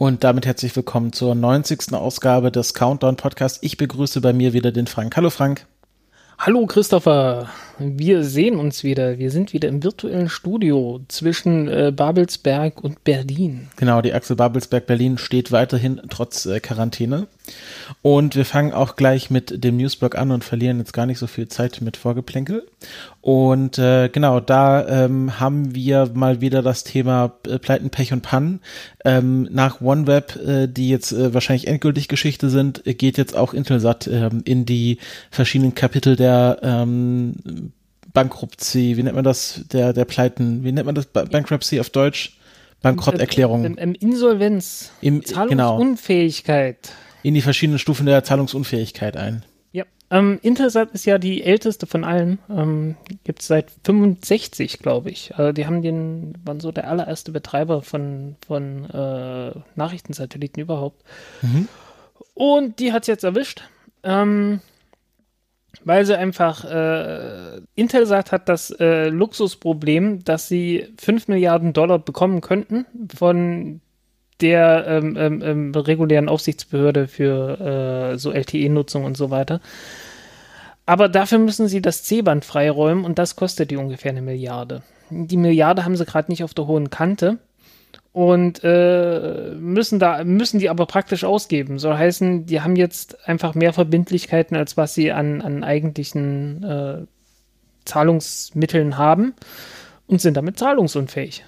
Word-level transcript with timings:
Und 0.00 0.24
damit 0.24 0.46
herzlich 0.46 0.74
willkommen 0.74 1.12
zur 1.12 1.34
90. 1.34 1.92
Ausgabe 1.92 2.50
des 2.50 2.72
Countdown 2.72 3.16
Podcasts. 3.16 3.58
Ich 3.60 3.76
begrüße 3.76 4.22
bei 4.22 4.32
mir 4.32 4.54
wieder 4.54 4.72
den 4.72 4.86
Frank. 4.86 5.14
Hallo 5.14 5.28
Frank. 5.28 5.66
Hallo 6.38 6.64
Christopher, 6.64 7.50
wir 7.80 8.24
sehen 8.24 8.56
uns 8.56 8.84
wieder. 8.84 9.18
Wir 9.18 9.30
sind 9.30 9.52
wieder 9.54 9.68
im 9.68 9.82
virtuellen 9.82 10.28
Studio 10.28 11.00
zwischen 11.08 11.66
äh, 11.68 11.92
Babelsberg 11.94 12.84
und 12.84 13.04
Berlin. 13.04 13.68
Genau, 13.76 14.02
die 14.02 14.12
Achse 14.12 14.36
Babelsberg-Berlin 14.36 15.16
steht 15.16 15.50
weiterhin 15.50 16.00
trotz 16.10 16.44
äh, 16.44 16.60
Quarantäne. 16.60 17.26
Und 18.02 18.36
wir 18.36 18.44
fangen 18.44 18.72
auch 18.72 18.96
gleich 18.96 19.30
mit 19.30 19.64
dem 19.64 19.78
Newsblog 19.78 20.16
an 20.16 20.30
und 20.30 20.44
verlieren 20.44 20.78
jetzt 20.78 20.92
gar 20.92 21.06
nicht 21.06 21.18
so 21.18 21.26
viel 21.26 21.48
Zeit 21.48 21.80
mit 21.80 21.96
Vorgeplänkel. 21.96 22.66
Und 23.20 23.78
äh, 23.78 24.08
genau, 24.08 24.40
da 24.40 24.86
ähm, 24.86 25.40
haben 25.40 25.74
wir 25.74 26.10
mal 26.14 26.40
wieder 26.40 26.62
das 26.62 26.84
Thema 26.84 27.32
äh, 27.46 27.58
Pleiten, 27.58 27.90
Pech 27.90 28.12
und 28.12 28.22
Pannen. 28.22 28.60
Ähm, 29.04 29.48
nach 29.50 29.80
OneWeb, 29.80 30.36
äh, 30.36 30.66
die 30.68 30.88
jetzt 30.88 31.12
äh, 31.12 31.34
wahrscheinlich 31.34 31.66
endgültig 31.66 32.08
Geschichte 32.08 32.50
sind, 32.50 32.82
geht 32.84 33.18
jetzt 33.18 33.36
auch 33.36 33.52
Intelsat 33.54 34.06
ähm, 34.06 34.42
in 34.44 34.64
die 34.64 34.98
verschiedenen 35.30 35.74
Kapitel 35.74 36.16
der 36.16 36.58
ähm, 36.62 37.69
Bankruptcy, 38.12 38.96
wie 38.96 39.02
nennt 39.02 39.14
man 39.14 39.24
das, 39.24 39.64
der, 39.72 39.92
der 39.92 40.04
Pleiten, 40.04 40.64
wie 40.64 40.72
nennt 40.72 40.86
man 40.86 40.94
das, 40.94 41.06
Bankruptcy 41.06 41.80
auf 41.80 41.90
Deutsch? 41.90 42.36
Bankrotterklärung. 42.82 43.64
Im, 43.64 43.76
im 43.76 43.94
Insolvenz, 43.94 44.90
Im, 45.00 45.20
genau. 45.20 45.34
Zahlungsunfähigkeit. 45.34 46.92
In 47.22 47.34
die 47.34 47.42
verschiedenen 47.42 47.78
Stufen 47.78 48.06
der 48.06 48.24
Zahlungsunfähigkeit 48.24 49.16
ein. 49.16 49.44
Ja, 49.72 49.84
ähm, 50.10 50.38
Intelsat 50.42 50.90
ist 50.92 51.04
ja 51.04 51.18
die 51.18 51.44
älteste 51.44 51.86
von 51.86 52.04
allen. 52.04 52.38
Ähm, 52.48 52.96
Gibt 53.24 53.42
es 53.42 53.48
seit 53.48 53.70
65, 53.84 54.78
glaube 54.78 55.10
ich. 55.10 55.36
Also 55.36 55.52
die 55.52 55.66
haben 55.66 55.82
den, 55.82 56.34
waren 56.44 56.60
so 56.60 56.72
der 56.72 56.88
allererste 56.88 57.32
Betreiber 57.32 57.82
von, 57.82 58.36
von 58.46 58.88
äh, 58.88 59.52
Nachrichtensatelliten 59.74 60.62
überhaupt. 60.62 61.02
Mhm. 61.42 61.68
Und 62.32 62.78
die 62.78 62.92
hat 62.92 63.02
es 63.02 63.08
jetzt 63.08 63.24
erwischt. 63.24 63.62
Ähm, 64.02 64.60
weil 65.84 66.04
sie 66.04 66.18
einfach, 66.18 66.64
äh, 66.64 67.60
Intelsat 67.74 68.32
hat 68.32 68.48
das 68.48 68.70
äh, 68.70 69.08
Luxusproblem, 69.08 70.24
dass 70.24 70.48
sie 70.48 70.88
5 71.00 71.28
Milliarden 71.28 71.72
Dollar 71.72 71.98
bekommen 71.98 72.40
könnten 72.40 72.86
von 73.14 73.80
der 74.40 74.86
ähm, 74.86 75.16
ähm, 75.18 75.42
ähm, 75.42 75.74
regulären 75.74 76.28
Aufsichtsbehörde 76.28 77.08
für 77.08 78.12
äh, 78.12 78.18
so 78.18 78.32
LTE-Nutzung 78.32 79.04
und 79.04 79.16
so 79.16 79.30
weiter. 79.30 79.60
Aber 80.86 81.08
dafür 81.08 81.38
müssen 81.38 81.68
sie 81.68 81.82
das 81.82 82.02
C-Band 82.04 82.44
freiräumen 82.44 83.04
und 83.04 83.18
das 83.18 83.36
kostet 83.36 83.70
die 83.70 83.76
ungefähr 83.76 84.10
eine 84.10 84.22
Milliarde. 84.22 84.82
Die 85.10 85.36
Milliarde 85.36 85.84
haben 85.84 85.96
sie 85.96 86.04
gerade 86.04 86.30
nicht 86.30 86.42
auf 86.42 86.54
der 86.54 86.66
hohen 86.66 86.90
Kante 86.90 87.38
und 88.12 88.60
äh, 88.64 89.54
müssen 89.54 89.98
da 90.00 90.24
müssen 90.24 90.58
die 90.58 90.68
aber 90.68 90.86
praktisch 90.86 91.24
ausgeben. 91.24 91.78
Soll 91.78 91.96
heißen, 91.96 92.46
die 92.46 92.60
haben 92.60 92.76
jetzt 92.76 93.28
einfach 93.28 93.54
mehr 93.54 93.72
Verbindlichkeiten 93.72 94.56
als 94.56 94.76
was 94.76 94.94
sie 94.94 95.12
an, 95.12 95.40
an 95.42 95.62
eigentlichen 95.62 96.62
äh, 96.64 97.06
Zahlungsmitteln 97.84 98.98
haben 98.98 99.34
und 100.06 100.20
sind 100.20 100.36
damit 100.36 100.58
zahlungsunfähig. 100.58 101.44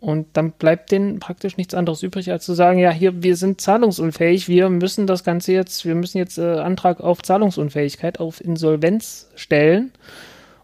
Und 0.00 0.28
dann 0.32 0.52
bleibt 0.52 0.92
denen 0.92 1.20
praktisch 1.20 1.58
nichts 1.58 1.74
anderes 1.74 2.02
übrig, 2.02 2.30
als 2.32 2.46
zu 2.46 2.54
sagen, 2.54 2.78
ja, 2.78 2.90
hier, 2.90 3.22
wir 3.22 3.36
sind 3.36 3.60
zahlungsunfähig, 3.60 4.48
wir 4.48 4.70
müssen 4.70 5.06
das 5.06 5.24
Ganze 5.24 5.52
jetzt, 5.52 5.84
wir 5.84 5.94
müssen 5.94 6.16
jetzt 6.16 6.38
äh, 6.38 6.58
Antrag 6.58 7.00
auf 7.00 7.22
Zahlungsunfähigkeit, 7.22 8.18
auf 8.18 8.40
Insolvenz 8.42 9.30
stellen 9.34 9.92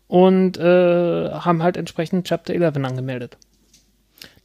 und 0.09 0.57
äh, 0.57 1.31
haben 1.31 1.63
halt 1.63 1.77
entsprechend 1.77 2.27
Chapter 2.27 2.55
11 2.55 2.77
angemeldet. 2.77 3.37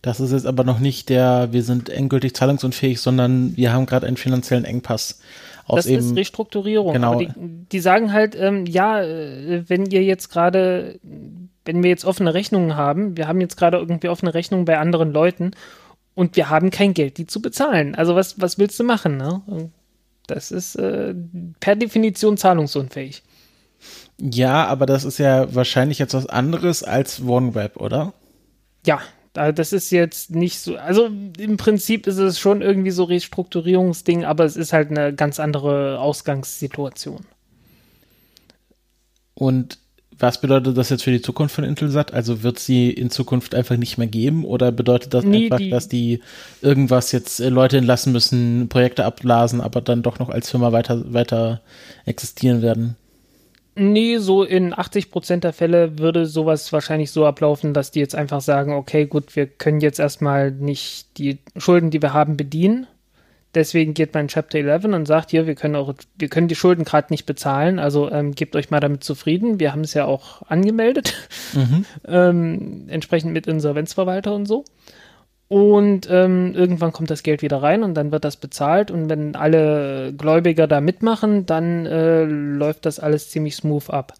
Das 0.02 0.20
ist 0.20 0.32
jetzt 0.32 0.48
aber 0.48 0.64
noch 0.64 0.80
nicht 0.80 1.10
der, 1.10 1.50
wir 1.52 1.64
sind 1.64 1.90
endgültig 1.90 2.36
zahlungsunfähig, 2.36 3.00
sondern 3.00 3.56
wir 3.56 3.72
haben 3.72 3.86
gerade 3.86 4.08
einen 4.08 4.18
finanziellen 4.18 4.66
Engpass. 4.66 5.20
Aus 5.68 5.84
das 5.84 5.86
eben, 5.88 6.00
ist 6.00 6.16
Restrukturierung. 6.16 6.94
Genau. 6.94 7.14
Aber 7.14 7.26
die, 7.26 7.32
die 7.72 7.80
sagen 7.80 8.12
halt, 8.12 8.36
ähm, 8.36 8.66
ja, 8.66 9.02
äh, 9.02 9.64
wenn 9.68 9.86
ihr 9.86 10.04
jetzt 10.04 10.30
gerade, 10.30 11.00
wenn 11.66 11.84
wir 11.84 11.90
jetzt 11.90 12.06
offene 12.06 12.34
Rechnungen 12.34 12.76
haben, 12.76 13.16
wir 13.16 13.28
haben 13.28 13.40
jetzt 13.42 13.58
gerade 13.58 13.78
irgendwie 13.78 14.10
offene 14.10 14.34
Rechnungen 14.34 14.66
bei 14.66 14.80
anderen 14.80 15.14
Leuten 15.14 15.52
und 16.16 16.36
wir 16.36 16.50
haben 16.50 16.72
kein 16.72 16.96
Geld, 16.96 17.18
die 17.18 17.28
zu 17.28 17.42
bezahlen. 17.42 17.94
Also 17.94 18.16
was, 18.16 18.42
was 18.42 18.58
willst 18.58 18.80
du 18.80 18.84
machen? 18.84 19.18
Ne? 19.18 19.70
Das 20.26 20.52
ist 20.52 20.76
äh, 20.76 21.14
per 21.60 21.76
Definition 21.76 22.38
zahlungsunfähig. 22.38 23.22
Ja, 24.20 24.66
aber 24.66 24.88
das 24.88 25.04
ist 25.04 25.20
ja 25.20 25.54
wahrscheinlich 25.54 26.00
jetzt 26.00 26.14
was 26.14 26.28
anderes 26.28 26.84
als 26.84 27.22
OneWeb, 27.22 27.78
oder? 27.78 28.14
Ja, 28.86 29.00
das 29.34 29.72
ist 29.74 29.92
jetzt 29.92 30.32
nicht 30.36 30.60
so, 30.60 30.76
also 30.76 31.06
im 31.38 31.58
Prinzip 31.58 32.06
ist 32.08 32.18
es 32.18 32.40
schon 32.40 32.62
irgendwie 32.62 32.92
so 32.92 33.06
Restrukturierungsding, 33.06 34.26
aber 34.26 34.44
es 34.46 34.58
ist 34.58 34.74
halt 34.74 34.90
eine 34.92 35.14
ganz 35.14 35.40
andere 35.40 36.00
Ausgangssituation. 36.00 37.26
Und 39.34 39.78
was 40.20 40.40
bedeutet 40.40 40.78
das 40.78 40.90
jetzt 40.90 41.04
für 41.04 41.12
die 41.12 41.22
Zukunft 41.22 41.56
von 41.56 41.64
Intelsat? 41.64 42.14
Also 42.14 42.44
wird 42.44 42.60
sie 42.60 42.92
in 42.92 43.10
Zukunft 43.10 43.56
einfach 43.56 43.78
nicht 43.78 43.98
mehr 43.98 44.08
geben 44.08 44.46
oder 44.46 44.72
bedeutet 44.72 45.14
das 45.14 45.24
Nee, 45.24 45.46
einfach, 45.46 45.58
die- 45.58 45.70
dass 45.70 45.88
die 45.88 46.22
irgendwas 46.62 47.12
jetzt 47.12 47.40
äh, 47.40 47.50
Leute 47.50 47.78
entlassen 47.78 48.12
müssen, 48.12 48.70
Projekte 48.70 49.06
abblasen, 49.06 49.62
aber 49.62 49.82
dann 49.82 50.04
doch 50.04 50.20
noch 50.20 50.30
als 50.30 50.52
Firma 50.52 50.72
weiter, 50.74 51.12
weiter 51.14 51.62
existieren 52.06 52.62
werden? 52.62 52.98
Nee, 53.76 54.18
so 54.18 54.44
in 54.44 54.78
80 54.78 55.12
Prozent 55.12 55.44
der 55.46 55.54
Fälle 55.54 55.98
würde 55.98 56.26
sowas 56.26 56.74
wahrscheinlich 56.74 57.12
so 57.12 57.26
ablaufen, 57.26 57.74
dass 57.74 57.92
die 57.92 58.00
jetzt 58.00 58.16
einfach 58.16 58.42
sagen, 58.42 58.74
okay, 58.74 59.06
gut, 59.06 59.36
wir 59.36 59.48
können 59.48 59.80
jetzt 59.80 60.00
erstmal 60.00 60.52
nicht 60.52 61.18
die 61.18 61.40
Schulden, 61.56 61.90
die 61.90 62.02
wir 62.02 62.14
haben, 62.14 62.36
bedienen. 62.36 62.88
Deswegen 63.54 63.94
geht 63.94 64.14
man 64.14 64.26
in 64.26 64.28
Chapter 64.30 64.60
11 64.60 64.86
und 64.86 65.06
sagt, 65.06 65.32
hier, 65.32 65.46
wir 65.46 65.56
können 65.56 65.76
auch, 65.76 65.94
wir 66.18 66.30
können 66.30 66.48
die 66.48 66.56
Schulden 66.56 66.86
gerade 66.86 67.08
nicht 67.12 67.26
bezahlen, 67.26 67.80
also 67.80 68.10
ähm, 68.10 68.34
gebt 68.34 68.56
euch 68.56 68.72
mal 68.72 68.80
damit 68.80 69.04
zufrieden. 69.04 69.60
Wir 69.60 69.74
haben 69.74 69.82
es 69.82 69.94
ja 69.94 70.06
auch 70.06 70.42
angemeldet, 70.44 71.16
ähm, 72.08 72.86
entsprechend 72.88 73.34
mit 73.34 73.48
Insolvenzverwalter 73.48 74.34
und 74.34 74.46
so. 74.46 74.64
Und 75.52 76.08
ähm, 76.10 76.54
irgendwann 76.56 76.94
kommt 76.94 77.10
das 77.10 77.24
Geld 77.24 77.42
wieder 77.42 77.62
rein 77.62 77.84
und 77.84 77.94
dann 77.96 78.14
wird 78.14 78.24
das 78.24 78.38
bezahlt. 78.38 78.90
Und 78.90 79.10
wenn 79.10 79.36
alle 79.36 80.14
Gläubiger 80.18 80.66
da 80.66 80.80
mitmachen, 80.80 81.46
dann 81.46 81.86
äh, 81.86 82.24
läuft 82.24 82.86
das 82.86 83.02
alles 83.02 83.32
ziemlich 83.32 83.58
smooth 83.58 83.90
ab. 83.90 84.14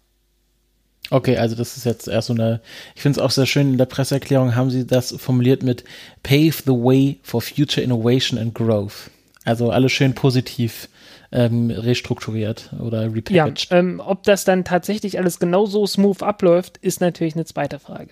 Okay, 1.08 1.38
also 1.38 1.56
das 1.56 1.78
ist 1.78 1.86
jetzt 1.86 2.06
erst 2.06 2.26
so 2.28 2.34
eine, 2.34 2.60
ich 2.94 3.00
finde 3.00 3.18
es 3.18 3.24
auch 3.24 3.30
sehr 3.30 3.46
schön, 3.46 3.70
in 3.72 3.78
der 3.78 3.86
Presseerklärung 3.86 4.54
haben 4.54 4.68
sie 4.70 4.86
das 4.86 5.12
formuliert 5.12 5.62
mit 5.62 5.84
Pave 6.22 6.52
the 6.66 6.72
way 6.72 7.18
for 7.22 7.40
future 7.40 7.82
innovation 7.82 8.38
and 8.38 8.54
growth. 8.54 9.10
Also 9.46 9.70
alles 9.70 9.92
schön 9.92 10.14
positiv 10.14 10.90
ähm, 11.32 11.70
restrukturiert 11.70 12.74
oder 12.78 13.04
Ja, 13.04 13.08
repackaged. 13.08 13.68
ähm, 13.70 14.02
ob 14.04 14.24
das 14.24 14.44
dann 14.44 14.64
tatsächlich 14.64 15.18
alles 15.18 15.38
genauso 15.38 15.86
smooth 15.86 16.22
abläuft, 16.22 16.76
ist 16.82 17.00
natürlich 17.00 17.36
eine 17.36 17.46
zweite 17.46 17.78
Frage. 17.78 18.10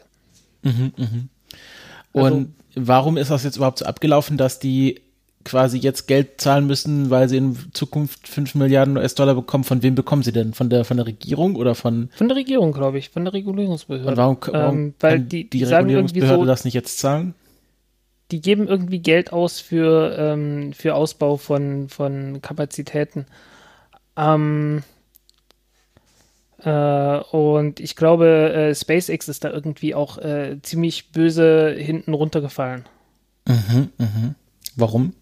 Und 2.12 2.24
also- 2.24 2.46
warum 2.74 3.16
ist 3.16 3.30
das 3.30 3.44
jetzt 3.44 3.56
überhaupt 3.56 3.78
so 3.78 3.84
abgelaufen, 3.84 4.36
dass 4.36 4.58
die 4.58 5.00
quasi 5.44 5.78
jetzt 5.78 6.06
Geld 6.06 6.40
zahlen 6.40 6.66
müssen, 6.66 7.08
weil 7.08 7.28
sie 7.28 7.38
in 7.38 7.56
Zukunft 7.72 8.28
5 8.28 8.54
Milliarden 8.56 8.96
US-Dollar 8.96 9.34
bekommen? 9.34 9.64
Von 9.64 9.82
wem 9.82 9.94
bekommen 9.94 10.22
sie 10.22 10.32
denn? 10.32 10.52
Von 10.52 10.68
der, 10.68 10.84
von 10.84 10.96
der 10.96 11.06
Regierung 11.06 11.56
oder 11.56 11.74
von, 11.74 12.10
Von 12.14 12.28
der 12.28 12.36
Regierung, 12.36 12.72
glaube 12.72 12.98
ich, 12.98 13.10
von 13.10 13.24
der 13.24 13.32
Regulierungsbehörde. 13.32 14.08
und 14.10 14.16
warum, 14.16 14.38
warum 14.46 14.78
ähm, 14.78 14.94
weil 15.00 15.20
die, 15.20 15.48
die, 15.48 15.64
Regulierungsbehörde 15.64 16.42
so, 16.42 16.46
das 16.46 16.64
nicht 16.64 16.74
jetzt 16.74 16.98
zahlen? 16.98 17.34
die 18.30 18.40
geben 18.40 18.68
irgendwie 18.68 19.00
Geld 19.00 19.32
aus 19.32 19.60
für, 19.60 20.16
ähm, 20.18 20.72
für 20.72 20.94
Ausbau 20.94 21.36
von, 21.36 21.88
von 21.88 22.40
Kapazitäten. 22.42 23.26
Ähm, 24.16 24.78
äh, 24.78 24.89
und 26.62 27.80
ich 27.80 27.96
glaube, 27.96 28.52
äh, 28.52 28.74
SpaceX 28.74 29.28
ist 29.28 29.44
da 29.44 29.50
irgendwie 29.50 29.94
auch 29.94 30.18
äh, 30.18 30.58
ziemlich 30.62 31.12
böse 31.12 31.74
hinten 31.76 32.14
runtergefallen. 32.14 32.84
Warum? 34.76 35.14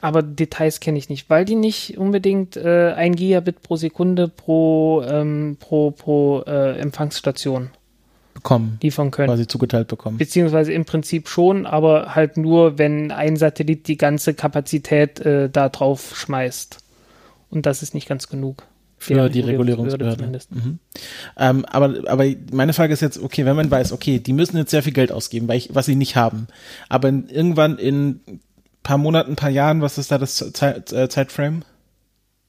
Aber 0.00 0.22
Details 0.22 0.80
kenne 0.80 0.98
ich 0.98 1.08
nicht, 1.08 1.28
weil 1.28 1.44
die 1.44 1.54
nicht 1.54 1.98
unbedingt 1.98 2.56
äh, 2.56 2.92
ein 2.96 3.14
Gigabit 3.14 3.62
pro 3.62 3.76
Sekunde 3.76 4.28
pro, 4.28 5.02
ähm, 5.06 5.56
pro, 5.60 5.90
pro 5.90 6.42
äh, 6.46 6.78
Empfangsstation 6.78 7.70
bekommen. 8.32 8.78
liefern 8.82 9.10
können. 9.10 9.28
Quasi 9.28 9.46
zugeteilt 9.46 9.88
bekommen. 9.88 10.16
Beziehungsweise 10.16 10.72
im 10.72 10.86
Prinzip 10.86 11.28
schon, 11.28 11.66
aber 11.66 12.14
halt 12.14 12.38
nur, 12.38 12.78
wenn 12.78 13.12
ein 13.12 13.36
Satellit 13.36 13.88
die 13.88 13.98
ganze 13.98 14.32
Kapazität 14.34 15.20
äh, 15.20 15.50
da 15.50 15.68
drauf 15.68 16.16
schmeißt. 16.16 16.78
Und 17.50 17.66
das 17.66 17.82
ist 17.82 17.94
nicht 17.94 18.08
ganz 18.08 18.28
genug. 18.28 18.64
Für 19.00 19.30
die 19.30 19.40
Regulierungsbehörde. 19.40 20.28
Mhm. 20.50 20.78
Ähm, 21.38 21.64
aber, 21.64 21.94
aber 22.06 22.26
meine 22.52 22.74
Frage 22.74 22.92
ist 22.92 23.00
jetzt, 23.00 23.18
okay, 23.18 23.46
wenn 23.46 23.56
man 23.56 23.70
weiß, 23.70 23.92
okay, 23.92 24.18
die 24.18 24.34
müssen 24.34 24.58
jetzt 24.58 24.70
sehr 24.70 24.82
viel 24.82 24.92
Geld 24.92 25.10
ausgeben, 25.10 25.48
weil 25.48 25.56
ich, 25.56 25.74
was 25.74 25.86
sie 25.86 25.96
nicht 25.96 26.16
haben. 26.16 26.48
Aber 26.90 27.08
in, 27.08 27.26
irgendwann 27.30 27.78
in 27.78 28.20
paar 28.82 28.98
Monaten, 28.98 29.36
paar 29.36 29.48
Jahren, 29.48 29.80
was 29.80 29.96
ist 29.96 30.12
da 30.12 30.18
das 30.18 30.36
Zeit, 30.52 30.92
äh, 30.92 31.08
Zeitframe? 31.08 31.62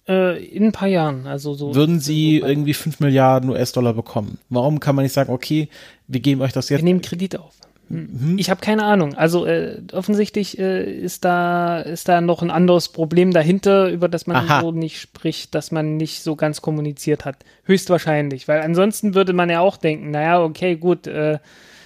Äh, 0.10 0.44
in 0.44 0.66
ein 0.66 0.72
paar 0.74 0.90
Jahren, 0.90 1.26
also 1.26 1.54
so. 1.54 1.74
Würden 1.74 2.02
sie 2.02 2.40
irgendwie 2.40 2.74
5 2.74 3.00
Milliarden 3.00 3.50
US-Dollar 3.50 3.94
bekommen? 3.94 4.38
Warum 4.50 4.82
kann 4.82 4.96
man 4.96 5.04
nicht 5.04 5.14
sagen, 5.14 5.32
okay, 5.32 5.70
wir 6.08 6.20
geben 6.20 6.42
euch 6.42 6.52
das 6.52 6.68
jetzt? 6.68 6.80
Wir 6.80 6.84
nehmen 6.84 7.02
Kredit 7.02 7.40
auf. 7.40 7.54
Mhm. 7.92 8.38
Ich 8.38 8.50
habe 8.50 8.62
keine 8.62 8.84
Ahnung. 8.84 9.16
Also 9.16 9.46
äh, 9.46 9.82
offensichtlich 9.92 10.58
äh, 10.58 10.84
ist 10.84 11.26
da 11.26 11.82
ist 11.82 12.08
da 12.08 12.22
noch 12.22 12.42
ein 12.42 12.52
anderes 12.52 12.90
Problem 12.90 13.32
dahinter, 13.32 13.90
über 13.90 14.08
das 14.08 14.28
man 14.28 14.38
Aha. 14.38 14.62
so 14.62 14.72
nicht 14.72 15.00
spricht, 15.00 15.54
dass 15.56 15.72
man 15.72 15.98
nicht 15.98 16.24
so 16.24 16.36
ganz 16.36 16.62
kommuniziert 16.62 17.26
hat. 17.26 17.38
Höchstwahrscheinlich, 17.66 18.48
weil 18.48 18.62
ansonsten 18.62 19.14
würde 19.14 19.34
man 19.34 19.50
ja 19.50 19.60
auch 19.60 19.78
denken, 19.78 20.12
naja, 20.12 20.42
okay, 20.42 20.78
gut, 20.78 21.08
äh, 21.08 21.40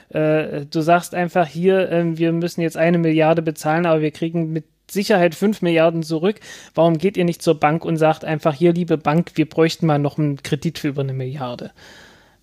äh, 0.10 0.66
du 0.66 0.81
sagst 0.81 1.16
einfach 1.16 1.48
hier, 1.48 1.90
äh, 1.92 2.18
wir 2.18 2.31
müssen 2.31 2.62
jetzt 2.62 2.78
eine 2.78 2.98
Milliarde 2.98 3.42
bezahlen, 3.42 3.86
aber 3.86 4.01
wir 4.01 4.12
kriegen 4.12 4.54
mit 4.54 4.66
Sicherheit 4.90 5.34
5 5.34 5.62
Milliarden 5.62 6.04
zurück. 6.04 6.40
Warum 6.75 6.98
geht 6.98 7.18
ihr 7.18 7.25
nicht 7.25 7.42
zur 7.42 7.60
Bank 7.60 7.84
und 7.84 7.98
sagt 7.98 8.24
einfach, 8.24 8.54
hier, 8.54 8.74
liebe 8.74 8.98
Bank, 8.98 9.31
wir 9.36 9.50
bräuchten 9.50 9.88
mal 9.88 9.98
noch 9.98 10.19
einen 10.19 10.44
Kredit 10.44 10.78
für 10.78 10.90
über 10.90 11.01
eine 11.01 11.13
Milliarde? 11.13 11.72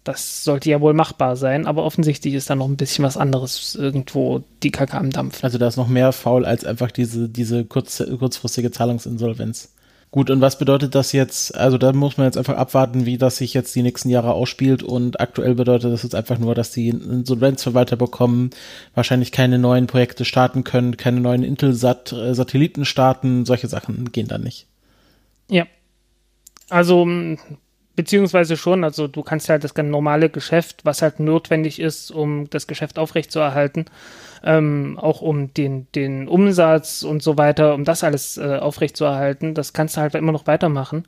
Das 0.04 0.42
sollte 0.42 0.68
ja 0.68 0.80
wohl 0.80 0.94
machbar 0.94 1.36
sein, 1.36 1.66
aber 1.66 1.84
offensichtlich 1.84 2.34
ist 2.34 2.50
da 2.50 2.56
noch 2.56 2.66
ein 2.66 2.76
bisschen 2.76 3.04
was 3.04 3.16
anderes 3.16 3.76
irgendwo 3.76 4.42
die 4.62 4.72
Kacke 4.72 4.96
am 4.96 5.10
Dampf. 5.10 5.44
Also 5.44 5.58
da 5.58 5.68
ist 5.68 5.76
noch 5.76 5.86
mehr 5.86 6.12
faul 6.12 6.44
als 6.44 6.64
einfach 6.64 6.90
diese, 6.90 7.28
diese 7.28 7.64
kurz, 7.64 8.02
kurzfristige 8.18 8.72
Zahlungsinsolvenz. 8.72 9.72
Gut, 10.12 10.28
und 10.28 10.42
was 10.42 10.58
bedeutet 10.58 10.94
das 10.94 11.12
jetzt? 11.12 11.56
Also 11.56 11.78
da 11.78 11.90
muss 11.94 12.18
man 12.18 12.26
jetzt 12.26 12.36
einfach 12.36 12.56
abwarten, 12.56 13.06
wie 13.06 13.16
das 13.16 13.38
sich 13.38 13.54
jetzt 13.54 13.74
die 13.74 13.82
nächsten 13.82 14.10
Jahre 14.10 14.34
ausspielt. 14.34 14.82
Und 14.82 15.20
aktuell 15.20 15.54
bedeutet 15.54 15.90
das 15.90 16.02
jetzt 16.02 16.14
einfach 16.14 16.38
nur, 16.38 16.54
dass 16.54 16.70
die 16.70 16.90
Insolvenzverwalter 16.90 17.96
bekommen, 17.96 18.50
wahrscheinlich 18.94 19.32
keine 19.32 19.58
neuen 19.58 19.86
Projekte 19.86 20.26
starten 20.26 20.64
können, 20.64 20.98
keine 20.98 21.20
neuen 21.20 21.42
Intelsat-Satelliten 21.42 22.84
starten. 22.84 23.46
Solche 23.46 23.68
Sachen 23.68 24.12
gehen 24.12 24.28
dann 24.28 24.42
nicht. 24.42 24.66
Ja. 25.48 25.64
Also 26.68 27.06
Beziehungsweise 27.94 28.56
schon, 28.56 28.84
also 28.84 29.06
du 29.06 29.22
kannst 29.22 29.48
halt 29.50 29.64
das 29.64 29.74
ganz 29.74 29.90
normale 29.90 30.30
Geschäft, 30.30 30.84
was 30.84 31.02
halt 31.02 31.20
notwendig 31.20 31.78
ist, 31.78 32.10
um 32.10 32.48
das 32.48 32.66
Geschäft 32.66 32.98
aufrechtzuerhalten, 32.98 33.84
ähm, 34.42 34.98
auch 35.00 35.20
um 35.20 35.52
den, 35.52 35.86
den 35.94 36.26
Umsatz 36.26 37.02
und 37.02 37.22
so 37.22 37.36
weiter, 37.36 37.74
um 37.74 37.84
das 37.84 38.02
alles 38.02 38.38
äh, 38.38 38.56
aufrechtzuerhalten, 38.56 39.54
das 39.54 39.74
kannst 39.74 39.96
du 39.96 40.00
halt 40.00 40.14
immer 40.14 40.32
noch 40.32 40.46
weitermachen. 40.46 41.04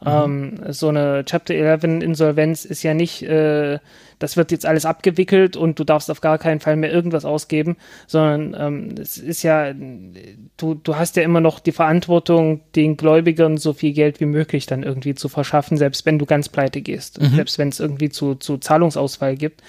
Mhm. 0.00 0.58
Ähm, 0.64 0.72
so 0.72 0.88
eine 0.88 1.24
Chapter 1.24 1.54
11 1.54 1.84
Insolvenz 1.84 2.64
ist 2.64 2.82
ja 2.82 2.94
nicht, 2.94 3.22
äh, 3.22 3.78
das 4.18 4.36
wird 4.36 4.50
jetzt 4.50 4.66
alles 4.66 4.84
abgewickelt 4.84 5.56
und 5.56 5.78
du 5.78 5.84
darfst 5.84 6.10
auf 6.10 6.20
gar 6.20 6.38
keinen 6.38 6.60
Fall 6.60 6.76
mehr 6.76 6.92
irgendwas 6.92 7.24
ausgeben, 7.24 7.76
sondern 8.06 8.56
ähm, 8.58 8.94
es 9.00 9.18
ist 9.18 9.42
ja, 9.42 9.72
du, 9.72 10.74
du 10.74 10.96
hast 10.96 11.16
ja 11.16 11.22
immer 11.22 11.40
noch 11.40 11.60
die 11.60 11.72
Verantwortung, 11.72 12.60
den 12.74 12.96
Gläubigern 12.96 13.56
so 13.56 13.72
viel 13.72 13.92
Geld 13.92 14.20
wie 14.20 14.26
möglich 14.26 14.66
dann 14.66 14.82
irgendwie 14.82 15.14
zu 15.14 15.28
verschaffen, 15.28 15.76
selbst 15.76 16.06
wenn 16.06 16.18
du 16.18 16.26
ganz 16.26 16.48
pleite 16.48 16.82
gehst, 16.82 17.20
mhm. 17.20 17.34
selbst 17.34 17.58
wenn 17.58 17.68
es 17.68 17.80
irgendwie 17.80 18.10
zu, 18.10 18.34
zu 18.34 18.58
Zahlungsausfall 18.58 19.36
gibt, 19.36 19.62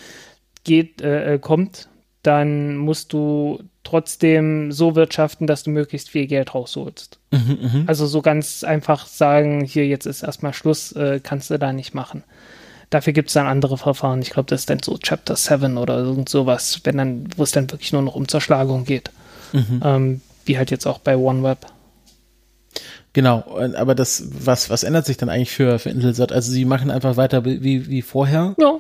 geht, 0.64 1.02
äh, 1.02 1.36
äh 1.36 1.40
kommt, 1.40 1.90
dann 2.24 2.76
musst 2.76 3.14
du 3.14 3.64
trotzdem 3.88 4.72
so 4.72 4.96
wirtschaften, 4.96 5.48
dass 5.48 5.64
du 5.64 5.70
möglichst 5.70 6.10
viel 6.10 6.28
Geld 6.28 6.54
rausholst. 6.54 7.20
Mhm, 7.32 7.58
mh. 7.62 7.84
Also 7.88 8.06
so 8.06 8.22
ganz 8.22 8.64
einfach 8.66 9.08
sagen, 9.08 9.64
hier 9.64 9.88
jetzt 9.88 10.06
ist 10.06 10.24
erstmal 10.24 10.54
Schluss, 10.54 10.92
äh, 10.92 11.22
kannst 11.24 11.50
du 11.50 11.58
da 11.58 11.72
nicht 11.72 11.94
machen. 11.94 12.24
Dafür 12.90 13.14
gibt 13.14 13.30
es 13.30 13.34
dann 13.34 13.48
andere 13.48 13.78
Verfahren. 13.78 14.22
Ich 14.22 14.30
glaube, 14.30 14.50
das 14.50 14.62
ist 14.62 14.70
dann 14.70 14.80
so 14.84 14.98
Chapter 14.98 15.36
7 15.36 15.78
oder 15.78 15.98
irgend 15.98 16.28
sowas, 16.28 16.82
wenn 16.84 16.98
dann, 16.98 17.28
wo 17.38 17.44
es 17.44 17.52
dann 17.52 17.72
wirklich 17.72 17.94
nur 17.94 18.02
noch 18.02 18.16
um 18.16 18.28
Zerschlagung 18.28 18.84
geht. 18.84 19.12
Mhm. 19.54 19.82
Ähm, 19.84 20.22
wie 20.46 20.58
halt 20.58 20.72
jetzt 20.72 20.86
auch 20.86 21.00
bei 21.00 21.16
OneWeb. 21.16 21.60
Genau, 23.14 23.58
aber 23.76 23.96
das, 23.96 24.28
was, 24.32 24.70
was 24.70 24.84
ändert 24.84 25.06
sich 25.06 25.18
dann 25.18 25.30
eigentlich 25.30 25.52
für, 25.52 25.80
für 25.80 25.90
Intelsat? 25.90 26.32
Also 26.32 26.52
sie 26.52 26.66
machen 26.66 26.92
einfach 26.92 27.18
weiter 27.18 27.46
wie, 27.46 27.88
wie 27.88 28.02
vorher? 28.02 28.54
Ja, 28.60 28.80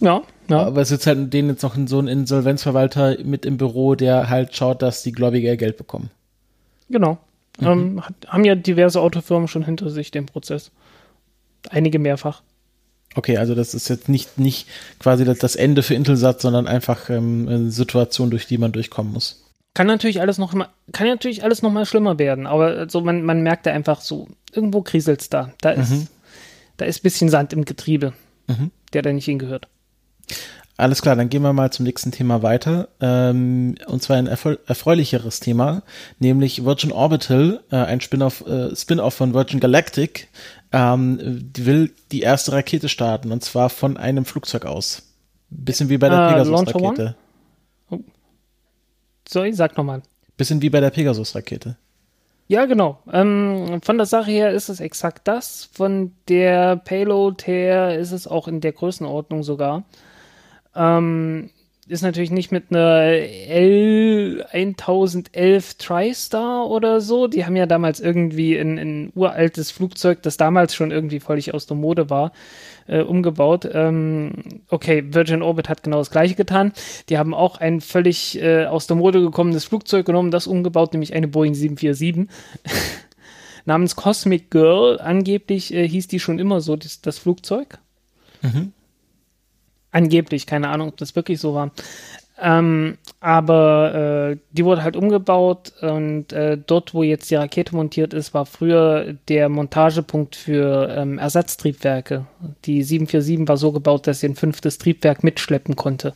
ja, 0.00 0.22
ja. 0.48 0.62
Aber 0.62 0.80
es 0.80 0.90
ist 0.90 1.06
halt 1.06 1.32
denen 1.32 1.50
jetzt 1.50 1.62
noch 1.62 1.76
so 1.86 1.98
ein 1.98 2.08
Insolvenzverwalter 2.08 3.18
mit 3.24 3.44
im 3.44 3.56
Büro, 3.56 3.94
der 3.94 4.28
halt 4.28 4.54
schaut, 4.54 4.82
dass 4.82 5.02
die 5.02 5.12
Gläubiger 5.12 5.56
Geld 5.56 5.76
bekommen. 5.76 6.10
Genau. 6.88 7.18
Mhm. 7.58 7.66
Ähm, 7.66 8.02
haben 8.28 8.44
ja 8.44 8.54
diverse 8.54 9.00
Autofirmen 9.00 9.48
schon 9.48 9.64
hinter 9.64 9.90
sich 9.90 10.10
den 10.10 10.26
Prozess. 10.26 10.70
Einige 11.70 11.98
mehrfach. 11.98 12.42
Okay, 13.14 13.38
also 13.38 13.54
das 13.54 13.74
ist 13.74 13.88
jetzt 13.88 14.08
nicht, 14.08 14.38
nicht 14.38 14.68
quasi 14.98 15.24
das 15.24 15.56
Ende 15.56 15.82
für 15.82 15.94
Intelsat, 15.94 16.40
sondern 16.40 16.66
einfach 16.66 17.08
ähm, 17.08 17.48
eine 17.48 17.70
Situation, 17.70 18.30
durch 18.30 18.46
die 18.46 18.58
man 18.58 18.72
durchkommen 18.72 19.12
muss. 19.12 19.42
Kann 19.72 19.86
natürlich 19.86 20.20
alles 20.20 20.38
noch 20.38 20.52
mal, 20.52 20.68
kann 20.92 21.06
natürlich 21.06 21.42
alles 21.42 21.62
noch 21.62 21.72
mal 21.72 21.86
schlimmer 21.86 22.18
werden, 22.18 22.46
aber 22.46 22.88
so 22.88 23.00
man, 23.00 23.22
man 23.22 23.42
merkt 23.42 23.66
da 23.66 23.72
einfach 23.72 24.00
so, 24.00 24.28
irgendwo 24.52 24.82
kriselt's 24.82 25.28
da. 25.28 25.52
Da 25.60 25.70
ist, 25.70 25.90
mhm. 25.90 26.06
da 26.76 26.84
ist 26.84 27.02
bisschen 27.02 27.28
Sand 27.28 27.52
im 27.52 27.64
Getriebe, 27.64 28.12
mhm. 28.48 28.70
der 28.92 29.02
da 29.02 29.12
nicht 29.12 29.26
hingehört. 29.26 29.68
Alles 30.78 31.00
klar, 31.00 31.16
dann 31.16 31.30
gehen 31.30 31.42
wir 31.42 31.54
mal 31.54 31.72
zum 31.72 31.84
nächsten 31.84 32.12
Thema 32.12 32.42
weiter. 32.42 32.88
Ähm, 33.00 33.76
und 33.86 34.02
zwar 34.02 34.16
ein 34.16 34.26
erfreulicheres 34.26 35.40
Thema, 35.40 35.82
nämlich 36.18 36.66
Virgin 36.66 36.92
Orbital, 36.92 37.62
äh, 37.70 37.76
ein 37.76 38.02
Spin-off 38.02 38.46
äh, 38.46 38.76
Spin 38.76 39.00
von 39.10 39.32
Virgin 39.32 39.58
Galactic, 39.58 40.28
ähm, 40.72 41.50
will 41.56 41.92
die 42.12 42.20
erste 42.20 42.52
Rakete 42.52 42.90
starten 42.90 43.32
und 43.32 43.42
zwar 43.42 43.70
von 43.70 43.96
einem 43.96 44.26
Flugzeug 44.26 44.66
aus. 44.66 45.02
Bisschen 45.48 45.88
wie 45.88 45.96
bei 45.96 46.10
der 46.10 46.26
uh, 46.26 46.32
Pegasus-Rakete. 46.32 47.16
Oh. 47.90 47.98
Sorry, 49.26 49.54
sag 49.54 49.78
nochmal. 49.78 50.02
Bisschen 50.36 50.60
wie 50.60 50.70
bei 50.70 50.80
der 50.80 50.90
Pegasus-Rakete. 50.90 51.76
Ja, 52.48 52.66
genau. 52.66 52.98
Ähm, 53.12 53.80
von 53.82 53.96
der 53.96 54.06
Sache 54.06 54.30
her 54.30 54.50
ist 54.52 54.68
es 54.68 54.80
exakt 54.80 55.26
das. 55.26 55.68
Von 55.72 56.12
der 56.28 56.76
Payload 56.76 57.44
her 57.46 57.98
ist 57.98 58.12
es 58.12 58.26
auch 58.26 58.46
in 58.46 58.60
der 58.60 58.72
Größenordnung 58.72 59.42
sogar. 59.42 59.84
Ähm, 60.76 61.50
ist 61.88 62.02
natürlich 62.02 62.32
nicht 62.32 62.50
mit 62.50 62.64
einer 62.70 63.12
L1011 63.48 65.78
TriStar 65.78 66.68
oder 66.68 67.00
so. 67.00 67.28
Die 67.28 67.46
haben 67.46 67.54
ja 67.54 67.66
damals 67.66 68.00
irgendwie 68.00 68.58
ein, 68.58 68.76
ein 68.76 69.12
uraltes 69.14 69.70
Flugzeug, 69.70 70.20
das 70.22 70.36
damals 70.36 70.74
schon 70.74 70.90
irgendwie 70.90 71.20
völlig 71.20 71.54
aus 71.54 71.66
der 71.66 71.76
Mode 71.76 72.10
war, 72.10 72.32
äh, 72.88 73.02
umgebaut. 73.02 73.68
Ähm, 73.72 74.32
okay, 74.68 75.04
Virgin 75.14 75.42
Orbit 75.42 75.68
hat 75.68 75.84
genau 75.84 75.98
das 75.98 76.10
gleiche 76.10 76.34
getan. 76.34 76.72
Die 77.08 77.18
haben 77.18 77.34
auch 77.34 77.58
ein 77.58 77.80
völlig 77.80 78.42
äh, 78.42 78.66
aus 78.66 78.88
der 78.88 78.96
Mode 78.96 79.20
gekommenes 79.20 79.64
Flugzeug 79.64 80.06
genommen, 80.06 80.32
das 80.32 80.48
umgebaut, 80.48 80.92
nämlich 80.92 81.14
eine 81.14 81.28
Boeing 81.28 81.54
747. 81.54 82.26
namens 83.64 83.94
Cosmic 83.94 84.50
Girl. 84.50 84.98
Angeblich 85.00 85.72
äh, 85.72 85.86
hieß 85.86 86.08
die 86.08 86.18
schon 86.18 86.38
immer 86.38 86.60
so, 86.60 86.76
das, 86.76 87.00
das 87.00 87.18
Flugzeug. 87.18 87.78
Mhm. 88.42 88.72
Angeblich, 89.96 90.44
keine 90.44 90.68
Ahnung, 90.68 90.88
ob 90.88 90.98
das 90.98 91.16
wirklich 91.16 91.40
so 91.40 91.54
war. 91.54 91.70
Ähm, 92.38 92.98
aber 93.20 94.34
äh, 94.34 94.36
die 94.52 94.66
wurde 94.66 94.82
halt 94.82 94.94
umgebaut 94.94 95.72
und 95.80 96.34
äh, 96.34 96.58
dort, 96.58 96.92
wo 96.92 97.02
jetzt 97.02 97.30
die 97.30 97.36
Rakete 97.36 97.74
montiert 97.74 98.12
ist, 98.12 98.34
war 98.34 98.44
früher 98.44 99.14
der 99.28 99.48
Montagepunkt 99.48 100.36
für 100.36 100.94
ähm, 100.94 101.18
Ersatztriebwerke. 101.18 102.26
Die 102.66 102.82
747 102.82 103.48
war 103.48 103.56
so 103.56 103.72
gebaut, 103.72 104.06
dass 104.06 104.20
sie 104.20 104.28
ein 104.28 104.36
fünftes 104.36 104.76
Triebwerk 104.76 105.24
mitschleppen 105.24 105.76
konnte, 105.76 106.12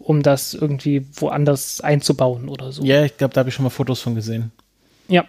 um 0.00 0.24
das 0.24 0.52
irgendwie 0.52 1.06
woanders 1.14 1.80
einzubauen 1.80 2.48
oder 2.48 2.72
so. 2.72 2.82
Ja, 2.82 3.04
ich 3.04 3.16
glaube, 3.16 3.32
da 3.34 3.38
habe 3.38 3.50
ich 3.50 3.54
schon 3.54 3.62
mal 3.62 3.70
Fotos 3.70 4.00
von 4.00 4.16
gesehen. 4.16 4.50
Ja, 5.06 5.24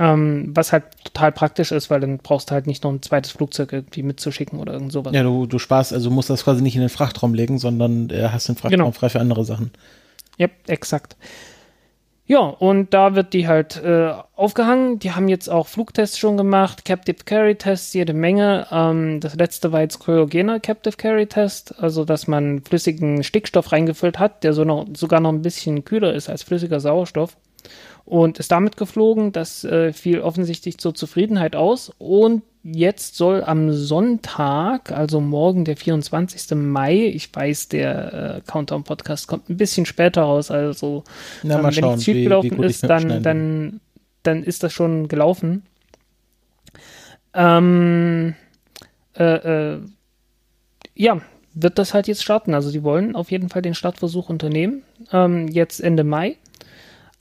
ähm, 0.00 0.50
was 0.54 0.72
halt 0.72 0.84
total 1.04 1.30
praktisch 1.30 1.72
ist, 1.72 1.90
weil 1.90 2.00
dann 2.00 2.18
brauchst 2.18 2.50
du 2.50 2.54
halt 2.54 2.66
nicht 2.66 2.82
noch 2.82 2.90
ein 2.90 3.02
zweites 3.02 3.32
Flugzeug 3.32 3.74
irgendwie 3.74 4.02
mitzuschicken 4.02 4.58
oder 4.58 4.72
irgend 4.72 4.92
sowas. 4.92 5.14
Ja, 5.14 5.22
du, 5.22 5.44
du 5.44 5.58
sparst, 5.58 5.92
also 5.92 6.10
musst 6.10 6.30
das 6.30 6.44
quasi 6.44 6.62
nicht 6.62 6.74
in 6.74 6.80
den 6.80 6.88
Frachtraum 6.88 7.34
legen, 7.34 7.58
sondern 7.58 8.08
äh, 8.08 8.30
hast 8.32 8.48
den 8.48 8.56
Frachtraum 8.56 8.78
genau. 8.78 8.90
frei 8.92 9.10
für 9.10 9.20
andere 9.20 9.44
Sachen. 9.44 9.72
Ja, 10.38 10.48
exakt. 10.66 11.16
Ja, 12.24 12.38
und 12.38 12.94
da 12.94 13.14
wird 13.14 13.34
die 13.34 13.46
halt 13.46 13.76
äh, 13.82 14.12
aufgehangen. 14.36 15.00
Die 15.00 15.12
haben 15.12 15.28
jetzt 15.28 15.50
auch 15.50 15.66
Flugtests 15.66 16.18
schon 16.18 16.38
gemacht, 16.38 16.86
Captive 16.86 17.24
Carry 17.26 17.56
Tests, 17.56 17.92
jede 17.92 18.14
Menge. 18.14 18.68
Ähm, 18.70 19.20
das 19.20 19.34
letzte 19.34 19.70
war 19.72 19.82
jetzt 19.82 19.98
kryogener 19.98 20.60
Captive 20.60 20.96
Carry 20.96 21.26
Test, 21.26 21.74
also 21.78 22.06
dass 22.06 22.26
man 22.26 22.62
flüssigen 22.62 23.22
Stickstoff 23.22 23.72
reingefüllt 23.72 24.18
hat, 24.18 24.44
der 24.44 24.54
so 24.54 24.64
noch, 24.64 24.86
sogar 24.96 25.20
noch 25.20 25.32
ein 25.32 25.42
bisschen 25.42 25.84
kühler 25.84 26.14
ist 26.14 26.30
als 26.30 26.42
flüssiger 26.42 26.80
Sauerstoff 26.80 27.36
und 28.10 28.38
ist 28.40 28.50
damit 28.50 28.76
geflogen. 28.76 29.30
Das 29.32 29.62
äh, 29.64 29.92
fiel 29.92 30.20
offensichtlich 30.20 30.78
zur 30.78 30.94
Zufriedenheit 30.94 31.54
aus. 31.54 31.92
Und 31.98 32.42
jetzt 32.64 33.14
soll 33.16 33.44
am 33.44 33.72
Sonntag, 33.72 34.90
also 34.90 35.20
morgen, 35.20 35.64
der 35.64 35.76
24. 35.76 36.56
Mai, 36.58 37.06
ich 37.06 37.34
weiß, 37.34 37.68
der 37.68 38.12
äh, 38.12 38.50
Countdown-Podcast 38.50 39.28
kommt 39.28 39.48
ein 39.48 39.56
bisschen 39.56 39.86
später 39.86 40.22
raus, 40.22 40.50
also 40.50 41.04
Na, 41.44 41.58
mal 41.58 41.64
wenn 41.66 41.72
schauen, 41.72 41.88
nichts 41.90 42.04
schief 42.04 42.16
wie- 42.16 42.24
gelaufen 42.24 42.60
wie 42.60 42.66
ist, 42.66 42.82
dann, 42.82 43.22
dann, 43.22 43.80
dann 44.24 44.42
ist 44.42 44.62
das 44.64 44.72
schon 44.72 45.06
gelaufen. 45.06 45.62
Ähm, 47.32 48.34
äh, 49.16 49.74
äh, 49.74 49.80
ja, 50.96 51.20
wird 51.54 51.78
das 51.78 51.94
halt 51.94 52.08
jetzt 52.08 52.22
starten. 52.22 52.54
Also 52.54 52.72
die 52.72 52.82
wollen 52.82 53.14
auf 53.16 53.30
jeden 53.30 53.48
Fall 53.48 53.62
den 53.62 53.74
Startversuch 53.74 54.28
unternehmen. 54.28 54.82
Ähm, 55.12 55.48
jetzt 55.48 55.80
Ende 55.80 56.04
Mai. 56.04 56.36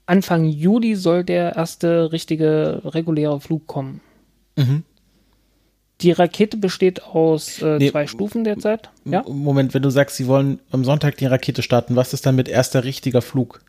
Anfang 0.10 0.46
Juli 0.46 0.96
soll 0.96 1.24
der 1.24 1.56
erste 1.56 2.12
richtige 2.12 2.82
reguläre 2.84 3.39
Flug 3.39 3.68
kommen. 3.68 4.01
Mhm. 4.56 4.84
Die 6.01 6.12
Rakete 6.12 6.58
besteht 6.58 7.04
aus 7.04 7.62
äh, 7.62 7.78
Nee, 7.78 7.92
zwei 7.92 8.08
Stufen 8.08 8.44
derzeit. 8.44 8.89
Ja. 9.06 9.24
Moment, 9.28 9.74
wenn 9.74 9.82
du 9.82 9.89
sagst, 9.89 10.16
sie 10.16 10.28
wollen 10.28 10.60
am 10.72 10.84
Sonntag 10.86 11.18
die 11.18 11.25
Rakete 11.25 11.62
starten, 11.62 11.96
was 11.96 12.13
ist 12.13 12.25
dann 12.25 12.36
mit 12.36 12.48
erster 12.48 12.86
richtiger 12.86 13.22
Flug? 13.22 13.62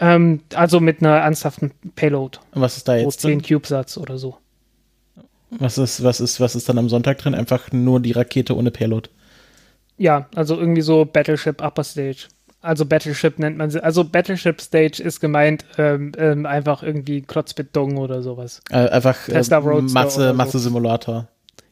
Ähm, 0.00 0.42
also 0.54 0.80
mit 0.80 1.00
einer 1.02 1.16
ernsthaften 1.16 1.72
Payload. 1.96 2.38
Und 2.54 2.60
Was 2.60 2.76
ist 2.76 2.86
da 2.86 2.96
So 2.98 3.04
jetzt 3.04 3.20
10 3.20 3.30
drin? 3.40 3.42
CubeSats 3.42 3.98
oder 3.98 4.18
so. 4.18 4.36
Was 5.50 5.78
ist, 5.78 6.04
was 6.04 6.20
ist, 6.20 6.40
was 6.40 6.54
ist 6.54 6.68
dann 6.68 6.78
am 6.78 6.88
Sonntag 6.90 7.18
drin? 7.18 7.34
Einfach 7.34 7.72
nur 7.72 8.00
die 8.00 8.12
Rakete 8.12 8.54
ohne 8.54 8.70
Payload. 8.70 9.08
Ja, 9.96 10.28
also 10.34 10.56
irgendwie 10.56 10.82
so 10.82 11.04
Battleship 11.04 11.60
Upper 11.62 11.82
Stage. 11.82 12.28
Also 12.60 12.84
Battleship 12.86 13.38
nennt 13.38 13.56
man 13.56 13.70
sie. 13.70 13.82
Also 13.82 14.02
Battleship 14.04 14.60
Stage 14.60 15.00
ist 15.02 15.20
gemeint 15.20 15.64
ähm, 15.78 16.12
ähm, 16.18 16.44
einfach 16.44 16.82
irgendwie 16.82 17.22
Klotzbetong 17.22 17.96
oder 17.98 18.22
sowas. 18.22 18.60
Äh, 18.70 18.88
einfach 18.88 19.28
äh, 19.28 19.32
Tesla 19.32 19.60
Masse, 19.60 20.18
oder 20.20 20.28
so. 20.30 20.34
Masse-Simulator. 20.34 21.28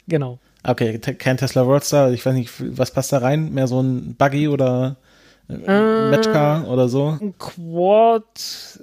Genau. 0.06 0.38
Okay, 0.62 0.98
te- 0.98 1.14
kein 1.14 1.36
Tesla 1.36 1.62
Roadster, 1.62 2.10
ich 2.12 2.24
weiß 2.24 2.34
nicht, 2.34 2.50
was 2.78 2.90
passt 2.92 3.12
da 3.12 3.18
rein? 3.18 3.52
Mehr 3.52 3.66
so 3.66 3.80
ein 3.80 4.14
Buggy 4.16 4.48
oder 4.48 4.96
äh, 5.48 5.54
Äh. 5.54 6.10
Matchcar 6.10 6.68
oder 6.68 6.88
so? 6.88 7.18
Ein 7.20 7.34
Quad, 7.38 8.22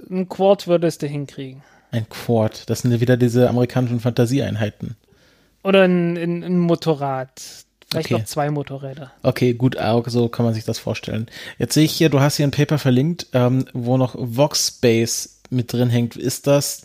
ein 0.10 0.28
Quad 0.30 0.68
würdest 0.68 1.02
du 1.02 1.08
hinkriegen. 1.08 1.62
Ein 1.92 2.08
Quad, 2.10 2.70
das 2.70 2.80
sind 2.82 2.92
ja 2.92 3.00
wieder 3.02 3.18
diese 3.18 3.50
amerikanischen 3.50 4.00
Fantasieeinheiten. 4.00 4.96
Oder 5.64 5.84
ein, 5.84 6.18
ein, 6.18 6.44
ein 6.44 6.58
Motorrad. 6.60 7.42
Vielleicht 7.94 8.12
Okay. 8.12 8.22
noch 8.22 8.26
zwei 8.26 8.52
Motorräder. 8.52 9.12
Okay, 9.24 9.54
gut, 9.54 9.78
auch 9.78 10.08
so 10.08 10.28
kann 10.30 10.46
man 10.46 10.54
sich 10.54 10.66
das 10.66 10.80
vorstellen. 10.80 11.28
Jetzt 11.58 11.74
sehe 11.74 11.86
ich 11.86 11.92
hier, 11.94 12.10
du 12.10 12.20
hast 12.20 12.36
hier 12.38 12.46
ein 12.48 12.52
Paper 12.52 12.78
verlinkt, 12.78 13.28
ähm, 13.34 13.66
wo 13.74 13.98
noch 13.98 14.16
Voxbase 14.18 15.30
mit 15.50 15.72
drin 15.74 15.90
hängt. 15.90 16.16
Ist 16.16 16.48
das 16.48 16.84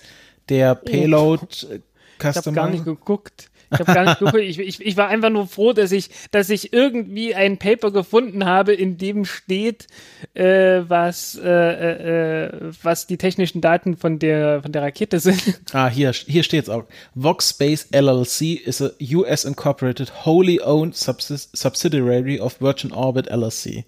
der 0.49 0.75
Payload 0.75 1.43
äh, 1.43 1.81
Ich 2.19 2.25
habe 2.25 2.33
Customer? 2.35 2.55
gar 2.55 2.71
nicht 2.71 2.85
geguckt. 2.85 3.51
Ich 3.71 3.79
habe 3.79 3.93
gar 3.93 4.05
nicht 4.05 4.19
geguckt. 4.19 4.39
Ich, 4.39 4.59
ich, 4.59 4.85
ich 4.85 4.97
war 4.97 5.09
einfach 5.09 5.31
nur 5.31 5.47
froh, 5.47 5.73
dass 5.73 5.93
ich, 5.93 6.11
dass 6.31 6.51
ich 6.51 6.73
irgendwie 6.73 7.35
ein 7.35 7.59
Paper 7.59 7.91
gefunden 7.91 8.45
habe, 8.45 8.73
in 8.73 8.97
dem 8.99 9.25
steht, 9.25 9.87
äh, 10.35 10.83
was, 10.89 11.39
äh, 11.43 11.49
äh, 11.49 12.47
äh, 12.47 12.73
was 12.83 13.07
die 13.07 13.17
technischen 13.17 13.61
Daten 13.61 13.97
von 13.97 14.19
der, 14.19 14.63
von 14.63 14.73
der 14.73 14.83
Rakete 14.83 15.21
sind. 15.21 15.61
Ah, 15.73 15.89
hier, 15.89 16.13
hier 16.13 16.43
steht's 16.43 16.69
auch. 16.69 16.85
Voxbase 17.15 17.89
LLC 17.93 18.55
is 18.65 18.81
a 18.81 18.91
US 19.13 19.45
incorporated, 19.45 20.11
wholly 20.25 20.61
owned 20.61 20.95
subsidiary 20.95 22.41
of 22.41 22.61
Virgin 22.61 22.93
Orbit 22.93 23.29
LLC. 23.29 23.85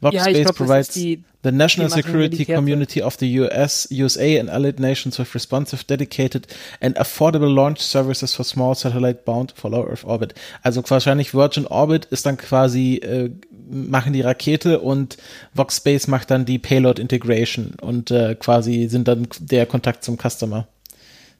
Voxbase 0.00 0.30
ich 0.30 0.34
glaub, 0.34 0.46
das 0.46 0.56
provides 0.56 1.18
the 1.42 1.52
national 1.52 1.88
security 1.88 2.44
community 2.44 3.00
of 3.00 3.16
the 3.18 3.28
US, 3.40 3.86
USA 3.90 4.38
and 4.38 4.50
allied 4.50 4.80
nations 4.80 5.18
with 5.18 5.34
responsive, 5.34 5.86
dedicated 5.86 6.46
and 6.80 6.96
affordable 6.96 7.52
launch 7.52 7.80
services 7.80 8.34
for 8.34 8.44
small 8.44 8.74
satellite 8.74 9.24
bound 9.24 9.52
for 9.54 9.70
low 9.70 9.86
Earth 9.86 10.04
orbit. 10.04 10.34
Also 10.62 10.82
wahrscheinlich 10.88 11.34
Virgin 11.34 11.66
Orbit 11.66 12.06
ist 12.06 12.26
dann 12.26 12.36
quasi, 12.36 12.96
äh, 12.96 13.30
machen 13.70 14.12
die 14.12 14.22
Rakete 14.22 14.80
und 14.80 15.16
Voxbase 15.54 16.10
macht 16.10 16.30
dann 16.30 16.44
die 16.44 16.58
Payload 16.58 17.00
Integration 17.00 17.74
und 17.80 18.10
äh, 18.10 18.34
quasi 18.34 18.88
sind 18.88 19.06
dann 19.06 19.28
der 19.38 19.66
Kontakt 19.66 20.04
zum 20.04 20.18
Customer. 20.18 20.66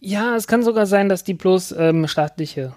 Ja, 0.00 0.36
es 0.36 0.46
kann 0.46 0.62
sogar 0.62 0.86
sein, 0.86 1.08
dass 1.08 1.24
die 1.24 1.34
bloß 1.34 1.74
ähm, 1.76 2.06
staatliche 2.06 2.72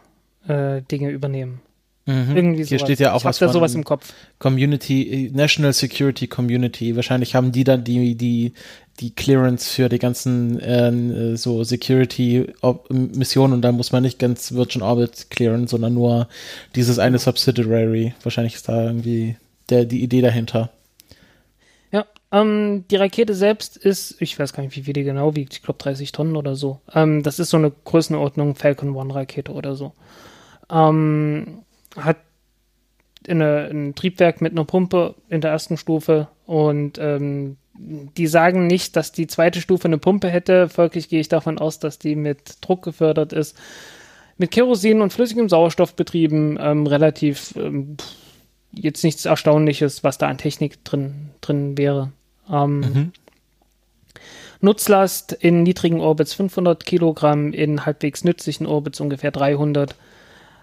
äh, 0.47 0.81
Dinge 0.81 1.11
übernehmen. 1.11 1.61
Irgendwie 2.05 2.41
Mhm. 2.49 2.55
Hier 2.55 2.65
sowas. 2.65 2.81
steht 2.81 2.99
ja 2.99 3.13
auch 3.13 3.19
ich 3.19 3.25
was 3.25 3.37
da 3.39 3.45
von- 3.45 3.53
sowas 3.53 3.75
im 3.75 3.83
Kopf. 3.83 4.11
Community, 4.39 5.27
äh, 5.27 5.31
National 5.31 5.71
Security 5.71 6.27
Community. 6.27 6.95
Wahrscheinlich 6.95 7.35
haben 7.35 7.51
die 7.51 7.63
dann 7.63 7.83
die, 7.83 8.15
die, 8.15 8.53
die 8.99 9.11
Clearance 9.11 9.69
für 9.69 9.87
die 9.87 9.99
ganzen 9.99 10.59
äh, 10.59 11.37
so 11.37 11.63
Security-Missionen 11.63 13.53
und 13.53 13.61
da 13.61 13.71
muss 13.71 13.91
man 13.91 14.03
nicht 14.03 14.19
ganz 14.19 14.51
Virgin 14.53 14.81
Orbit 14.81 15.27
clearen, 15.29 15.67
sondern 15.67 15.93
nur 15.93 16.27
dieses 16.75 16.99
eine 16.99 17.19
Subsidiary. 17.19 18.13
Wahrscheinlich 18.23 18.55
ist 18.55 18.67
da 18.67 18.83
irgendwie 18.85 19.35
der, 19.69 19.85
die 19.85 20.01
Idee 20.03 20.21
dahinter. 20.21 20.69
Ja, 21.91 22.05
ähm, 22.31 22.85
die 22.89 22.95
Rakete 22.95 23.33
selbst 23.35 23.77
ist, 23.77 24.15
ich 24.21 24.39
weiß 24.39 24.53
gar 24.53 24.63
nicht, 24.63 24.75
wie 24.75 24.81
viel 24.83 24.93
die 24.93 25.03
genau 25.03 25.35
wiegt, 25.35 25.53
ich 25.53 25.61
glaube 25.61 25.77
30 25.81 26.11
Tonnen 26.11 26.35
oder 26.35 26.55
so. 26.55 26.79
Ähm, 26.93 27.21
das 27.23 27.37
ist 27.39 27.49
so 27.49 27.57
eine 27.57 27.71
Größenordnung 27.85 28.55
Falcon 28.55 28.95
One 28.95 29.13
Rakete 29.13 29.51
oder 29.51 29.75
so. 29.75 29.93
Ähm, 30.71 31.59
hat 31.95 32.17
eine, 33.27 33.69
ein 33.71 33.95
Triebwerk 33.95 34.41
mit 34.41 34.51
einer 34.51 34.65
Pumpe 34.65 35.15
in 35.29 35.41
der 35.41 35.51
ersten 35.51 35.77
Stufe 35.77 36.27
und 36.45 36.97
ähm, 36.99 37.57
die 37.73 38.27
sagen 38.27 38.67
nicht, 38.67 38.95
dass 38.95 39.11
die 39.11 39.27
zweite 39.27 39.61
Stufe 39.61 39.85
eine 39.85 39.97
Pumpe 39.97 40.29
hätte. 40.29 40.69
Folglich 40.69 41.09
gehe 41.09 41.19
ich 41.19 41.29
davon 41.29 41.57
aus, 41.57 41.79
dass 41.79 41.99
die 41.99 42.15
mit 42.15 42.57
Druck 42.61 42.83
gefördert 42.83 43.33
ist. 43.33 43.57
Mit 44.37 44.51
Kerosin 44.51 45.01
und 45.01 45.13
flüssigem 45.13 45.49
Sauerstoff 45.49 45.95
betrieben, 45.95 46.57
ähm, 46.59 46.87
relativ 46.87 47.55
ähm, 47.55 47.97
jetzt 48.71 49.03
nichts 49.03 49.25
Erstaunliches, 49.25 50.03
was 50.03 50.17
da 50.17 50.27
an 50.27 50.37
Technik 50.37 50.83
drin, 50.83 51.29
drin 51.41 51.77
wäre. 51.77 52.11
Ähm, 52.49 53.11
Nutzlast 54.61 55.33
in 55.33 55.63
niedrigen 55.63 55.99
Orbits 55.99 56.33
500 56.33 56.85
Kilogramm, 56.85 57.51
in 57.51 57.85
halbwegs 57.85 58.23
nützlichen 58.23 58.67
Orbits 58.67 58.99
ungefähr 58.99 59.31
300. 59.31 59.95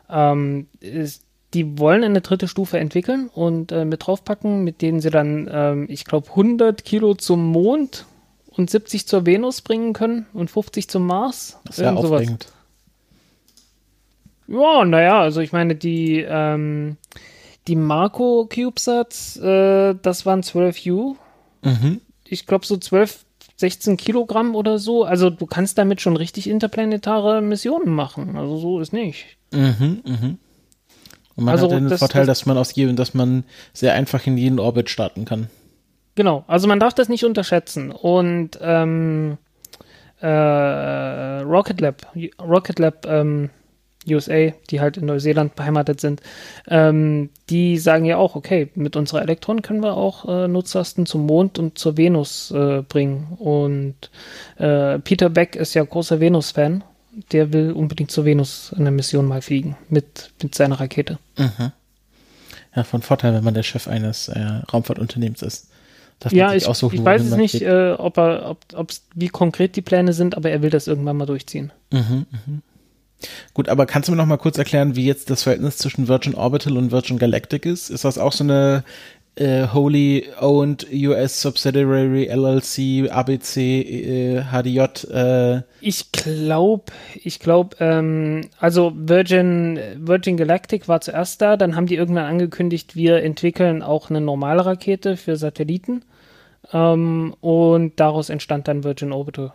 Ähm, 0.08 0.68
ist, 0.80 1.24
die 1.54 1.78
wollen 1.78 2.04
eine 2.04 2.20
dritte 2.20 2.48
Stufe 2.48 2.78
entwickeln 2.78 3.30
und 3.32 3.72
äh, 3.72 3.84
mit 3.84 4.06
draufpacken, 4.06 4.64
mit 4.64 4.82
denen 4.82 5.00
sie 5.00 5.10
dann, 5.10 5.48
ähm, 5.50 5.86
ich 5.88 6.04
glaube, 6.04 6.28
100 6.30 6.84
Kilo 6.84 7.14
zum 7.14 7.46
Mond 7.46 8.04
und 8.50 8.70
70 8.70 9.06
zur 9.06 9.24
Venus 9.24 9.62
bringen 9.62 9.92
können 9.92 10.26
und 10.34 10.50
50 10.50 10.88
zum 10.88 11.06
Mars. 11.06 11.58
Das 11.64 11.78
ist 11.78 11.84
ja 11.84 11.94
aufregend. 11.94 12.48
Ja, 14.46 14.84
naja, 14.84 15.20
also 15.20 15.40
ich 15.40 15.52
meine, 15.52 15.74
die, 15.74 16.24
ähm, 16.26 16.96
die 17.66 17.76
Marco 17.76 18.46
CubeSats, 18.46 19.36
äh, 19.36 19.94
das 20.00 20.26
waren 20.26 20.42
12 20.42 20.86
U. 20.86 21.16
Mhm. 21.62 22.00
Ich 22.26 22.46
glaube 22.46 22.66
so 22.66 22.76
12, 22.76 23.24
16 23.56 23.96
Kilogramm 23.96 24.54
oder 24.54 24.78
so. 24.78 25.04
Also 25.04 25.30
du 25.30 25.46
kannst 25.46 25.78
damit 25.78 26.00
schon 26.00 26.16
richtig 26.16 26.48
interplanetare 26.48 27.42
Missionen 27.42 27.94
machen. 27.94 28.36
Also 28.36 28.56
so 28.56 28.80
ist 28.80 28.92
nicht. 28.92 29.37
Mhm, 29.52 30.02
mhm. 30.04 30.38
Und 31.36 31.44
man 31.44 31.52
Also 31.54 31.66
hat 31.66 31.72
den 31.76 31.88
das- 31.88 31.98
Vorteil, 32.00 32.26
das- 32.26 32.40
dass 32.40 32.46
man 32.46 32.58
aus 32.58 32.74
jedem, 32.74 32.96
dass 32.96 33.14
man 33.14 33.44
sehr 33.72 33.94
einfach 33.94 34.26
in 34.26 34.36
jeden 34.36 34.58
Orbit 34.58 34.90
starten 34.90 35.24
kann. 35.24 35.48
Genau, 36.16 36.44
also 36.48 36.66
man 36.66 36.80
darf 36.80 36.94
das 36.94 37.08
nicht 37.08 37.24
unterschätzen. 37.24 37.92
Und 37.92 38.58
ähm, 38.60 39.38
äh, 40.20 40.26
Rocket 41.42 41.80
Lab, 41.80 42.06
Rocket 42.42 42.78
Lab 42.80 43.06
ähm, 43.06 43.50
USA, 44.10 44.52
die 44.70 44.80
halt 44.80 44.96
in 44.96 45.06
Neuseeland 45.06 45.54
beheimatet 45.54 46.00
sind, 46.00 46.22
ähm, 46.66 47.30
die 47.50 47.76
sagen 47.78 48.04
ja 48.04 48.16
auch, 48.16 48.36
okay, 48.36 48.70
mit 48.74 48.96
unserer 48.96 49.22
Elektron 49.22 49.60
können 49.62 49.82
wir 49.82 49.94
auch 49.96 50.26
äh, 50.28 50.48
Nutzlasten 50.48 51.04
zum 51.06 51.26
Mond 51.26 51.58
und 51.58 51.78
zur 51.78 51.96
Venus 51.96 52.50
äh, 52.50 52.82
bringen. 52.82 53.36
Und 53.38 54.10
äh, 54.56 54.98
Peter 54.98 55.28
Beck 55.30 55.56
ist 55.56 55.74
ja 55.74 55.84
großer 55.84 56.20
Venus-Fan. 56.20 56.82
Der 57.32 57.52
will 57.52 57.72
unbedingt 57.72 58.10
zur 58.10 58.24
Venus 58.24 58.72
eine 58.76 58.90
Mission 58.90 59.26
mal 59.26 59.42
fliegen 59.42 59.76
mit, 59.88 60.30
mit 60.42 60.54
seiner 60.54 60.78
Rakete. 60.78 61.18
Ja, 62.74 62.84
von 62.84 63.02
Vorteil, 63.02 63.34
wenn 63.34 63.44
man 63.44 63.54
der 63.54 63.62
Chef 63.62 63.88
eines 63.88 64.28
äh, 64.28 64.40
Raumfahrtunternehmens 64.72 65.42
ist. 65.42 65.68
Darf 66.20 66.32
Ja, 66.32 66.52
ich, 66.52 66.66
aussuchen, 66.66 66.96
ich 66.96 67.04
weiß 67.04 67.22
es 67.22 67.36
nicht, 67.36 67.62
äh, 67.62 67.92
ob 67.92 68.18
er, 68.18 68.50
ob, 68.50 68.58
ob's, 68.74 69.04
wie 69.14 69.28
konkret 69.28 69.76
die 69.76 69.82
Pläne 69.82 70.12
sind, 70.12 70.36
aber 70.36 70.50
er 70.50 70.62
will 70.62 70.70
das 70.70 70.86
irgendwann 70.86 71.16
mal 71.16 71.26
durchziehen. 71.26 71.72
Gut, 73.52 73.68
aber 73.68 73.86
kannst 73.86 74.08
du 74.08 74.12
mir 74.12 74.16
noch 74.16 74.26
mal 74.26 74.36
kurz 74.36 74.58
erklären, 74.58 74.94
wie 74.94 75.04
jetzt 75.04 75.30
das 75.30 75.42
Verhältnis 75.42 75.78
zwischen 75.78 76.06
Virgin 76.06 76.34
Orbital 76.36 76.76
und 76.76 76.92
Virgin 76.92 77.18
Galactic 77.18 77.66
ist? 77.66 77.90
Ist 77.90 78.04
das 78.04 78.18
auch 78.18 78.32
so 78.32 78.44
eine 78.44 78.84
äh, 79.38 79.66
wholly 79.72 80.26
owned 80.40 80.86
US 80.92 81.40
Subsidiary 81.40 82.24
LLC 82.26 83.10
ABC 83.10 83.80
äh, 83.80 84.42
HDJ? 84.50 84.80
Äh, 85.12 85.62
Ich 85.80 86.10
glaube, 86.12 86.84
ich 87.14 87.38
glaube, 87.38 87.76
ähm, 87.80 88.42
also 88.58 88.92
Virgin, 88.96 89.78
Virgin 89.96 90.36
Galactic 90.36 90.88
war 90.88 91.00
zuerst 91.00 91.40
da, 91.40 91.56
dann 91.56 91.76
haben 91.76 91.86
die 91.86 91.94
irgendwann 91.96 92.24
angekündigt, 92.26 92.96
wir 92.96 93.22
entwickeln 93.22 93.82
auch 93.82 94.10
eine 94.10 94.20
normale 94.20 94.66
Rakete 94.66 95.16
für 95.16 95.36
Satelliten. 95.36 96.04
Ähm, 96.72 97.34
und 97.40 97.98
daraus 98.00 98.28
entstand 98.30 98.68
dann 98.68 98.84
Virgin 98.84 99.12
Orbital. 99.12 99.52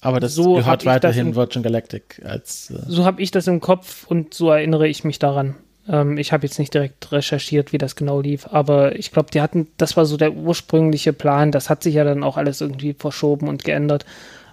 Aber 0.00 0.20
das 0.20 0.34
So 0.34 0.54
gehört 0.54 0.82
ich 0.82 0.86
das 0.86 0.94
weiterhin 0.94 1.28
im- 1.28 1.36
Virgin 1.36 1.62
Galactic 1.62 2.20
als. 2.24 2.70
Äh, 2.70 2.78
So 2.88 3.04
habe 3.04 3.22
ich 3.22 3.30
das 3.30 3.46
im 3.46 3.60
Kopf 3.60 4.06
und 4.08 4.34
so 4.34 4.50
erinnere 4.50 4.88
ich 4.88 5.04
mich 5.04 5.18
daran. 5.18 5.54
Ähm, 5.88 6.18
ich 6.18 6.32
habe 6.32 6.46
jetzt 6.46 6.58
nicht 6.58 6.74
direkt 6.74 7.10
recherchiert, 7.12 7.72
wie 7.72 7.78
das 7.78 7.96
genau 7.96 8.20
lief, 8.20 8.46
aber 8.50 8.96
ich 8.96 9.10
glaube, 9.10 9.30
die 9.32 9.40
hatten, 9.40 9.68
das 9.76 9.96
war 9.96 10.04
so 10.04 10.16
der 10.16 10.34
ursprüngliche 10.34 11.12
Plan. 11.12 11.52
Das 11.52 11.70
hat 11.70 11.82
sich 11.82 11.94
ja 11.94 12.04
dann 12.04 12.22
auch 12.22 12.36
alles 12.36 12.60
irgendwie 12.60 12.94
verschoben 12.94 13.48
und 13.48 13.64
geändert. 13.64 14.04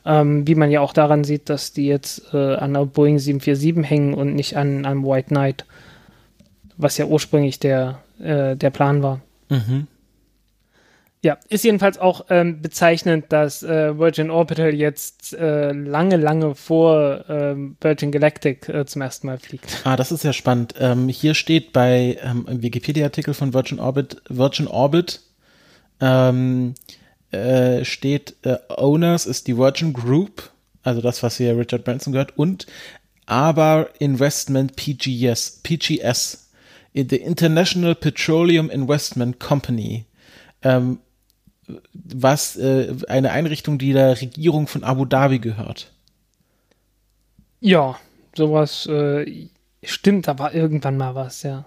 Ähm, 0.06 0.48
wie 0.48 0.56
man 0.56 0.70
ja 0.70 0.82
auch 0.82 0.94
daran 0.94 1.24
sieht, 1.24 1.50
dass 1.50 1.74
die 1.74 1.88
jetzt 1.88 2.34
äh, 2.34 2.56
an 2.56 2.74
der 2.74 2.86
Boeing 2.86 3.18
747 3.18 3.90
hängen 3.90 4.14
und 4.14 4.36
nicht 4.36 4.56
an 4.56 4.86
einem 4.86 5.04
White 5.04 5.30
Knight, 5.30 5.66
was 6.78 6.98
ja 6.98 7.06
ursprünglich 7.06 7.60
der, 7.60 8.00
äh, 8.20 8.56
der 8.56 8.70
Plan 8.70 9.02
war. 9.02 9.22
mhm. 9.50 9.88
Ja, 11.26 11.40
ist 11.50 11.64
jedenfalls 11.64 11.98
auch 11.98 12.28
ähm, 12.30 12.62
bezeichnend, 12.62 13.26
dass 13.30 13.64
äh, 13.64 13.98
Virgin 13.98 14.30
Orbital 14.30 14.76
jetzt 14.76 15.34
äh, 15.34 15.72
lange, 15.72 16.18
lange 16.18 16.54
vor 16.54 17.26
ähm, 17.28 17.78
Virgin 17.82 18.12
Galactic 18.12 18.70
äh, 18.70 18.86
zum 18.86 19.02
ersten 19.02 19.26
Mal 19.26 19.40
fliegt. 19.40 19.82
Ah, 19.86 19.96
das 19.96 20.12
ist 20.12 20.24
ja 20.24 20.34
spannend. 20.34 20.76
Ähm, 20.78 21.10
hier 21.10 21.34
steht 21.34 21.74
bei 21.74 22.20
ähm, 22.22 22.46
Wikipedia-Artikel 22.48 23.34
von 23.34 23.56
Virgin 23.56 23.80
Orbit, 23.80 24.22
Virgin 24.30 24.68
Orbit 24.68 25.22
ähm, 26.00 26.76
äh, 27.32 27.84
steht, 27.84 28.36
äh, 28.44 28.58
Owners 28.70 29.26
ist 29.26 29.48
die 29.48 29.58
Virgin 29.58 29.94
Group, 29.94 30.52
also 30.84 31.02
das, 31.02 31.24
was 31.24 31.38
hier 31.38 31.58
Richard 31.58 31.86
Branson 31.86 32.14
gehört, 32.14 32.38
und 32.38 32.68
aber 33.26 33.90
Investment 33.98 34.76
PGS, 34.76 35.62
PGS, 35.64 36.52
the 36.94 37.16
International 37.16 37.96
Petroleum 37.96 38.70
Investment 38.70 39.40
Company, 39.40 40.06
ähm, 40.62 41.00
was 41.94 42.56
äh, 42.58 42.94
eine 43.08 43.32
Einrichtung, 43.32 43.78
die 43.78 43.94
der 43.94 44.20
Regierung 44.20 44.68
von 44.68 44.84
Abu 44.84 45.06
Dhabi 45.06 45.40
gehört. 45.40 45.92
Ja, 47.60 47.98
sowas 48.36 48.86
äh, 48.86 49.48
stimmt, 49.84 50.28
da 50.28 50.38
war 50.38 50.54
irgendwann 50.54 50.98
mal 50.98 51.16
was, 51.16 51.44
ja. 51.44 51.66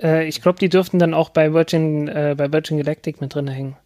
Äh, 0.00 0.26
ich 0.26 0.40
glaube, 0.40 0.58
die 0.58 0.68
dürften 0.68 0.98
dann 0.98 1.14
auch 1.14 1.30
bei 1.30 1.52
Virgin, 1.52 2.08
äh, 2.08 2.34
bei 2.36 2.52
Virgin 2.52 2.78
Galactic 2.78 3.20
mit 3.20 3.34
drin 3.34 3.48
hängen. 3.48 3.76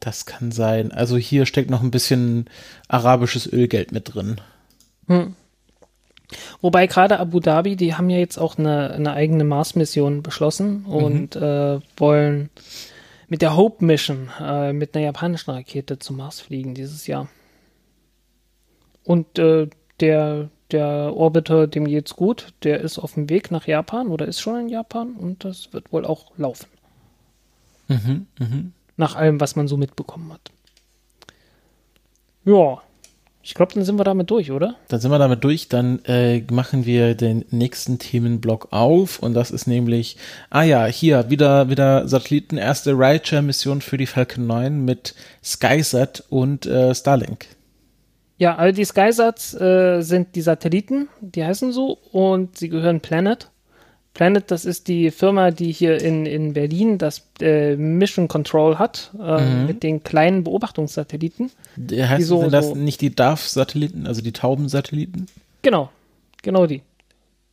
Das 0.00 0.26
kann 0.26 0.52
sein. 0.52 0.92
Also 0.92 1.16
hier 1.16 1.44
steckt 1.44 1.70
noch 1.70 1.82
ein 1.82 1.90
bisschen 1.90 2.48
arabisches 2.86 3.52
Ölgeld 3.52 3.90
mit 3.90 4.14
drin. 4.14 4.40
Hm. 5.08 5.34
Wobei 6.60 6.86
gerade 6.86 7.18
Abu 7.18 7.40
Dhabi, 7.40 7.74
die 7.74 7.94
haben 7.94 8.10
ja 8.10 8.18
jetzt 8.18 8.38
auch 8.38 8.58
eine, 8.58 8.90
eine 8.90 9.12
eigene 9.14 9.44
Mars-Mission 9.44 10.22
beschlossen 10.22 10.84
und 10.84 11.36
äh, 11.36 11.80
wollen 11.96 12.50
mit 13.28 13.42
der 13.42 13.56
Hope 13.56 13.84
Mission 13.84 14.30
äh, 14.40 14.72
mit 14.72 14.94
einer 14.94 15.04
japanischen 15.04 15.50
Rakete 15.50 15.98
zum 15.98 16.16
Mars 16.16 16.40
fliegen 16.40 16.74
dieses 16.74 17.06
Jahr. 17.06 17.28
Und 19.04 19.38
äh, 19.38 19.68
der, 20.00 20.50
der 20.70 21.14
Orbiter, 21.14 21.66
dem 21.66 21.86
geht's 21.86 22.16
gut, 22.16 22.52
der 22.62 22.80
ist 22.80 22.98
auf 22.98 23.14
dem 23.14 23.28
Weg 23.28 23.50
nach 23.50 23.66
Japan 23.66 24.08
oder 24.08 24.26
ist 24.26 24.40
schon 24.40 24.60
in 24.60 24.68
Japan 24.68 25.12
und 25.12 25.44
das 25.44 25.72
wird 25.72 25.92
wohl 25.92 26.04
auch 26.04 26.32
laufen. 26.36 26.68
Mhm, 27.88 28.26
mhm. 28.38 28.72
Nach 28.96 29.16
allem, 29.16 29.40
was 29.40 29.56
man 29.56 29.68
so 29.68 29.76
mitbekommen 29.76 30.32
hat. 30.32 30.50
Ja, 32.44 32.82
ich 33.48 33.54
glaube, 33.54 33.72
dann 33.72 33.82
sind 33.82 33.98
wir 33.98 34.04
damit 34.04 34.30
durch, 34.30 34.52
oder? 34.52 34.74
Dann 34.88 35.00
sind 35.00 35.10
wir 35.10 35.18
damit 35.18 35.42
durch. 35.42 35.68
Dann 35.68 36.04
äh, 36.04 36.42
machen 36.52 36.84
wir 36.84 37.14
den 37.14 37.46
nächsten 37.50 37.98
Themenblock 37.98 38.68
auf. 38.72 39.20
Und 39.20 39.32
das 39.32 39.50
ist 39.50 39.66
nämlich, 39.66 40.18
ah 40.50 40.64
ja, 40.64 40.84
hier 40.84 41.30
wieder, 41.30 41.70
wieder 41.70 42.06
Satelliten, 42.06 42.58
erste 42.58 42.90
Rideshare-Mission 42.90 43.80
für 43.80 43.96
die 43.96 44.04
Falcon 44.04 44.46
9 44.46 44.84
mit 44.84 45.14
SkySat 45.42 46.24
und 46.28 46.66
äh, 46.66 46.94
Starlink. 46.94 47.46
Ja, 48.36 48.56
also 48.56 48.76
die 48.76 48.84
Skysats 48.84 49.58
äh, 49.58 50.02
sind 50.02 50.34
die 50.34 50.42
Satelliten, 50.42 51.08
die 51.22 51.42
heißen 51.42 51.72
so, 51.72 51.96
und 52.12 52.58
sie 52.58 52.68
gehören 52.68 53.00
Planet. 53.00 53.48
Planet, 54.18 54.50
das 54.50 54.64
ist 54.64 54.88
die 54.88 55.12
Firma, 55.12 55.52
die 55.52 55.70
hier 55.70 56.02
in, 56.02 56.26
in 56.26 56.52
Berlin 56.52 56.98
das 56.98 57.22
äh, 57.40 57.76
Mission 57.76 58.26
Control 58.26 58.76
hat, 58.76 59.12
äh, 59.16 59.40
Mhm. 59.40 59.66
mit 59.66 59.82
den 59.84 60.02
kleinen 60.02 60.42
Beobachtungssatelliten. 60.42 61.52
Heißt, 61.92 62.26
so- 62.26 62.40
sind 62.40 62.52
das 62.52 62.66
so- 62.66 62.74
nicht 62.74 63.00
die 63.00 63.14
DARF-Satelliten, 63.14 64.08
also 64.08 64.20
die 64.20 64.32
Taubensatelliten? 64.32 65.28
Genau, 65.62 65.88
genau 66.42 66.66
die. 66.66 66.82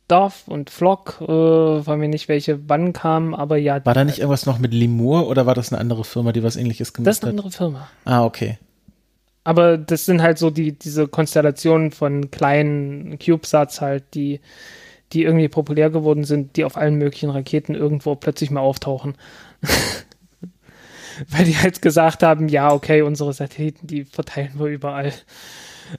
Dorf 0.08 0.48
und 0.48 0.70
Flock, 0.70 1.18
äh, 1.20 1.26
weiß 1.26 1.96
mir 1.98 2.08
nicht, 2.08 2.28
welche 2.28 2.68
wann 2.68 2.92
kamen, 2.92 3.32
aber 3.32 3.56
ja, 3.58 3.84
War 3.86 3.94
da 3.94 4.02
nicht 4.04 4.18
irgendwas 4.18 4.44
noch 4.46 4.58
mit 4.58 4.74
Lemur 4.74 5.28
oder 5.28 5.46
war 5.46 5.54
das 5.54 5.72
eine 5.72 5.80
andere 5.80 6.02
Firma, 6.04 6.32
die 6.32 6.42
was 6.42 6.56
ähnliches 6.56 6.92
gemacht 6.92 7.06
das 7.06 7.18
ist 7.18 7.22
eine 7.24 7.32
hat? 7.32 7.38
andere 7.44 7.50
Firma. 7.56 7.88
Ah, 8.04 8.24
okay. 8.24 8.58
Aber 9.44 9.78
das 9.78 10.04
sind 10.04 10.20
halt 10.20 10.38
so 10.38 10.50
die, 10.50 10.72
diese 10.72 11.06
Konstellationen 11.06 11.92
von 11.92 12.32
kleinen 12.32 13.18
CubeSats 13.20 13.80
halt, 13.80 14.02
die, 14.14 14.40
die 15.16 15.22
irgendwie 15.22 15.48
populär 15.48 15.88
geworden 15.88 16.24
sind, 16.24 16.56
die 16.56 16.64
auf 16.64 16.76
allen 16.76 16.96
möglichen 16.96 17.30
Raketen 17.30 17.74
irgendwo 17.74 18.14
plötzlich 18.16 18.50
mal 18.50 18.60
auftauchen. 18.60 19.14
Weil 21.30 21.46
die 21.46 21.56
halt 21.56 21.80
gesagt 21.80 22.22
haben, 22.22 22.48
ja, 22.48 22.70
okay, 22.70 23.00
unsere 23.00 23.32
Satelliten, 23.32 23.86
die 23.86 24.04
verteilen 24.04 24.58
wir 24.58 24.66
überall. 24.66 25.14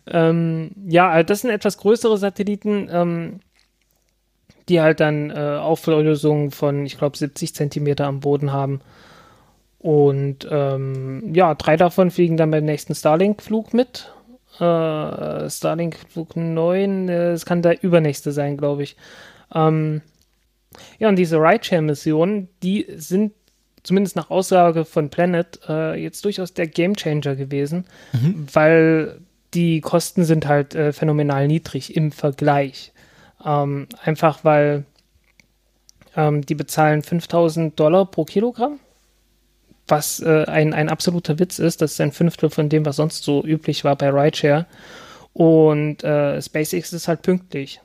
Ähm, 0.06 0.69
ja, 0.88 1.10
also 1.10 1.25
das 1.25 1.41
sind 1.41 1.49
etwas 1.49 1.80
größere 1.80 2.19
Satelliten, 2.19 2.88
ähm, 2.91 3.39
die 4.69 4.82
halt 4.82 4.99
dann 4.99 5.32
äh, 5.32 5.58
Auflösungen 5.60 6.51
von, 6.51 6.86
ich 6.86 6.99
glaube, 6.99 7.17
70 7.17 7.56
Zentimeter 7.56 8.06
am 8.06 8.19
Boden 8.19 8.53
haben. 8.53 8.82
Und 9.80 10.47
ähm, 10.51 11.34
ja, 11.34 11.56
drei 11.56 11.75
davon 11.75 12.12
fliegen 12.12 12.38
dann 12.38 12.51
beim 12.51 12.65
nächsten 12.65 12.93
Starlink-Flug 12.93 13.73
mit. 13.73 14.13
Äh, 14.60 15.50
Starlink-Flug 15.50 16.36
9, 16.36 17.10
äh, 17.10 17.32
es 17.32 17.46
kann 17.46 17.62
der 17.62 17.84
übernächste 17.84 18.32
sein, 18.32 18.58
glaube 18.58 18.84
ich. 18.84 18.96
Ähm, 19.54 20.02
ja, 21.00 21.10
und 21.10 21.15
diese 21.15 21.38
Rideshare-Missionen, 21.38 22.50
die 22.63 22.86
sind 22.96 23.34
zumindest 23.84 24.15
nach 24.15 24.30
Aussage 24.30 24.84
von 24.84 25.10
Planet 25.10 25.60
äh, 25.70 25.96
jetzt 26.02 26.26
durchaus 26.26 26.54
der 26.54 26.67
Gamechanger 26.67 27.36
gewesen, 27.36 27.86
weil 28.54 29.22
die 29.54 29.80
Kosten 29.80 30.26
sind 30.26 30.48
halt 30.48 30.76
äh, 30.76 30.91
phänomenal 30.91 31.48
niedrig 31.48 31.96
im 31.96 32.12
Vergleich. 32.12 32.91
Ähm, 33.46 33.88
einfach 34.04 34.43
weil 34.43 34.84
ähm, 36.15 36.46
die 36.46 36.56
bezahlen 36.56 37.02
5000 37.02 37.80
Dollar 37.80 38.06
pro 38.06 38.26
Kilogramm 38.26 38.80
was 39.88 40.19
äh, 40.19 40.45
ein, 40.45 40.73
ein 40.73 40.89
absoluter 40.89 41.39
Witz 41.39 41.60
ist. 41.60 41.82
Das 41.82 41.93
ist 41.93 42.02
ein 42.02 42.12
Fünftel 42.12 42.50
von 42.50 42.69
dem, 42.69 42.86
was 42.86 42.97
sonst 42.97 43.23
so 43.23 43.43
üblich 43.43 43.84
war 43.84 43.95
bei 43.95 44.10
Rideshare. 44.10 44.65
Und 45.34 46.04
äh, 46.04 46.41
SpaceX 46.41 46.93
ist 46.93 47.08
halt 47.08 47.21
pünktlich. 47.21 47.80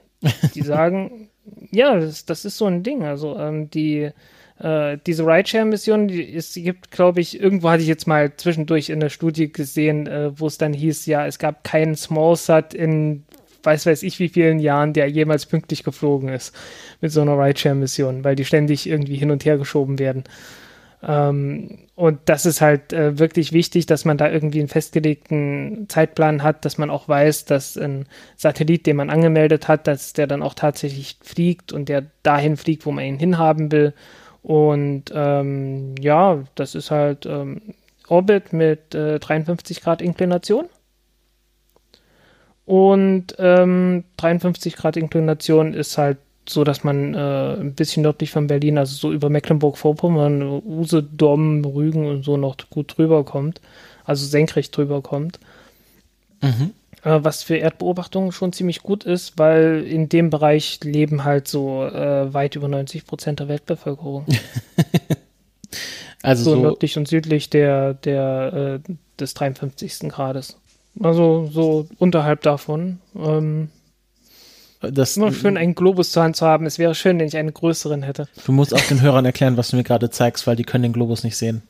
Die 0.54 0.62
sagen, 0.62 1.28
ja, 1.70 1.98
das, 1.98 2.24
das 2.24 2.44
ist 2.44 2.56
so 2.56 2.66
ein 2.66 2.82
Ding. 2.82 3.04
Also 3.04 3.38
ähm, 3.38 3.70
die 3.70 4.10
äh, 4.58 4.98
diese 5.06 5.26
Rideshare-Mission, 5.26 6.08
die 6.08 6.34
es 6.34 6.54
gibt, 6.54 6.90
glaube 6.90 7.20
ich, 7.20 7.40
irgendwo 7.40 7.70
hatte 7.70 7.82
ich 7.82 7.88
jetzt 7.88 8.06
mal 8.06 8.34
zwischendurch 8.36 8.90
in 8.90 9.00
der 9.00 9.10
Studie 9.10 9.52
gesehen, 9.52 10.06
äh, 10.06 10.38
wo 10.38 10.46
es 10.46 10.58
dann 10.58 10.72
hieß, 10.72 11.06
ja, 11.06 11.26
es 11.26 11.38
gab 11.38 11.64
keinen 11.64 11.96
Smallsat 11.96 12.74
in 12.74 13.24
weiß 13.64 13.86
weiß 13.86 14.02
ich 14.02 14.18
wie 14.18 14.28
vielen 14.28 14.58
Jahren, 14.58 14.92
der 14.92 15.08
jemals 15.08 15.46
pünktlich 15.46 15.84
geflogen 15.84 16.28
ist 16.28 16.52
mit 17.00 17.12
so 17.12 17.20
einer 17.20 17.38
Rideshare-Mission, 17.38 18.24
weil 18.24 18.34
die 18.34 18.44
ständig 18.44 18.88
irgendwie 18.88 19.16
hin 19.16 19.30
und 19.30 19.44
her 19.44 19.56
geschoben 19.56 19.98
werden. 19.98 20.24
Ähm, 21.02 21.88
und 21.94 22.20
das 22.26 22.46
ist 22.46 22.60
halt 22.60 22.92
äh, 22.92 23.18
wirklich 23.18 23.52
wichtig, 23.52 23.86
dass 23.86 24.04
man 24.04 24.16
da 24.16 24.30
irgendwie 24.30 24.60
einen 24.60 24.68
festgelegten 24.68 25.86
Zeitplan 25.88 26.42
hat, 26.42 26.64
dass 26.64 26.78
man 26.78 26.90
auch 26.90 27.08
weiß, 27.08 27.44
dass 27.44 27.76
ein 27.76 28.06
Satellit, 28.36 28.86
den 28.86 28.96
man 28.96 29.10
angemeldet 29.10 29.68
hat, 29.68 29.86
dass 29.86 30.12
der 30.12 30.26
dann 30.26 30.42
auch 30.42 30.54
tatsächlich 30.54 31.18
fliegt 31.22 31.72
und 31.72 31.88
der 31.88 32.06
dahin 32.22 32.56
fliegt, 32.56 32.86
wo 32.86 32.92
man 32.92 33.04
ihn 33.04 33.18
hinhaben 33.18 33.72
will. 33.72 33.94
Und 34.42 35.04
ähm, 35.14 35.94
ja, 36.00 36.44
das 36.54 36.74
ist 36.74 36.90
halt 36.90 37.26
ähm, 37.26 37.74
Orbit 38.08 38.52
mit 38.52 38.94
äh, 38.94 39.18
53 39.18 39.80
Grad 39.82 40.02
Inklination. 40.02 40.66
Und 42.64 43.34
ähm, 43.38 44.04
53 44.18 44.76
Grad 44.76 44.96
Inklination 44.96 45.74
ist 45.74 45.98
halt 45.98 46.18
so, 46.48 46.64
dass 46.64 46.84
man 46.84 47.14
äh, 47.14 47.56
ein 47.60 47.74
bisschen 47.74 48.02
nördlich 48.02 48.30
von 48.30 48.46
Berlin, 48.46 48.78
also 48.78 48.94
so 48.94 49.12
über 49.12 49.30
Mecklenburg-Vorpommern, 49.30 50.42
Usedom, 50.64 51.64
Rügen 51.64 52.06
und 52.06 52.24
so 52.24 52.36
noch 52.36 52.56
gut 52.70 52.96
drüber 52.96 53.24
kommt, 53.24 53.60
also 54.04 54.26
senkrecht 54.26 54.76
drüber 54.76 55.02
kommt. 55.02 55.38
Mhm. 56.40 56.72
Äh, 57.04 57.20
was 57.22 57.42
für 57.42 57.56
Erdbeobachtungen 57.56 58.32
schon 58.32 58.52
ziemlich 58.52 58.82
gut 58.82 59.04
ist, 59.04 59.38
weil 59.38 59.84
in 59.88 60.08
dem 60.08 60.30
Bereich 60.30 60.80
leben 60.82 61.24
halt 61.24 61.48
so 61.48 61.84
äh, 61.84 62.32
weit 62.32 62.56
über 62.56 62.68
90 62.68 63.06
Prozent 63.06 63.40
der 63.40 63.48
Weltbevölkerung. 63.48 64.26
Also 66.22 66.44
so, 66.44 66.50
so, 66.54 66.62
nördlich 66.62 66.96
und 66.96 67.08
südlich 67.08 67.50
der, 67.50 67.94
der 67.94 68.80
äh, 68.86 68.92
des 69.18 69.34
53. 69.34 70.08
Grades. 70.08 70.56
Also 71.00 71.48
so 71.52 71.88
unterhalb 71.98 72.42
davon. 72.42 73.00
Ähm, 73.16 73.70
das, 74.90 75.16
immer 75.16 75.32
schön, 75.32 75.56
einen 75.56 75.74
Globus 75.74 76.10
zur 76.10 76.22
Hand 76.22 76.36
zu 76.36 76.46
haben. 76.46 76.66
Es 76.66 76.78
wäre 76.78 76.94
schön, 76.94 77.18
wenn 77.18 77.26
ich 77.26 77.36
einen 77.36 77.54
größeren 77.54 78.02
hätte. 78.02 78.28
du 78.44 78.52
musst 78.52 78.74
auch 78.74 78.80
den 78.80 79.00
Hörern 79.00 79.24
erklären, 79.24 79.56
was 79.56 79.70
du 79.70 79.76
mir 79.76 79.84
gerade 79.84 80.10
zeigst, 80.10 80.46
weil 80.46 80.56
die 80.56 80.64
können 80.64 80.82
den 80.82 80.92
Globus 80.92 81.24
nicht 81.24 81.36
sehen. 81.36 81.62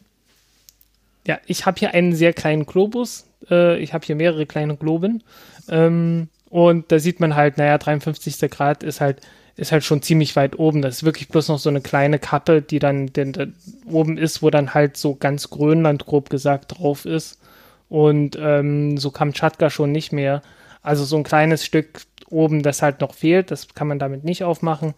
Ja, 1.27 1.38
ich 1.46 1.66
habe 1.66 1.79
hier 1.79 1.94
einen 1.94 2.14
sehr 2.14 2.33
kleinen 2.33 2.66
Globus, 2.66 3.27
Äh, 3.51 3.79
ich 3.79 3.92
habe 3.92 4.07
hier 4.07 4.14
mehrere 4.14 4.46
kleine 4.46 4.77
Globen. 4.77 5.22
Ähm, 5.68 6.29
und 6.48 6.92
da 6.92 6.98
sieht 6.98 7.18
man 7.18 7.35
halt, 7.35 7.59
naja, 7.59 7.79
53. 7.79 8.38
Grad 8.51 8.83
ist 8.83 9.01
halt, 9.01 9.20
ist 9.57 9.72
halt 9.72 9.85
schon 9.85 10.03
ziemlich 10.03 10.37
weit 10.37 10.59
oben. 10.59 10.83
Das 10.83 10.96
ist 10.96 11.05
wirklich 11.05 11.29
bloß 11.29 11.48
noch 11.48 11.59
so 11.59 11.70
eine 11.70 11.81
kleine 11.81 12.18
Kappe, 12.18 12.62
die 12.62 12.79
dann 12.79 13.09
den, 13.12 13.33
den, 13.33 13.55
oben 13.87 14.18
ist, 14.18 14.42
wo 14.42 14.51
dann 14.51 14.75
halt 14.75 14.96
so 14.96 15.14
ganz 15.14 15.51
Grönland, 15.51 16.07
grob 16.07 16.31
gesagt, 16.31 16.79
drauf 16.79 17.05
ist. 17.05 17.40
Und 17.88 18.38
ähm, 18.40 18.96
so 18.96 19.11
Kamtschatka 19.11 19.70
schon 19.70 19.92
nicht 19.92 20.12
mehr. 20.12 20.42
Also 20.83 21.05
so 21.05 21.16
ein 21.16 21.25
kleines 21.25 21.64
Stück 21.64 22.03
oben, 22.33 22.62
das 22.62 22.83
halt 22.83 23.01
noch 23.01 23.14
fehlt, 23.14 23.51
das 23.51 23.75
kann 23.75 23.88
man 23.88 23.99
damit 23.99 24.25
nicht 24.25 24.45
aufmachen. 24.45 24.95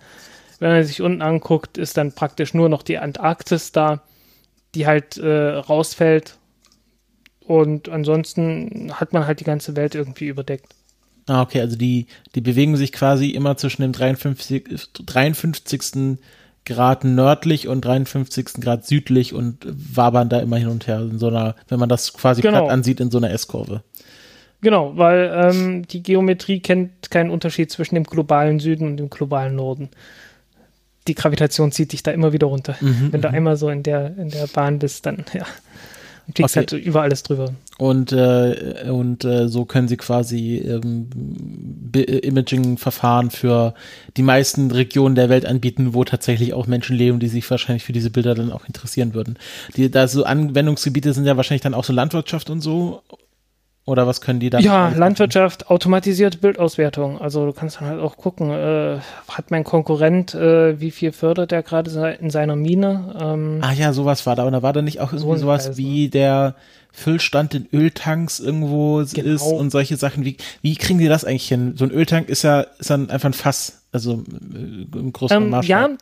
Wenn 0.61 0.70
man 0.70 0.85
sich 0.85 1.03
unten 1.03 1.23
anguckt, 1.23 1.79
ist 1.79 1.97
dann 1.97 2.12
praktisch 2.12 2.55
nur 2.55 2.68
noch 2.68 2.83
die 2.83 2.99
Antarktis 2.99 3.73
da, 3.73 4.03
die 4.75 4.87
halt 4.87 5.16
äh, 5.18 5.57
rausfällt. 5.57 6.38
Und 7.47 7.88
ansonsten 7.88 8.92
hat 8.94 9.12
man 9.12 9.27
halt 9.27 9.40
die 9.40 9.44
ganze 9.44 9.77
Welt 9.77 9.94
irgendwie 9.94 10.27
überdeckt. 10.27 10.75
Ah, 11.27 11.42
okay, 11.42 11.61
also 11.61 11.77
die, 11.77 12.07
die 12.35 12.40
bewegen 12.40 12.77
sich 12.77 12.92
quasi 12.92 13.31
immer 13.31 13.57
zwischen 13.57 13.83
dem 13.83 13.92
53, 13.92 14.88
53. 15.07 16.18
Grad 16.66 17.05
nördlich 17.05 17.68
und 17.68 17.85
53. 17.85 18.55
Grad 18.61 18.87
südlich 18.87 19.35
und 19.35 19.66
wabern 19.66 20.31
da 20.31 20.40
immer 20.40 20.57
hin 20.57 20.68
und 20.68 20.87
her 20.87 21.01
in 21.01 21.18
so 21.18 21.29
einer, 21.29 21.57
wenn 21.68 21.79
man 21.79 21.90
das 21.90 22.14
quasi 22.14 22.40
genau. 22.40 22.61
platt 22.61 22.70
ansieht, 22.70 23.01
in 23.01 23.11
so 23.11 23.18
einer 23.18 23.31
S-Kurve. 23.31 23.83
Genau, 24.64 24.96
weil 24.96 25.31
ähm, 25.35 25.87
die 25.87 26.03
Geometrie 26.03 26.59
kennt 26.59 27.11
keinen 27.11 27.29
Unterschied 27.29 27.70
zwischen 27.70 27.96
dem 27.96 28.05
globalen 28.05 28.61
Süden 28.61 28.88
und 28.88 28.96
dem 28.96 29.11
globalen 29.11 29.55
Norden. 29.55 29.90
Die 31.07 31.14
Gravitation 31.14 31.70
zieht 31.70 31.92
dich 31.92 32.03
da 32.03 32.12
immer 32.12 32.33
wieder 32.33 32.46
runter. 32.46 32.74
Mhm, 32.81 33.12
wenn 33.12 33.20
du 33.20 33.29
mhm. 33.29 33.35
einmal 33.35 33.57
so 33.59 33.68
in 33.68 33.83
der, 33.83 34.16
in 34.16 34.31
der 34.31 34.46
Bahn 34.46 34.79
bist, 34.79 35.05
dann 35.05 35.27
ja. 35.35 35.44
Und 36.27 36.37
fliegst 36.37 36.57
okay. 36.57 36.77
halt 36.77 36.87
über 36.87 37.03
alles 37.03 37.22
drüber. 37.22 37.53
Und, 37.77 38.12
äh, 38.12 38.88
und 38.88 39.27
äh, 39.27 39.48
so 39.48 39.66
können 39.66 39.88
sie 39.88 39.98
quasi 39.98 40.57
ähm, 40.57 41.11
Imaging-Verfahren 41.92 43.31
für 43.31 43.74
die 44.16 44.22
meisten 44.22 44.70
Regionen 44.70 45.14
der 45.14 45.29
Welt 45.29 45.44
anbieten, 45.44 45.92
wo 45.92 46.05
tatsächlich 46.05 46.55
auch 46.55 46.66
Menschen 46.66 46.96
leben, 46.96 47.18
die 47.18 47.29
sich 47.29 47.50
wahrscheinlich 47.50 47.85
für 47.85 47.92
diese 47.92 48.09
Bilder 48.09 48.35
dann 48.35 48.50
auch 48.50 48.64
interessieren 48.66 49.12
würden. 49.12 49.38
Die, 49.77 49.90
da 49.90 50.09
so 50.09 50.24
Anwendungsgebiete 50.24 51.12
sind 51.12 51.27
ja 51.27 51.37
wahrscheinlich 51.37 51.61
dann 51.61 51.74
auch 51.74 51.85
so 51.85 51.92
Landwirtschaft 51.92 52.48
und 52.48 52.62
so 52.62 53.03
oder 53.87 54.07
was 54.07 54.23
können 54.23 54.40
die 54.40 54.49
dann? 54.49 54.62
Ja, 54.62 54.88
Landwirtschaft, 54.88 55.68
automatisierte 55.68 56.38
Bildauswertung. 56.38 57.20
Also 57.20 57.44
du 57.44 57.53
kannst 57.53 57.81
dann 57.81 57.88
halt 57.88 58.01
auch 58.01 58.16
gucken, 58.16 58.51
äh, 58.51 58.99
hat 59.29 59.51
mein 59.51 59.62
Konkurrent, 59.62 60.35
äh, 60.35 60.81
wie 60.81 60.90
viel 60.90 61.12
fördert 61.12 61.53
er 61.53 61.62
gerade 61.62 62.16
in 62.18 62.31
seiner 62.31 62.57
Mine? 62.57 63.14
Ähm, 63.20 63.59
ah 63.61 63.73
ja, 63.73 63.92
sowas 63.92 64.25
war 64.25 64.37
da. 64.37 64.44
Und 64.44 64.53
da 64.53 64.62
war 64.62 64.73
da 64.73 64.81
nicht 64.81 65.01
auch 65.01 65.12
irgendwie 65.12 65.37
so 65.37 65.37
sowas 65.37 65.66
Preis, 65.66 65.77
wie 65.77 66.09
der 66.09 66.55
Füllstand 66.92 67.55
in 67.55 67.68
Öltanks 67.75 68.40
irgendwo 68.40 69.05
genau. 69.12 69.35
ist 69.35 69.42
und 69.42 69.70
solche 69.70 69.97
Sachen. 69.99 70.25
Wie, 70.25 70.38
wie 70.62 70.77
kriegen 70.77 70.99
die 70.99 71.09
das 71.09 71.27
eigentlich 71.27 71.49
hin? 71.49 71.75
So 71.77 71.85
ein 71.85 71.90
Öltank 71.90 72.31
ist 72.31 72.42
ja, 72.42 72.61
ist 72.61 72.88
dann 72.88 73.11
einfach 73.11 73.29
ein 73.29 73.35
Fass, 73.35 73.83
also 73.92 74.25
äh, 74.55 74.99
im 74.99 75.12
großen 75.12 75.37
ähm, 75.37 75.51
Maßstab. 75.51 75.90
Ja, 75.90 75.97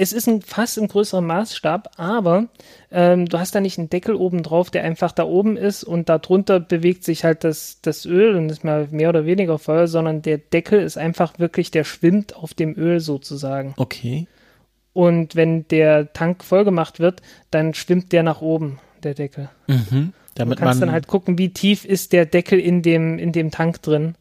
es 0.00 0.14
ist 0.14 0.26
ein 0.26 0.40
Fass 0.40 0.78
im 0.78 0.88
größeren 0.88 1.26
Maßstab, 1.26 1.90
aber 1.98 2.46
ähm, 2.90 3.26
du 3.26 3.38
hast 3.38 3.54
da 3.54 3.60
nicht 3.60 3.78
einen 3.78 3.90
Deckel 3.90 4.14
oben 4.14 4.42
drauf, 4.42 4.70
der 4.70 4.82
einfach 4.82 5.12
da 5.12 5.24
oben 5.24 5.58
ist 5.58 5.84
und 5.84 6.08
darunter 6.08 6.58
bewegt 6.58 7.04
sich 7.04 7.22
halt 7.22 7.44
das, 7.44 7.80
das 7.82 8.06
Öl 8.06 8.34
und 8.34 8.50
ist 8.50 8.64
mal 8.64 8.88
mehr 8.90 9.10
oder 9.10 9.26
weniger 9.26 9.58
Feuer, 9.58 9.88
sondern 9.88 10.22
der 10.22 10.38
Deckel 10.38 10.80
ist 10.80 10.96
einfach 10.96 11.38
wirklich, 11.38 11.70
der 11.70 11.84
schwimmt 11.84 12.34
auf 12.34 12.54
dem 12.54 12.78
Öl 12.78 13.00
sozusagen. 13.00 13.74
Okay. 13.76 14.26
Und 14.94 15.36
wenn 15.36 15.68
der 15.68 16.14
Tank 16.14 16.44
vollgemacht 16.44 16.98
wird, 16.98 17.20
dann 17.50 17.74
schwimmt 17.74 18.10
der 18.12 18.22
nach 18.22 18.40
oben, 18.40 18.78
der 19.02 19.12
Deckel. 19.12 19.50
Mhm. 19.66 20.14
Damit 20.34 20.58
du 20.58 20.62
kannst 20.64 20.80
dann 20.80 20.92
halt 20.92 21.08
gucken, 21.08 21.36
wie 21.36 21.50
tief 21.50 21.84
ist 21.84 22.14
der 22.14 22.24
Deckel 22.24 22.58
in 22.58 22.80
dem, 22.80 23.18
in 23.18 23.32
dem 23.32 23.50
Tank 23.50 23.82
drin. 23.82 24.14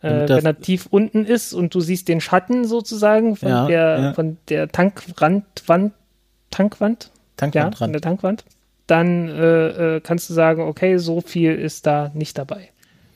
Äh, 0.00 0.28
wenn 0.28 0.46
er 0.46 0.60
tief 0.60 0.86
unten 0.90 1.24
ist 1.24 1.52
und 1.52 1.74
du 1.74 1.80
siehst 1.80 2.08
den 2.08 2.20
Schatten 2.20 2.64
sozusagen 2.64 3.34
von 3.34 3.48
ja, 3.48 3.66
der 3.66 3.98
ja. 3.98 4.12
von 4.12 4.36
der 4.48 4.68
Tankwand, 4.68 5.44
Wand, 5.66 5.92
Tankwand, 6.50 7.10
Tankwand 7.36 7.74
ja, 7.74 7.76
von 7.76 7.92
der 7.92 8.00
Tankwand, 8.00 8.44
dann 8.86 9.28
äh, 9.28 9.96
äh, 9.96 10.00
kannst 10.00 10.30
du 10.30 10.34
sagen, 10.34 10.62
okay, 10.62 10.98
so 10.98 11.20
viel 11.20 11.54
ist 11.54 11.86
da 11.86 12.12
nicht 12.14 12.38
dabei. 12.38 12.70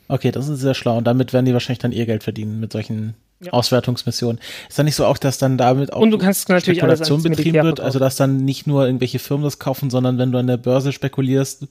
Okay, 0.08 0.32
das 0.32 0.48
ist 0.48 0.60
sehr 0.60 0.74
schlau 0.74 0.98
und 0.98 1.04
damit 1.06 1.32
werden 1.32 1.46
die 1.46 1.52
wahrscheinlich 1.52 1.78
dann 1.78 1.92
ihr 1.92 2.04
Geld 2.04 2.24
verdienen 2.24 2.58
mit 2.58 2.72
solchen 2.72 3.14
ja. 3.40 3.52
Auswertungsmissionen. 3.52 4.40
Ist 4.68 4.78
dann 4.78 4.86
nicht 4.86 4.96
so 4.96 5.06
auch, 5.06 5.18
dass 5.18 5.38
dann 5.38 5.58
damit 5.58 5.92
auch 5.92 6.00
und 6.00 6.10
du 6.10 6.18
kannst 6.18 6.48
natürlich 6.48 6.78
Spekulation 6.78 7.22
betrieben 7.22 7.62
wird, 7.62 7.80
also 7.80 7.98
dass 7.98 8.16
dann 8.16 8.44
nicht 8.44 8.66
nur 8.66 8.86
irgendwelche 8.86 9.18
Firmen 9.18 9.44
das 9.44 9.58
kaufen, 9.58 9.90
sondern 9.90 10.18
wenn 10.18 10.32
du 10.32 10.38
an 10.38 10.46
der 10.46 10.56
Börse 10.56 10.92
spekulierst, 10.92 11.66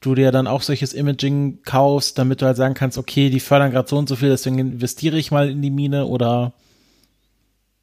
du 0.00 0.14
dir 0.14 0.32
dann 0.32 0.46
auch 0.46 0.62
solches 0.62 0.92
Imaging 0.92 1.62
kaufst, 1.64 2.18
damit 2.18 2.42
du 2.42 2.46
halt 2.46 2.56
sagen 2.56 2.74
kannst, 2.74 2.98
okay, 2.98 3.30
die 3.30 3.40
fördern 3.40 3.70
gerade 3.70 3.88
so 3.88 3.96
und 3.96 4.08
so 4.08 4.16
viel, 4.16 4.28
deswegen 4.28 4.58
investiere 4.58 5.18
ich 5.18 5.30
mal 5.30 5.50
in 5.50 5.62
die 5.62 5.70
Mine 5.70 6.06
oder 6.06 6.52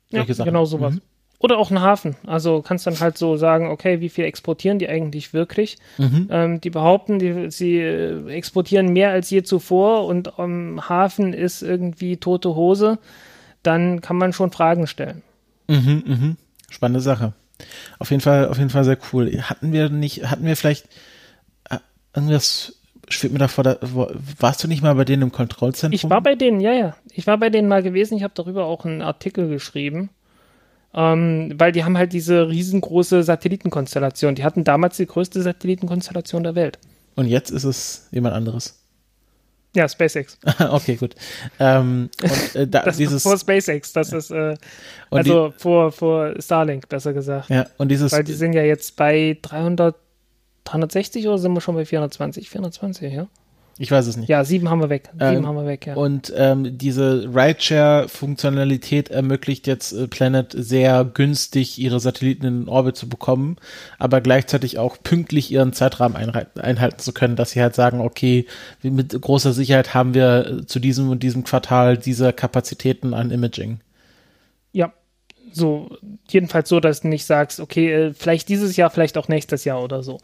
solche 0.09 0.29
ja, 0.29 0.33
Sachen. 0.35 0.49
genau 0.49 0.65
sowas. 0.65 0.95
Mhm. 0.95 1.01
Oder 1.39 1.57
auch 1.57 1.71
ein 1.71 1.81
Hafen. 1.81 2.15
Also 2.25 2.61
kannst 2.61 2.87
dann 2.87 3.01
halt 3.01 3.17
so 3.17 3.35
sagen, 3.35 3.67
okay, 3.69 3.99
wie 3.99 4.07
viel 4.07 4.23
exportieren 4.23 4.79
die 4.79 4.87
eigentlich 4.87 5.33
wirklich? 5.33 5.77
Mhm. 5.97 6.29
Ähm, 6.31 6.61
die 6.61 6.69
behaupten, 6.69 7.19
die, 7.19 7.51
sie 7.51 7.79
äh, 7.79 8.29
exportieren 8.29 8.93
mehr 8.93 9.09
als 9.09 9.29
je 9.29 9.43
zuvor 9.43 10.05
und 10.05 10.39
am 10.39 10.87
Hafen 10.87 11.33
ist 11.33 11.61
irgendwie 11.61 12.15
tote 12.15 12.55
Hose. 12.55 12.97
Dann 13.61 13.99
kann 13.99 14.15
man 14.15 14.31
schon 14.31 14.51
Fragen 14.51 14.87
stellen. 14.87 15.21
Mhm, 15.67 16.03
mhm. 16.05 16.37
Spannende 16.69 17.01
Sache. 17.01 17.33
Auf 17.99 18.09
jeden 18.11 18.21
Fall, 18.21 18.47
auf 18.47 18.57
jeden 18.57 18.69
Fall 18.69 18.85
sehr 18.85 18.97
cool. 19.11 19.41
Hatten 19.41 19.73
wir 19.73 19.89
nicht, 19.89 20.25
hatten 20.29 20.45
wir 20.45 20.55
vielleicht 20.55 20.87
irgendwas 22.13 22.75
schwebt 23.09 23.33
mir 23.33 23.39
davor, 23.39 23.63
da, 23.63 23.77
warst 24.39 24.63
du 24.63 24.67
nicht 24.67 24.81
mal 24.81 24.95
bei 24.95 25.05
denen 25.05 25.23
im 25.23 25.31
Kontrollzentrum? 25.31 25.93
Ich 25.93 26.09
war 26.09 26.21
bei 26.21 26.35
denen, 26.35 26.59
ja, 26.59 26.73
ja. 26.73 26.95
Ich 27.11 27.27
war 27.27 27.37
bei 27.37 27.49
denen 27.49 27.67
mal 27.67 27.83
gewesen. 27.83 28.17
Ich 28.17 28.23
habe 28.23 28.33
darüber 28.35 28.65
auch 28.65 28.85
einen 28.85 29.01
Artikel 29.01 29.49
geschrieben. 29.49 30.09
Ähm, 30.95 31.53
weil 31.57 31.71
die 31.71 31.83
haben 31.83 31.97
halt 31.97 32.13
diese 32.13 32.49
riesengroße 32.49 33.23
Satellitenkonstellation. 33.23 34.35
Die 34.35 34.43
hatten 34.43 34.63
damals 34.63 34.97
die 34.97 35.07
größte 35.07 35.41
Satellitenkonstellation 35.41 36.43
der 36.43 36.55
Welt. 36.55 36.77
Und 37.15 37.27
jetzt 37.27 37.49
ist 37.49 37.63
es 37.63 38.07
jemand 38.11 38.35
anderes. 38.35 38.79
Ja, 39.75 39.89
SpaceX. 39.89 40.37
okay, 40.69 40.95
gut. 40.95 41.15
Ähm, 41.59 42.11
und, 42.21 42.55
äh, 42.55 42.67
da, 42.67 42.81
das 42.85 42.97
dieses, 42.97 43.23
vor 43.23 43.37
SpaceX, 43.39 43.91
das 43.91 44.13
ist 44.13 44.29
äh, 44.29 44.55
also 45.09 45.49
die, 45.49 45.59
vor, 45.59 45.91
vor 45.91 46.39
Starlink, 46.39 46.87
besser 46.89 47.11
gesagt. 47.13 47.49
Ja, 47.49 47.65
und 47.77 47.89
dieses. 47.89 48.11
Weil 48.11 48.23
die 48.23 48.33
sind 48.33 48.53
ja 48.53 48.61
jetzt 48.61 48.95
bei 48.95 49.37
300 49.41 49.95
360 50.65 51.27
oder 51.27 51.37
sind 51.37 51.53
wir 51.53 51.61
schon 51.61 51.75
bei 51.75 51.85
420? 51.85 52.49
420, 52.49 53.13
ja? 53.13 53.27
Ich 53.79 53.89
weiß 53.89 54.05
es 54.05 54.17
nicht. 54.17 54.29
Ja, 54.29 54.43
sieben 54.43 54.69
haben 54.69 54.81
wir 54.81 54.89
weg. 54.89 55.09
Sieben 55.13 55.37
ähm, 55.37 55.47
haben 55.47 55.55
wir 55.55 55.65
weg, 55.65 55.87
ja. 55.87 55.95
Und 55.95 56.31
ähm, 56.35 56.77
diese 56.77 57.27
Rideshare-Funktionalität 57.33 59.09
ermöglicht 59.09 59.65
jetzt 59.65 59.93
äh, 59.93 60.07
Planet 60.07 60.53
sehr 60.55 61.03
günstig, 61.05 61.79
ihre 61.79 61.99
Satelliten 61.99 62.45
in 62.45 62.59
den 62.61 62.69
Orbit 62.69 62.95
zu 62.95 63.09
bekommen, 63.09 63.57
aber 63.97 64.21
gleichzeitig 64.21 64.77
auch 64.77 64.97
pünktlich 65.01 65.51
ihren 65.51 65.73
Zeitrahmen 65.73 66.15
einhalten 66.15 66.99
zu 66.99 67.13
können, 67.13 67.35
dass 67.35 67.51
sie 67.51 67.61
halt 67.61 67.73
sagen, 67.73 67.99
okay, 67.99 68.45
mit 68.83 69.19
großer 69.19 69.53
Sicherheit 69.53 69.95
haben 69.95 70.13
wir 70.13 70.45
äh, 70.45 70.65
zu 70.67 70.79
diesem 70.79 71.09
und 71.09 71.23
diesem 71.23 71.43
Quartal 71.43 71.97
diese 71.97 72.31
Kapazitäten 72.31 73.15
an 73.15 73.31
Imaging. 73.31 73.79
Ja, 74.71 74.93
so, 75.51 75.97
jedenfalls 76.29 76.69
so, 76.69 76.79
dass 76.79 77.01
du 77.01 77.07
nicht 77.07 77.25
sagst, 77.25 77.59
okay, 77.59 77.91
äh, 77.91 78.13
vielleicht 78.13 78.49
dieses 78.49 78.75
Jahr, 78.75 78.91
vielleicht 78.91 79.17
auch 79.17 79.29
nächstes 79.29 79.65
Jahr 79.65 79.83
oder 79.83 80.03
so. 80.03 80.19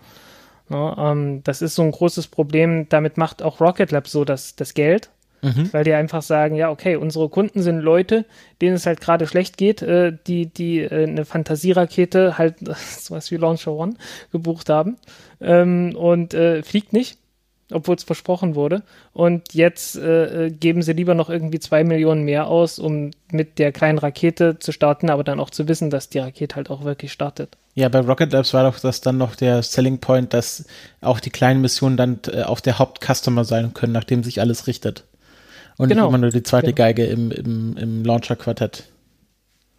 Ne, 0.70 0.96
ähm, 0.98 1.42
das 1.44 1.62
ist 1.62 1.76
so 1.76 1.82
ein 1.82 1.92
großes 1.92 2.28
Problem. 2.28 2.88
Damit 2.90 3.18
macht 3.18 3.42
auch 3.42 3.60
Rocket 3.60 3.92
Lab 3.92 4.08
so 4.08 4.26
das, 4.26 4.56
das 4.56 4.74
Geld. 4.74 5.10
Mhm. 5.42 5.72
Weil 5.72 5.86
die 5.86 5.94
einfach 5.94 6.22
sagen, 6.22 6.56
ja, 6.56 6.70
okay, 6.70 6.98
unsere 6.98 7.30
Kunden 7.30 7.62
sind 7.62 7.80
Leute, 7.80 8.26
denen 8.62 8.76
es 8.76 8.86
halt 8.86 9.00
gerade 9.00 9.26
schlecht 9.26 9.58
geht, 9.58 9.82
äh, 9.82 10.12
die, 10.28 10.48
die 10.48 10.80
äh, 10.80 11.08
eine 11.08 11.24
Fantasierakete 11.24 12.38
halt, 12.38 12.56
sowas 13.00 13.32
wie 13.32 13.38
Launcher 13.38 13.72
One, 13.72 13.94
gebucht 14.32 14.70
haben 14.70 14.98
ähm, 15.40 15.96
und 15.96 16.34
äh, 16.34 16.62
fliegt 16.64 16.92
nicht 16.94 17.19
obwohl 17.72 17.96
es 17.96 18.04
versprochen 18.04 18.56
wurde. 18.56 18.84
Und 19.14 19.54
jetzt 19.54 19.96
äh, 19.96 20.48
äh, 20.48 20.52
geben 20.52 20.82
sie 20.82 20.94
lieber 20.94 21.14
noch 21.14 21.30
irgendwie 21.30 21.60
zwei 21.60 21.84
Millionen 21.84 22.24
mehr 22.24 22.48
aus, 22.48 22.80
um 22.80 23.12
mit 23.32 23.60
der 23.60 23.72
kleinen 23.72 23.98
Rakete 23.98 24.60
zu 24.60 24.72
starten, 24.72 25.10
aber 25.10 25.24
dann 25.24 25.40
auch 25.40 25.50
zu 25.50 25.68
wissen, 25.68 25.90
dass 25.90 26.10
die 26.10 26.20
Rakete 26.20 26.56
halt 26.56 26.70
auch 26.70 26.84
wirklich 26.84 27.12
startet. 27.12 27.58
Ja, 27.76 27.90
bei 27.90 28.00
Rocket 28.00 28.34
Labs 28.34 28.54
war 28.54 28.64
doch 28.64 28.80
das 28.80 29.02
dann 29.02 29.18
noch 29.18 29.36
der 29.36 29.62
Selling 29.62 30.00
Point, 30.00 30.34
dass 30.34 30.66
auch 31.02 31.20
die 31.20 31.30
kleinen 31.30 31.62
Missionen 31.62 31.98
dann 31.98 32.20
äh, 32.32 32.44
auch 32.44 32.60
der 32.60 32.80
Hauptcustomer 32.80 33.46
sein 33.46 33.74
können, 33.74 33.94
nachdem 33.94 34.24
sich 34.24 34.42
alles 34.42 34.68
richtet. 34.68 35.06
Und 35.78 35.90
genau. 35.90 36.04
nicht 36.04 36.10
immer 36.10 36.18
nur 36.18 36.32
die 36.32 36.44
zweite 36.44 36.74
genau. 36.74 36.88
Geige 36.88 37.06
im, 37.06 37.32
im, 37.32 37.78
im 37.78 38.04
Launcher-Quartett. 38.04 38.86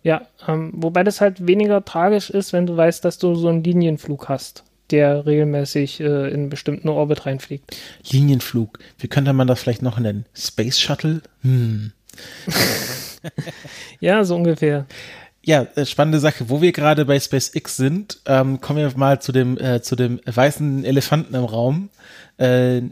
Ja, 0.02 0.22
ähm, 0.48 0.72
wobei 0.74 1.04
das 1.04 1.20
halt 1.20 1.46
weniger 1.46 1.84
tragisch 1.84 2.30
ist, 2.30 2.54
wenn 2.54 2.66
du 2.66 2.74
weißt, 2.74 3.04
dass 3.04 3.18
du 3.18 3.34
so 3.34 3.48
einen 3.48 3.62
Linienflug 3.62 4.30
hast 4.30 4.64
der 4.92 5.26
regelmäßig 5.26 6.00
äh, 6.00 6.04
in 6.04 6.34
einen 6.34 6.50
bestimmten 6.50 6.88
Orbit 6.88 7.26
reinfliegt. 7.26 7.76
Linienflug. 8.10 8.78
Wie 8.98 9.08
könnte 9.08 9.32
man 9.32 9.46
das 9.46 9.60
vielleicht 9.60 9.82
noch 9.82 9.98
nennen? 9.98 10.26
Space 10.34 10.78
Shuttle? 10.78 11.22
Hm. 11.42 11.92
ja, 14.00 14.24
so 14.24 14.36
ungefähr. 14.36 14.86
Ja, 15.42 15.66
äh, 15.74 15.86
spannende 15.86 16.20
Sache. 16.20 16.48
Wo 16.48 16.60
wir 16.60 16.72
gerade 16.72 17.04
bei 17.04 17.18
SpaceX 17.18 17.76
sind, 17.76 18.20
ähm, 18.26 18.60
kommen 18.60 18.78
wir 18.78 18.96
mal 18.96 19.20
zu 19.20 19.32
dem, 19.32 19.58
äh, 19.58 19.80
zu 19.80 19.96
dem 19.96 20.20
weißen 20.26 20.84
Elefanten 20.84 21.34
im 21.34 21.44
Raum. 21.44 21.90
Äh, 22.36 22.82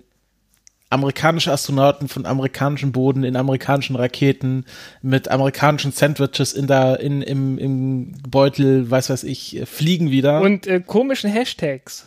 amerikanische 0.90 1.52
Astronauten 1.52 2.08
von 2.08 2.24
amerikanischen 2.24 2.92
Boden 2.92 3.24
in 3.24 3.36
amerikanischen 3.36 3.96
Raketen 3.96 4.64
mit 5.02 5.28
amerikanischen 5.28 5.92
Sandwiches 5.92 6.52
in 6.52 6.66
der, 6.66 7.00
in, 7.00 7.22
im, 7.22 7.58
im 7.58 8.12
Beutel, 8.28 8.90
weiß 8.90 9.10
weiß 9.10 9.24
ich, 9.24 9.62
fliegen 9.66 10.10
wieder. 10.10 10.40
Und 10.40 10.66
äh, 10.66 10.80
komischen 10.80 11.30
Hashtags. 11.30 12.06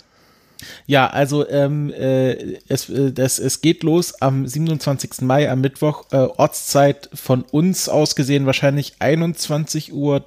Ja, 0.86 1.08
also 1.08 1.48
ähm, 1.48 1.92
äh, 1.94 2.58
es, 2.68 2.90
äh, 2.90 3.12
das, 3.12 3.40
es 3.40 3.62
geht 3.62 3.84
los 3.84 4.22
am 4.22 4.48
27. 4.48 5.22
Mai, 5.22 5.50
am 5.50 5.62
Mittwoch, 5.62 6.06
äh, 6.12 6.18
Ortszeit 6.18 7.10
von 7.14 7.44
uns 7.44 7.90
aus 7.90 8.16
gesehen 8.16 8.46
wahrscheinlich 8.46 8.94
21.30 9.00 9.92
Uhr. 9.94 10.24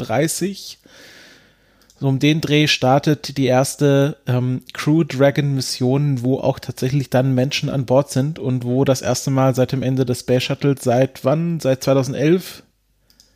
So 1.97 2.09
um 2.09 2.19
den 2.19 2.41
Dreh 2.41 2.67
startet 2.67 3.37
die 3.37 3.47
erste 3.47 4.17
ähm, 4.27 4.63
Crew 4.73 5.05
Dragon 5.05 5.55
Mission, 5.55 6.23
wo 6.23 6.39
auch 6.39 6.59
tatsächlich 6.59 7.09
dann 7.09 7.35
Menschen 7.35 7.69
an 7.71 7.87
Bord 7.87 8.11
sind 8.11 8.39
und 8.39 8.65
wo 8.65 8.85
das 8.85 9.01
erste 9.01 9.31
Mal 9.31 9.55
seit 9.55 9.73
dem 9.73 9.83
Ende 9.83 10.05
des 10.05 10.21
Space 10.21 10.43
Shuttle 10.43 10.75
seit 10.79 11.25
wann? 11.25 11.61
Seit 11.61 11.85
2011? 11.85 12.65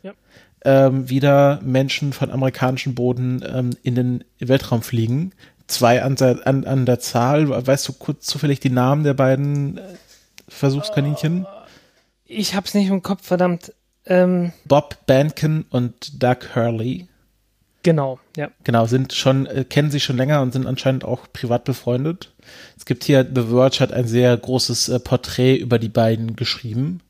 Ja. 0.03 0.11
Ähm, 0.65 1.09
wieder 1.09 1.61
Menschen 1.63 2.11
von 2.11 2.31
amerikanischem 2.31 2.95
Boden 2.95 3.41
ähm, 3.47 3.69
in 3.81 3.95
den 3.95 4.23
Weltraum 4.39 4.81
fliegen 4.81 5.31
zwei 5.69 6.03
an 6.03 6.15
der, 6.15 6.45
an, 6.45 6.65
an 6.65 6.85
der 6.85 6.99
Zahl. 6.99 7.49
Weißt 7.49 7.87
du 7.87 7.93
kurz 7.93 8.25
zufällig 8.25 8.59
die 8.59 8.69
Namen 8.69 9.03
der 9.03 9.13
beiden 9.13 9.77
äh, 9.77 9.81
Versuchskaninchen? 10.47 11.45
Ich 12.25 12.55
hab's 12.55 12.73
nicht 12.73 12.89
im 12.89 13.01
Kopf, 13.01 13.25
verdammt. 13.25 13.73
Ähm, 14.05 14.51
Bob 14.65 14.97
Bankin 15.05 15.65
und 15.69 16.21
Doug 16.21 16.55
Hurley. 16.55 17.07
Genau, 17.83 18.19
ja. 18.35 18.49
Genau, 18.63 18.85
sind 18.87 19.13
schon, 19.13 19.45
äh, 19.45 19.63
kennen 19.63 19.89
sich 19.89 20.03
schon 20.03 20.17
länger 20.17 20.41
und 20.41 20.51
sind 20.51 20.67
anscheinend 20.67 21.05
auch 21.05 21.27
privat 21.31 21.63
befreundet. 21.63 22.33
Es 22.77 22.85
gibt 22.85 23.05
hier, 23.05 23.23
The 23.23 23.43
Verge 23.43 23.79
hat 23.79 23.93
ein 23.93 24.07
sehr 24.07 24.35
großes 24.35 24.89
äh, 24.89 24.99
Porträt 24.99 25.55
über 25.55 25.79
die 25.79 25.89
beiden 25.89 26.35
geschrieben. 26.35 27.01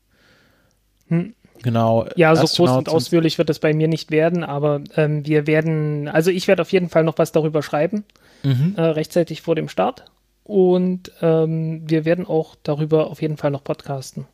Hm. 1.08 1.34
Genau. 1.62 2.06
Ja, 2.16 2.34
so 2.36 2.46
groß 2.46 2.76
und 2.76 2.88
ausführlich 2.88 3.36
wird 3.36 3.50
das 3.50 3.58
bei 3.58 3.74
mir 3.74 3.88
nicht 3.88 4.10
werden, 4.10 4.44
aber 4.44 4.80
ähm, 4.96 5.26
wir 5.26 5.46
werden, 5.46 6.08
also 6.08 6.30
ich 6.30 6.48
werde 6.48 6.62
auf 6.62 6.72
jeden 6.72 6.88
Fall 6.88 7.04
noch 7.04 7.18
was 7.18 7.32
darüber 7.32 7.62
schreiben 7.62 8.04
mhm. 8.42 8.74
äh, 8.76 8.82
rechtzeitig 8.82 9.42
vor 9.42 9.54
dem 9.54 9.68
Start. 9.68 10.04
Und 10.44 11.12
ähm, 11.22 11.82
wir 11.88 12.04
werden 12.04 12.26
auch 12.26 12.56
darüber 12.62 13.08
auf 13.08 13.22
jeden 13.22 13.36
Fall 13.36 13.50
noch 13.50 13.62
podcasten. 13.62 14.26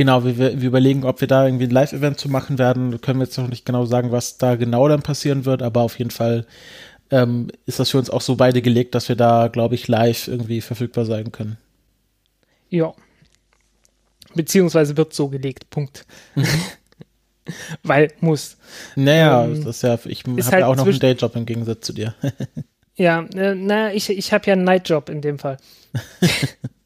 Genau, 0.00 0.24
wir, 0.24 0.38
wir 0.38 0.66
überlegen, 0.66 1.04
ob 1.04 1.20
wir 1.20 1.28
da 1.28 1.44
irgendwie 1.44 1.64
ein 1.64 1.70
Live-Event 1.72 2.18
zu 2.18 2.30
machen 2.30 2.58
werden. 2.58 3.02
Können 3.02 3.18
wir 3.18 3.26
jetzt 3.26 3.36
noch 3.36 3.48
nicht 3.48 3.66
genau 3.66 3.84
sagen, 3.84 4.10
was 4.12 4.38
da 4.38 4.56
genau 4.56 4.88
dann 4.88 5.02
passieren 5.02 5.44
wird, 5.44 5.60
aber 5.60 5.82
auf 5.82 5.98
jeden 5.98 6.10
Fall 6.10 6.46
ähm, 7.10 7.48
ist 7.66 7.80
das 7.80 7.90
für 7.90 7.98
uns 7.98 8.08
auch 8.08 8.22
so 8.22 8.34
beide 8.34 8.62
gelegt, 8.62 8.94
dass 8.94 9.10
wir 9.10 9.16
da, 9.16 9.48
glaube 9.48 9.74
ich, 9.74 9.88
live 9.88 10.26
irgendwie 10.26 10.62
verfügbar 10.62 11.04
sein 11.04 11.32
können. 11.32 11.58
Ja. 12.70 12.94
Beziehungsweise 14.34 14.96
wird 14.96 15.12
so 15.12 15.28
gelegt. 15.28 15.68
Punkt. 15.68 16.06
Weil 17.82 18.10
muss. 18.20 18.56
Naja, 18.96 19.44
ähm, 19.44 19.62
das 19.62 19.76
ist 19.76 19.82
ja, 19.82 19.98
ich 20.06 20.24
habe 20.24 20.42
halt 20.42 20.52
ja 20.60 20.66
auch 20.66 20.76
noch 20.76 20.86
einen 20.86 20.98
Dayjob 20.98 21.36
im 21.36 21.44
Gegensatz 21.44 21.84
zu 21.84 21.92
dir. 21.92 22.14
ja, 22.96 23.20
äh, 23.34 23.54
na, 23.54 23.92
ich, 23.92 24.08
ich 24.08 24.32
habe 24.32 24.46
ja 24.46 24.54
einen 24.54 24.64
Nightjob 24.64 25.10
in 25.10 25.20
dem 25.20 25.38
Fall. 25.38 25.58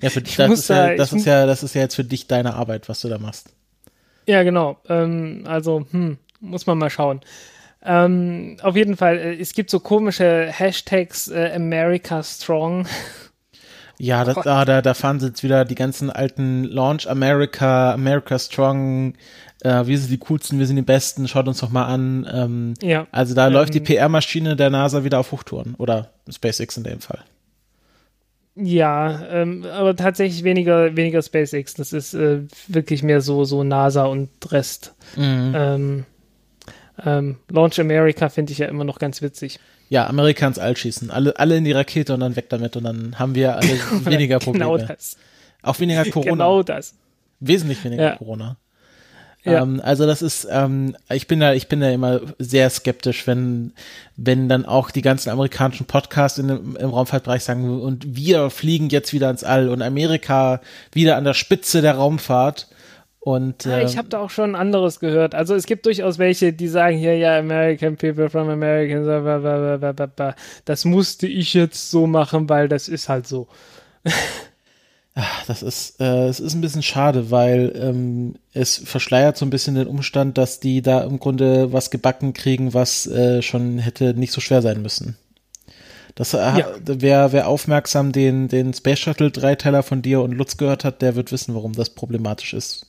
ja, 0.00 0.10
für 0.10 0.22
dich, 0.22 0.36
das, 0.36 0.50
ist, 0.50 0.70
da, 0.70 0.90
ja, 0.90 0.96
das 0.96 1.12
ist 1.12 1.26
ja, 1.26 1.46
das 1.46 1.62
ist 1.62 1.74
ja 1.74 1.82
jetzt 1.82 1.94
für 1.94 2.04
dich 2.04 2.26
deine 2.26 2.54
Arbeit, 2.54 2.88
was 2.88 3.00
du 3.00 3.08
da 3.08 3.18
machst. 3.18 3.50
Ja, 4.26 4.42
genau. 4.42 4.78
Ähm, 4.88 5.44
also, 5.46 5.86
hm, 5.90 6.18
muss 6.40 6.66
man 6.66 6.78
mal 6.78 6.90
schauen. 6.90 7.20
Ähm, 7.84 8.56
auf 8.62 8.76
jeden 8.76 8.96
Fall, 8.96 9.18
äh, 9.18 9.40
es 9.40 9.52
gibt 9.52 9.70
so 9.70 9.80
komische 9.80 10.48
Hashtags 10.50 11.28
äh, 11.28 11.52
America 11.54 12.22
Strong. 12.22 12.86
Ja, 13.96 14.24
das, 14.24 14.38
ah, 14.38 14.64
da, 14.64 14.82
da 14.82 14.92
fahren 14.92 15.20
sie 15.20 15.28
jetzt 15.28 15.44
wieder 15.44 15.64
die 15.64 15.76
ganzen 15.76 16.10
alten 16.10 16.64
Launch 16.64 17.08
America, 17.08 17.92
America 17.92 18.40
Strong, 18.40 19.14
äh, 19.62 19.86
wir 19.86 19.98
sind 19.98 20.10
die 20.10 20.18
coolsten, 20.18 20.58
wir 20.58 20.66
sind 20.66 20.76
die 20.76 20.82
besten, 20.82 21.26
schaut 21.26 21.48
uns 21.48 21.60
doch 21.60 21.70
mal 21.70 21.86
an. 21.86 22.28
Ähm, 22.30 22.74
ja. 22.82 23.06
Also 23.12 23.34
da 23.34 23.46
ähm, 23.46 23.52
läuft 23.52 23.74
die 23.74 23.80
PR-Maschine 23.80 24.56
der 24.56 24.70
NASA 24.70 25.04
wieder 25.04 25.18
auf 25.20 25.32
Hochtouren 25.32 25.74
oder 25.76 26.10
SpaceX 26.30 26.76
in 26.76 26.84
dem 26.84 27.00
Fall. 27.00 27.20
Ja, 28.56 29.26
ähm, 29.30 29.64
aber 29.64 29.96
tatsächlich 29.96 30.44
weniger, 30.44 30.96
weniger 30.96 31.22
SpaceX. 31.22 31.74
Das 31.74 31.92
ist 31.92 32.14
äh, 32.14 32.42
wirklich 32.68 33.02
mehr 33.02 33.20
so, 33.20 33.44
so 33.44 33.64
NASA 33.64 34.04
und 34.04 34.30
Rest. 34.50 34.94
Mhm. 35.16 35.52
Ähm, 35.56 36.04
ähm, 37.04 37.36
Launch 37.50 37.80
America 37.80 38.28
finde 38.28 38.52
ich 38.52 38.58
ja 38.58 38.66
immer 38.66 38.84
noch 38.84 38.98
ganz 38.98 39.22
witzig. 39.22 39.58
Ja, 39.88 40.06
Amerika 40.06 40.46
ins 40.46 40.58
All 40.58 40.76
schießen. 40.76 41.10
Alle, 41.10 41.38
alle 41.38 41.56
in 41.56 41.64
die 41.64 41.72
Rakete 41.72 42.14
und 42.14 42.20
dann 42.20 42.36
weg 42.36 42.48
damit 42.48 42.76
und 42.76 42.84
dann 42.84 43.18
haben 43.18 43.34
wir 43.34 43.56
alle 43.56 43.68
weniger 44.04 44.38
genau 44.38 44.52
Probleme. 44.52 44.78
Genau 44.78 44.78
das. 44.78 45.16
Auch 45.62 45.80
weniger 45.80 46.04
Corona. 46.04 46.30
Genau 46.30 46.62
das. 46.62 46.94
Wesentlich 47.40 47.82
weniger 47.84 48.02
ja. 48.02 48.16
Corona. 48.16 48.56
Ja. 49.44 49.62
Ähm, 49.62 49.80
also 49.84 50.06
das 50.06 50.22
ist, 50.22 50.48
ähm, 50.50 50.96
ich 51.10 51.26
bin 51.26 51.40
da, 51.40 51.52
ich 51.52 51.68
bin 51.68 51.80
da 51.80 51.90
immer 51.90 52.20
sehr 52.38 52.70
skeptisch, 52.70 53.26
wenn, 53.26 53.72
wenn 54.16 54.48
dann 54.48 54.64
auch 54.64 54.90
die 54.90 55.02
ganzen 55.02 55.30
amerikanischen 55.30 55.86
Podcasts 55.86 56.38
in, 56.38 56.48
im 56.48 56.90
Raumfahrtbereich 56.90 57.44
sagen, 57.44 57.80
und 57.80 58.16
wir 58.16 58.48
fliegen 58.50 58.88
jetzt 58.88 59.12
wieder 59.12 59.28
ins 59.30 59.44
All 59.44 59.68
und 59.68 59.82
Amerika 59.82 60.60
wieder 60.92 61.16
an 61.16 61.24
der 61.24 61.34
Spitze 61.34 61.82
der 61.82 61.96
Raumfahrt. 61.96 62.68
Und, 63.20 63.64
äh, 63.64 63.84
ich 63.84 63.96
habe 63.96 64.08
da 64.08 64.18
auch 64.18 64.30
schon 64.30 64.54
anderes 64.54 65.00
gehört. 65.00 65.34
Also 65.34 65.54
es 65.54 65.64
gibt 65.64 65.86
durchaus 65.86 66.18
welche, 66.18 66.52
die 66.52 66.68
sagen 66.68 66.98
hier, 66.98 67.16
ja, 67.16 67.38
American 67.38 67.96
people 67.96 68.28
from 68.28 68.50
American, 68.50 69.04
das 70.64 70.84
musste 70.84 71.26
ich 71.26 71.54
jetzt 71.54 71.90
so 71.90 72.06
machen, 72.06 72.48
weil 72.48 72.68
das 72.68 72.88
ist 72.88 73.08
halt 73.08 73.26
so. 73.26 73.48
Das 75.46 75.62
ist, 75.62 76.00
äh, 76.00 76.26
es 76.26 76.40
ist 76.40 76.54
ein 76.54 76.60
bisschen 76.60 76.82
schade, 76.82 77.30
weil 77.30 77.72
ähm, 77.76 78.34
es 78.52 78.78
verschleiert 78.78 79.36
so 79.36 79.46
ein 79.46 79.50
bisschen 79.50 79.76
den 79.76 79.86
Umstand, 79.86 80.38
dass 80.38 80.58
die 80.58 80.82
da 80.82 81.04
im 81.04 81.20
Grunde 81.20 81.72
was 81.72 81.90
gebacken 81.90 82.32
kriegen, 82.32 82.74
was 82.74 83.06
äh, 83.06 83.40
schon 83.40 83.78
hätte 83.78 84.14
nicht 84.14 84.32
so 84.32 84.40
schwer 84.40 84.60
sein 84.60 84.82
müssen. 84.82 85.16
Das 86.16 86.34
äh, 86.34 86.38
ja. 86.38 86.66
wer, 86.84 87.32
wer 87.32 87.48
aufmerksam 87.48 88.10
den, 88.10 88.48
den 88.48 88.74
Space 88.74 88.98
Shuttle 88.98 89.30
Dreiteiler 89.30 89.84
von 89.84 90.02
dir 90.02 90.20
und 90.20 90.32
Lutz 90.32 90.56
gehört 90.56 90.84
hat, 90.84 91.00
der 91.00 91.14
wird 91.14 91.30
wissen, 91.30 91.54
warum 91.54 91.74
das 91.74 91.90
problematisch 91.90 92.52
ist. 92.52 92.86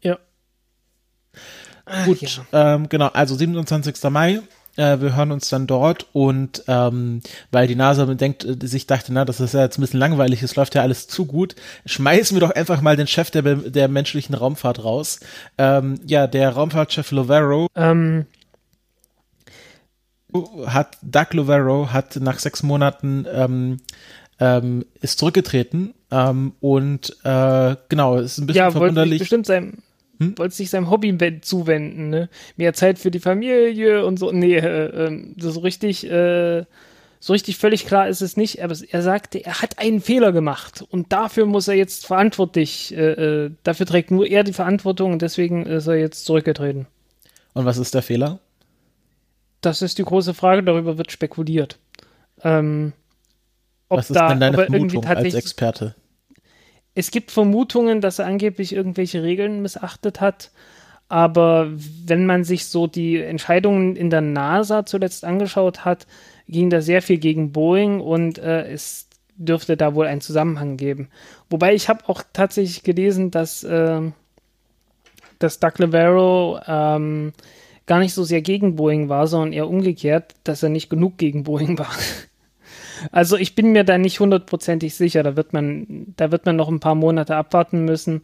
Ja. 0.00 0.18
Ach, 1.86 2.04
Gut, 2.04 2.20
ja. 2.20 2.28
Ähm, 2.52 2.88
genau, 2.88 3.08
also 3.08 3.34
27. 3.34 4.02
Mai, 4.10 4.40
äh, 4.76 5.00
wir 5.00 5.16
hören 5.16 5.32
uns 5.32 5.48
dann 5.48 5.66
dort 5.66 6.06
und 6.12 6.64
ähm, 6.68 7.20
weil 7.50 7.66
die 7.66 7.76
NASA 7.76 8.06
denkt, 8.06 8.44
äh, 8.44 8.66
sich 8.66 8.86
dachte, 8.86 9.12
na, 9.12 9.24
das 9.24 9.40
ist 9.40 9.54
ja 9.54 9.62
jetzt 9.62 9.78
ein 9.78 9.82
bisschen 9.82 10.00
langweilig, 10.00 10.42
es 10.42 10.56
läuft 10.56 10.74
ja 10.74 10.82
alles 10.82 11.06
zu 11.06 11.26
gut, 11.26 11.54
schmeißen 11.86 12.36
wir 12.36 12.40
doch 12.40 12.50
einfach 12.50 12.80
mal 12.80 12.96
den 12.96 13.06
Chef 13.06 13.30
der, 13.30 13.42
der 13.42 13.88
menschlichen 13.88 14.34
Raumfahrt 14.34 14.82
raus. 14.82 15.20
Ähm, 15.58 16.00
ja, 16.06 16.26
der 16.26 16.50
Raumfahrtchef 16.50 17.10
Lovero 17.12 17.68
ähm. 17.76 18.26
hat 20.66 20.98
Doug 21.02 21.32
Lovero 21.32 21.92
hat 21.92 22.16
nach 22.16 22.38
sechs 22.38 22.62
Monaten 22.62 23.26
ähm, 23.32 23.76
ähm, 24.40 24.84
ist 25.00 25.20
zurückgetreten 25.20 25.94
ähm, 26.10 26.54
und 26.58 27.16
äh, 27.22 27.76
genau, 27.88 28.16
ist 28.16 28.38
ein 28.38 28.46
bisschen 28.46 28.64
ja, 28.64 28.70
verwunderlich. 28.72 29.20
Bestimmt 29.20 29.46
sein 29.46 29.83
hm? 30.18 30.38
Wollte 30.38 30.54
sich 30.54 30.70
seinem 30.70 30.90
Hobby 30.90 31.40
zuwenden, 31.40 32.10
ne? 32.10 32.28
Mehr 32.56 32.72
Zeit 32.72 32.98
für 32.98 33.10
die 33.10 33.20
Familie 33.20 34.04
und 34.04 34.18
so. 34.18 34.30
Nee, 34.30 34.56
äh, 34.56 35.06
äh, 35.06 35.34
so 35.38 35.60
richtig, 35.60 36.08
äh, 36.08 36.64
so 37.20 37.32
richtig 37.32 37.56
völlig 37.56 37.86
klar 37.86 38.08
ist 38.08 38.22
es 38.22 38.36
nicht. 38.36 38.62
Aber 38.62 38.76
er 38.88 39.02
sagte, 39.02 39.44
er 39.44 39.60
hat 39.60 39.78
einen 39.78 40.00
Fehler 40.00 40.32
gemacht 40.32 40.84
und 40.90 41.12
dafür 41.12 41.46
muss 41.46 41.68
er 41.68 41.74
jetzt 41.74 42.06
verantwortlich, 42.06 42.96
äh, 42.96 43.44
äh, 43.46 43.50
dafür 43.62 43.86
trägt 43.86 44.10
nur 44.10 44.26
er 44.26 44.44
die 44.44 44.52
Verantwortung 44.52 45.12
und 45.12 45.22
deswegen 45.22 45.66
ist 45.66 45.86
er 45.86 45.96
jetzt 45.96 46.24
zurückgetreten. 46.24 46.86
Und 47.54 47.64
was 47.64 47.78
ist 47.78 47.94
der 47.94 48.02
Fehler? 48.02 48.40
Das 49.60 49.80
ist 49.80 49.98
die 49.98 50.04
große 50.04 50.34
Frage, 50.34 50.62
darüber 50.62 50.98
wird 50.98 51.10
spekuliert. 51.10 51.78
Ähm, 52.42 52.92
was 53.88 54.10
ist 54.10 54.16
da, 54.16 54.28
denn 54.28 54.40
deine 54.40 54.56
Vermutung 54.56 55.04
als 55.04 55.34
Experte? 55.34 55.94
Es 56.94 57.10
gibt 57.10 57.30
Vermutungen, 57.30 58.00
dass 58.00 58.18
er 58.18 58.26
angeblich 58.26 58.74
irgendwelche 58.74 59.22
Regeln 59.22 59.62
missachtet 59.62 60.20
hat. 60.20 60.50
Aber 61.08 61.70
wenn 62.06 62.26
man 62.26 62.44
sich 62.44 62.66
so 62.66 62.86
die 62.86 63.20
Entscheidungen 63.20 63.96
in 63.96 64.10
der 64.10 64.20
NASA 64.20 64.86
zuletzt 64.86 65.24
angeschaut 65.24 65.84
hat, 65.84 66.06
ging 66.48 66.70
da 66.70 66.80
sehr 66.80 67.02
viel 67.02 67.18
gegen 67.18 67.52
Boeing 67.52 68.00
und 68.00 68.38
äh, 68.38 68.70
es 68.70 69.08
dürfte 69.36 69.76
da 69.76 69.94
wohl 69.94 70.06
einen 70.06 70.20
Zusammenhang 70.20 70.76
geben. 70.76 71.08
Wobei 71.50 71.74
ich 71.74 71.88
habe 71.88 72.08
auch 72.08 72.22
tatsächlich 72.32 72.82
gelesen, 72.84 73.30
dass, 73.30 73.64
äh, 73.64 74.00
dass 75.38 75.60
Doug 75.60 75.72
Lavero 75.78 76.60
ähm, 76.66 77.32
gar 77.86 77.98
nicht 77.98 78.14
so 78.14 78.24
sehr 78.24 78.40
gegen 78.40 78.76
Boeing 78.76 79.08
war, 79.08 79.26
sondern 79.26 79.52
eher 79.52 79.68
umgekehrt, 79.68 80.34
dass 80.44 80.62
er 80.62 80.68
nicht 80.68 80.88
genug 80.88 81.18
gegen 81.18 81.44
Boeing 81.44 81.78
war. 81.78 81.90
Also 83.12 83.36
ich 83.36 83.54
bin 83.54 83.72
mir 83.72 83.84
da 83.84 83.98
nicht 83.98 84.20
hundertprozentig 84.20 84.94
sicher. 84.94 85.22
Da 85.22 85.36
wird 85.36 85.52
man, 85.52 86.14
da 86.16 86.30
wird 86.30 86.46
man 86.46 86.56
noch 86.56 86.68
ein 86.68 86.80
paar 86.80 86.94
Monate 86.94 87.36
abwarten 87.36 87.84
müssen, 87.84 88.22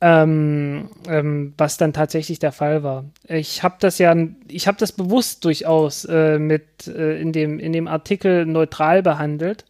ähm, 0.00 0.90
ähm, 1.08 1.54
was 1.56 1.76
dann 1.76 1.92
tatsächlich 1.92 2.38
der 2.38 2.52
Fall 2.52 2.82
war. 2.82 3.04
Ich 3.28 3.62
habe 3.62 3.76
das 3.80 3.98
ja, 3.98 4.14
ich 4.48 4.66
habe 4.66 4.78
das 4.78 4.92
bewusst 4.92 5.44
durchaus 5.44 6.04
äh, 6.04 6.38
mit 6.38 6.86
äh, 6.86 7.20
in 7.20 7.32
dem 7.32 7.58
in 7.58 7.72
dem 7.72 7.88
Artikel 7.88 8.46
neutral 8.46 9.02
behandelt. 9.02 9.64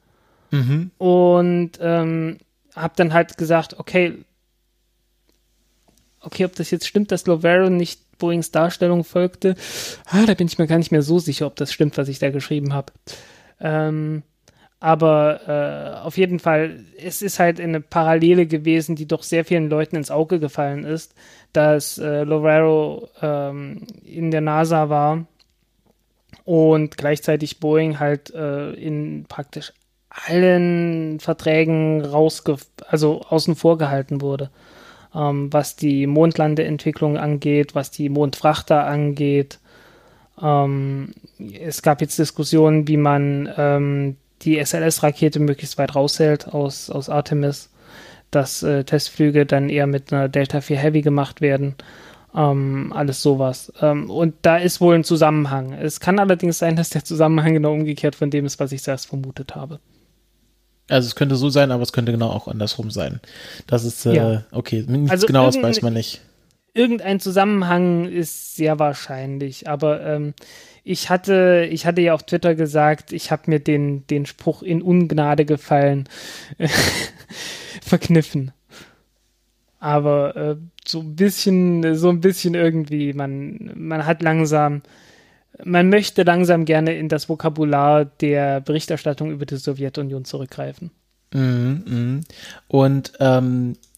Mhm. 0.50 0.90
Und 0.98 1.72
ähm, 1.80 2.38
habe 2.74 2.94
dann 2.96 3.12
halt 3.12 3.36
gesagt, 3.36 3.78
okay, 3.78 4.24
okay, 6.20 6.44
ob 6.44 6.54
das 6.56 6.70
jetzt 6.70 6.86
stimmt, 6.86 7.12
dass 7.12 7.26
Lovero 7.26 7.70
nicht 7.70 8.18
Boeings 8.18 8.50
Darstellung 8.50 9.04
folgte, 9.04 9.56
ah, 10.06 10.24
da 10.26 10.34
bin 10.34 10.46
ich 10.46 10.58
mir 10.58 10.66
gar 10.66 10.78
nicht 10.78 10.92
mehr 10.92 11.02
so 11.02 11.18
sicher, 11.18 11.46
ob 11.46 11.56
das 11.56 11.72
stimmt, 11.72 11.98
was 11.98 12.08
ich 12.08 12.18
da 12.18 12.30
geschrieben 12.30 12.72
habe. 12.72 12.92
Ähm, 13.60 14.22
aber 14.80 15.40
äh, 15.48 16.04
auf 16.04 16.18
jeden 16.18 16.40
Fall, 16.40 16.84
es 17.02 17.22
ist 17.22 17.38
halt 17.38 17.58
eine 17.58 17.80
Parallele 17.80 18.46
gewesen, 18.46 18.96
die 18.96 19.08
doch 19.08 19.22
sehr 19.22 19.44
vielen 19.46 19.70
Leuten 19.70 19.96
ins 19.96 20.10
Auge 20.10 20.38
gefallen 20.38 20.84
ist, 20.84 21.14
dass 21.54 21.96
äh, 21.96 22.24
Lovero 22.24 23.08
ähm, 23.22 23.86
in 24.04 24.30
der 24.30 24.42
NASA 24.42 24.90
war 24.90 25.26
und 26.44 26.98
gleichzeitig 26.98 27.60
Boeing 27.60 27.98
halt 27.98 28.34
äh, 28.34 28.72
in 28.72 29.24
praktisch 29.26 29.72
allen 30.10 31.18
Verträgen 31.18 32.04
rausge 32.04 32.56
also 32.86 33.22
außen 33.22 33.56
vor 33.56 33.78
gehalten 33.78 34.20
wurde. 34.20 34.50
Ähm, 35.14 35.52
was 35.52 35.76
die 35.76 36.06
Mondlandeentwicklung 36.06 37.16
angeht, 37.16 37.74
was 37.74 37.90
die 37.90 38.08
Mondfrachter 38.08 38.86
angeht. 38.86 39.60
Ähm, 40.42 41.12
es 41.60 41.82
gab 41.82 42.00
jetzt 42.00 42.18
Diskussionen, 42.18 42.88
wie 42.88 42.96
man 42.96 43.48
ähm, 43.56 44.16
die 44.42 44.58
SLS-Rakete 44.64 45.40
möglichst 45.40 45.78
weit 45.78 45.94
raushält 45.94 46.48
aus, 46.48 46.90
aus 46.90 47.08
Artemis, 47.08 47.70
dass 48.30 48.62
äh, 48.62 48.84
Testflüge 48.84 49.46
dann 49.46 49.68
eher 49.68 49.86
mit 49.86 50.12
einer 50.12 50.28
Delta 50.28 50.60
4 50.60 50.76
Heavy 50.76 51.02
gemacht 51.02 51.40
werden. 51.40 51.74
Ähm, 52.34 52.92
alles 52.92 53.22
sowas. 53.22 53.72
Ähm, 53.80 54.10
und 54.10 54.34
da 54.42 54.56
ist 54.56 54.80
wohl 54.80 54.96
ein 54.96 55.04
Zusammenhang. 55.04 55.72
Es 55.72 56.00
kann 56.00 56.18
allerdings 56.18 56.58
sein, 56.58 56.74
dass 56.74 56.90
der 56.90 57.04
Zusammenhang 57.04 57.54
genau 57.54 57.72
umgekehrt 57.72 58.16
von 58.16 58.30
dem 58.30 58.44
ist, 58.44 58.58
was 58.58 58.72
ich 58.72 58.82
zuerst 58.82 59.06
vermutet 59.06 59.54
habe. 59.54 59.78
Also 60.90 61.06
es 61.06 61.14
könnte 61.14 61.36
so 61.36 61.48
sein, 61.48 61.70
aber 61.70 61.82
es 61.84 61.92
könnte 61.92 62.10
genau 62.12 62.28
auch 62.30 62.48
andersrum 62.48 62.90
sein. 62.90 63.20
Das 63.68 63.84
ist, 63.84 64.04
äh, 64.04 64.14
Ja. 64.16 64.42
okay, 64.50 64.84
nichts 64.86 65.12
Also 65.12 65.26
genaues 65.28 65.54
irgendein- 65.54 65.70
weiß 65.70 65.82
man 65.82 65.92
nicht. 65.94 66.20
Irgendein 66.74 67.20
Zusammenhang 67.20 68.04
ist 68.06 68.56
sehr 68.56 68.78
wahrscheinlich, 68.78 69.68
aber 69.68 70.04
ähm, 70.04 70.34
ich 70.82 71.08
hatte, 71.08 71.66
ich 71.70 71.86
hatte 71.86 72.02
ja 72.02 72.12
auf 72.12 72.24
Twitter 72.24 72.54
gesagt, 72.54 73.12
ich 73.12 73.30
habe 73.30 73.44
mir 73.46 73.60
den, 73.60 74.06
den 74.08 74.26
Spruch 74.26 74.62
in 74.62 74.82
Ungnade 74.82 75.46
gefallen 75.46 76.08
verkniffen. 77.82 78.52
Aber 79.80 80.36
äh, 80.36 80.56
so 80.86 81.00
ein 81.00 81.16
bisschen, 81.16 81.94
so 81.94 82.10
ein 82.10 82.20
bisschen 82.20 82.54
irgendwie, 82.54 83.12
man, 83.14 83.72
man 83.74 84.04
hat 84.04 84.22
langsam, 84.22 84.82
man 85.62 85.88
möchte 85.88 86.22
langsam 86.22 86.64
gerne 86.64 86.94
in 86.94 87.08
das 87.08 87.28
Vokabular 87.28 88.04
der 88.04 88.60
Berichterstattung 88.60 89.30
über 89.30 89.46
die 89.46 89.56
Sowjetunion 89.56 90.24
zurückgreifen. 90.24 90.90
Mhm, 91.32 91.82
mhm. 91.86 92.20
Und 92.68 93.12
ähm, 93.20 93.72
äh, 93.72 93.93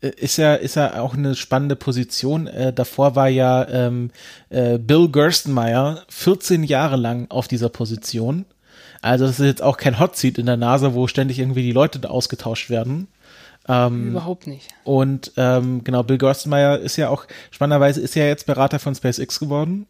ist 0.00 0.36
ja, 0.36 0.54
ist 0.54 0.76
ja 0.76 1.00
auch 1.00 1.14
eine 1.14 1.34
spannende 1.34 1.76
Position. 1.76 2.46
Äh, 2.46 2.72
davor 2.72 3.16
war 3.16 3.28
ja 3.28 3.66
ähm, 3.68 4.10
äh, 4.48 4.78
Bill 4.78 5.08
Gerstenmaier 5.08 6.02
14 6.08 6.62
Jahre 6.62 6.96
lang 6.96 7.26
auf 7.30 7.48
dieser 7.48 7.68
Position. 7.68 8.44
Also 9.00 9.26
das 9.26 9.40
ist 9.40 9.46
jetzt 9.46 9.62
auch 9.62 9.76
kein 9.76 9.98
Hot 9.98 10.16
Seat 10.16 10.38
in 10.38 10.46
der 10.46 10.56
NASA, 10.56 10.94
wo 10.94 11.06
ständig 11.06 11.38
irgendwie 11.38 11.62
die 11.62 11.72
Leute 11.72 12.08
ausgetauscht 12.08 12.70
werden. 12.70 13.08
Ähm, 13.68 14.10
Überhaupt 14.10 14.46
nicht. 14.46 14.68
und 14.84 15.32
ähm, 15.36 15.84
genau, 15.84 16.02
Bill 16.02 16.16
Gerstenmaier 16.16 16.78
ist 16.78 16.96
ja 16.96 17.10
auch, 17.10 17.26
spannenderweise 17.50 18.00
ist 18.00 18.14
ja 18.14 18.24
jetzt 18.24 18.46
Berater 18.46 18.78
von 18.78 18.94
SpaceX 18.94 19.38
geworden. 19.38 19.86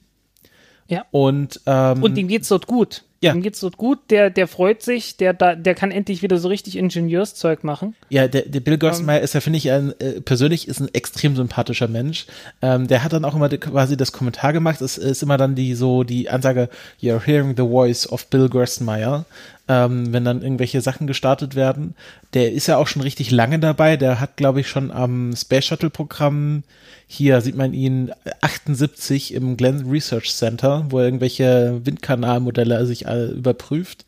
Ja. 0.88 1.05
Und, 1.11 1.61
ähm, 1.66 2.03
Und 2.03 2.18
ihm 2.18 2.29
geht's 2.29 2.49
dort 2.49 2.66
gut. 2.66 3.05
Ja. 3.20 3.35
Ihm 3.35 3.42
geht's 3.42 3.59
dort 3.59 3.76
gut, 3.76 3.98
der, 4.11 4.31
der 4.31 4.46
freut 4.46 4.81
sich, 4.83 5.16
der, 5.16 5.33
da, 5.33 5.57
der 5.57 5.74
kann 5.74 5.90
endlich 5.90 6.22
wieder 6.22 6.38
so 6.38 6.46
richtig 6.46 6.76
Ingenieurszeug 6.76 7.64
machen. 7.64 7.96
Ja, 8.11 8.28
der, 8.28 8.42
der 8.42 8.61
Bill 8.61 8.74
Ähm. 8.74 8.81
Gerstenmaier 8.81 9.20
ist 9.20 9.35
ja, 9.35 9.40
finde 9.40 9.57
ich, 9.57 9.70
ein, 9.72 9.92
äh, 10.00 10.20
persönlich 10.20 10.68
ist 10.68 10.81
ein 10.81 10.94
extrem 10.94 11.35
sympathischer 11.35 11.88
Mensch. 11.88 12.26
Ähm, 12.62 12.87
der 12.87 13.02
hat 13.02 13.12
dann 13.12 13.24
auch 13.24 13.35
immer 13.35 13.48
quasi 13.48 13.96
das 13.96 14.12
Kommentar 14.12 14.52
gemacht. 14.52 14.81
Es 14.81 14.98
ist 14.98 15.22
immer 15.22 15.37
dann 15.37 15.57
die 15.57 15.74
so 15.74 16.04
die 16.04 16.31
Ansage, 16.31 16.68
you're 17.02 17.24
hearing 17.24 17.57
the 17.57 17.64
voice 17.64 18.09
of 18.09 18.26
Bill 18.28 18.48
Gerstenmaier. 18.48 19.24
Ähm, 19.68 20.12
wenn 20.12 20.24
dann 20.24 20.42
irgendwelche 20.42 20.81
Sachen 20.81 21.07
gestartet 21.07 21.54
werden. 21.54 21.94
Der 22.33 22.52
ist 22.52 22.68
ja 22.68 22.78
auch 22.78 22.87
schon 22.87 23.02
richtig 23.02 23.31
lange 23.31 23.59
dabei. 23.59 23.98
Der 23.98 24.18
hat, 24.18 24.37
glaube 24.37 24.61
ich, 24.61 24.68
schon 24.68 24.90
am 24.90 25.37
Space 25.37 25.66
Shuttle 25.66 25.90
Programm 25.90 26.62
hier 27.11 27.40
sieht 27.40 27.57
man 27.57 27.72
ihn 27.72 28.12
78 28.42 29.33
im 29.33 29.57
Glenn 29.57 29.88
Research 29.88 30.35
Center, 30.35 30.85
wo 30.90 30.98
er 30.98 31.07
irgendwelche 31.07 31.81
Windkanalmodelle 31.83 32.85
sich 32.85 33.07
überprüft. 33.07 34.04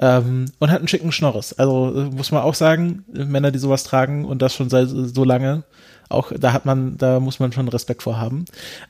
Ähm, 0.00 0.44
und 0.60 0.70
hat 0.70 0.78
einen 0.78 0.86
schicken 0.86 1.10
Schnorres. 1.10 1.58
Also 1.58 1.92
äh, 1.92 2.04
muss 2.04 2.30
man 2.30 2.42
auch 2.42 2.54
sagen, 2.54 3.04
Männer, 3.12 3.50
die 3.50 3.58
sowas 3.58 3.82
tragen 3.82 4.24
und 4.24 4.40
das 4.40 4.54
schon 4.54 4.70
seit 4.70 4.88
so 4.88 5.24
lange, 5.24 5.64
auch 6.08 6.30
da 6.30 6.52
hat 6.52 6.64
man, 6.64 6.96
da 6.96 7.18
muss 7.18 7.40
man 7.40 7.50
schon 7.50 7.66
Respekt 7.66 8.04
vor 8.04 8.16
haben. 8.16 8.44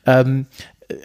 Ähm, 0.05 0.45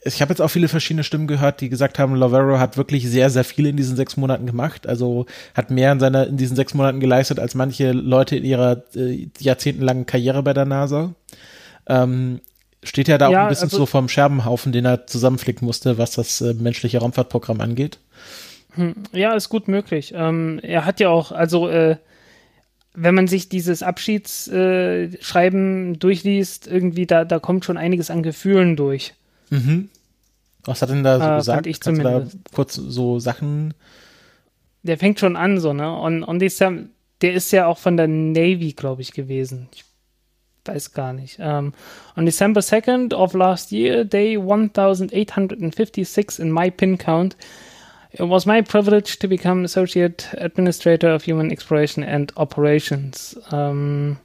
ich 0.05 0.23
habe 0.23 0.31
jetzt 0.31 0.40
auch 0.40 0.49
viele 0.49 0.68
verschiedene 0.68 1.05
Stimmen 1.05 1.27
gehört, 1.27 1.61
die 1.61 1.68
gesagt 1.68 1.99
haben, 1.99 2.14
Lovero 2.14 2.59
hat 2.59 2.77
wirklich 2.77 3.09
sehr, 3.09 3.31
sehr 3.31 3.44
viel 3.44 3.66
in 3.66 3.77
diesen 3.77 3.97
sechs 3.97 4.16
Monaten 4.16 4.47
gemacht. 4.47 4.87
Also 4.87 5.27
hat 5.55 5.70
mehr 5.70 5.92
in 5.92 6.01
seiner 6.01 6.27
in 6.27 6.37
diesen 6.37 6.57
sechs 6.57 6.75
Monaten 6.75 7.01
geleistet 7.01 7.38
als 7.38 7.55
manche 7.55 7.92
Leute 7.92 8.37
in 8.37 8.44
ihrer 8.44 8.83
äh, 8.97 9.29
jahrzehntelangen 9.38 10.07
Karriere 10.07 10.42
bei 10.42 10.55
der 10.55 10.64
NASA. 10.64 11.14
Ähm, 11.87 12.40
steht 12.83 13.09
ja 13.09 13.18
da 13.18 13.29
auch 13.29 13.33
Ja, 13.33 13.42
ein 13.44 13.49
bisschen 13.51 13.64
also- 13.64 13.79
so 13.79 13.87
vom 13.87 14.09
Scherbenhaufen, 14.09 14.73
den 14.73 14.87
er 14.87 15.07
zusammenflicken 15.07 15.66
musste, 15.66 15.99
was 15.99 16.12
das 16.12 16.40
äh, 16.40 16.55
menschliche 16.55 16.99
Raumfahrtprogramm 16.99 17.61
angeht. 17.61 17.99
Ja, 19.12 19.35
ist 19.35 19.51
gut 19.51 19.68
möglich. 19.68 20.12
Ähm, 20.16 20.59
er 20.62 20.85
hat 20.85 20.99
ja 20.99 21.09
auch, 21.09 21.31
also 21.31 21.68
äh, 21.68 21.97
wenn 22.94 23.14
man 23.14 23.29
sich 23.29 23.49
dieses 23.49 23.83
Abschiedsschreiben 23.83 25.94
äh, 25.94 25.97
durchliest, 25.97 26.66
irgendwie 26.66 27.07
da, 27.07 27.25
da 27.25 27.38
kommt 27.38 27.64
schon 27.64 27.77
einiges 27.77 28.11
an 28.11 28.23
Gefühlen 28.23 28.77
durch. 28.77 29.14
Mhm. 29.51 29.89
Was 30.65 30.83
hat 30.83 30.91
denn 30.91 31.05
da 31.05 31.19
so 31.19 31.25
Äh, 31.25 31.37
gesagt? 31.37 31.67
ich 31.67 31.81
Kannst 31.81 32.01
zumindest. 32.03 32.39
kurz 32.55 32.75
so 32.75 33.19
Sachen? 33.19 33.75
Der 34.83 34.99
fängt 34.99 35.21
schon 35.21 35.37
an, 35.37 35.59
so, 35.61 35.73
ne? 35.73 35.89
On, 35.91 36.23
on 36.25 36.39
December, 36.39 36.89
der 37.21 37.35
ist 37.35 37.51
ja 37.53 37.67
auch 37.67 37.79
von 37.79 37.97
der 37.97 38.09
Navy, 38.09 38.73
glaube 38.73 39.03
ich, 39.03 39.13
gewesen. 39.13 39.69
Ich 39.75 39.85
weiß 40.65 40.93
gar 40.93 41.13
nicht. 41.13 41.39
Um, 41.39 41.75
on 42.17 42.25
December 42.27 42.61
2nd 42.63 43.15
of 43.15 43.35
last 43.35 43.71
year, 43.71 44.05
day 44.05 44.37
1856 44.39 46.39
in 46.39 46.51
my 46.53 46.71
pin 46.71 46.97
count, 46.99 47.37
it 48.13 48.21
was 48.21 48.47
my 48.47 48.63
privilege 48.63 49.19
to 49.19 49.29
become 49.29 49.65
Associate 49.65 50.25
Administrator 50.39 51.15
of 51.15 51.27
Human 51.27 51.51
Exploration 51.51 52.03
and 52.05 52.35
Operations. 52.37 53.39
Um, 53.51 54.19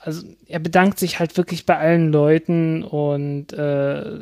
also 0.00 0.26
er 0.46 0.58
bedankt 0.58 0.98
sich 0.98 1.18
halt 1.18 1.36
wirklich 1.36 1.66
bei 1.66 1.78
allen 1.78 2.10
Leuten 2.10 2.82
und 2.82 3.52
äh, 3.52 4.18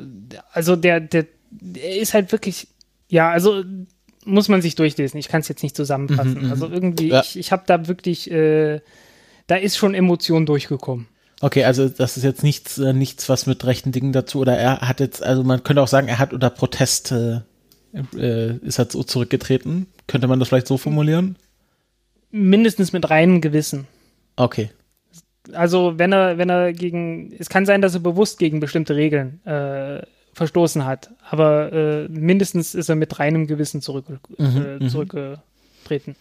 also 0.53 0.77
der, 0.77 1.01
der, 1.01 1.27
der 1.51 1.97
ist 1.97 2.15
halt 2.15 2.33
wirklich, 2.33 2.69
ja, 3.09 3.31
also 3.31 3.65
muss 4.25 4.49
man 4.49 4.61
sich 4.61 4.75
durchlesen. 4.75 5.19
Ich 5.19 5.29
kann 5.29 5.41
es 5.41 5.49
jetzt 5.49 5.63
nicht 5.63 5.77
zusammenfassen. 5.77 6.35
Mhm, 6.35 6.45
mhm. 6.47 6.51
also 6.51 6.69
irgendwie, 6.69 7.09
Ja. 7.09 7.21
ich, 7.21 7.39
ich 7.39 7.53
habe 7.53 7.63
da 7.67 7.87
wirklich, 7.89 8.31
äh, 8.31 8.81
da 9.47 9.55
ist 9.55 9.77
schon 9.77 9.95
Emotion 9.95 10.47
durchgekommen. 10.47 11.07
Okay, 11.41 11.65
also 11.65 11.89
das 11.89 12.17
ist 12.17 12.23
jetzt 12.25 12.43
nichts, 12.43 12.79
äh, 12.79 12.93
nichts, 12.93 13.29
was 13.29 13.47
mit 13.47 13.65
rechten 13.65 13.93
Dingen 13.93 14.13
dazu, 14.13 14.41
oder 14.41 14.57
er 14.57 14.81
hat 14.81 15.01
jetzt, 15.01 15.23
also 15.23 15.45
man 15.45 15.63
könnte 15.63 15.83
auch 15.83 15.89
sagen, 15.89 16.09
er 16.09 16.19
hat 16.19 16.33
unter 16.33 16.51
Protest, 16.51 17.13
äh, 17.13 17.41
äh, 18.17 18.57
ist 18.59 18.79
er 18.79 18.89
so 18.91 19.03
zurückgetreten. 19.03 19.87
Könnte 20.07 20.29
man 20.29 20.39
das 20.39 20.49
vielleicht 20.49 20.67
so 20.67 20.79
formulieren? 20.79 21.37
Mindestens 22.31 22.93
mit 22.93 23.09
reinem 23.09 23.41
Gewissen. 23.41 23.87
Okay. 24.37 24.71
Also 25.53 25.99
wenn 25.99 26.13
er, 26.13 26.39
wenn 26.39 26.51
er 26.51 26.73
gegen, 26.73 27.33
es 27.39 27.49
kann 27.49 27.67
sein, 27.67 27.83
dass 27.83 27.95
er 27.95 28.01
bewusst 28.01 28.39
gegen 28.39 28.61
bestimmte 28.61 28.97
Regeln 28.97 29.45
äh, 29.47 30.03
verstoßen 30.35 30.85
hat, 30.85 31.11
aber 31.31 31.73
äh, 31.73 32.09
mindestens 32.09 32.75
ist 32.75 32.89
er 32.89 32.95
mit 32.95 33.19
reinem 33.19 33.47
Gewissen 33.47 33.81
zurück, 33.81 34.07
Mhm, 34.39 34.81
äh, 34.81 34.89
zurückgetreten. 34.89 36.17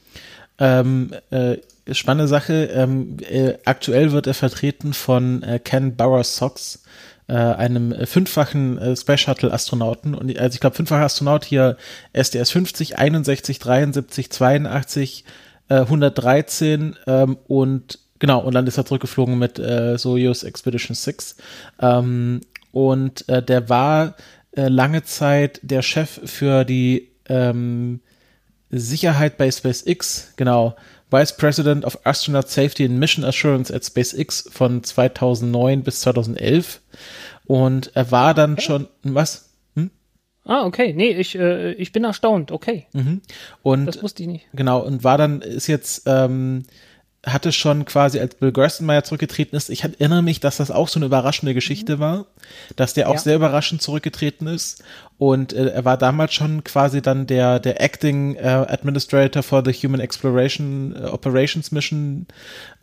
Ähm, 0.58 1.12
äh, 1.32 1.58
spannende 1.92 2.28
Sache. 2.28 2.70
Ähm, 2.74 3.18
äh, 3.30 3.56
aktuell 3.66 4.12
wird 4.12 4.28
er 4.28 4.34
vertreten 4.34 4.94
von 4.94 5.44
äh, 5.44 5.60
Ken 5.60 5.96
Burrows-Sox, 5.96 6.84
äh, 7.28 7.34
einem 7.34 7.92
äh, 7.92 8.06
fünffachen 8.06 8.78
äh, 8.78 8.96
Space 8.96 9.22
Shuttle 9.22 9.52
Astronauten. 9.52 10.16
Und 10.16 10.38
also 10.38 10.54
ich 10.56 10.62
glaube, 10.62 10.76
fünffacher 10.76 11.04
Astronaut 11.04 11.44
hier 11.44 11.78
SDS 12.14 12.52
50, 12.52 12.98
61, 12.98 13.60
73, 13.60 14.32
82, 14.32 15.26
äh, 15.68 15.76
113 15.76 16.96
ähm, 17.08 17.38
und 17.48 18.00
genau, 18.20 18.40
und 18.40 18.54
dann 18.54 18.68
ist 18.68 18.78
er 18.78 18.86
zurückgeflogen 18.86 19.38
mit 19.38 19.60
äh, 19.60 19.98
Soyuz 19.98 20.44
Expedition 20.44 20.96
6. 20.96 21.36
Ähm, 21.80 22.42
und 22.72 23.28
äh, 23.30 23.42
der 23.42 23.70
war 23.70 24.16
äh, 24.52 24.68
lange 24.68 25.04
Zeit 25.04 25.60
der 25.64 25.82
Chef 25.82 26.20
für 26.26 26.66
die 26.66 27.12
ähm, 27.28 28.02
Sicherheit 28.70 29.38
bei 29.38 29.50
SpaceX, 29.52 30.34
genau. 30.36 30.76
Vice 31.12 31.38
President 31.38 31.86
of 31.86 32.00
Astronaut 32.04 32.50
Safety 32.50 32.84
and 32.84 32.98
Mission 32.98 33.24
Assurance 33.24 33.74
at 33.74 33.86
SpaceX 33.86 34.50
von 34.52 34.84
2009 34.84 35.84
bis 35.84 36.02
2011. 36.02 36.82
Und 37.46 37.92
er 37.96 38.12
war 38.12 38.34
dann 38.34 38.60
schon, 38.60 38.88
was? 39.04 39.54
Hm? 39.76 39.92
Ah, 40.44 40.66
okay. 40.66 40.94
Nee, 40.94 41.12
ich, 41.12 41.38
äh, 41.38 41.74
ich 41.74 41.92
bin 41.92 42.04
erstaunt. 42.04 42.52
Okay. 42.52 42.88
Mhm. 42.94 43.22
Und 43.62 43.86
Das 43.86 44.02
wusste 44.02 44.24
ich 44.24 44.30
nicht. 44.30 44.48
Genau, 44.54 44.80
und 44.82 45.04
war 45.04 45.18
dann, 45.18 45.42
ist 45.42 45.68
jetzt, 45.68 46.04
ähm, 46.08 46.64
hatte 47.26 47.52
schon 47.52 47.86
quasi, 47.86 48.20
als 48.20 48.36
Bill 48.36 48.52
Gerstenmaier 48.52 49.04
zurückgetreten 49.04 49.58
ist, 49.58 49.70
ich 49.70 49.84
erinnere 49.84 50.22
mich, 50.22 50.40
dass 50.40 50.58
das 50.58 50.70
auch 50.72 50.88
so 50.88 51.00
eine 51.00 51.08
überraschende 51.08 51.54
Geschichte 51.54 52.00
war, 52.00 52.26
dass 52.76 52.94
der 52.94 53.10
auch 53.10 53.16
Ja. 53.16 53.20
sehr 53.20 53.36
überraschend 53.36 53.82
zurückgetreten 53.82 54.48
ist. 54.48 54.84
Und 55.18 55.54
äh, 55.54 55.68
er 55.70 55.86
war 55.86 55.98
damals 55.98 56.34
schon 56.34 56.64
quasi 56.64 57.02
dann 57.02 57.26
der, 57.26 57.60
der 57.60 57.82
Acting 57.82 58.36
äh, 58.36 58.42
Administrator 58.68 59.44
for 59.44 59.64
the 59.66 59.72
Human 59.72 60.02
Exploration 60.02 60.94
äh, 60.96 61.06
Operations 61.08 61.72
Mission 61.72 62.28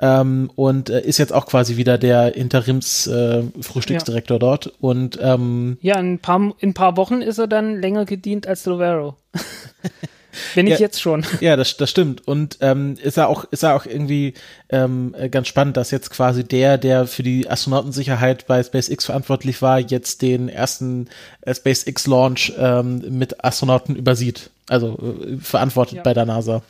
ähm, 0.00 0.50
und 0.56 0.88
äh, 0.90 1.02
ist 1.02 1.18
jetzt 1.18 1.32
auch 1.32 1.46
quasi 1.46 1.76
wieder 1.76 1.98
der 1.98 2.34
Interims 2.34 3.06
äh, 3.06 3.42
Frühstücksdirektor 3.60 4.38
dort. 4.38 4.72
Und 4.80 5.18
ähm, 5.22 5.76
Ja, 5.82 5.98
in 6.00 6.14
ein, 6.14 6.18
paar, 6.18 6.40
in 6.58 6.70
ein 6.70 6.74
paar 6.74 6.96
Wochen 6.96 7.20
ist 7.22 7.38
er 7.38 7.46
dann 7.48 7.80
länger 7.80 8.06
gedient 8.06 8.46
als 8.46 8.64
Silvero. 8.64 9.16
Bin 10.54 10.66
ich 10.66 10.74
Ja. 10.74 10.78
jetzt 10.80 11.00
schon. 11.00 11.24
Ja, 11.40 11.56
das, 11.56 11.76
das 11.76 11.90
stimmt. 11.90 12.26
Und 12.26 12.58
ähm, 12.60 12.94
ist 13.02 13.16
ja 13.16 13.26
auch, 13.26 13.44
ist 13.50 13.62
ja 13.62 13.74
auch 13.76 13.84
irgendwie 13.86 14.34
ähm, 14.70 15.14
äh, 15.18 15.28
ganz 15.28 15.48
spannend, 15.48 15.76
dass 15.76 15.90
jetzt 15.90 16.10
quasi 16.10 16.44
der, 16.44 16.78
der 16.78 17.06
für 17.06 17.22
die 17.22 17.48
Astronautensicherheit 17.50 18.46
bei 18.46 18.62
SpaceX 18.62 19.04
verantwortlich 19.04 19.60
war, 19.62 19.78
jetzt 19.78 20.22
den 20.22 20.48
ersten 20.48 21.08
äh, 21.42 21.54
SpaceX-Launch 21.54 22.54
ähm, 22.58 23.18
mit 23.18 23.44
Astronauten 23.44 23.94
übersieht. 23.96 24.50
Also 24.68 24.98
äh, 25.26 25.36
verantwortet 25.38 25.96
Ja. 25.98 26.02
bei 26.02 26.14
der 26.14 26.24
NASA. 26.26 26.62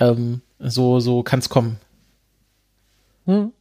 Ähm, 0.00 0.40
so, 0.58 1.00
so 1.00 1.22
kann 1.22 1.38
es 1.38 1.48
kommen. 1.48 1.78
Hm. 3.26 3.52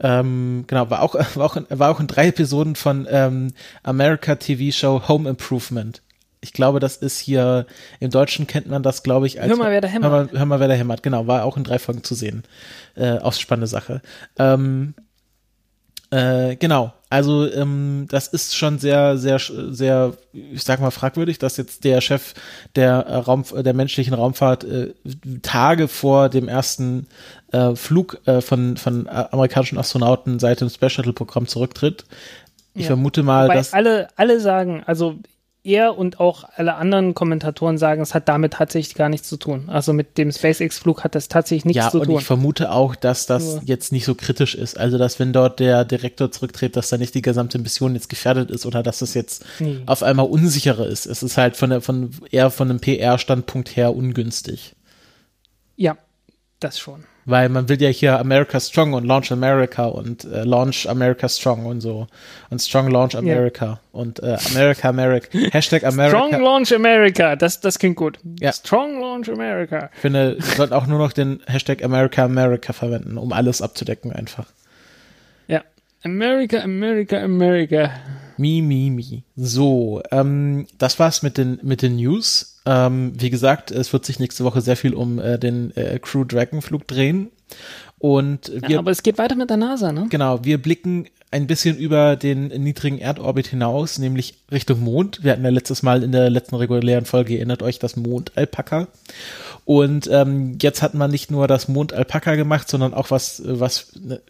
Ähm, 0.00 0.64
genau, 0.66 0.90
war 0.90 1.02
auch, 1.02 1.14
war, 1.34 1.44
auch 1.46 1.56
in, 1.56 1.66
war 1.70 1.90
auch 1.90 2.00
in 2.00 2.06
drei 2.06 2.28
Episoden 2.28 2.74
von 2.76 3.06
ähm, 3.10 3.52
America 3.82 4.34
TV 4.36 4.76
Show 4.76 5.08
Home 5.08 5.28
Improvement. 5.28 6.02
Ich 6.44 6.52
glaube, 6.52 6.78
das 6.78 6.96
ist 6.98 7.18
hier, 7.18 7.66
im 8.00 8.10
Deutschen 8.10 8.46
kennt 8.46 8.68
man 8.68 8.82
das, 8.82 9.02
glaube 9.02 9.26
ich, 9.26 9.40
als 9.40 9.50
Hör 9.50 9.56
mal, 9.56 9.70
wer 9.72 9.80
da 9.80 9.88
hämmert. 9.88 10.12
Hör 10.12 10.24
mal, 10.24 10.30
hör 10.38 10.46
mal, 10.46 10.60
wer 10.60 10.68
da 10.68 10.74
hämmert, 10.74 11.02
genau, 11.02 11.26
war 11.26 11.44
auch 11.44 11.56
in 11.56 11.64
drei 11.64 11.78
Folgen 11.78 12.04
zu 12.04 12.14
sehen. 12.14 12.44
Äh, 12.94 13.18
auch 13.18 13.32
spannende 13.32 13.66
Sache. 13.66 14.02
Ähm, 14.38 14.94
äh, 16.10 16.54
genau, 16.56 16.92
also 17.10 17.50
ähm, 17.50 18.06
das 18.10 18.28
ist 18.28 18.54
schon 18.56 18.78
sehr, 18.78 19.16
sehr, 19.16 19.38
sehr, 19.40 20.12
ich 20.32 20.62
sag 20.62 20.80
mal 20.80 20.90
fragwürdig, 20.90 21.38
dass 21.38 21.56
jetzt 21.56 21.82
der 21.84 22.00
Chef 22.00 22.34
der 22.76 22.92
äh, 23.06 23.16
Raum, 23.16 23.44
der 23.52 23.72
menschlichen 23.74 24.14
Raumfahrt 24.14 24.64
äh, 24.64 24.92
Tage 25.42 25.88
vor 25.88 26.28
dem 26.28 26.46
ersten 26.46 27.06
äh, 27.52 27.74
Flug 27.74 28.20
äh, 28.26 28.40
von 28.42 28.76
von 28.76 29.06
äh, 29.06 29.24
amerikanischen 29.30 29.78
Astronauten 29.78 30.38
seit 30.38 30.60
dem 30.60 30.68
Space 30.68 30.92
Shuttle 30.92 31.12
Programm 31.14 31.48
zurücktritt. 31.48 32.04
Ich 32.74 32.82
Ja. 32.82 32.88
vermute 32.88 33.22
mal, 33.22 33.44
Wobei 33.46 33.54
dass 33.54 33.72
alle, 33.72 34.08
alle 34.16 34.40
sagen, 34.40 34.82
also 34.84 35.16
er 35.64 35.96
und 35.96 36.20
auch 36.20 36.44
alle 36.56 36.74
anderen 36.74 37.14
Kommentatoren 37.14 37.78
sagen, 37.78 38.02
es 38.02 38.12
hat 38.14 38.28
damit 38.28 38.52
tatsächlich 38.52 38.94
gar 38.94 39.08
nichts 39.08 39.28
zu 39.28 39.38
tun. 39.38 39.68
Also 39.68 39.92
mit 39.94 40.18
dem 40.18 40.30
SpaceX-Flug 40.30 41.02
hat 41.02 41.14
das 41.14 41.28
tatsächlich 41.28 41.64
nichts 41.64 41.84
ja, 41.84 41.90
zu 41.90 42.00
und 42.00 42.06
tun. 42.06 42.18
ich 42.18 42.24
vermute 42.26 42.70
auch, 42.70 42.94
dass 42.94 43.24
das 43.26 43.44
Nur- 43.54 43.62
jetzt 43.64 43.90
nicht 43.90 44.04
so 44.04 44.14
kritisch 44.14 44.54
ist. 44.54 44.78
Also, 44.78 44.98
dass 44.98 45.18
wenn 45.18 45.32
dort 45.32 45.60
der 45.60 45.84
Direktor 45.86 46.30
zurücktritt, 46.30 46.76
dass 46.76 46.90
da 46.90 46.98
nicht 46.98 47.14
die 47.14 47.22
gesamte 47.22 47.58
Mission 47.58 47.94
jetzt 47.94 48.10
gefährdet 48.10 48.50
ist 48.50 48.66
oder 48.66 48.82
dass 48.82 49.00
es 49.00 49.14
jetzt 49.14 49.44
Nee. 49.58 49.78
auf 49.86 50.02
einmal 50.02 50.26
unsicherer 50.26 50.86
ist. 50.86 51.06
Es 51.06 51.22
ist 51.22 51.38
halt 51.38 51.56
von 51.56 51.70
der, 51.70 51.80
von 51.80 52.10
eher 52.30 52.50
von 52.50 52.68
einem 52.68 52.80
PR-Standpunkt 52.80 53.74
her 53.74 53.96
ungünstig. 53.96 54.76
Ja, 55.76 55.96
das 56.60 56.78
schon. 56.78 57.04
Weil 57.26 57.48
man 57.48 57.68
will 57.68 57.80
ja 57.80 57.88
hier 57.88 58.18
America 58.18 58.60
Strong 58.60 58.92
und 58.92 59.04
Launch 59.04 59.32
America 59.32 59.86
und 59.86 60.24
äh, 60.24 60.44
Launch 60.44 60.88
America 60.88 61.28
Strong 61.28 61.66
und 61.66 61.80
so. 61.80 62.06
Und 62.50 62.60
Strong 62.60 62.90
Launch 62.90 63.16
America 63.16 63.80
und 63.92 64.22
äh, 64.22 64.36
America 64.50 64.88
America. 64.88 65.28
Hashtag 65.52 65.84
America. 65.84 66.18
Strong 66.18 66.42
Launch 66.42 66.74
America, 66.74 67.36
das, 67.36 67.60
das 67.60 67.78
klingt 67.78 67.96
gut. 67.96 68.18
Ja. 68.40 68.52
Strong 68.52 69.00
Launch 69.00 69.30
America. 69.30 69.90
Ich 69.94 70.00
finde, 70.00 70.36
wir 70.38 70.54
sollten 70.56 70.74
auch 70.74 70.86
nur 70.86 70.98
noch 70.98 71.12
den 71.12 71.40
Hashtag 71.46 71.82
America 71.82 72.24
America 72.24 72.72
verwenden, 72.72 73.16
um 73.16 73.32
alles 73.32 73.62
abzudecken 73.62 74.12
einfach. 74.12 74.46
Ja. 75.46 75.62
America, 76.02 76.58
America, 76.58 77.22
America. 77.22 77.90
Mi, 78.36 78.60
mi, 78.62 78.90
mi. 78.90 79.22
So, 79.36 80.02
ähm, 80.10 80.66
das 80.78 80.98
war's 80.98 81.22
mit 81.22 81.38
den, 81.38 81.60
mit 81.62 81.82
den 81.82 81.96
News. 81.96 82.53
Ähm, 82.66 83.12
wie 83.16 83.30
gesagt, 83.30 83.70
es 83.70 83.92
wird 83.92 84.04
sich 84.06 84.18
nächste 84.18 84.44
Woche 84.44 84.60
sehr 84.60 84.76
viel 84.76 84.94
um 84.94 85.18
äh, 85.18 85.38
den 85.38 85.76
äh, 85.76 85.98
Crew 85.98 86.24
Dragon 86.24 86.62
Flug 86.62 86.86
drehen. 86.86 87.30
Und 87.98 88.52
wir, 88.52 88.70
Ja, 88.70 88.78
aber 88.78 88.90
es 88.90 89.02
geht 89.02 89.18
weiter 89.18 89.34
mit 89.34 89.50
der 89.50 89.56
NASA, 89.56 89.92
ne? 89.92 90.06
genau, 90.10 90.44
wir 90.44 90.60
blicken 90.60 91.06
ein 91.30 91.46
bisschen 91.46 91.76
über 91.76 92.16
den 92.16 92.46
niedrigen 92.46 92.98
Erdorbit 92.98 93.48
hinaus, 93.48 93.98
nämlich 93.98 94.38
Richtung 94.52 94.80
Mond. 94.80 95.24
Wir 95.24 95.32
hatten 95.32 95.44
ja 95.44 95.50
letztes 95.50 95.82
Mal 95.82 96.02
in 96.04 96.12
der 96.12 96.30
letzten 96.30 96.54
regulären 96.54 97.06
Folge, 97.06 97.36
erinnert 97.36 97.62
euch, 97.62 97.80
das 97.80 97.96
Mondalpaka. 97.96 98.86
Und 99.64 100.08
ähm, 100.12 100.58
jetzt 100.62 100.80
hat 100.80 100.94
man 100.94 101.10
nicht 101.10 101.30
nur 101.30 101.48
das 101.48 101.66
Mondalpaka 101.66 102.36
gemacht, 102.36 102.68
sondern 102.68 102.94
auch 102.94 103.10
was, 103.10 103.42
was 103.44 103.92
ne, 104.00 104.20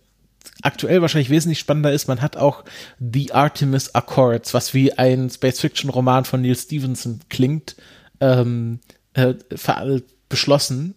aktuell 0.63 1.03
wahrscheinlich 1.03 1.31
wesentlich 1.31 1.59
spannender 1.59 1.93
ist, 1.93 2.09
man 2.09 2.23
hat 2.23 2.37
auch 2.37 2.65
The 2.99 3.33
Artemis 3.33 3.95
Accords, 3.95 4.55
was 4.55 4.73
wie 4.73 4.93
ein 4.93 5.29
Space-Fiction-Roman 5.29 6.25
von 6.25 6.41
Neil 6.41 6.57
Stevenson 6.57 7.21
klingt, 7.29 7.77
ähm, 8.25 8.81
äh, 9.15 9.35
beschlossen. 10.29 10.95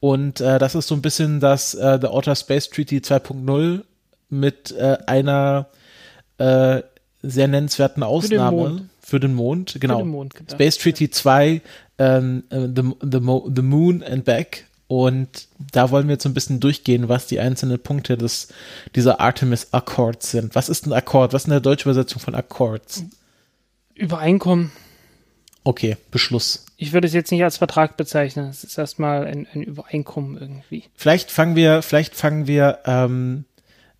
Und 0.00 0.40
äh, 0.40 0.58
das 0.58 0.74
ist 0.74 0.88
so 0.88 0.94
ein 0.94 1.02
bisschen 1.02 1.40
das 1.40 1.74
äh, 1.74 1.98
The 2.00 2.08
Outer 2.08 2.36
Space 2.36 2.70
Treaty 2.70 2.98
2.0 2.98 3.82
mit 4.30 4.70
äh, 4.72 4.98
einer 5.06 5.68
äh, 6.38 6.82
sehr 7.22 7.48
nennenswerten 7.48 8.02
Ausnahme 8.02 8.56
Mond. 8.56 8.82
für 9.00 9.18
den 9.18 9.34
Mond. 9.34 9.76
Genau. 9.80 9.98
den 9.98 10.08
Mond 10.08 10.34
gedacht, 10.34 10.52
Space 10.52 10.78
Treaty 10.78 11.10
2, 11.10 11.62
ähm, 11.98 12.44
äh, 12.50 12.68
the, 12.74 12.92
the, 13.02 13.20
the 13.54 13.62
Moon 13.62 14.04
and 14.04 14.24
Back. 14.24 14.66
Und 14.86 15.48
da 15.72 15.90
wollen 15.90 16.06
wir 16.06 16.14
jetzt 16.14 16.22
so 16.22 16.30
ein 16.30 16.34
bisschen 16.34 16.60
durchgehen, 16.60 17.08
was 17.10 17.26
die 17.26 17.40
einzelnen 17.40 17.78
Punkte 17.78 18.16
des, 18.16 18.48
dieser 18.94 19.20
Artemis 19.20 19.68
Accords 19.72 20.30
sind. 20.30 20.54
Was 20.54 20.70
ist 20.70 20.86
ein 20.86 20.94
Akkord? 20.94 21.34
Was 21.34 21.42
ist 21.42 21.50
eine 21.50 21.60
deutsche 21.60 21.90
Übersetzung 21.90 22.20
von 22.20 22.34
Accords? 22.34 23.04
Übereinkommen. 23.94 24.70
Okay, 25.64 25.96
Beschluss. 26.10 26.64
Ich 26.76 26.92
würde 26.92 27.06
es 27.06 27.12
jetzt 27.12 27.32
nicht 27.32 27.44
als 27.44 27.58
Vertrag 27.58 27.96
bezeichnen. 27.96 28.48
Es 28.48 28.64
ist 28.64 28.78
erstmal 28.78 29.26
ein, 29.26 29.46
ein 29.52 29.62
Übereinkommen 29.62 30.38
irgendwie. 30.38 30.84
Vielleicht 30.94 31.30
fangen 31.30 31.56
wir, 31.56 31.82
vielleicht 31.82 32.14
fangen 32.14 32.46
wir 32.46 32.78
ähm, 32.86 33.44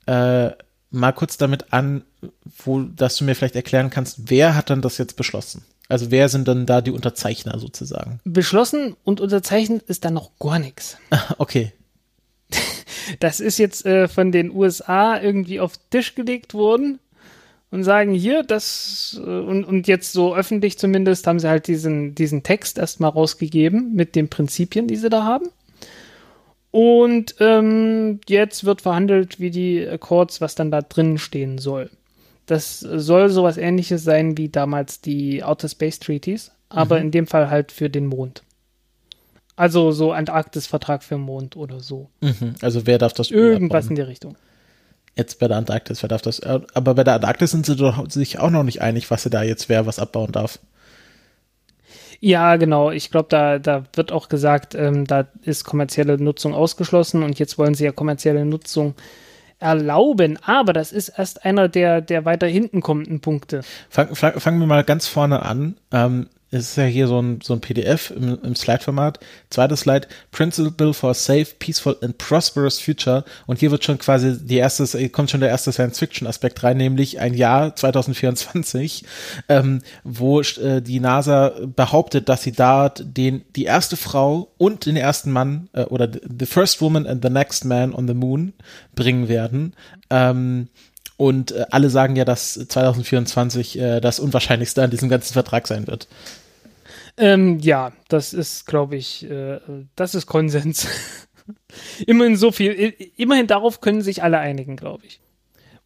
äh, 0.07 0.51
mal 0.91 1.13
kurz 1.13 1.37
damit 1.37 1.73
an, 1.73 2.05
wo, 2.45 2.81
dass 2.81 3.17
du 3.17 3.25
mir 3.25 3.35
vielleicht 3.35 3.57
erklären 3.57 3.91
kannst, 3.91 4.31
wer 4.31 4.55
hat 4.55 4.71
dann 4.71 4.83
das 4.83 4.99
jetzt 4.99 5.17
beschlossen? 5.17 5.65
Also 5.89 6.11
wer 6.11 6.29
sind 6.29 6.47
dann 6.49 6.67
da 6.67 6.81
die 6.81 6.91
Unterzeichner 6.91 7.59
sozusagen? 7.59 8.21
Beschlossen 8.25 8.97
und 9.05 9.21
unterzeichnet 9.21 9.83
ist 9.83 10.05
dann 10.05 10.15
noch 10.15 10.31
gar 10.39 10.59
nichts. 10.59 10.99
Okay. 11.39 11.73
Das 13.21 13.41
ist 13.41 13.59
jetzt 13.59 13.87
äh, 13.87 14.07
von 14.07 14.33
den 14.33 14.51
USA 14.51 15.19
irgendwie 15.19 15.61
auf 15.61 15.79
den 15.79 15.91
Tisch 15.91 16.15
gelegt 16.15 16.53
worden 16.53 16.99
und 17.71 17.85
sagen 17.85 18.15
hier, 18.15 18.43
das 18.43 19.21
äh, 19.23 19.29
und, 19.29 19.65
und 19.65 19.87
jetzt 19.89 20.13
so 20.13 20.35
öffentlich 20.35 20.79
zumindest 20.79 21.27
haben 21.27 21.39
sie 21.39 21.49
halt 21.49 21.67
diesen, 21.67 22.15
diesen 22.15 22.43
Text 22.43 22.79
erstmal 22.79 23.11
rausgegeben 23.11 23.95
mit 23.95 24.15
den 24.15 24.29
Prinzipien, 24.29 24.87
die 24.87 24.97
sie 24.97 25.11
da 25.11 25.25
haben. 25.25 25.47
Und 26.71 27.35
ähm, 27.41 28.21
jetzt 28.29 28.65
wird 28.65 28.83
verhandelt, 28.83 29.41
wie 29.41 29.51
die 29.51 29.87
Accords, 29.87 30.41
was 30.41 30.55
dann 30.55 30.71
da 30.71 30.83
drin 30.83 31.19
stehen 31.19 31.59
soll. 31.59 31.91
Das 32.47 32.81
soll 32.81 33.29
sowas 33.29 33.57
ähnliches 33.57 34.05
sein 34.05 34.39
wie 34.39 34.49
damals 34.49 35.01
die 35.01 35.43
Outer 35.45 35.69
Space 35.69 35.99
Treaties, 35.99 36.51
aber 36.71 36.99
in 36.99 37.11
dem 37.11 37.27
Fall 37.27 37.51
halt 37.51 37.73
für 37.73 37.91
den 37.91 38.07
Mond. 38.07 38.43
Also 39.57 39.91
so 39.93 40.13
Antarktis-Vertrag 40.13 41.03
für 41.03 41.17
den 41.17 41.23
Mond 41.23 41.57
oder 41.57 41.81
so. 41.81 42.09
Mhm. 42.21 42.55
Also 42.63 42.87
wer 42.87 42.99
darf 42.99 43.13
das 43.13 43.31
Irgendwas 43.31 43.89
in 43.89 43.97
die 43.97 44.03
Richtung. 44.03 44.37
Jetzt 45.19 45.41
bei 45.41 45.49
der 45.49 45.57
Antarktis, 45.57 46.01
wer 46.03 46.09
darf 46.09 46.23
das? 46.23 46.39
äh, 46.39 46.61
Aber 46.75 46.95
bei 46.95 47.03
der 47.03 47.15
Antarktis 47.15 47.51
sind 47.51 47.67
sie 47.67 47.75
doch 47.75 48.09
sich 48.09 48.39
auch 48.39 48.51
noch 48.51 48.63
nicht 48.63 48.83
einig, 48.83 49.11
was 49.11 49.25
sie 49.25 49.31
da 49.31 49.43
jetzt 49.43 49.69
wer 49.69 49.85
was 49.85 49.99
abbauen 49.99 50.31
darf. 50.31 50.61
Ja, 52.21 52.55
genau. 52.55 52.93
Ich 52.93 53.11
glaube, 53.11 53.29
da, 53.29 53.59
da 53.59 53.83
wird 53.95 54.13
auch 54.13 54.29
gesagt, 54.29 54.77
ähm, 54.77 55.09
da 55.09 55.27
ist 55.43 55.65
kommerzielle 55.65 56.23
Nutzung 56.23 56.55
ausgeschlossen 56.55 57.25
und 57.25 57.39
jetzt 57.41 57.59
wollen 57.59 57.75
sie 57.75 57.85
ja 57.85 57.91
kommerzielle 57.91 58.45
Nutzung 58.45 58.95
erlauben. 59.59 60.39
Aber 60.45 60.73
das 60.73 60.93
ist 60.93 61.09
erst 61.09 61.45
einer 61.45 61.69
der, 61.69 62.01
der 62.01 62.25
weiter 62.25 62.47
hinten 62.47 62.81
kommenden 62.81 63.21
Punkte. 63.21 63.63
Fang, 63.91 64.15
fang, 64.15 64.39
fangen 64.39 64.61
wir 64.61 64.67
mal 64.69 64.85
ganz 64.85 65.09
vorne 65.09 65.43
an. 65.43 65.77
Ähm, 65.91 66.29
es 66.51 66.71
ist 66.71 66.77
ja 66.77 66.85
hier 66.85 67.07
so 67.09 67.21
ein, 67.21 67.41
so 67.43 67.53
ein 67.53 67.61
PDF 67.61 68.11
im, 68.11 68.39
im 68.43 68.55
Slide-Format. 68.55 69.21
Zweites 69.51 69.81
Slide, 69.81 70.09
Principle 70.31 70.95
for 70.95 71.11
a 71.11 71.15
Safe, 71.15 71.47
Peaceful 71.59 71.97
and 72.01 72.17
Prosperous 72.17 72.81
Future. 72.81 73.25
Und 73.47 73.59
hier 73.61 73.71
wird 73.71 73.85
schon 73.85 73.99
quasi 73.99 74.39
die 74.41 74.57
erste, 74.57 75.09
kommt 75.11 75.31
schon 75.31 75.41
der 75.41 75.51
erste 75.51 75.73
Science-Fiction-Aspekt 75.73 76.63
rein, 76.63 76.79
nämlich 76.79 77.21
ein 77.21 77.35
Jahr 77.35 77.77
2024, 77.77 79.05
ähm, 79.49 79.83
wo 80.05 80.41
äh, 80.41 80.81
die 80.81 81.01
NASA 81.01 81.53
behauptet, 81.77 82.29
dass 82.31 82.43
sie 82.43 82.53
da 82.53 82.89
den, 82.89 83.45
die 83.55 83.65
erste 83.65 83.99
Frau 83.99 84.51
und 84.57 84.87
den 84.87 84.97
ersten 84.97 85.31
Mann 85.31 85.69
äh, 85.75 85.83
oder 85.83 86.09
the 86.11 86.47
first 86.47 86.81
woman 86.81 87.07
and 87.07 87.23
the 87.23 87.31
next 87.31 87.67
man 87.67 87.95
on 87.95 88.09
the 88.09 88.15
moon 88.15 88.55
bringen 88.95 89.29
werden. 89.29 89.75
Ähm, 90.09 90.69
Und 91.19 91.51
äh, 91.51 91.67
alle 91.71 91.91
sagen 91.91 92.15
ja, 92.15 92.25
dass 92.25 92.55
2024 92.55 93.79
äh, 93.79 94.01
das 94.01 94.21
Unwahrscheinlichste 94.21 94.85
an 94.85 94.91
diesem 94.91 95.09
ganzen 95.09 95.33
Vertrag 95.33 95.67
sein 95.67 95.89
wird. 95.89 96.07
Ähm, 97.17 97.59
ja, 97.59 97.93
das 98.09 98.33
ist, 98.33 98.67
glaube 98.67 98.95
ich, 98.97 99.29
äh, 99.29 99.59
das 99.97 100.15
ist 100.15 100.27
Konsens. 100.27 100.87
immerhin 102.07 102.37
so 102.37 102.53
viel, 102.53 102.95
immerhin 103.17 103.49
darauf 103.49 103.81
können 103.81 104.01
sich 104.01 104.23
alle 104.23 104.39
einigen, 104.39 104.77
glaube 104.77 105.07
ich. 105.07 105.21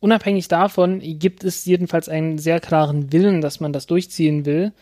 Unabhängig 0.01 0.49
davon 0.49 1.01
gibt 1.01 1.45
es 1.45 1.64
jedenfalls 1.64 2.11
einen 2.11 2.37
sehr 2.37 2.61
klaren 2.61 3.11
Willen, 3.11 3.41
dass 3.41 3.59
man 3.59 3.72
das 3.72 3.87
durchziehen 3.87 4.45
will. 4.45 4.72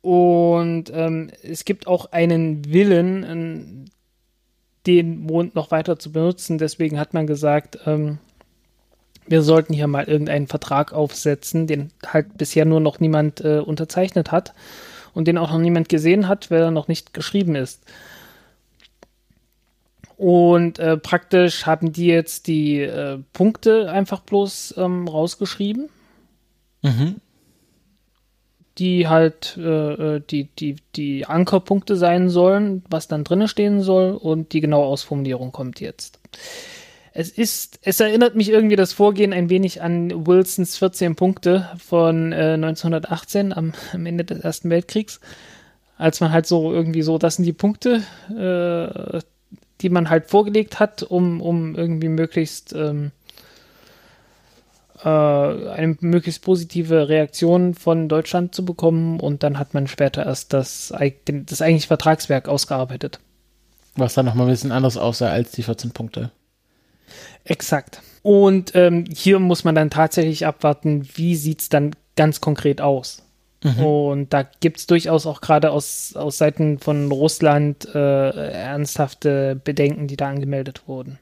Und 0.00 0.90
ähm, 0.94 1.30
es 1.42 1.66
gibt 1.66 1.86
auch 1.86 2.06
einen 2.12 2.72
Willen, 2.72 3.22
ähm, 3.28 3.84
den 4.86 5.20
Mond 5.20 5.54
noch 5.54 5.70
weiter 5.70 5.98
zu 5.98 6.10
benutzen. 6.10 6.56
Deswegen 6.56 6.98
hat 6.98 7.12
man 7.12 7.26
gesagt, 7.26 7.80
ähm, 7.84 8.18
wir 9.26 9.42
sollten 9.42 9.72
hier 9.72 9.86
mal 9.86 10.04
irgendeinen 10.04 10.48
Vertrag 10.48 10.92
aufsetzen, 10.92 11.66
den 11.66 11.92
halt 12.06 12.36
bisher 12.36 12.64
nur 12.64 12.80
noch 12.80 13.00
niemand 13.00 13.40
äh, 13.42 13.58
unterzeichnet 13.58 14.32
hat 14.32 14.54
und 15.14 15.28
den 15.28 15.38
auch 15.38 15.50
noch 15.50 15.58
niemand 15.58 15.88
gesehen 15.88 16.28
hat, 16.28 16.50
weil 16.50 16.62
er 16.62 16.70
noch 16.70 16.88
nicht 16.88 17.14
geschrieben 17.14 17.54
ist. 17.54 17.82
Und 20.16 20.78
äh, 20.78 20.98
praktisch 20.98 21.64
haben 21.64 21.92
die 21.92 22.06
jetzt 22.06 22.46
die 22.46 22.82
äh, 22.82 23.18
Punkte 23.32 23.90
einfach 23.90 24.20
bloß 24.20 24.74
ähm, 24.76 25.08
rausgeschrieben. 25.08 25.88
Mhm. 26.82 27.16
Die 28.76 29.08
halt 29.08 29.56
äh, 29.56 30.16
äh 30.16 30.20
die, 30.20 30.44
die, 30.58 30.76
die 30.94 31.24
Ankerpunkte 31.24 31.96
sein 31.96 32.28
sollen, 32.28 32.84
was 32.90 33.08
dann 33.08 33.24
drinne 33.24 33.48
stehen 33.48 33.80
soll 33.80 34.12
und 34.12 34.52
die 34.52 34.60
genaue 34.60 34.84
Ausformulierung 34.84 35.52
kommt 35.52 35.80
jetzt. 35.80 36.20
Es 37.20 37.28
ist, 37.28 37.78
es 37.82 38.00
erinnert 38.00 38.34
mich 38.34 38.48
irgendwie 38.48 38.76
das 38.76 38.94
Vorgehen 38.94 39.34
ein 39.34 39.50
wenig 39.50 39.82
an 39.82 40.26
Wilsons 40.26 40.78
14 40.78 41.16
Punkte 41.16 41.68
von 41.76 42.32
äh, 42.32 42.54
1918 42.54 43.52
am, 43.52 43.74
am, 43.92 44.06
Ende 44.06 44.24
des 44.24 44.40
Ersten 44.40 44.70
Weltkriegs, 44.70 45.20
als 45.98 46.20
man 46.20 46.32
halt 46.32 46.46
so 46.46 46.72
irgendwie 46.72 47.02
so, 47.02 47.18
das 47.18 47.36
sind 47.36 47.44
die 47.44 47.52
Punkte, 47.52 48.02
äh, 48.30 49.20
die 49.82 49.90
man 49.90 50.08
halt 50.08 50.30
vorgelegt 50.30 50.80
hat, 50.80 51.02
um, 51.02 51.42
um 51.42 51.74
irgendwie 51.76 52.08
möglichst 52.08 52.72
ähm, 52.72 53.10
äh, 55.04 55.08
eine 55.10 55.98
möglichst 56.00 56.42
positive 56.42 57.10
Reaktion 57.10 57.74
von 57.74 58.08
Deutschland 58.08 58.54
zu 58.54 58.64
bekommen 58.64 59.20
und 59.20 59.42
dann 59.42 59.58
hat 59.58 59.74
man 59.74 59.88
später 59.88 60.24
erst 60.24 60.54
das, 60.54 60.88
das 60.88 61.60
eigentliche 61.60 61.88
Vertragswerk 61.88 62.48
ausgearbeitet. 62.48 63.20
Was 63.94 64.14
dann 64.14 64.24
nochmal 64.24 64.46
ein 64.46 64.52
bisschen 64.52 64.72
anders 64.72 64.96
aussah 64.96 65.28
als 65.28 65.50
die 65.50 65.64
14 65.64 65.90
Punkte. 65.90 66.30
Exakt. 67.44 68.02
Und 68.22 68.74
ähm, 68.74 69.04
hier 69.12 69.38
muss 69.38 69.64
man 69.64 69.74
dann 69.74 69.90
tatsächlich 69.90 70.46
abwarten, 70.46 71.08
wie 71.14 71.36
sieht 71.36 71.62
es 71.62 71.68
dann 71.68 71.92
ganz 72.16 72.40
konkret 72.40 72.80
aus. 72.80 73.22
Mhm. 73.62 73.84
Und 73.84 74.32
da 74.32 74.42
gibt 74.60 74.78
es 74.78 74.86
durchaus 74.86 75.26
auch 75.26 75.40
gerade 75.40 75.70
aus, 75.70 76.14
aus 76.16 76.38
Seiten 76.38 76.78
von 76.78 77.10
Russland 77.10 77.86
äh, 77.94 78.30
ernsthafte 78.52 79.60
Bedenken, 79.62 80.06
die 80.06 80.16
da 80.16 80.28
angemeldet 80.28 80.82
wurden. 80.86 81.18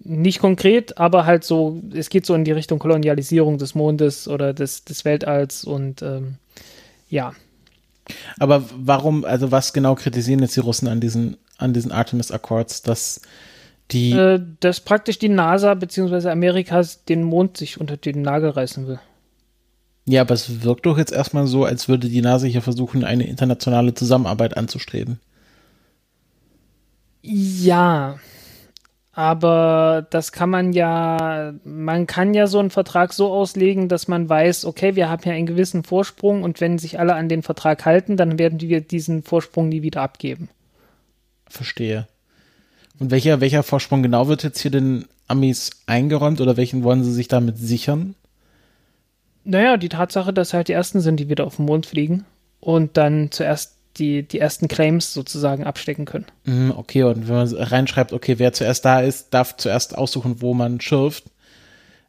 Nicht 0.00 0.40
konkret, 0.40 0.98
aber 0.98 1.24
halt 1.24 1.44
so, 1.44 1.80
es 1.94 2.10
geht 2.10 2.26
so 2.26 2.34
in 2.34 2.44
die 2.44 2.52
Richtung 2.52 2.78
Kolonialisierung 2.78 3.58
des 3.58 3.74
Mondes 3.74 4.28
oder 4.28 4.52
des, 4.52 4.84
des 4.84 5.04
Weltalls 5.04 5.64
und 5.64 6.02
ähm, 6.02 6.36
ja. 7.08 7.32
Aber 8.38 8.64
warum, 8.76 9.24
also 9.24 9.50
was 9.50 9.72
genau 9.72 9.94
kritisieren 9.94 10.40
jetzt 10.40 10.56
die 10.56 10.60
Russen 10.60 10.88
an 10.88 11.00
diesen, 11.00 11.38
an 11.56 11.72
diesen 11.72 11.92
Artemis 11.92 12.30
Accords, 12.30 12.82
dass 12.82 13.22
die. 13.90 14.12
Äh, 14.12 14.40
dass 14.60 14.80
praktisch 14.80 15.18
die 15.18 15.28
NASA 15.28 15.74
bzw. 15.74 16.30
Amerikas 16.30 17.04
den 17.04 17.22
Mond 17.22 17.56
sich 17.56 17.80
unter 17.80 17.96
den 17.96 18.22
Nagel 18.22 18.50
reißen 18.50 18.86
will. 18.86 19.00
Ja, 20.06 20.20
aber 20.20 20.34
es 20.34 20.62
wirkt 20.62 20.84
doch 20.86 20.98
jetzt 20.98 21.12
erstmal 21.12 21.46
so, 21.46 21.64
als 21.64 21.88
würde 21.88 22.08
die 22.08 22.20
NASA 22.20 22.46
hier 22.46 22.62
versuchen, 22.62 23.04
eine 23.04 23.26
internationale 23.26 23.94
Zusammenarbeit 23.94 24.56
anzustreben. 24.56 25.18
Ja, 27.22 28.18
aber 29.12 30.06
das 30.10 30.32
kann 30.32 30.50
man 30.50 30.72
ja, 30.72 31.54
man 31.64 32.06
kann 32.06 32.34
ja 32.34 32.46
so 32.46 32.58
einen 32.58 32.70
Vertrag 32.70 33.14
so 33.14 33.32
auslegen, 33.32 33.88
dass 33.88 34.08
man 34.08 34.28
weiß, 34.28 34.66
okay, 34.66 34.94
wir 34.94 35.08
haben 35.08 35.22
ja 35.24 35.32
einen 35.32 35.46
gewissen 35.46 35.84
Vorsprung 35.84 36.42
und 36.42 36.60
wenn 36.60 36.78
sich 36.78 36.98
alle 36.98 37.14
an 37.14 37.30
den 37.30 37.42
Vertrag 37.42 37.86
halten, 37.86 38.18
dann 38.18 38.38
werden 38.38 38.60
wir 38.60 38.82
diesen 38.82 39.22
Vorsprung 39.22 39.70
nie 39.70 39.82
wieder 39.82 40.02
abgeben. 40.02 40.50
Verstehe. 41.48 42.08
Und 42.98 43.10
welcher, 43.10 43.40
welcher 43.40 43.62
Vorsprung 43.62 44.02
genau 44.02 44.28
wird 44.28 44.42
jetzt 44.42 44.60
hier 44.60 44.70
den 44.70 45.06
Amis 45.26 45.70
eingeräumt 45.86 46.40
oder 46.40 46.56
welchen 46.56 46.84
wollen 46.84 47.02
sie 47.02 47.12
sich 47.12 47.28
damit 47.28 47.58
sichern? 47.58 48.14
Naja, 49.44 49.76
die 49.76 49.88
Tatsache, 49.88 50.32
dass 50.32 50.54
halt 50.54 50.68
die 50.68 50.72
ersten 50.72 51.00
sind, 51.00 51.18
die 51.18 51.28
wieder 51.28 51.44
auf 51.46 51.56
den 51.56 51.66
Mond 51.66 51.86
fliegen 51.86 52.24
und 52.60 52.96
dann 52.96 53.30
zuerst 53.30 53.76
die, 53.96 54.26
die 54.26 54.38
ersten 54.38 54.68
Claims 54.68 55.12
sozusagen 55.12 55.64
abstecken 55.64 56.04
können. 56.04 56.26
Mhm, 56.44 56.72
okay, 56.76 57.02
und 57.04 57.28
wenn 57.28 57.36
man 57.36 57.54
reinschreibt, 57.54 58.12
okay, 58.12 58.38
wer 58.38 58.52
zuerst 58.52 58.84
da 58.84 59.00
ist, 59.00 59.32
darf 59.34 59.56
zuerst 59.56 59.96
aussuchen, 59.96 60.40
wo 60.40 60.54
man 60.54 60.80
schürft. 60.80 61.24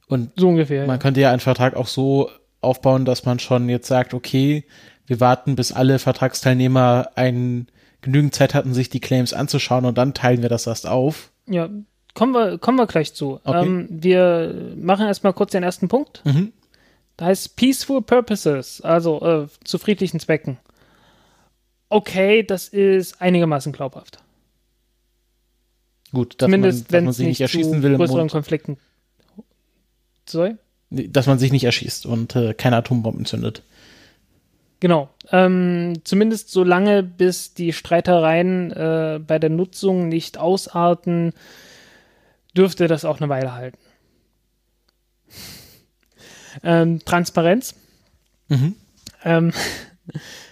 Und 0.07 0.31
so 0.35 0.49
ungefähr. 0.49 0.81
Man 0.87 0.95
ja. 0.95 1.01
könnte 1.01 1.21
ja 1.21 1.31
einen 1.31 1.39
Vertrag 1.39 1.75
auch 1.75 1.87
so 1.87 2.29
aufbauen, 2.61 3.05
dass 3.05 3.25
man 3.25 3.39
schon 3.39 3.69
jetzt 3.69 3.87
sagt, 3.87 4.13
okay, 4.13 4.65
wir 5.07 5.19
warten, 5.19 5.55
bis 5.55 5.71
alle 5.71 5.99
Vertragsteilnehmer 5.99 7.09
einen 7.15 7.67
genügend 8.05 8.33
Zeit 8.33 8.53
hatten, 8.53 8.73
sich 8.73 8.89
die 8.89 9.01
Claims 9.01 9.33
anzuschauen 9.33 9.85
und 9.85 9.97
dann 9.97 10.13
teilen 10.13 10.41
wir 10.41 10.49
das 10.49 10.65
erst 10.65 10.87
auf. 10.87 11.31
Ja, 11.47 11.69
kommen 12.13 12.33
wir, 12.33 12.57
kommen 12.57 12.77
wir 12.77 12.87
gleich 12.87 13.13
zu. 13.13 13.41
Okay. 13.43 13.65
Ähm, 13.65 13.87
wir 13.89 14.73
machen 14.77 15.05
erstmal 15.05 15.33
kurz 15.33 15.51
den 15.51 15.63
ersten 15.63 15.89
Punkt. 15.89 16.23
Mhm. 16.23 16.53
Da 17.17 17.25
heißt 17.25 17.55
Peaceful 17.55 18.01
Purposes, 18.01 18.81
also 18.81 19.21
äh, 19.25 19.47
zu 19.63 19.77
friedlichen 19.77 20.19
Zwecken. 20.19 20.57
Okay, 21.89 22.43
das 22.43 22.67
ist 22.67 23.21
einigermaßen 23.21 23.71
glaubhaft. 23.71 24.19
Gut, 26.11 26.35
dass 26.41 26.47
Zumindest 26.47 26.91
wenn 26.91 27.05
man 27.05 27.13
sich 27.13 27.27
nicht 27.27 27.41
erschießen 27.41 27.83
will. 27.83 27.97
Größeren 27.97 28.29
Konflikten. 28.29 28.77
Sorry? 30.27 30.55
Dass 30.89 31.27
man 31.27 31.39
sich 31.39 31.51
nicht 31.51 31.63
erschießt 31.63 32.05
und 32.05 32.35
äh, 32.35 32.53
keine 32.53 32.77
Atombomben 32.77 33.25
zündet. 33.25 33.63
Genau. 34.79 35.09
Ähm, 35.31 36.01
zumindest 36.03 36.51
so 36.51 36.63
lange, 36.63 37.01
bis 37.03 37.53
die 37.53 37.73
Streitereien 37.73 38.71
äh, 38.71 39.19
bei 39.25 39.39
der 39.39 39.49
Nutzung 39.49 40.09
nicht 40.09 40.37
ausarten, 40.37 41.33
dürfte 42.55 42.87
das 42.87 43.05
auch 43.05 43.19
eine 43.19 43.29
Weile 43.29 43.53
halten. 43.53 43.77
Ähm, 46.63 47.03
Transparenz. 47.03 47.75
Mhm. 48.47 48.75
Ähm, 49.25 49.51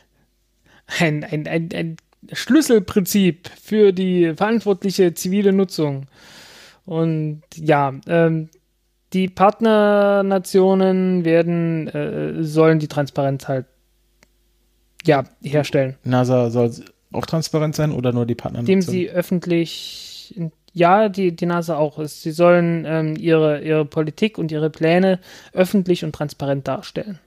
ein, 0.99 1.23
ein, 1.23 1.47
ein, 1.47 1.69
ein 1.73 1.97
Schlüsselprinzip 2.33 3.49
für 3.61 3.93
die 3.93 4.33
verantwortliche 4.35 5.13
zivile 5.13 5.53
Nutzung. 5.53 6.07
Und 6.85 7.43
ja, 7.55 7.93
ähm, 8.07 8.49
die 9.13 9.29
Partnernationen 9.29 11.23
werden, 11.23 11.87
äh, 11.87 12.43
sollen 12.43 12.79
die 12.79 12.87
Transparenz 12.87 13.47
halt 13.47 13.65
ja, 15.05 15.23
herstellen. 15.41 15.95
NASA 16.03 16.49
soll 16.49 16.71
auch 17.11 17.25
transparent 17.25 17.75
sein 17.75 17.91
oder 17.91 18.11
nur 18.11 18.25
die 18.25 18.35
Partner? 18.35 18.59
Indem 18.59 18.81
sie 18.81 19.09
öffentlich, 19.09 20.35
ja, 20.73 21.09
die, 21.09 21.35
die 21.35 21.45
NASA 21.45 21.77
auch 21.77 21.99
ist. 21.99 22.23
Sie 22.23 22.31
sollen 22.31 22.85
ähm, 22.87 23.15
ihre, 23.15 23.61
ihre 23.61 23.85
Politik 23.85 24.37
und 24.37 24.51
ihre 24.51 24.69
Pläne 24.69 25.19
öffentlich 25.53 26.03
und 26.03 26.13
transparent 26.13 26.67
darstellen. 26.67 27.19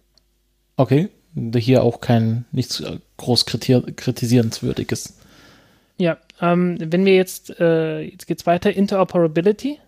Okay, 0.76 1.08
hier 1.56 1.82
auch 1.82 2.00
kein, 2.00 2.44
nichts 2.52 2.82
groß 3.16 3.46
kritisierenswürdiges. 3.46 5.18
Ja, 5.98 6.18
ähm, 6.40 6.76
wenn 6.78 7.04
wir 7.04 7.14
jetzt, 7.14 7.58
äh, 7.58 8.00
jetzt 8.00 8.26
geht's 8.26 8.46
weiter, 8.46 8.72
Interoperability. 8.72 9.78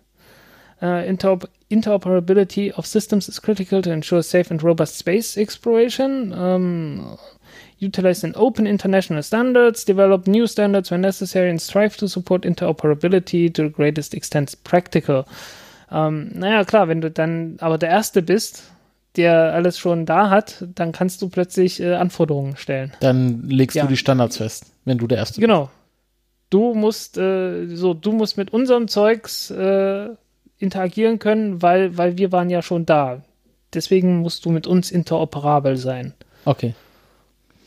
Uh, 0.81 1.03
interop 1.05 1.49
interoperability 1.67 2.71
of 2.71 2.85
systems 2.85 3.27
is 3.27 3.41
critical 3.41 3.81
to 3.81 3.91
ensure 3.91 4.23
safe 4.23 4.49
and 4.49 4.63
robust 4.63 4.97
space 4.97 5.35
exploration. 5.35 6.31
Um, 6.31 7.17
utilize 7.79 8.25
an 8.25 8.35
open 8.35 8.65
international 8.65 9.23
standards, 9.23 9.85
develop 9.85 10.27
new 10.27 10.47
standards 10.47 10.91
when 10.91 11.01
necessary, 11.01 11.49
and 11.49 11.61
strive 11.61 11.97
to 11.97 12.07
support 12.07 12.45
interoperability 12.45 13.53
to 13.53 13.63
the 13.63 13.69
greatest 13.69 14.13
extent 14.13 14.57
practical. 14.63 15.25
Ähm, 15.91 16.31
naja, 16.33 16.63
klar, 16.65 16.87
wenn 16.87 17.01
du 17.01 17.09
dann 17.09 17.57
aber 17.59 17.77
der 17.77 17.89
Erste 17.89 18.21
bist, 18.21 18.63
der 19.15 19.53
alles 19.53 19.77
schon 19.77 20.05
da 20.05 20.29
hat, 20.29 20.65
dann 20.75 20.91
kannst 20.91 21.21
du 21.21 21.29
plötzlich 21.29 21.79
äh, 21.79 21.95
Anforderungen 21.95 22.57
stellen. 22.57 22.93
Dann 22.99 23.49
legst 23.49 23.75
ja. 23.75 23.83
du 23.83 23.89
die 23.89 23.97
Standards 23.97 24.37
fest, 24.37 24.67
wenn 24.85 24.97
du 24.97 25.07
der 25.07 25.17
Erste 25.17 25.41
genau. 25.41 25.63
bist. 25.63 25.71
Genau. 25.71 25.79
Du 26.51 26.73
musst, 26.73 27.17
äh, 27.17 27.67
so, 27.67 27.93
du 27.93 28.11
musst 28.11 28.37
mit 28.37 28.51
unserem 28.51 28.87
Zeugs 28.87 29.51
äh, 29.51 30.09
interagieren 30.57 31.19
können, 31.19 31.61
weil, 31.61 31.97
weil 31.97 32.17
wir 32.17 32.31
waren 32.31 32.49
ja 32.49 32.61
schon 32.61 32.85
da. 32.85 33.23
Deswegen 33.73 34.19
musst 34.19 34.45
du 34.45 34.49
mit 34.49 34.65
uns 34.65 34.89
interoperabel 34.89 35.77
sein. 35.77 36.13
Okay. 36.45 36.73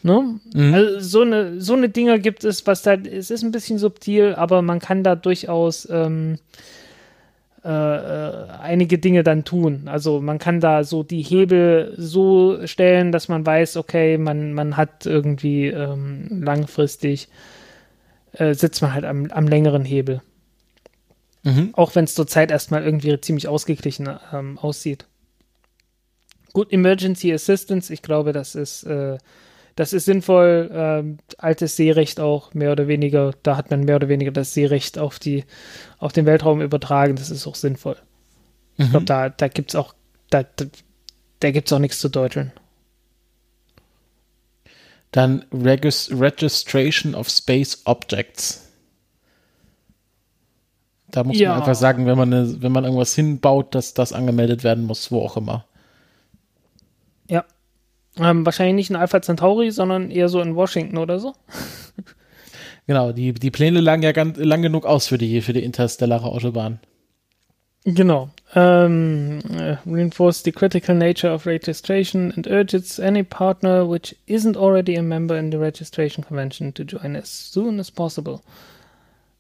Ne? 0.03 0.41
Mhm. 0.55 0.75
Also 0.75 1.01
so 1.01 1.21
eine, 1.23 1.61
so 1.61 1.75
eine 1.75 1.89
Dinger 1.89 2.19
gibt 2.19 2.45
es, 2.45 2.67
was 2.67 2.83
da, 2.83 2.95
es 2.95 3.31
ist 3.31 3.43
ein 3.43 3.53
bisschen 3.53 3.79
subtil, 3.79 4.35
aber 4.35 4.63
man 4.63 4.81
kann 4.81 5.05
da 5.05 5.15
durchaus 5.15 5.89
ähm, 5.91 6.39
äh, 7.65 7.69
äh, 7.69 8.49
einige 8.61 8.99
Dinge 8.99 9.23
dann 9.23 9.45
tun. 9.45 9.83
Also 9.87 10.21
man 10.21 10.41
kann 10.41 10.59
da 10.59 10.83
so 10.83 11.05
die 11.05 11.23
Hebel 11.23 11.95
so 11.97 12.67
stellen, 12.67 13.13
dass 13.13 13.29
man 13.29 13.47
weiß, 13.47 13.77
okay, 13.77 14.19
man, 14.19 14.53
man 14.53 14.77
hat 14.77 15.07
irgendwie 15.07 15.69
ähm, 15.69 16.43
langfristig, 16.43 17.29
äh, 18.33 18.55
sitzt 18.55 18.83
man 18.83 18.95
halt 18.95 19.05
am, 19.05 19.31
am 19.31 19.47
längeren 19.47 19.85
Hebel. 19.85 20.23
Mhm. 21.45 21.71
Auch 21.75 21.95
wenn 21.95 22.05
es 22.05 22.17
zurzeit 22.17 22.51
erstmal 22.51 22.85
irgendwie 22.85 23.21
ziemlich 23.21 23.47
ausgeglichen 23.47 24.09
ähm, 24.33 24.59
aussieht. 24.59 25.07
Gut, 26.53 26.73
Emergency 26.73 27.33
Assistance, 27.33 27.93
ich 27.93 28.03
glaube, 28.03 28.33
das 28.33 28.57
ist, 28.57 28.83
äh, 28.83 29.19
das 29.77 29.93
ist 29.93 30.05
sinnvoll. 30.05 30.71
Ähm, 30.73 31.19
altes 31.39 31.77
Seerecht 31.77 32.21
auch, 32.21 32.55
mehr 32.55 32.73
oder 32.73 32.89
weniger, 32.89 33.33
da 33.43 33.57
hat 33.57 33.71
man 33.71 33.85
mehr 33.85 33.97
oder 33.97 34.09
weniger 34.09 34.31
das 34.31 34.55
Seerecht 34.55 34.99
auf, 34.99 35.19
die, 35.19 35.45
auf 35.99 36.13
den 36.13 36.27
Weltraum 36.27 36.61
übertragen, 36.61 37.17
das 37.17 37.31
ist 37.31 37.47
auch 37.47 37.55
sinnvoll. 37.55 37.97
Mhm. 38.77 38.85
Ich 38.85 38.91
glaube, 38.91 39.07
da, 39.07 39.29
da 39.29 39.49
gibt 39.49 39.71
es 39.71 39.77
auch, 39.77 39.95
da, 40.31 40.43
da, 40.43 40.67
da 41.41 41.51
gibt 41.51 41.69
es 41.69 41.73
auch 41.73 41.79
nichts 41.79 42.01
zu 42.01 42.09
deuteln. 42.09 42.53
Dann 45.11 45.45
Regis 45.53 46.11
Registration 46.11 47.15
of 47.15 47.29
Space 47.29 47.83
Objects. 47.85 48.73
Da 51.11 51.23
muss 51.25 51.39
ja. 51.39 51.51
man 51.51 51.61
einfach 51.61 51.75
sagen, 51.75 52.07
wenn 52.07 52.17
man, 52.17 52.33
eine, 52.33 52.63
wenn 52.63 52.73
man 52.73 52.85
irgendwas 52.85 53.15
hinbaut, 53.15 53.75
dass 53.75 53.93
das 53.93 54.15
angemeldet 54.15 54.65
werden 54.65 54.85
muss, 54.85 55.13
wo 55.13 55.21
auch 55.21 55.37
immer. 55.37 55.67
Ja. 57.29 57.45
Ähm, 58.19 58.45
wahrscheinlich 58.45 58.75
nicht 58.75 58.91
in 58.91 58.97
Alpha 58.97 59.23
Centauri, 59.23 59.71
sondern 59.71 60.11
eher 60.11 60.29
so 60.29 60.41
in 60.41 60.55
Washington 60.55 60.99
oder 60.99 61.19
so. 61.19 61.33
genau, 62.87 63.13
die, 63.13 63.33
die 63.33 63.51
Pläne 63.51 63.81
lagen 63.81 64.03
ja 64.03 64.13
ganz, 64.13 64.37
lang 64.39 64.63
genug 64.63 64.85
aus 64.85 65.07
für 65.07 65.19
die, 65.19 65.41
für 65.41 65.53
die 65.53 65.65
interstellare 65.65 66.27
Autobahn. 66.27 66.81
Genau. 67.85 68.31
Um, 68.55 69.41
uh, 69.51 69.77
reinforce 69.87 70.43
the 70.45 70.53
critical 70.53 70.95
nature 70.95 71.33
of 71.33 71.47
registration 71.47 72.33
and 72.37 72.47
urges 72.47 73.01
any 73.01 73.25
partner 73.25 73.89
which 73.89 74.15
isn't 74.27 74.57
already 74.57 74.95
a 74.95 75.03
member 75.03 75.37
in 75.37 75.51
the 75.51 75.59
registration 75.59 76.23
convention 76.23 76.73
to 76.75 76.85
join 76.85 77.17
as 77.17 77.29
soon 77.29 77.81
as 77.81 77.91
possible. 77.91 78.41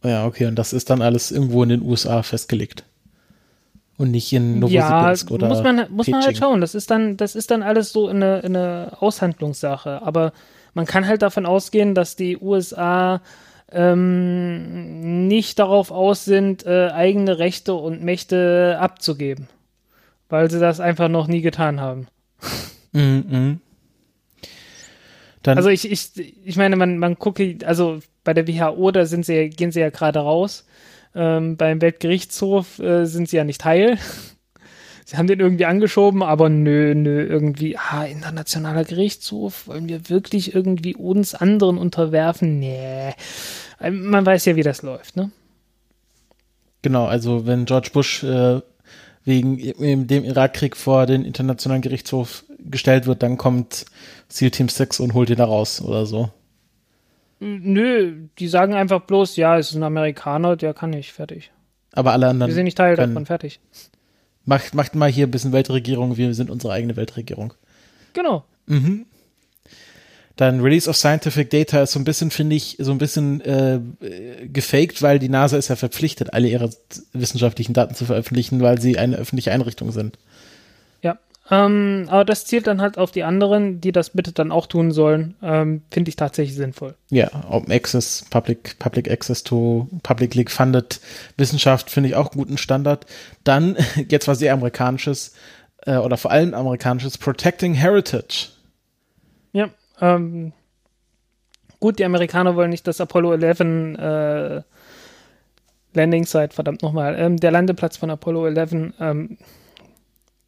Ja, 0.02 0.26
okay, 0.26 0.46
und 0.46 0.56
das 0.56 0.72
ist 0.72 0.90
dann 0.90 1.02
alles 1.02 1.30
irgendwo 1.30 1.62
in 1.62 1.68
den 1.68 1.82
USA 1.82 2.22
festgelegt. 2.22 2.84
Und 4.03 4.11
nicht 4.11 4.32
in 4.32 4.59
Novosibirsk 4.59 5.30
ja, 5.30 5.34
oder 5.36 5.46
muss 5.46 5.62
man, 5.62 5.86
muss 5.90 6.09
man 6.09 6.24
halt 6.24 6.36
schauen. 6.36 6.61
Das 6.61 6.74
ist 6.74 6.90
dann, 6.90 7.16
das 7.16 7.36
ist 7.36 7.53
dann 7.53 7.62
alles 7.62 7.92
so 7.92 8.09
eine, 8.09 8.42
eine 8.42 8.96
Aushandlungssache. 8.98 10.03
Aber 10.03 10.32
man 10.74 10.86
kann 10.86 11.07
halt 11.07 11.22
davon 11.22 11.46
ausgehen, 11.46 11.94
dass 11.94 12.16
die 12.16 12.36
USA 12.36 13.20
ähm, 13.70 15.28
nicht 15.28 15.61
darauf 15.61 15.92
aus 15.92 16.24
sind, 16.24 16.66
äh, 16.66 16.88
eigene 16.88 17.38
Rechte 17.38 17.74
und 17.74 18.03
Mächte 18.03 18.76
abzugeben. 18.80 19.46
Weil 20.28 20.50
sie 20.50 20.59
das 20.59 20.80
einfach 20.80 21.09
noch 21.09 21.28
nie 21.28 21.40
getan 21.40 21.80
haben. 21.80 22.09
Mhm. 22.90 23.61
also 25.46 25.68
ich, 25.68 25.88
ich, 25.88 26.11
ich 26.44 26.57
meine, 26.57 26.74
man, 26.74 26.98
man 26.98 27.20
gucke, 27.20 27.59
also 27.64 28.00
bei 28.24 28.34
der 28.34 28.48
WHO, 28.48 28.90
da 28.90 29.07
sind 29.07 29.24
sie, 29.24 29.48
gehen 29.50 29.70
sie 29.70 29.78
ja 29.78 29.90
gerade 29.90 30.18
raus. 30.18 30.66
Ähm, 31.14 31.56
beim 31.56 31.80
Weltgerichtshof 31.80 32.78
äh, 32.78 33.04
sind 33.04 33.28
sie 33.28 33.36
ja 33.36 33.44
nicht 33.44 33.64
heil. 33.64 33.98
sie 35.04 35.16
haben 35.16 35.26
den 35.26 35.40
irgendwie 35.40 35.66
angeschoben, 35.66 36.22
aber 36.22 36.48
nö, 36.48 36.94
nö, 36.94 37.24
irgendwie, 37.24 37.76
ah, 37.76 38.04
internationaler 38.04 38.84
Gerichtshof, 38.84 39.66
wollen 39.66 39.88
wir 39.88 40.08
wirklich 40.08 40.54
irgendwie 40.54 40.94
uns 40.94 41.34
anderen 41.34 41.78
unterwerfen? 41.78 42.58
Nee. 42.58 43.14
Ähm, 43.80 44.06
man 44.06 44.24
weiß 44.24 44.44
ja, 44.46 44.56
wie 44.56 44.62
das 44.62 44.82
läuft, 44.82 45.16
ne? 45.16 45.30
Genau, 46.82 47.06
also 47.06 47.46
wenn 47.46 47.64
George 47.64 47.90
Bush 47.92 48.24
äh, 48.24 48.60
wegen 49.24 50.06
dem 50.08 50.24
Irakkrieg 50.24 50.76
vor 50.76 51.06
den 51.06 51.24
Internationalen 51.24 51.82
Gerichtshof 51.82 52.44
gestellt 52.58 53.06
wird, 53.06 53.22
dann 53.22 53.38
kommt 53.38 53.86
SEAL 54.28 54.50
Team 54.50 54.68
6 54.68 55.00
und 55.00 55.14
holt 55.14 55.30
ihn 55.30 55.36
da 55.36 55.44
raus 55.44 55.80
oder 55.80 56.06
so. 56.06 56.30
Nö, 57.45 58.28
die 58.38 58.47
sagen 58.47 58.74
einfach 58.74 59.01
bloß, 59.01 59.34
ja, 59.34 59.59
es 59.59 59.70
ist 59.70 59.76
ein 59.76 59.82
Amerikaner, 59.82 60.55
der 60.55 60.74
kann 60.74 60.90
nicht, 60.90 61.11
fertig. 61.11 61.51
Aber 61.93 62.12
alle 62.12 62.28
anderen. 62.28 62.51
Wir 62.51 62.55
sind 62.55 62.64
nicht 62.64 62.78
Teil 62.78 62.95
davon, 62.95 63.26
fertig. 63.26 63.59
Macht, 64.45 64.74
macht 64.74 64.95
mal 64.95 65.11
hier 65.11 65.26
ein 65.26 65.30
bisschen 65.32 65.51
Weltregierung, 65.51 66.16
wir 66.16 66.34
sind 66.34 66.51
unsere 66.51 66.72
eigene 66.72 66.95
Weltregierung. 66.95 67.53
Genau. 68.12 68.45
Mhm. 68.66 69.07
Dann 70.36 70.61
Release 70.61 70.88
of 70.88 70.97
Scientific 70.97 71.51
Data 71.51 71.82
ist 71.82 71.93
so 71.93 71.99
ein 71.99 72.05
bisschen, 72.05 72.30
finde 72.30 72.55
ich, 72.55 72.76
so 72.78 72.93
ein 72.93 72.99
bisschen 72.99 73.40
äh, 73.40 73.80
gefaked, 74.45 75.03
weil 75.03 75.18
die 75.18 75.28
NASA 75.28 75.57
ist 75.57 75.66
ja 75.66 75.74
verpflichtet, 75.74 76.32
alle 76.34 76.47
ihre 76.47 76.70
wissenschaftlichen 77.12 77.72
Daten 77.72 77.97
zu 77.97 78.05
veröffentlichen, 78.05 78.61
weil 78.61 78.80
sie 78.80 78.99
eine 78.99 79.16
öffentliche 79.16 79.51
Einrichtung 79.51 79.90
sind. 79.90 80.16
Ähm, 81.53 82.07
aber 82.09 82.24
das 82.24 82.46
zielt 82.46 82.66
dann 82.66 82.80
halt 82.80 82.96
auf 82.96 83.11
die 83.11 83.24
anderen, 83.24 83.82
die 83.82 83.92
das 83.92 84.11
bitte 84.11 84.32
dann 84.32 84.50
auch 84.50 84.66
tun 84.66 84.90
sollen. 84.90 85.34
Ähm, 85.42 85.82
Finde 85.90 86.09
ich 86.09 86.16
tatsächlich 86.16 86.57
sinnvoll. 86.57 86.94
Ja, 87.11 87.28
Open 87.50 87.70
Access, 87.70 88.24
Public, 88.30 88.78
Public 88.78 89.11
Access 89.11 89.44
to 89.44 89.86
Publicly 90.03 90.46
Funded 90.48 90.98
Wissenschaft 91.36 91.90
finde 91.90 92.09
ich 92.09 92.14
auch 92.16 92.32
einen 92.32 92.40
guten 92.40 92.57
Standard. 92.57 93.05
Dann, 93.44 93.76
jetzt 94.09 94.28
was 94.28 94.38
sehr 94.38 94.55
amerikanisches, 94.55 95.34
äh, 95.84 95.98
oder 95.98 96.16
vor 96.16 96.30
allem 96.30 96.55
amerikanisches, 96.55 97.18
Protecting 97.18 97.74
Heritage. 97.74 98.48
Ja, 99.53 99.68
ähm, 100.00 100.55
gut, 101.80 101.98
die 101.98 102.07
Amerikaner 102.07 102.57
wollen 102.57 102.70
nicht, 102.70 102.86
dass 102.86 102.98
Apollo 102.98 103.34
11 103.34 103.61
äh, 103.61 104.62
Landing 105.92 106.24
Site, 106.24 106.55
verdammt 106.55 106.80
nochmal, 106.80 107.14
ähm, 107.18 107.36
der 107.36 107.50
Landeplatz 107.50 107.98
von 107.98 108.09
Apollo 108.09 108.46
11 108.46 108.72
ähm, 109.00 109.36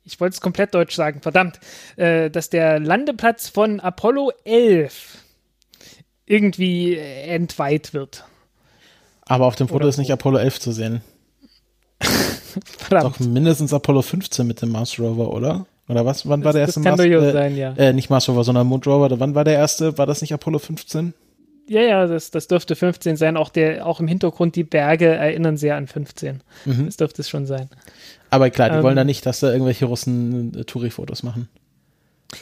ich 0.04 0.20
wollte 0.20 0.34
es 0.34 0.40
komplett 0.40 0.74
deutsch 0.74 0.94
sagen, 0.94 1.20
verdammt, 1.20 1.60
äh, 1.96 2.30
dass 2.30 2.50
der 2.50 2.78
Landeplatz 2.78 3.48
von 3.48 3.80
Apollo 3.80 4.32
11 4.44 5.18
irgendwie 6.26 6.96
entweiht 6.96 7.94
wird. 7.94 8.24
Aber 9.26 9.46
auf 9.46 9.56
dem 9.56 9.68
Foto 9.68 9.80
Oder 9.80 9.88
ist 9.88 9.98
nicht 9.98 10.12
Apollo 10.12 10.38
11 10.38 10.60
zu 10.60 10.72
sehen. 10.72 11.00
verdammt. 12.78 13.16
Doch 13.16 13.20
mindestens 13.20 13.72
Apollo 13.72 14.02
15 14.02 14.46
mit 14.46 14.60
dem 14.60 14.70
Mars 14.70 14.98
Rover, 14.98 15.32
oder? 15.32 15.66
Oder 15.88 16.06
was? 16.06 16.28
Wann 16.28 16.40
das, 16.40 16.46
war 16.46 16.52
der 16.52 16.62
erste 16.62 16.80
Mars? 16.80 17.00
Rover? 17.00 17.28
äh, 17.28 17.32
sein, 17.32 17.56
ja. 17.56 17.72
Äh, 17.74 17.92
nicht 17.92 18.10
Mars 18.10 18.28
Rover, 18.28 18.44
sondern 18.44 18.66
Moon 18.66 18.82
Rover. 18.82 19.18
Wann 19.18 19.34
war 19.34 19.44
der 19.44 19.54
erste? 19.54 19.96
War 19.98 20.06
das 20.06 20.20
nicht 20.20 20.32
Apollo 20.32 20.58
15? 20.58 21.14
Ja, 21.66 21.80
ja, 21.80 22.06
das, 22.06 22.30
das 22.30 22.46
dürfte 22.46 22.76
15 22.76 23.16
sein. 23.16 23.36
Auch, 23.36 23.48
der, 23.48 23.86
auch 23.86 24.00
im 24.00 24.08
Hintergrund 24.08 24.54
die 24.56 24.64
Berge 24.64 25.06
erinnern 25.06 25.56
sehr 25.56 25.76
an 25.76 25.86
15. 25.86 26.42
Mhm. 26.64 26.86
Das 26.86 26.96
dürfte 26.96 27.22
es 27.22 27.28
schon 27.28 27.46
sein. 27.46 27.70
Aber 28.30 28.50
klar, 28.50 28.68
die 28.70 28.76
ähm, 28.76 28.82
wollen 28.82 28.96
da 28.96 29.04
nicht, 29.04 29.24
dass 29.24 29.40
da 29.40 29.50
irgendwelche 29.50 29.86
Russen 29.86 30.54
äh, 30.54 30.64
Touri-Fotos 30.64 31.22
machen. 31.22 31.48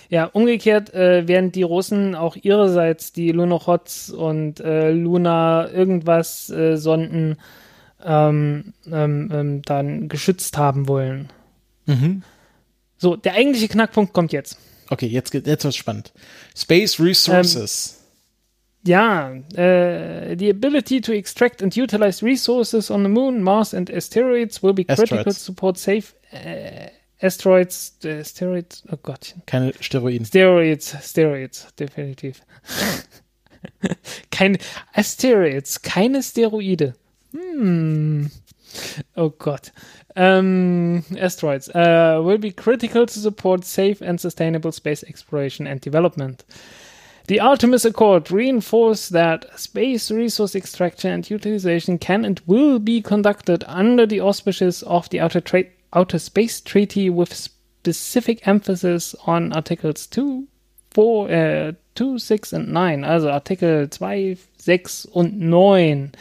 Ja, 0.08 0.24
umgekehrt 0.24 0.92
äh, 0.94 1.28
werden 1.28 1.52
die 1.52 1.62
Russen 1.62 2.14
auch 2.14 2.36
ihrerseits 2.36 3.12
die 3.12 3.30
Lunochots 3.30 4.10
und 4.10 4.60
äh, 4.60 4.90
Luna 4.90 5.70
irgendwas 5.70 6.50
äh, 6.50 6.76
Sonden 6.76 7.36
ähm, 8.04 8.72
ähm, 8.90 9.30
ähm, 9.32 9.62
dann 9.62 10.08
geschützt 10.08 10.56
haben 10.56 10.88
wollen. 10.88 11.28
Mhm. 11.86 12.22
So, 12.96 13.16
der 13.16 13.34
eigentliche 13.34 13.68
Knackpunkt 13.68 14.12
kommt 14.12 14.32
jetzt. 14.32 14.58
Okay, 14.88 15.06
jetzt, 15.06 15.34
jetzt 15.34 15.64
wird's 15.64 15.76
spannend. 15.76 16.12
Space 16.56 16.98
Resources. 17.00 18.01
Ähm, 18.84 18.90
ja, 18.90 19.30
uh, 19.30 20.36
the 20.36 20.50
ability 20.50 21.00
to 21.00 21.12
extract 21.12 21.62
and 21.62 21.74
utilize 21.76 22.22
resources 22.22 22.90
on 22.90 23.02
the 23.02 23.08
moon, 23.08 23.42
Mars, 23.42 23.74
and 23.74 23.90
asteroids 23.90 24.62
will 24.62 24.72
be 24.72 24.84
critical 24.84 25.18
asteroids. 25.18 25.38
to 25.38 25.44
support 25.44 25.78
safe 25.78 26.14
uh, 26.32 26.88
asteroids, 27.20 27.96
uh, 28.04 28.08
asteroids, 28.20 28.82
oh 28.90 28.98
Gott. 29.02 29.34
Keine 29.46 29.72
Steroiden. 29.80 30.26
Steroids, 30.26 30.94
Steroids, 31.00 31.66
definitiv. 31.76 32.42
keine 34.30 34.58
Asteroids, 34.94 35.82
keine 35.82 36.22
Steroide. 36.22 36.94
Hm. 37.32 38.30
Oh 39.16 39.30
Gott. 39.30 39.70
Um, 40.14 41.04
asteroids 41.18 41.70
uh, 41.70 42.20
will 42.22 42.38
be 42.38 42.52
critical 42.52 43.06
to 43.06 43.18
support 43.18 43.64
safe 43.64 44.02
and 44.02 44.20
sustainable 44.20 44.72
space 44.72 45.02
exploration 45.04 45.66
and 45.66 45.80
development. 45.80 46.44
The 47.28 47.40
Artemis 47.40 47.84
Accord 47.84 48.32
reinforced 48.32 49.12
that 49.12 49.46
space 49.58 50.10
resource 50.10 50.56
extraction 50.56 51.12
and 51.12 51.30
utilization 51.30 51.98
can 51.98 52.24
and 52.24 52.40
will 52.46 52.80
be 52.80 53.00
conducted 53.00 53.64
under 53.68 54.06
the 54.06 54.20
auspices 54.20 54.82
of 54.82 55.08
the 55.10 55.20
Outer, 55.20 55.40
Tra- 55.40 55.64
Outer 55.92 56.18
Space 56.18 56.60
Treaty 56.60 57.08
with 57.10 57.32
specific 57.32 58.46
emphasis 58.46 59.14
on 59.26 59.52
Articles 59.52 60.08
2, 60.10 60.48
4, 60.90 61.28
äh, 61.30 61.74
2, 61.94 62.18
6 62.18 62.52
und 62.54 62.72
9, 62.72 63.04
also 63.04 63.30
Artikel 63.30 63.88
2, 63.88 64.36
6 64.56 65.06
und 65.06 65.38
9. 65.38 66.12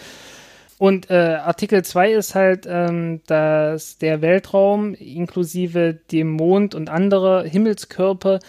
Und 0.77 1.09
äh, 1.09 1.13
Artikel 1.13 1.83
2 1.83 2.13
ist 2.13 2.35
halt, 2.35 2.67
ähm, 2.67 3.21
dass 3.27 3.97
der 3.97 4.21
Weltraum 4.21 4.93
inklusive 4.95 5.99
dem 6.11 6.29
Mond 6.29 6.75
und 6.75 6.89
andere 6.89 7.43
Himmelskörper 7.47 8.39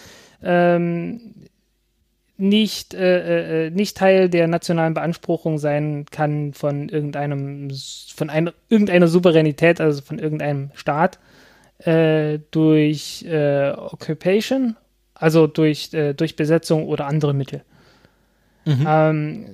ähm, 0.43 1.35
nicht, 2.43 2.93
äh, 2.93 3.67
äh, 3.67 3.69
nicht 3.69 3.95
Teil 3.95 4.29
der 4.29 4.47
nationalen 4.47 4.93
Beanspruchung 4.93 5.57
sein 5.57 6.05
kann 6.11 6.53
von 6.53 6.89
irgendeinem, 6.89 7.71
von 8.13 8.29
einer, 8.29 8.53
irgendeiner 8.67 9.07
Souveränität, 9.07 9.79
also 9.79 10.01
von 10.01 10.19
irgendeinem 10.19 10.69
Staat, 10.73 11.19
äh, 11.79 12.39
durch 12.51 13.23
äh, 13.27 13.71
Occupation, 13.71 14.75
also 15.15 15.47
durch, 15.47 15.93
äh, 15.93 16.13
durch 16.13 16.35
Besetzung 16.35 16.85
oder 16.85 17.05
andere 17.07 17.33
Mittel. 17.33 17.63
Mhm. 18.65 18.85
Ähm, 18.87 19.45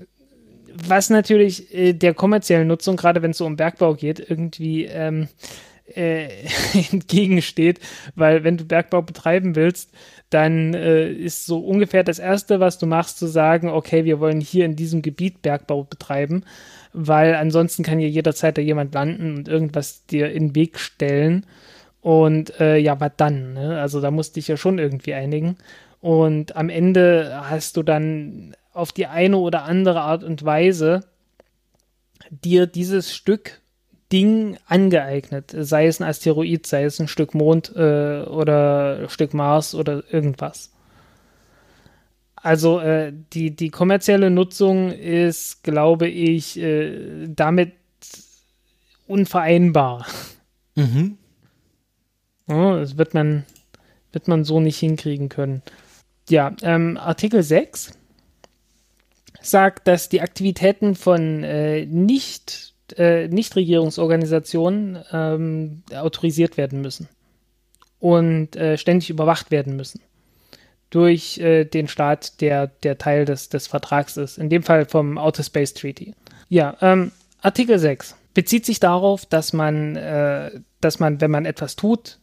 was 0.88 1.12
natürlich 1.12 1.74
äh, 1.74 1.94
der 1.94 2.16
kommerziellen 2.16 2.68
Nutzung, 2.68 2.96
gerade 2.96 3.22
wenn 3.22 3.32
es 3.32 3.38
so 3.38 3.46
um 3.46 3.56
Bergbau 3.56 3.94
geht, 3.94 4.20
irgendwie 4.20 4.86
ähm, 4.86 5.28
äh, 5.96 6.30
entgegensteht, 6.92 7.80
weil 8.16 8.44
wenn 8.44 8.58
du 8.58 8.66
Bergbau 8.66 9.02
betreiben 9.02 9.56
willst, 9.56 9.92
dann 10.30 10.74
äh, 10.74 11.12
ist 11.12 11.46
so 11.46 11.60
ungefähr 11.60 12.04
das 12.04 12.20
Erste, 12.20 12.60
was 12.60 12.78
du 12.78 12.86
machst, 12.86 13.18
zu 13.18 13.28
sagen, 13.28 13.70
okay, 13.70 14.06
wir 14.06 14.20
wollen 14.20 14.42
hier 14.42 14.66
in 14.66 14.76
diesem 14.76 15.02
Gebiet 15.02 15.42
Bergbau 15.42 15.84
betreiben, 15.84 16.44
weil 16.94 17.36
ansonsten 17.36 17.84
kann 17.84 18.00
hier 18.00 18.10
jederzeit 18.10 18.58
da 18.58 18.62
jemand 18.62 18.94
landen 18.94 19.38
und 19.38 19.48
irgendwas 19.48 20.06
dir 20.06 20.32
in 20.32 20.50
den 20.50 20.56
Weg 20.56 20.80
stellen. 20.80 21.46
Und 22.02 22.60
äh, 22.60 22.78
ja, 22.78 23.00
was 23.00 23.12
dann? 23.18 23.54
Ne? 23.54 23.80
Also 23.80 24.02
da 24.02 24.12
musst 24.12 24.36
du 24.36 24.40
dich 24.40 24.48
ja 24.48 24.58
schon 24.58 24.80
irgendwie 24.80 25.14
einigen. 25.14 25.58
Und 26.00 26.56
am 26.56 26.70
Ende 26.70 27.42
hast 27.50 27.76
du 27.76 27.84
dann 27.84 28.56
auf 28.74 28.92
die 28.92 29.08
eine 29.08 29.38
oder 29.38 29.64
andere 29.64 30.02
Art 30.02 30.24
und 30.24 30.46
Weise 30.46 31.02
dir 32.30 32.68
dieses 32.68 33.14
Stück 33.14 33.62
Ding 34.12 34.57
angeeignet, 34.66 35.53
sei 35.57 35.88
es 35.88 35.99
ein 36.01 36.07
Asteroid, 36.07 36.66
sei 36.66 36.84
es 36.84 36.99
ein 36.99 37.07
Stück 37.07 37.34
Mond 37.34 37.72
äh, 37.76 38.24
oder 38.24 39.01
ein 39.01 39.10
Stück 39.10 39.34
Mars 39.34 39.76
oder 39.76 40.03
irgendwas. 40.12 40.72
Also 42.36 42.80
äh, 42.80 43.14
die, 43.34 43.55
die 43.55 43.70
kommerzielle 43.70 44.30
Nutzung 44.30 44.91
ist, 44.91 45.64
glaube 45.64 46.07
ich, 46.07 46.57
äh, 46.60 47.28
damit 47.28 47.74
unvereinbar. 49.07 50.05
Mhm. 50.76 51.18
Ja, 52.47 52.80
das 52.80 52.97
wird 52.97 53.14
man, 53.14 53.45
wird 54.12 54.28
man 54.28 54.43
so 54.43 54.60
nicht 54.60 54.80
hinkriegen 54.80 55.30
können. 55.30 55.62
Ja, 56.30 56.55
ähm, 56.64 56.97
Artikel 56.97 57.43
6 57.43 57.93
sagt, 59.39 59.88
dass 59.88 60.10
die 60.10 60.22
Aktivitäten 60.22 60.95
von 60.95 61.43
äh, 61.43 61.86
nicht, 61.86 62.74
äh, 62.98 63.28
Nichtregierungsorganisationen 63.28 65.00
ähm, 65.12 65.84
autorisiert 65.94 66.58
werden 66.58 66.82
müssen 66.82 67.08
und 68.00 68.56
äh, 68.56 68.78
ständig 68.78 69.10
überwacht 69.10 69.52
werden 69.52 69.76
müssen 69.76 70.02
durch 70.90 71.38
äh, 71.38 71.66
den 71.66 71.88
Staat, 71.88 72.42
der, 72.42 72.68
der 72.68 72.98
Teil 72.98 73.26
des, 73.26 73.50
des 73.50 73.68
Vertrags 73.68 74.18
ist, 74.18 74.38
in 74.38 74.50
dem 74.50 74.64
Fall 74.64 74.86
vom 74.86 75.18
Outer 75.18 75.44
Space 75.44 75.74
Treaty. 75.74 76.16
Ja, 76.48 76.76
ähm, 76.82 77.12
Artikel 77.42 77.78
6 77.78 78.16
bezieht 78.34 78.66
sich 78.66 78.80
darauf, 78.80 79.26
dass 79.26 79.54
man, 79.54 79.96
äh, 79.96 80.52
dass 80.82 81.00
man, 81.00 81.22
wenn 81.22 81.32
man 81.32 81.46
etwas 81.46 81.76
tut, 81.76 82.20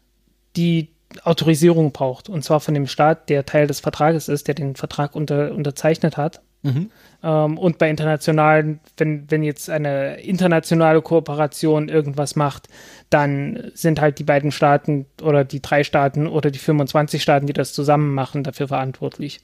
die 0.56 0.88
Autorisierung 1.22 1.92
braucht. 1.92 2.28
Und 2.28 2.42
zwar 2.42 2.60
von 2.60 2.74
dem 2.74 2.86
Staat, 2.86 3.28
der 3.28 3.46
Teil 3.46 3.66
des 3.66 3.80
Vertrages 3.80 4.28
ist, 4.28 4.48
der 4.48 4.54
den 4.54 4.76
Vertrag 4.76 5.14
unter, 5.14 5.52
unterzeichnet 5.52 6.16
hat. 6.16 6.40
Mhm. 6.62 6.90
Ähm, 7.22 7.58
und 7.58 7.78
bei 7.78 7.88
internationalen, 7.90 8.80
wenn, 8.96 9.30
wenn 9.30 9.42
jetzt 9.42 9.70
eine 9.70 10.20
internationale 10.20 11.02
Kooperation 11.02 11.88
irgendwas 11.88 12.36
macht, 12.36 12.68
dann 13.10 13.70
sind 13.74 14.00
halt 14.00 14.18
die 14.18 14.24
beiden 14.24 14.52
Staaten 14.52 15.06
oder 15.22 15.44
die 15.44 15.62
drei 15.62 15.84
Staaten 15.84 16.26
oder 16.26 16.50
die 16.50 16.58
25 16.58 17.22
Staaten, 17.22 17.46
die 17.46 17.52
das 17.52 17.72
zusammen 17.72 18.14
machen, 18.14 18.44
dafür 18.44 18.68
verantwortlich. 18.68 19.40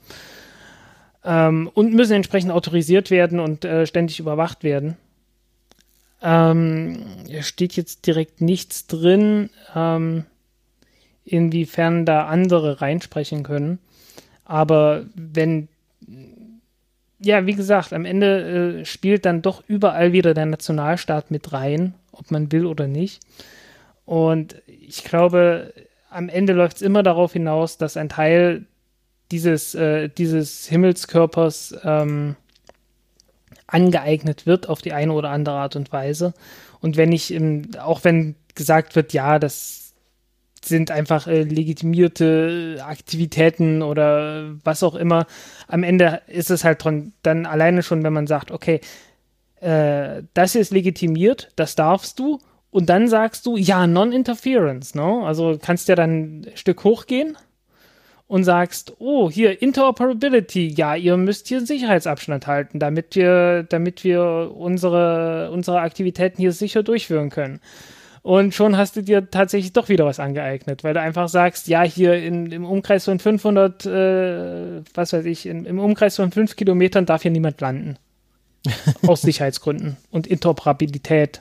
Ähm, 1.24 1.70
und 1.72 1.94
müssen 1.94 2.14
entsprechend 2.14 2.50
autorisiert 2.50 3.10
werden 3.10 3.40
und 3.40 3.64
äh, 3.64 3.86
ständig 3.86 4.18
überwacht 4.18 4.64
werden. 4.64 4.96
Ähm, 6.20 7.04
steht 7.40 7.74
jetzt 7.74 8.06
direkt 8.06 8.40
nichts 8.40 8.86
drin, 8.86 9.50
ähm, 9.74 10.24
inwiefern 11.24 12.04
da 12.04 12.26
andere 12.26 12.80
reinsprechen 12.80 13.42
können. 13.42 13.78
Aber 14.44 15.04
wenn 15.14 15.68
ja, 17.22 17.46
wie 17.46 17.54
gesagt, 17.54 17.92
am 17.92 18.04
Ende 18.04 18.80
äh, 18.80 18.84
spielt 18.84 19.24
dann 19.24 19.42
doch 19.42 19.62
überall 19.66 20.12
wieder 20.12 20.34
der 20.34 20.46
Nationalstaat 20.46 21.30
mit 21.30 21.52
rein, 21.52 21.94
ob 22.12 22.30
man 22.30 22.50
will 22.52 22.66
oder 22.66 22.88
nicht. 22.88 23.22
Und 24.04 24.56
ich 24.66 25.04
glaube, 25.04 25.72
am 26.10 26.28
Ende 26.28 26.52
läuft 26.52 26.76
es 26.76 26.82
immer 26.82 27.02
darauf 27.02 27.32
hinaus, 27.32 27.78
dass 27.78 27.96
ein 27.96 28.08
Teil 28.08 28.66
dieses, 29.30 29.74
äh, 29.74 30.08
dieses 30.08 30.66
Himmelskörpers 30.66 31.76
ähm, 31.84 32.36
angeeignet 33.66 34.46
wird 34.46 34.68
auf 34.68 34.82
die 34.82 34.92
eine 34.92 35.12
oder 35.12 35.30
andere 35.30 35.56
Art 35.56 35.76
und 35.76 35.92
Weise. 35.92 36.34
Und 36.80 36.96
wenn 36.96 37.12
ich, 37.12 37.32
im, 37.32 37.70
auch 37.80 38.04
wenn 38.04 38.34
gesagt 38.54 38.96
wird, 38.96 39.12
ja, 39.12 39.38
das 39.38 39.81
sind 40.64 40.90
einfach 40.90 41.26
äh, 41.26 41.42
legitimierte 41.42 42.82
Aktivitäten 42.86 43.82
oder 43.82 44.54
was 44.64 44.82
auch 44.82 44.94
immer. 44.94 45.26
Am 45.68 45.82
Ende 45.82 46.22
ist 46.26 46.50
es 46.50 46.64
halt 46.64 46.84
dann 47.22 47.46
alleine 47.46 47.82
schon, 47.82 48.02
wenn 48.04 48.12
man 48.12 48.26
sagt, 48.26 48.50
okay, 48.50 48.80
äh, 49.60 50.22
das 50.34 50.54
ist 50.54 50.72
legitimiert, 50.72 51.52
das 51.56 51.74
darfst 51.74 52.18
du. 52.18 52.38
Und 52.70 52.88
dann 52.88 53.06
sagst 53.06 53.44
du, 53.46 53.56
ja, 53.56 53.86
Non-Interference, 53.86 54.94
no? 54.94 55.26
Also 55.26 55.58
kannst 55.60 55.88
ja 55.88 55.94
dann 55.94 56.40
ein 56.40 56.46
Stück 56.54 56.84
hochgehen 56.84 57.36
und 58.32 58.44
sagst, 58.44 58.94
oh, 58.98 59.30
hier 59.30 59.60
Interoperability, 59.60 60.68
ja, 60.68 60.94
ihr 60.96 61.18
müsst 61.18 61.48
hier 61.48 61.60
Sicherheitsabstand 61.60 62.46
halten, 62.46 62.78
damit 62.78 63.14
wir, 63.14 63.64
damit 63.64 64.04
wir 64.04 64.52
unsere, 64.56 65.50
unsere 65.50 65.80
Aktivitäten 65.80 66.40
hier 66.40 66.52
sicher 66.52 66.82
durchführen 66.82 67.28
können. 67.28 67.60
Und 68.22 68.54
schon 68.54 68.76
hast 68.76 68.94
du 68.94 69.02
dir 69.02 69.30
tatsächlich 69.30 69.72
doch 69.72 69.88
wieder 69.88 70.06
was 70.06 70.20
angeeignet, 70.20 70.84
weil 70.84 70.94
du 70.94 71.00
einfach 71.00 71.28
sagst, 71.28 71.66
ja, 71.66 71.82
hier 71.82 72.14
in, 72.14 72.52
im 72.52 72.64
Umkreis 72.64 73.04
von 73.04 73.18
500, 73.18 73.84
äh, 73.84 74.82
was 74.94 75.12
weiß 75.12 75.24
ich, 75.24 75.46
in, 75.46 75.64
im 75.64 75.80
Umkreis 75.80 76.16
von 76.16 76.30
5 76.30 76.54
Kilometern 76.54 77.04
darf 77.04 77.22
hier 77.22 77.32
niemand 77.32 77.60
landen. 77.60 77.96
Aus 79.08 79.22
Sicherheitsgründen 79.22 79.96
und 80.10 80.28
Interoperabilität 80.28 81.40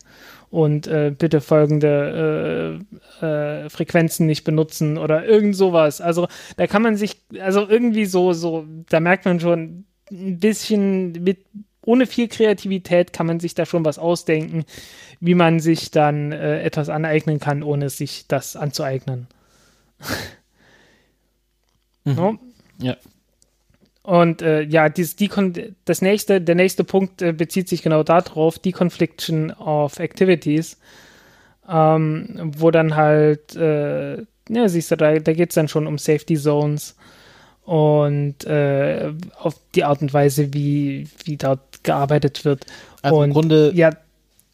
und 0.49 0.87
äh, 0.87 1.13
bitte 1.15 1.39
folgende 1.39 2.81
äh, 3.21 3.25
äh, 3.25 3.69
Frequenzen 3.69 4.25
nicht 4.25 4.43
benutzen 4.43 4.97
oder 4.97 5.23
irgend 5.23 5.55
sowas. 5.55 6.01
Also 6.01 6.27
da 6.57 6.65
kann 6.65 6.81
man 6.81 6.97
sich, 6.97 7.21
also 7.39 7.67
irgendwie 7.67 8.05
so, 8.05 8.33
so, 8.33 8.65
da 8.89 8.99
merkt 8.99 9.25
man 9.25 9.39
schon 9.39 9.85
ein 10.11 10.39
bisschen 10.39 11.11
mit 11.11 11.45
ohne 11.83 12.05
viel 12.05 12.27
Kreativität 12.27 13.11
kann 13.11 13.25
man 13.25 13.39
sich 13.39 13.55
da 13.55 13.65
schon 13.65 13.83
was 13.85 13.97
ausdenken, 13.97 14.65
wie 15.21 15.35
man 15.35 15.59
sich 15.59 15.91
dann 15.91 16.31
äh, 16.31 16.61
etwas 16.63 16.89
aneignen 16.89 17.39
kann, 17.39 17.63
ohne 17.63 17.89
sich 17.89 18.25
das 18.27 18.55
anzueignen. 18.55 19.27
mhm. 22.03 22.15
no? 22.15 22.39
Ja. 22.79 22.97
Und 24.03 24.41
äh, 24.41 24.63
ja, 24.63 24.89
dies, 24.89 25.15
die 25.15 25.29
das 25.85 26.01
nächste, 26.01 26.41
der 26.41 26.55
nächste 26.55 26.83
Punkt 26.83 27.21
äh, 27.21 27.33
bezieht 27.33 27.69
sich 27.69 27.83
genau 27.83 28.01
darauf, 28.01 28.57
die 28.57 28.71
Confliction 28.71 29.51
of 29.51 29.99
Activities, 29.99 30.79
ähm, 31.69 32.51
wo 32.57 32.71
dann 32.71 32.95
halt, 32.95 33.55
äh, 33.55 34.23
ja, 34.49 34.67
siehst 34.67 34.89
du, 34.89 34.97
da, 34.97 35.19
da 35.19 35.33
geht 35.33 35.49
es 35.49 35.55
dann 35.55 35.67
schon 35.67 35.85
um 35.85 35.99
Safety 35.99 36.35
Zones 36.35 36.95
und 37.63 38.43
äh, 38.45 39.13
auf 39.37 39.53
die 39.75 39.83
Art 39.83 40.01
und 40.01 40.15
Weise, 40.15 40.51
wie, 40.51 41.07
wie 41.23 41.37
dort 41.37 41.83
gearbeitet 41.83 42.43
wird. 42.43 42.65
Also 43.03 43.17
und, 43.17 43.25
im 43.25 43.33
Grunde. 43.33 43.71
Ja, 43.75 43.91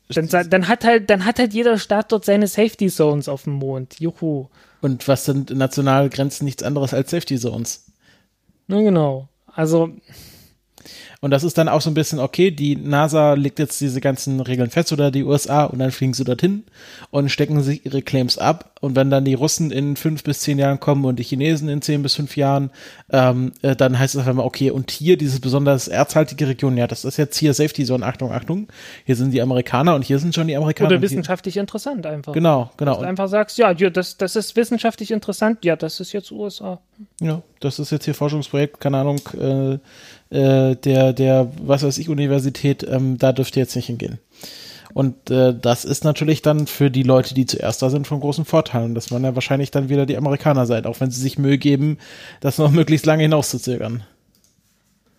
dann, 0.10 0.50
dann, 0.50 0.68
hat 0.68 0.86
halt, 0.86 1.10
dann 1.10 1.26
hat 1.26 1.40
halt 1.40 1.54
jeder 1.54 1.78
Staat 1.78 2.12
dort 2.12 2.26
seine 2.26 2.48
Safety 2.48 2.88
Zones 2.88 3.28
auf 3.28 3.44
dem 3.44 3.54
Mond. 3.54 4.00
Juhu. 4.00 4.48
Und 4.82 5.08
was 5.08 5.26
sind 5.26 5.50
nationale 5.50 6.10
Grenzen 6.10 6.46
nichts 6.46 6.64
anderes 6.64 6.94
als 6.94 7.12
Safety 7.12 7.38
Zones? 7.38 7.86
Nun 8.68 8.86
genau. 8.86 9.28
Also 9.48 9.92
und 11.20 11.32
das 11.32 11.44
ist 11.44 11.58
dann 11.58 11.68
auch 11.68 11.82
so 11.82 11.90
ein 11.90 11.96
bisschen, 11.96 12.20
okay, 12.20 12.52
die 12.52 12.76
NASA 12.76 13.34
legt 13.34 13.58
jetzt 13.58 13.82
diese 13.82 14.02
ganzen 14.02 14.40
Regeln 14.40 14.70
fest 14.70 14.94
oder 14.94 15.10
die 15.10 15.24
USA 15.24 15.66
und 15.66 15.80
dann 15.80 15.92
fliegen 15.92 16.14
sie 16.14 16.24
dorthin 16.24 16.64
und 17.10 17.30
stecken 17.30 17.64
sich 17.64 17.84
ihre 17.86 18.04
Claims 18.04 18.38
ab. 18.38 18.78
Und 18.82 18.96
wenn 18.96 19.10
dann 19.10 19.26
die 19.26 19.34
Russen 19.34 19.72
in 19.72 19.96
fünf 19.96 20.24
bis 20.24 20.42
zehn 20.42 20.60
Jahren 20.60 20.80
kommen 20.80 21.06
und 21.06 21.18
die 21.18 21.24
Chinesen 21.24 21.70
in 21.70 21.82
zehn 21.82 22.04
bis 22.04 22.14
fünf 22.14 22.38
Jahren, 22.38 22.70
ähm, 23.10 23.52
äh, 23.64 23.76
dann 23.76 23.98
heißt 23.98 24.14
es 24.14 24.22
auf 24.22 24.28
einmal, 24.28 24.46
okay, 24.46 24.70
und 24.70 24.92
hier 24.92 25.18
diese 25.18 25.40
besonders 25.40 25.88
erzhaltige 25.88 26.48
Region, 26.48 26.78
ja, 26.78 26.86
das 26.86 27.04
ist 27.04 27.18
jetzt 27.18 27.36
hier 27.36 27.56
Safety 27.56 27.86
Zone, 27.86 28.06
Achtung, 28.06 28.32
Achtung, 28.32 28.68
hier 29.04 29.16
sind 29.16 29.32
die 29.32 29.42
Amerikaner 29.42 29.96
und 29.96 30.06
hier 30.06 30.20
sind 30.20 30.36
schon 30.36 30.48
die 30.48 30.56
Amerikaner. 30.56 30.92
Oder 30.92 31.02
wissenschaftlich 31.02 31.58
interessant 31.58 32.06
einfach. 32.06 32.34
Genau, 32.34 32.70
genau. 32.78 32.92
Dass 32.92 33.02
du 33.02 33.08
einfach 33.08 33.28
sagst, 33.28 33.58
ja, 33.58 33.74
das, 33.74 34.18
das 34.18 34.36
ist 34.36 34.56
wissenschaftlich 34.56 35.10
interessant, 35.10 35.66
ja, 35.66 35.76
das 35.76 36.00
ist 36.00 36.12
jetzt 36.14 36.32
USA. 36.32 36.80
Ja, 37.20 37.42
das 37.60 37.80
ist 37.80 37.92
jetzt 37.92 38.06
hier 38.06 38.14
Forschungsprojekt, 38.14 38.80
keine 38.80 38.98
Ahnung, 38.98 39.20
äh, 39.40 39.80
äh, 40.30 40.76
der, 40.76 41.14
der, 41.14 41.52
was 41.62 41.84
weiß 41.84 41.98
ich, 41.98 42.10
Universität, 42.10 42.86
ähm, 42.90 43.18
da 43.18 43.32
dürft 43.32 43.56
ihr 43.56 43.64
jetzt 43.64 43.76
nicht 43.76 43.88
hingehen. 43.88 44.20
Und 44.94 45.30
äh, 45.30 45.54
das 45.54 45.86
ist 45.86 46.04
natürlich 46.04 46.42
dann 46.42 46.66
für 46.66 46.90
die 46.90 47.04
Leute, 47.04 47.36
die 47.36 47.46
zuerst 47.46 47.82
da 47.82 47.90
sind, 47.90 48.08
von 48.08 48.20
großem 48.20 48.46
Vorteil. 48.46 48.84
Und 48.84 48.96
das 48.96 49.12
werden 49.12 49.26
ja 49.26 49.36
wahrscheinlich 49.36 49.70
dann 49.70 49.90
wieder 49.90 50.06
die 50.06 50.18
Amerikaner 50.18 50.66
sein, 50.66 50.86
auch 50.86 51.00
wenn 51.00 51.12
sie 51.12 51.22
sich 51.22 51.38
Mühe 51.38 51.58
geben, 51.58 51.98
das 52.40 52.58
noch 52.58 52.72
möglichst 52.72 53.06
lange 53.06 53.24
hinauszuzögern. 53.24 54.04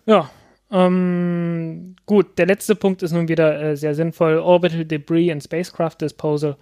Ja, 0.05 0.29
ähm, 0.71 1.95
gut, 2.05 2.37
der 2.37 2.45
letzte 2.45 2.75
Punkt 2.75 3.01
ist 3.03 3.11
nun 3.11 3.27
wieder 3.27 3.61
äh, 3.61 3.77
sehr 3.77 3.95
sinnvoll. 3.95 4.37
Orbital 4.37 4.85
Debris 4.85 5.31
and 5.31 5.43
Spacecraft 5.43 5.95
Disposal. 6.01 6.57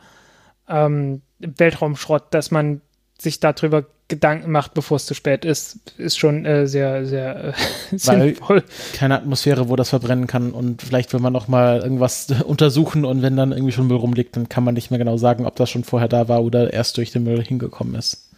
Ähm, 0.70 1.22
Weltraumschrott, 1.40 2.34
dass 2.34 2.52
man 2.52 2.82
sich 3.18 3.40
darüber 3.40 3.86
Gedanken 4.10 4.52
macht, 4.52 4.74
bevor 4.74 4.96
es 4.96 5.06
zu 5.06 5.14
spät 5.14 5.44
ist, 5.44 5.80
ist 5.98 6.18
schon 6.18 6.46
äh, 6.46 6.66
sehr, 6.66 7.06
sehr 7.06 7.46
äh, 7.46 7.54
sinnvoll. 7.98 8.64
Keine 8.94 9.18
Atmosphäre, 9.18 9.68
wo 9.68 9.76
das 9.76 9.90
verbrennen 9.90 10.28
kann 10.28 10.52
und 10.52 10.82
vielleicht 10.82 11.12
will 11.12 11.20
man 11.20 11.34
noch 11.34 11.48
mal 11.48 11.80
irgendwas 11.80 12.28
untersuchen 12.46 13.04
und 13.04 13.22
wenn 13.22 13.36
dann 13.36 13.52
irgendwie 13.52 13.74
schon 13.74 13.88
Müll 13.88 13.98
rumliegt, 13.98 14.38
dann 14.38 14.48
kann 14.48 14.64
man 14.64 14.76
nicht 14.76 14.92
mehr 14.92 14.98
genau 14.98 15.18
sagen, 15.18 15.46
ob 15.46 15.56
das 15.58 15.70
schon 15.70 15.84
vorher 15.84 16.08
da 16.08 16.30
war 16.30 16.44
oder 16.44 16.72
erst 16.72 16.98
durch 16.98 17.12
den 17.12 17.24
Müll 17.24 17.44
hingekommen 17.44 17.96
ist. 17.96 18.32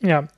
Ja. 0.00 0.28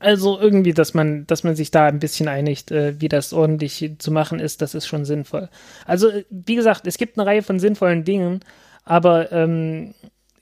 Also 0.00 0.38
irgendwie, 0.38 0.72
dass 0.72 0.94
man, 0.94 1.26
dass 1.26 1.42
man 1.42 1.56
sich 1.56 1.72
da 1.72 1.86
ein 1.86 1.98
bisschen 1.98 2.28
einigt, 2.28 2.70
äh, 2.70 3.00
wie 3.00 3.08
das 3.08 3.32
ordentlich 3.32 3.90
zu 3.98 4.12
machen 4.12 4.38
ist, 4.38 4.62
das 4.62 4.76
ist 4.76 4.86
schon 4.86 5.04
sinnvoll. 5.04 5.48
Also, 5.84 6.08
wie 6.30 6.54
gesagt, 6.54 6.86
es 6.86 6.98
gibt 6.98 7.18
eine 7.18 7.26
Reihe 7.26 7.42
von 7.42 7.58
sinnvollen 7.58 8.04
Dingen, 8.04 8.40
aber 8.84 9.32
ähm, 9.32 9.94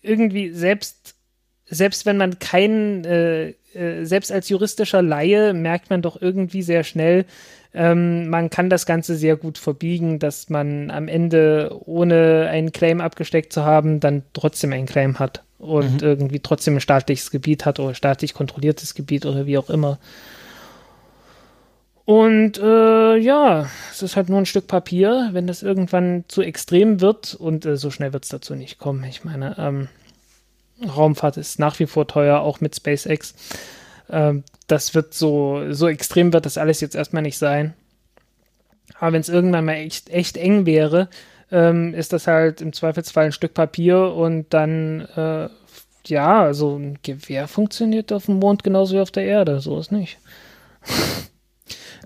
irgendwie 0.03 0.51
selbst 0.51 1.16
selbst 1.69 2.07
wenn 2.07 2.17
man 2.17 2.39
keinen, 2.39 3.05
äh, 3.05 3.49
äh, 3.75 4.05
selbst 4.05 4.31
als 4.33 4.49
juristischer 4.49 5.03
Laie 5.03 5.53
merkt 5.53 5.91
man 5.91 6.03
doch 6.03 6.21
irgendwie 6.21 6.63
sehr 6.63 6.85
schnell, 6.85 7.25
ähm, 7.75 8.29
man 8.29 8.49
kann 8.49 8.71
das 8.71 8.87
Ganze 8.87 9.17
sehr 9.17 9.37
gut 9.37 9.59
verbiegen, 9.59 10.19
dass 10.19 10.49
man 10.49 10.91
am 10.91 11.09
Ende, 11.09 11.77
ohne 11.85 12.49
einen 12.51 12.73
Claim 12.73 13.01
abgesteckt 13.01 13.53
zu 13.53 13.65
haben, 13.65 14.01
dann 14.01 14.23
trotzdem 14.33 14.73
einen 14.73 14.87
Claim 14.87 15.19
hat 15.19 15.43
und 15.59 16.01
mhm. 16.01 16.09
irgendwie 16.09 16.41
trotzdem 16.41 16.77
ein 16.77 16.81
staatliches 16.81 17.31
Gebiet 17.31 17.67
hat 17.67 17.79
oder 17.79 17.95
staatlich 17.95 18.33
kontrolliertes 18.33 18.95
Gebiet 18.95 19.27
oder 19.27 19.47
wie 19.47 19.59
auch 19.59 19.69
immer. 19.69 19.99
Und 22.07 22.59
äh, 22.59 23.17
ja, 23.17 23.69
es 23.91 24.01
ist 24.01 24.15
halt 24.15 24.29
nur 24.29 24.39
ein 24.39 24.47
Stück 24.47 24.69
Papier, 24.69 25.31
wenn 25.33 25.49
das 25.49 25.65
irgendwann 25.65 26.25
zu 26.29 26.41
extrem 26.41 27.01
wird 27.01 27.35
und 27.35 27.67
äh, 27.67 27.77
so 27.77 27.91
schnell 27.91 28.13
wird 28.13 28.23
es 28.23 28.31
dazu 28.31 28.55
nicht 28.55 28.79
kommen. 28.79 29.03
Ich 29.05 29.25
meine, 29.25 29.57
ähm, 29.59 29.89
Raumfahrt 30.85 31.37
ist 31.37 31.59
nach 31.59 31.79
wie 31.79 31.87
vor 31.87 32.07
teuer, 32.07 32.41
auch 32.41 32.61
mit 32.61 32.77
SpaceX. 32.77 33.35
Ähm, 34.11 34.45
das 34.67 34.95
wird 34.95 35.15
so, 35.15 35.73
so 35.73 35.89
extrem 35.89 36.33
wird 36.33 36.47
das 36.47 36.59
alles 36.59 36.81
jetzt 36.81 36.95
erstmal 36.95 37.23
nicht 37.23 37.39
sein. 37.39 37.75
Aber 38.99 39.13
wenn 39.13 39.21
es 39.21 39.29
irgendwann 39.29 39.65
mal 39.65 39.75
echt, 39.75 40.11
echt 40.11 40.37
eng 40.37 40.67
wäre, 40.67 41.09
ähm, 41.51 41.95
ist 41.95 42.13
das 42.13 42.27
halt 42.27 42.61
im 42.61 42.73
Zweifelsfall 42.73 43.27
ein 43.27 43.33
Stück 43.33 43.55
Papier 43.55 44.13
und 44.13 44.53
dann, 44.53 45.03
äh, 45.17 45.49
ja, 46.07 46.43
also 46.43 46.77
ein 46.77 46.99
Gewehr 47.03 47.49
funktioniert 47.49 48.13
auf 48.13 48.27
dem 48.27 48.39
Mond 48.39 48.63
genauso 48.63 48.95
wie 48.95 49.01
auf 49.01 49.11
der 49.11 49.25
Erde, 49.25 49.61
so 49.61 49.79
ist 49.79 49.93
nicht. 49.93 50.19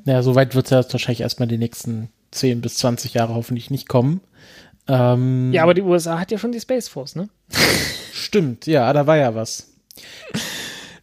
Naja, 0.05 0.23
so 0.23 0.35
weit 0.35 0.55
wird 0.55 0.65
es 0.65 0.71
ja 0.71 0.83
wahrscheinlich 0.91 1.21
erstmal 1.21 1.47
die 1.47 1.59
nächsten 1.59 2.09
10 2.31 2.63
bis 2.63 2.77
20 2.77 3.13
Jahre 3.13 3.35
hoffentlich 3.35 3.71
nicht 3.71 3.87
kommen. 3.87 4.23
Ähm, 4.89 5.53
ja, 5.53 5.63
aber 5.63 5.75
die 5.75 5.83
USA 5.83 6.19
hat 6.19 6.31
ja 6.31 6.39
schon 6.39 6.53
die 6.53 6.61
Space 6.61 6.89
Force, 6.89 7.17
ne? 7.17 7.29
Stimmt, 8.31 8.67
ja, 8.67 8.93
da 8.93 9.09
war 9.09 9.17
ja 9.17 9.35
was. 9.35 9.73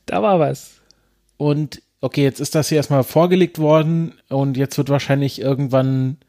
Da 0.06 0.22
war 0.22 0.40
was. 0.40 0.80
Und 1.36 1.82
okay, 2.00 2.24
jetzt 2.24 2.40
ist 2.40 2.56
das 2.56 2.70
hier 2.70 2.78
erstmal 2.78 3.04
vorgelegt 3.04 3.60
worden 3.60 4.14
und 4.30 4.56
jetzt 4.56 4.78
wird 4.78 4.88
wahrscheinlich 4.88 5.42
irgendwann, 5.42 6.20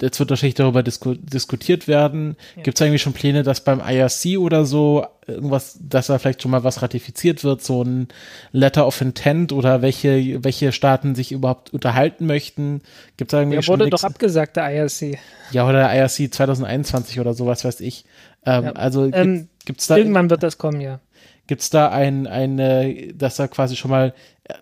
jetzt 0.00 0.18
wird 0.18 0.30
wahrscheinlich 0.30 0.54
darüber 0.54 0.82
disku 0.82 1.14
diskutiert 1.14 1.88
werden. 1.88 2.36
Ja. 2.56 2.62
Gibt 2.62 2.78
es 2.78 2.82
eigentlich 2.82 3.02
schon 3.02 3.12
Pläne, 3.12 3.42
dass 3.42 3.62
beim 3.62 3.80
IRC 3.80 4.38
oder 4.38 4.64
so 4.64 5.06
irgendwas, 5.26 5.78
dass 5.80 6.06
da 6.06 6.18
vielleicht 6.18 6.42
schon 6.42 6.50
mal 6.50 6.64
was 6.64 6.82
ratifiziert 6.82 7.44
wird, 7.44 7.62
so 7.62 7.82
ein 7.82 8.08
Letter 8.52 8.86
of 8.86 9.00
Intent 9.00 9.52
oder 9.52 9.82
welche, 9.82 10.42
welche 10.44 10.72
Staaten 10.72 11.14
sich 11.14 11.32
überhaupt 11.32 11.72
unterhalten 11.72 12.26
möchten? 12.26 12.82
Gibt 13.16 13.32
es 13.32 13.38
irgendwie 13.38 13.56
ja, 13.56 13.62
schon 13.62 13.80
wurde 13.80 13.90
doch 13.90 14.04
abgesagt, 14.04 14.56
der 14.56 14.72
IRC. 14.72 15.18
Ja, 15.50 15.68
oder 15.68 15.88
der 15.88 15.94
IRC 15.94 16.32
2021 16.32 17.20
oder 17.20 17.34
sowas, 17.34 17.64
weiß 17.64 17.80
ich. 17.80 18.04
Ähm, 18.44 18.64
ja. 18.64 18.72
Also 18.72 19.10
ähm, 19.12 19.48
gibt 19.64 19.80
es 19.80 19.86
da. 19.88 19.96
Irgendwann 19.96 20.30
wird 20.30 20.42
das 20.42 20.58
kommen, 20.58 20.80
ja. 20.80 21.00
Gibt 21.46 21.62
es 21.62 21.70
da 21.70 21.90
ein, 21.90 22.26
eine, 22.26 23.12
dass 23.14 23.36
da 23.36 23.46
quasi 23.46 23.76
schon 23.76 23.90
mal, 23.90 24.14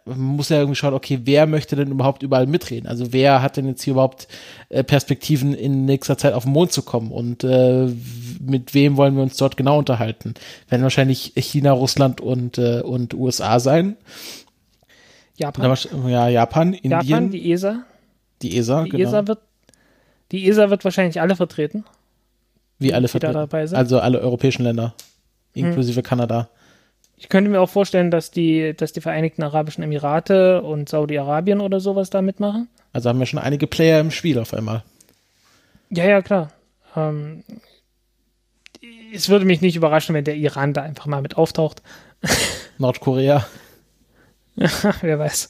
man 0.05 0.19
muss 0.19 0.49
ja 0.49 0.59
irgendwie 0.59 0.77
schauen, 0.77 0.95
okay, 0.95 1.21
wer 1.25 1.47
möchte 1.47 1.77
denn 1.77 1.91
überhaupt 1.91 2.23
überall 2.23 2.47
mitreden? 2.47 2.89
Also 2.89 3.13
wer 3.13 3.43
hat 3.43 3.57
denn 3.57 3.67
jetzt 3.67 3.83
hier 3.83 3.93
überhaupt 3.93 4.29
äh, 4.69 4.83
Perspektiven 4.83 5.55
in 5.55 5.85
nächster 5.85 6.17
Zeit 6.17 6.35
auf 6.35 6.45
den 6.45 6.53
Mond 6.53 6.73
zu 6.73 6.83
kommen? 6.83 7.11
Und 7.11 7.45
äh, 7.45 7.89
mit 8.41 8.75
wem 8.75 8.97
wollen 8.97 9.17
wir 9.17 9.23
uns 9.23 9.37
dort 9.37 9.57
genau 9.57 9.79
unterhalten? 9.79 10.35
Werden 10.69 10.83
wahrscheinlich 10.83 11.33
China, 11.37 11.73
Russland 11.73 12.21
und, 12.21 12.59
äh, 12.59 12.81
und 12.81 13.15
USA 13.15 13.61
sein. 13.61 13.97
Japan. 15.37 15.77
Ja, 16.07 16.29
Japan, 16.29 16.73
Indien. 16.75 16.91
Japan, 16.91 17.31
die 17.31 17.53
ESA. 17.53 17.83
Die 18.43 18.57
ESA, 18.57 18.85
die 18.85 18.91
genau. 18.91 19.09
ESA 19.09 19.27
wird, 19.27 19.39
die 20.33 20.49
ESA 20.49 20.71
wird 20.71 20.85
wahrscheinlich 20.85 21.21
alle 21.21 21.37
vertreten. 21.37 21.85
Wie 22.79 22.93
alle 22.93 23.09
dabei 23.09 23.67
sind. 23.67 23.79
Also 23.79 24.01
alle 24.01 24.21
europäischen 24.21 24.65
Länder, 24.65 24.95
inklusive 25.53 25.99
hm. 25.99 26.03
Kanada. 26.03 26.49
Ich 27.25 27.31
könnte 27.31 27.51
mir 27.51 27.63
auch 27.63 27.71
vorstellen, 27.71 28.11
dass 28.11 28.31
die, 28.31 28.75
dass 28.77 28.93
die 28.93 29.01
Vereinigten 29.01 29.43
Arabischen 29.43 29.83
Emirate 29.83 30.61
und 30.61 30.91
Saudi-Arabien 30.91 31.63
oder 31.63 31.81
sowas 31.81 32.11
da 32.11 32.21
mitmachen. 32.21 32.69
Also 32.93 33.09
haben 33.09 33.19
wir 33.19 33.25
schon 33.25 33.39
einige 33.39 33.67
Player 33.67 33.99
im 33.99 34.11
Spiel 34.11 34.39
auf 34.39 34.53
einmal. 34.53 34.83
Ja, 35.89 36.05
ja, 36.05 36.21
klar. 36.21 36.53
Ähm, 36.95 37.43
es 39.11 39.31
würde 39.31 39.47
mich 39.47 39.63
nicht 39.63 39.75
überraschen, 39.75 40.15
wenn 40.15 40.25
der 40.25 40.37
Iran 40.37 40.75
da 40.75 40.83
einfach 40.83 41.07
mal 41.07 41.23
mit 41.23 41.39
auftaucht. 41.39 41.81
Nordkorea. 42.77 43.47
Wer 45.01 45.19
weiß. 45.19 45.49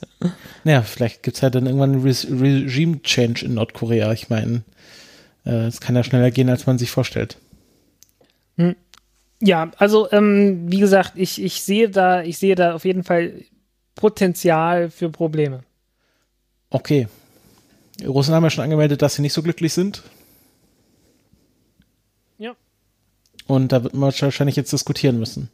Naja, 0.63 0.83
vielleicht 0.83 1.25
gibt 1.25 1.39
es 1.39 1.43
halt 1.43 1.57
dann 1.57 1.67
irgendwann 1.67 1.95
einen 1.95 2.03
Re 2.03 2.15
Regime-Change 2.41 3.47
in 3.47 3.55
Nordkorea. 3.55 4.13
Ich 4.13 4.31
meine, 4.31 4.63
äh, 5.45 5.67
es 5.67 5.81
kann 5.81 5.97
ja 5.97 6.05
schneller 6.05 6.31
gehen, 6.31 6.49
als 6.49 6.69
man 6.69 6.79
sich 6.79 6.93
vorstellt. 6.93 7.37
Hm. 8.59 8.77
Ja, 9.45 9.71
also 9.77 10.11
ähm, 10.11 10.73
wie 10.73 10.81
gesagt, 10.81 11.13
ich, 11.17 11.43
ich 11.43 11.63
sehe 11.63 11.91
da, 11.91 12.23
ich 12.23 12.39
sehe 12.39 12.55
da 12.55 12.75
auf 12.75 12.87
jeden 12.87 13.05
Fall 13.05 13.43
Potenzial 13.95 14.89
für 14.89 15.11
Probleme. 15.11 15.61
Okay. 16.71 17.09
Russen 18.05 18.35
haben 18.35 18.43
ja 18.43 18.51
schon 18.51 18.65
angemeldet, 18.65 19.03
dass 19.03 19.17
sie 19.17 19.23
nicht 19.23 19.35
so 19.35 19.43
glücklich 19.43 19.75
sind. 19.75 20.03
Ja. 22.39 22.57
Und 23.47 23.71
da 23.73 23.85
wird 23.85 23.93
man 23.93 24.13
wahrscheinlich 24.19 24.57
jetzt 24.57 24.73
diskutieren 24.73 25.19
müssen. 25.19 25.51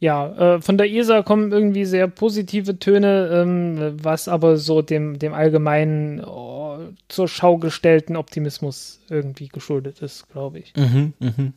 Ja, 0.00 0.56
äh, 0.56 0.60
von 0.60 0.76
der 0.76 0.90
ESA 0.90 1.22
kommen 1.22 1.52
irgendwie 1.52 1.84
sehr 1.84 2.08
positive 2.08 2.80
Töne, 2.80 3.30
ähm, 3.32 3.98
was 4.02 4.26
aber 4.26 4.56
so 4.56 4.82
dem, 4.82 5.18
dem 5.20 5.32
allgemeinen 5.32 6.24
oh, 6.24 6.78
zur 7.08 7.28
Schau 7.28 7.56
gestellten 7.58 8.16
Optimismus 8.16 9.00
irgendwie 9.08 9.46
geschuldet 9.46 10.00
ist, 10.00 10.28
glaube 10.30 10.58
ich. 10.58 10.74
Mhm, 10.74 11.12
mh. 11.20 11.52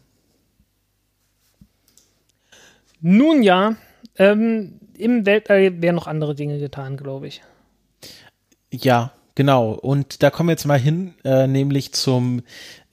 Nun 3.05 3.43
ja, 3.43 3.75
ähm, 4.17 4.79
im 4.97 5.25
Weltall 5.25 5.81
werden 5.81 5.95
noch 5.95 6.07
andere 6.07 6.35
Dinge 6.35 6.57
getan, 6.57 6.95
glaube 6.95 7.27
ich. 7.27 7.41
Ja, 8.71 9.11
genau. 9.35 9.73
Und 9.73 10.23
da 10.23 10.29
kommen 10.29 10.47
wir 10.47 10.53
jetzt 10.53 10.65
mal 10.65 10.79
hin, 10.79 11.13
äh, 11.25 11.45
nämlich 11.45 11.93
zum 11.93 12.43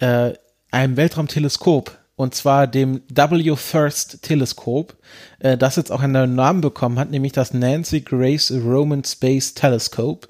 äh, 0.00 0.32
einem 0.72 0.96
Weltraumteleskop 0.96 1.96
und 2.16 2.34
zwar 2.34 2.66
dem 2.66 3.02
W 3.08 3.54
First 3.54 4.22
Teleskop, 4.22 4.96
äh, 5.38 5.56
das 5.56 5.76
jetzt 5.76 5.92
auch 5.92 6.00
einen 6.00 6.12
neuen 6.14 6.34
Namen 6.34 6.60
bekommen 6.60 6.98
hat, 6.98 7.12
nämlich 7.12 7.32
das 7.32 7.54
Nancy 7.54 8.00
Grace 8.00 8.50
Roman 8.50 9.04
Space 9.04 9.54
Telescope, 9.54 10.26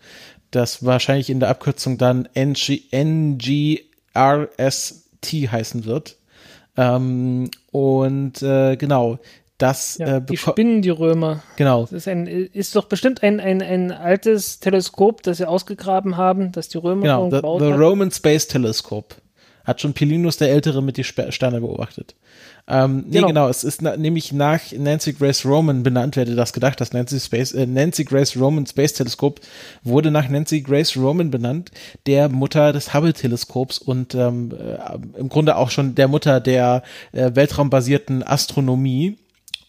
das 0.51 0.85
wahrscheinlich 0.85 1.31
in 1.31 1.41
der 1.41 1.49
Abkürzung 1.49 1.97
dann 1.97 2.28
NG, 2.35 2.83
NGRST 2.93 3.81
heißen 5.33 5.87
wird. 5.87 6.18
Ähm, 6.76 7.51
und 7.72 8.43
äh, 8.43 8.76
genau, 8.76 9.18
das 9.61 9.99
ja, 9.99 10.17
äh, 10.17 10.23
die 10.23 10.37
spinnen 10.37 10.83
die 10.83 10.91
Römer. 10.91 11.43
Genau. 11.57 11.83
Das 11.83 11.93
ist, 11.93 12.09
ein, 12.09 12.27
ist 12.27 12.75
doch 12.75 12.87
bestimmt 12.87 13.23
ein, 13.23 13.41
ein, 13.41 13.63
ein 13.63 13.93
altes 13.93 14.61
Teleskop, 14.61 15.23
das 15.23 15.39
sie 15.39 15.49
ausgegraben 15.49 16.17
haben, 16.17 16.53
das 16.53 16.69
die 16.69 16.79
Römer 16.79 17.03
genau, 17.03 17.29
gebaut 17.29 17.61
the, 17.61 17.67
the 17.67 17.73
Roman 17.73 18.11
Space 18.11 18.47
Telescope. 18.47 19.17
Hat 19.65 19.81
schon 19.81 19.93
Pilinus 19.93 20.39
der 20.39 20.51
Ältere 20.51 20.83
mit 20.83 20.97
die 20.97 21.05
Sterne 21.05 21.61
beobachtet. 21.61 22.15
Ähm, 22.67 23.05
nee, 23.07 23.17
genau. 23.17 23.27
genau. 23.29 23.49
Es 23.49 23.63
ist 23.63 23.83
na, 23.83 23.97
nämlich 23.97 24.33
nach 24.33 24.61
Nancy 24.73 25.13
Grace 25.13 25.45
Roman 25.45 25.83
benannt, 25.83 26.17
wer 26.17 26.25
hätte 26.25 26.35
das 26.35 26.53
gedacht, 26.53 26.81
das 26.81 26.93
Nancy, 26.93 27.21
Space, 27.21 27.53
äh, 27.53 27.67
Nancy 27.67 28.05
Grace 28.05 28.37
Roman 28.37 28.67
Space 28.67 28.95
Teleskop 28.95 29.41
wurde 29.83 30.11
nach 30.11 30.29
Nancy 30.29 30.61
Grace 30.63 30.97
Roman 30.97 31.31
benannt, 31.31 31.71
der 32.07 32.29
Mutter 32.29 32.73
des 32.73 32.95
Hubble-Teleskops 32.95 33.79
und 33.79 34.15
ähm, 34.15 34.53
äh, 34.53 35.19
im 35.19 35.29
Grunde 35.29 35.57
auch 35.57 35.71
schon 35.71 35.95
der 35.95 36.09
Mutter 36.09 36.41
der 36.41 36.83
äh, 37.13 37.31
weltraumbasierten 37.35 38.23
Astronomie. 38.23 39.19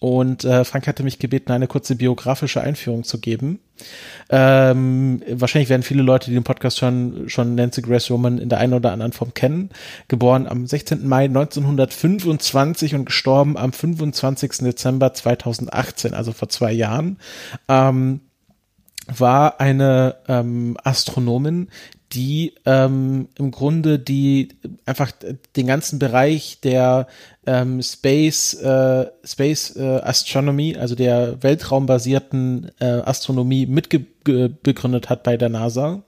Und 0.01 0.45
äh, 0.45 0.65
Frank 0.65 0.87
hatte 0.87 1.03
mich 1.03 1.19
gebeten, 1.19 1.51
eine 1.51 1.67
kurze 1.67 1.95
biografische 1.95 2.59
Einführung 2.59 3.03
zu 3.03 3.19
geben. 3.19 3.59
Ähm, 4.31 5.21
wahrscheinlich 5.29 5.69
werden 5.69 5.83
viele 5.83 6.01
Leute, 6.01 6.31
die 6.31 6.33
den 6.33 6.43
Podcast 6.43 6.81
hören, 6.81 7.29
schon 7.29 7.53
Nancy 7.53 7.83
Grace 7.83 8.09
Roman 8.09 8.39
in 8.39 8.49
der 8.49 8.57
einen 8.57 8.73
oder 8.73 8.93
anderen 8.93 9.11
Form 9.11 9.35
kennen. 9.35 9.69
Geboren 10.07 10.47
am 10.47 10.65
16. 10.65 11.07
Mai 11.07 11.25
1925 11.25 12.95
und 12.95 13.05
gestorben 13.05 13.57
am 13.57 13.73
25. 13.73 14.63
Dezember 14.63 15.13
2018, 15.13 16.15
also 16.15 16.31
vor 16.31 16.49
zwei 16.49 16.71
Jahren. 16.71 17.19
Ähm, 17.67 18.21
war 19.05 19.59
eine 19.59 20.15
ähm, 20.27 20.77
Astronomin, 20.83 21.69
die 22.13 22.55
ähm, 22.65 23.29
im 23.37 23.51
Grunde 23.51 23.99
die 23.99 24.49
einfach 24.85 25.11
den 25.55 25.67
ganzen 25.67 25.99
Bereich 25.99 26.59
der 26.61 27.07
ähm, 27.45 27.81
Space 27.81 28.53
äh, 28.53 29.07
Space 29.23 29.75
äh, 29.75 29.99
Astronomy, 30.01 30.77
also 30.77 30.95
der 30.95 31.41
weltraumbasierten 31.41 32.71
äh, 32.79 32.85
Astronomie 32.85 33.65
mitbegründet 33.65 35.09
hat 35.09 35.23
bei 35.23 35.37
der 35.37 35.49
NASA. 35.49 36.03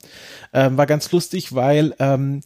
Ähm, 0.53 0.77
war 0.77 0.85
ganz 0.85 1.11
lustig, 1.11 1.55
weil 1.55 1.95
ähm, 1.99 2.41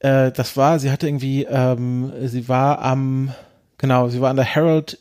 äh, 0.00 0.30
das 0.32 0.56
war, 0.56 0.78
sie 0.78 0.90
hatte 0.90 1.08
irgendwie, 1.08 1.44
ähm, 1.44 2.12
sie 2.24 2.48
war 2.48 2.80
am, 2.82 3.32
genau, 3.78 4.08
sie 4.08 4.20
war 4.20 4.30
an 4.30 4.36
der 4.36 4.44
Herald, 4.44 4.98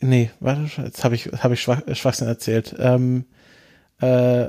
nee, 0.00 0.30
warte, 0.40 0.82
jetzt 0.82 1.04
habe 1.04 1.14
ich, 1.14 1.26
hab 1.26 1.52
ich 1.52 1.62
Schwach, 1.62 1.82
Schwachsinn 1.92 2.26
erzählt. 2.28 2.74
Ähm, 2.78 3.26
äh, 4.00 4.48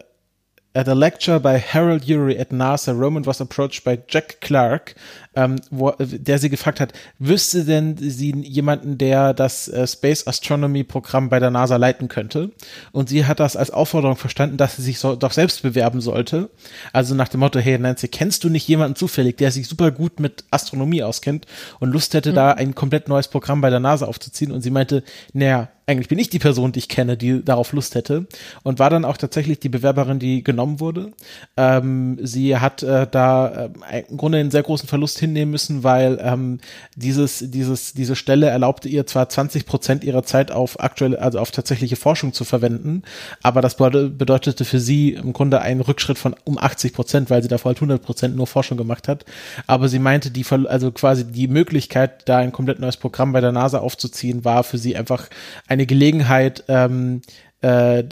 At 0.77 0.89
a 0.89 0.93
lecture 0.93 1.39
by 1.39 1.57
Harold 1.57 2.03
Urey 2.05 2.37
at 2.37 2.51
NASA, 2.51 2.91
Roman 2.91 3.25
was 3.25 3.39
approached 3.39 3.85
by 3.85 3.97
Jack 4.09 4.41
Clark, 4.41 4.93
ähm, 5.35 5.57
wo, 5.69 5.91
der 5.99 6.39
sie 6.39 6.49
gefragt 6.49 6.79
hat, 6.79 6.93
wüsste 7.19 7.65
denn 7.65 7.97
sie 7.97 8.33
jemanden, 8.43 8.97
der 8.97 9.33
das 9.33 9.67
äh, 9.67 9.85
Space 9.87 10.27
Astronomy 10.27 10.83
Programm 10.83 11.29
bei 11.29 11.39
der 11.39 11.51
NASA 11.51 11.75
leiten 11.77 12.07
könnte? 12.07 12.51
Und 12.91 13.09
sie 13.09 13.25
hat 13.25 13.39
das 13.39 13.55
als 13.55 13.71
Aufforderung 13.71 14.17
verstanden, 14.17 14.57
dass 14.57 14.75
sie 14.77 14.81
sich 14.81 14.99
so, 14.99 15.15
doch 15.15 15.31
selbst 15.31 15.61
bewerben 15.61 16.01
sollte. 16.01 16.49
Also 16.93 17.15
nach 17.15 17.27
dem 17.27 17.41
Motto, 17.41 17.59
hey 17.59 17.77
Nancy, 17.77 18.07
kennst 18.07 18.43
du 18.43 18.49
nicht 18.49 18.67
jemanden 18.67 18.95
zufällig, 18.95 19.37
der 19.37 19.51
sich 19.51 19.67
super 19.67 19.91
gut 19.91 20.19
mit 20.19 20.43
Astronomie 20.51 21.03
auskennt 21.03 21.45
und 21.79 21.91
Lust 21.91 22.13
hätte, 22.13 22.31
mhm. 22.31 22.35
da 22.35 22.51
ein 22.51 22.75
komplett 22.75 23.07
neues 23.07 23.27
Programm 23.27 23.61
bei 23.61 23.69
der 23.69 23.79
NASA 23.79 24.05
aufzuziehen? 24.05 24.51
Und 24.51 24.61
sie 24.61 24.71
meinte, 24.71 25.03
naja, 25.33 25.69
eigentlich 25.87 26.07
bin 26.07 26.19
ich 26.19 26.29
die 26.29 26.39
Person, 26.39 26.71
die 26.71 26.79
ich 26.79 26.89
kenne, 26.89 27.15
die 27.15 27.43
darauf 27.43 27.71
Lust 27.71 27.95
hätte 27.95 28.27
und 28.63 28.79
war 28.79 28.89
dann 28.89 29.05
auch 29.05 29.17
tatsächlich 29.17 29.59
die 29.59 29.69
Bewerberin, 29.69 30.19
die 30.19 30.43
genommen 30.43 30.79
wurde. 30.79 31.11
Ähm, 31.57 32.17
sie 32.21 32.57
hat 32.57 32.81
äh, 32.81 33.07
da 33.09 33.69
äh, 33.91 34.03
im 34.09 34.17
Grunde 34.17 34.39
einen 34.39 34.51
sehr 34.51 34.63
großen 34.63 34.89
Verlust 34.89 35.19
hinnehmen 35.25 35.51
müssen, 35.51 35.83
weil 35.83 36.19
ähm, 36.21 36.59
dieses, 36.95 37.43
dieses, 37.51 37.93
diese 37.93 38.15
Stelle 38.15 38.47
erlaubte 38.47 38.89
ihr 38.89 39.05
zwar 39.05 39.29
20 39.29 39.67
Prozent 39.67 40.03
ihrer 40.03 40.23
Zeit 40.23 40.51
auf 40.51 40.79
aktuelle, 40.79 41.21
also 41.21 41.39
auf 41.39 41.51
tatsächliche 41.51 41.95
Forschung 41.95 42.33
zu 42.33 42.43
verwenden, 42.43 43.03
aber 43.43 43.61
das 43.61 43.77
bedeutete 43.77 44.65
für 44.65 44.79
sie 44.79 45.13
im 45.13 45.33
Grunde 45.33 45.61
einen 45.61 45.81
Rückschritt 45.81 46.17
von 46.17 46.35
um 46.43 46.57
80 46.57 46.93
Prozent, 46.93 47.29
weil 47.29 47.43
sie 47.43 47.49
davor 47.49 47.69
halt 47.69 47.77
100 47.77 48.01
Prozent 48.01 48.35
nur 48.35 48.47
Forschung 48.47 48.77
gemacht 48.77 49.07
hat. 49.07 49.23
Aber 49.67 49.87
sie 49.87 49.99
meinte, 49.99 50.31
die, 50.31 50.45
also 50.49 50.91
quasi 50.91 51.25
die 51.25 51.47
Möglichkeit, 51.47 52.27
da 52.27 52.37
ein 52.37 52.51
komplett 52.51 52.79
neues 52.79 52.97
Programm 52.97 53.33
bei 53.33 53.41
der 53.41 53.51
NASA 53.51 53.79
aufzuziehen, 53.79 54.45
war 54.45 54.63
für 54.63 54.77
sie 54.77 54.95
einfach 54.95 55.29
ein 55.67 55.75
eine 55.75 55.85
Gelegenheit, 55.85 56.63
ähm, 56.67 57.21
äh, 57.65 58.03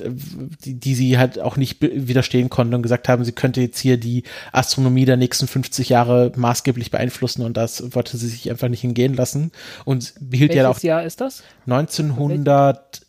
die, 0.66 0.74
die 0.80 0.96
sie 0.96 1.20
halt 1.20 1.40
auch 1.40 1.58
nicht 1.58 1.80
widerstehen 1.80 2.50
konnten 2.50 2.74
und 2.74 2.82
gesagt 2.82 3.08
haben, 3.08 3.24
sie 3.24 3.34
könnte 3.34 3.62
jetzt 3.62 3.78
hier 3.78 3.98
die 3.98 4.24
Astronomie 4.52 5.06
der 5.06 5.16
nächsten 5.16 5.46
50 5.48 5.90
Jahre 5.90 6.32
maßgeblich 6.36 6.90
beeinflussen 6.90 7.44
und 7.44 7.56
das 7.56 7.94
wollte 7.94 8.18
sie 8.18 8.30
sich 8.30 8.50
einfach 8.50 8.70
nicht 8.70 8.84
entgehen 8.84 9.14
lassen 9.14 9.52
und 9.86 10.16
behielt 10.20 10.50
Welches 10.50 10.64
ja 10.64 10.70
auch. 10.70 10.80
Jahr 10.80 11.04
ist 11.04 11.22
das? 11.22 11.44
1900 11.68 13.02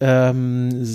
ähm, 0.00 0.86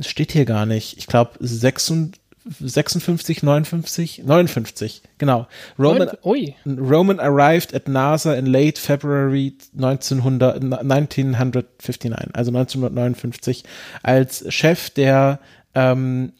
steht 0.00 0.32
hier 0.32 0.44
gar 0.44 0.66
nicht. 0.66 0.98
Ich 0.98 1.06
glaube 1.06 1.32
56 1.38 2.20
56, 2.48 3.42
59, 3.42 4.22
59, 4.24 5.02
genau. 5.18 5.46
Roman, 5.78 6.10
Roman 6.64 7.20
arrived 7.20 7.74
at 7.74 7.88
NASA 7.88 8.34
in 8.34 8.46
late 8.46 8.78
February 8.78 9.54
1900, 9.74 10.62
1959, 10.62 12.12
also 12.34 12.50
1959, 12.52 13.64
als 14.02 14.44
Chef 14.52 14.90
der 14.90 15.40
ähm, 15.74 16.32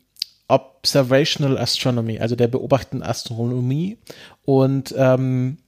Observational 0.49 1.59
Astronomy, 1.59 2.19
also 2.21 2.37
der 2.37 2.49
beobachtenden 2.49 3.09
Astronomie. 3.09 3.99
Und 4.45 4.95
ähm, 4.97 5.59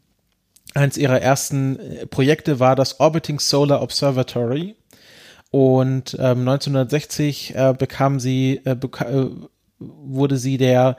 eines 0.75 0.97
ihrer 0.97 1.21
ersten 1.21 1.79
äh, 1.79 2.07
Projekte 2.07 2.61
war 2.61 2.77
das 2.77 3.01
Orbiting 3.01 3.41
Solar 3.41 3.83
Observatory. 3.83 4.77
Und 5.51 6.15
ähm, 6.19 6.47
1960 6.47 7.55
äh, 7.55 7.75
bekam 7.77 8.21
sie, 8.21 8.61
äh, 8.65 8.75
beka 8.75 9.05
äh, 9.07 9.31
wurde 9.79 10.37
sie 10.37 10.57
der 10.57 10.97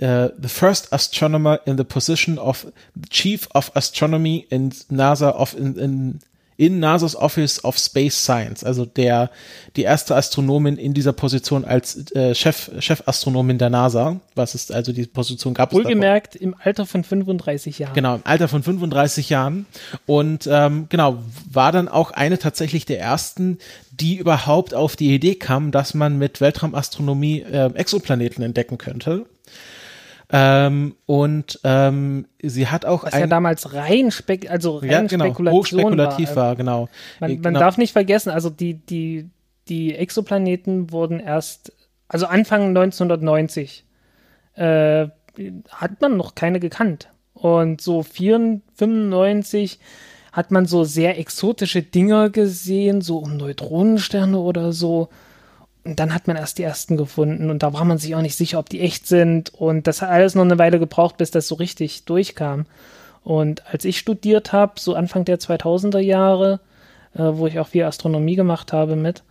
uh, 0.00 0.28
the 0.40 0.48
first 0.48 0.92
astronomer 0.92 1.60
in 1.66 1.76
the 1.76 1.84
position 1.84 2.38
of 2.38 2.66
Chief 3.10 3.48
of 3.54 3.70
Astronomy 3.74 4.46
in 4.50 4.70
NASA 4.90 5.30
of 5.30 5.54
in, 5.54 5.78
in 5.78 6.18
in 6.62 6.78
NASA's 6.78 7.16
Office 7.16 7.64
of 7.64 7.76
Space 7.76 8.14
Science, 8.14 8.62
also 8.62 8.84
der 8.84 9.30
die 9.74 9.82
erste 9.82 10.14
Astronomin 10.14 10.76
in 10.76 10.94
dieser 10.94 11.12
Position 11.12 11.64
als 11.64 12.12
äh, 12.12 12.36
Chef 12.36 12.70
Chefastronomin 12.78 13.58
der 13.58 13.68
NASA, 13.68 14.20
was 14.36 14.54
ist 14.54 14.70
also 14.70 14.92
die 14.92 15.06
Position 15.06 15.54
gab 15.54 15.72
Wohlgemerkt 15.72 16.36
im 16.36 16.54
Alter 16.62 16.86
von 16.86 17.02
35 17.02 17.80
Jahren. 17.80 17.94
Genau, 17.94 18.14
im 18.14 18.20
Alter 18.22 18.46
von 18.46 18.62
35 18.62 19.28
Jahren 19.28 19.66
und 20.06 20.48
ähm, 20.48 20.86
genau 20.88 21.18
war 21.50 21.72
dann 21.72 21.88
auch 21.88 22.12
eine 22.12 22.38
tatsächlich 22.38 22.86
der 22.86 23.00
ersten, 23.00 23.58
die 23.90 24.18
überhaupt 24.18 24.72
auf 24.72 24.94
die 24.94 25.12
Idee 25.12 25.34
kam, 25.34 25.72
dass 25.72 25.94
man 25.94 26.16
mit 26.16 26.40
Weltraumastronomie 26.40 27.40
äh, 27.40 27.74
Exoplaneten 27.74 28.44
entdecken 28.44 28.78
könnte. 28.78 29.26
Ähm, 30.34 30.96
und 31.04 31.60
ähm, 31.62 32.26
sie 32.42 32.66
hat 32.66 32.86
auch 32.86 33.04
Was 33.04 33.12
ein, 33.12 33.20
ja 33.20 33.26
damals 33.26 33.74
rein, 33.74 34.10
spek 34.10 34.50
also 34.50 34.78
rein 34.78 34.90
ja, 34.90 35.02
genau, 35.02 35.26
Spekulation 35.26 35.82
hochspekulativ 35.82 36.28
war, 36.30 36.36
war 36.36 36.56
genau. 36.56 36.88
Man, 37.20 37.32
man 37.32 37.42
genau. 37.42 37.60
darf 37.60 37.76
nicht 37.76 37.92
vergessen, 37.92 38.30
also 38.30 38.48
die, 38.48 38.74
die, 38.74 39.28
die 39.68 39.94
Exoplaneten 39.94 40.90
wurden 40.90 41.20
erst, 41.20 41.72
also 42.08 42.26
Anfang 42.26 42.68
1990 42.68 43.84
äh, 44.54 45.08
hat 45.68 46.00
man 46.00 46.16
noch 46.16 46.34
keine 46.34 46.60
gekannt. 46.60 47.10
Und 47.34 47.80
so 47.80 48.02
94, 48.02 48.62
95 48.76 49.80
hat 50.32 50.50
man 50.50 50.64
so 50.64 50.84
sehr 50.84 51.18
exotische 51.18 51.82
Dinger 51.82 52.30
gesehen, 52.30 53.02
so 53.02 53.18
um 53.18 53.36
Neutronensterne 53.36 54.38
oder 54.38 54.72
so. 54.72 55.08
Und 55.84 55.98
dann 55.98 56.14
hat 56.14 56.28
man 56.28 56.36
erst 56.36 56.58
die 56.58 56.62
ersten 56.62 56.96
gefunden 56.96 57.50
und 57.50 57.62
da 57.62 57.72
war 57.72 57.84
man 57.84 57.98
sich 57.98 58.14
auch 58.14 58.20
nicht 58.20 58.36
sicher, 58.36 58.58
ob 58.58 58.68
die 58.68 58.80
echt 58.80 59.06
sind. 59.06 59.52
Und 59.52 59.86
das 59.86 60.00
hat 60.00 60.10
alles 60.10 60.34
noch 60.34 60.44
eine 60.44 60.58
Weile 60.58 60.78
gebraucht, 60.78 61.16
bis 61.16 61.32
das 61.32 61.48
so 61.48 61.56
richtig 61.56 62.04
durchkam. 62.04 62.66
Und 63.24 63.66
als 63.66 63.84
ich 63.84 63.98
studiert 63.98 64.52
habe, 64.52 64.74
so 64.78 64.94
Anfang 64.94 65.24
der 65.24 65.38
2000er 65.38 65.98
Jahre, 65.98 66.60
äh, 67.14 67.22
wo 67.22 67.46
ich 67.46 67.58
auch 67.58 67.68
viel 67.68 67.84
Astronomie 67.84 68.36
gemacht 68.36 68.72
habe 68.72 68.94
mit, 68.94 69.22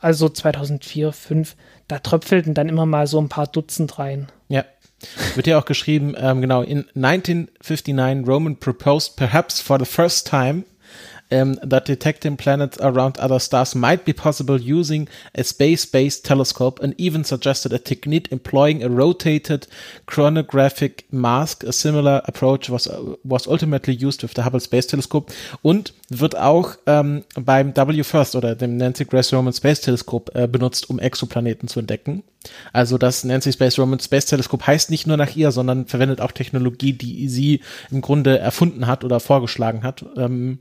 also 0.00 0.28
2004, 0.28 1.12
2005, 1.12 1.56
da 1.88 1.98
tröpfelten 1.98 2.54
dann 2.54 2.68
immer 2.68 2.86
mal 2.86 3.06
so 3.06 3.20
ein 3.20 3.28
paar 3.28 3.46
Dutzend 3.46 3.98
rein. 3.98 4.28
Ja. 4.48 4.64
Wird 5.34 5.46
ja 5.46 5.58
auch 5.58 5.64
geschrieben, 5.64 6.14
ähm, 6.18 6.42
genau, 6.42 6.60
in 6.60 6.84
1959 6.94 8.28
Roman 8.28 8.56
proposed 8.56 9.16
perhaps 9.16 9.58
for 9.58 9.78
the 9.78 9.86
first 9.86 10.28
time 10.28 10.64
um, 11.30 11.54
that 11.62 11.84
detecting 11.84 12.36
planets 12.36 12.78
around 12.80 13.18
other 13.18 13.38
stars 13.38 13.74
might 13.74 14.04
be 14.04 14.12
possible 14.12 14.60
using 14.60 15.08
a 15.34 15.44
space-based 15.44 16.24
telescope 16.24 16.80
and 16.82 16.94
even 16.98 17.24
suggested 17.24 17.72
a 17.72 17.78
technique 17.78 18.30
employing 18.32 18.82
a 18.82 18.88
rotated 18.88 19.66
chronographic 20.06 21.04
mask. 21.12 21.64
A 21.64 21.72
similar 21.72 22.22
approach 22.24 22.70
was, 22.70 22.88
was 23.24 23.46
ultimately 23.46 23.94
used 23.94 24.22
with 24.22 24.34
the 24.34 24.42
Hubble 24.42 24.60
Space 24.60 24.86
Telescope 24.86 25.32
und 25.62 25.92
wird 26.08 26.36
auch 26.36 26.76
ähm, 26.86 27.24
beim 27.34 27.74
W-FIRST 27.76 28.36
oder 28.36 28.54
dem 28.54 28.76
Nancy 28.76 29.04
Grace 29.04 29.32
Roman 29.32 29.52
Space 29.52 29.80
Telescope 29.80 30.34
äh, 30.34 30.48
benutzt, 30.48 30.90
um 30.90 30.98
Exoplaneten 30.98 31.68
zu 31.68 31.80
entdecken. 31.80 32.22
Also 32.72 32.98
das 32.98 33.24
Nancy 33.24 33.52
Space 33.52 33.78
Roman 33.78 34.00
Space 34.00 34.26
Telescope 34.26 34.66
heißt 34.66 34.90
nicht 34.90 35.06
nur 35.06 35.16
nach 35.16 35.36
ihr, 35.36 35.52
sondern 35.52 35.86
verwendet 35.86 36.20
auch 36.20 36.32
Technologie, 36.32 36.92
die 36.92 37.28
sie 37.28 37.60
im 37.90 38.00
Grunde 38.00 38.38
erfunden 38.38 38.86
hat 38.86 39.04
oder 39.04 39.20
vorgeschlagen 39.20 39.82
hat. 39.82 40.04
Ähm, 40.16 40.58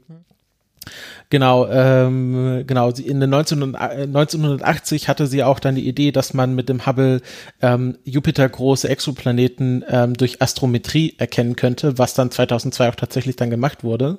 Genau, 1.30 1.68
ähm, 1.68 2.64
genau. 2.66 2.90
In 2.90 3.20
den 3.20 3.30
19, 3.30 3.76
1980 3.76 5.08
hatte 5.08 5.28
sie 5.28 5.44
auch 5.44 5.60
dann 5.60 5.76
die 5.76 5.88
Idee, 5.88 6.12
dass 6.12 6.34
man 6.34 6.56
mit 6.56 6.70
dem 6.70 6.88
Hubble 6.88 7.22
ähm, 7.62 7.98
Jupiter 8.04 8.50
große 8.50 8.90
Exoplaneten 8.90 9.86
ähm, 9.88 10.16
durch 10.16 10.42
Astrometrie 10.42 11.16
erkennen 11.18 11.56
könnte, 11.56 11.98
was 11.98 12.16
dann 12.16 12.32
2002 12.32 12.90
auch 12.90 12.96
tatsächlich 12.96 13.36
dann 13.36 13.52
gemacht 13.52 13.84
wurde. 13.84 14.18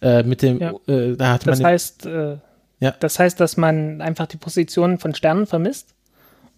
Äh, 0.00 0.22
mit 0.22 0.42
dem, 0.42 0.60
ja. 0.60 0.72
äh, 0.86 1.16
da 1.16 1.32
hat 1.32 1.46
das 1.46 1.58
man 1.58 1.70
heißt, 1.70 2.06
äh, 2.06 2.36
ja. 2.78 2.94
das 3.00 3.18
heißt, 3.18 3.40
dass 3.40 3.56
man 3.56 4.00
einfach 4.00 4.26
die 4.26 4.36
Positionen 4.36 4.98
von 4.98 5.14
Sternen 5.14 5.46
vermisst. 5.46 5.94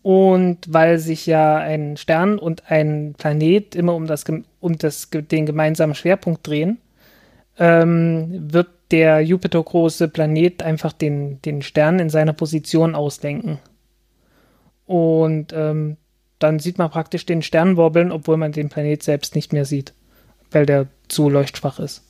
Und 0.02 0.58
weil 0.68 0.98
sich 1.00 1.26
ja 1.26 1.56
ein 1.56 1.96
Stern 1.96 2.38
und 2.38 2.70
ein 2.70 3.14
Planet 3.18 3.74
immer 3.74 3.94
um 3.94 4.06
das, 4.06 4.24
um 4.60 4.78
das, 4.78 5.10
den 5.10 5.46
gemeinsamen 5.46 5.96
Schwerpunkt 5.96 6.46
drehen, 6.46 6.78
ähm, 7.58 8.52
wird 8.52 8.68
der 8.90 9.20
Jupiter-große 9.20 10.08
Planet 10.08 10.62
einfach 10.62 10.92
den, 10.92 11.40
den 11.42 11.62
Stern 11.62 11.98
in 11.98 12.10
seiner 12.10 12.32
Position 12.32 12.94
auslenken. 12.94 13.58
Und 14.86 15.52
ähm, 15.52 15.96
dann 16.38 16.58
sieht 16.58 16.78
man 16.78 16.90
praktisch 16.90 17.26
den 17.26 17.42
Stern 17.42 17.76
wobbeln, 17.76 18.12
obwohl 18.12 18.36
man 18.36 18.52
den 18.52 18.68
Planet 18.68 19.02
selbst 19.02 19.34
nicht 19.34 19.52
mehr 19.52 19.64
sieht, 19.64 19.94
weil 20.50 20.66
der 20.66 20.86
zu 21.08 21.28
leuchtschwach 21.28 21.78
ist. 21.80 22.02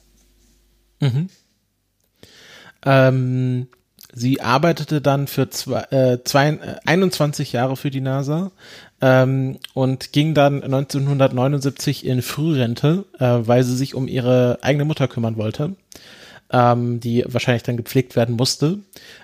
Mhm. 1.00 1.28
Ähm, 2.84 3.68
sie 4.12 4.40
arbeitete 4.40 5.00
dann 5.00 5.26
für 5.26 5.48
zwei, 5.50 5.80
äh, 5.90 6.24
zwei, 6.24 6.48
äh, 6.48 6.76
21 6.84 7.52
Jahre 7.52 7.76
für 7.76 7.90
die 7.90 8.00
NASA 8.00 8.52
ähm, 9.00 9.58
und 9.74 10.12
ging 10.12 10.34
dann 10.34 10.62
1979 10.62 12.04
in 12.04 12.22
Frührente, 12.22 13.04
äh, 13.18 13.24
weil 13.24 13.62
sie 13.62 13.76
sich 13.76 13.94
um 13.94 14.08
ihre 14.08 14.58
eigene 14.62 14.84
Mutter 14.84 15.08
kümmern 15.08 15.36
wollte, 15.36 15.76
ähm, 16.53 17.01
die 17.01 17.24
wahrscheinlich 17.26 17.62
dann 17.62 17.76
gepflegt 17.76 18.16
werden 18.16 18.36
musste. 18.36 18.78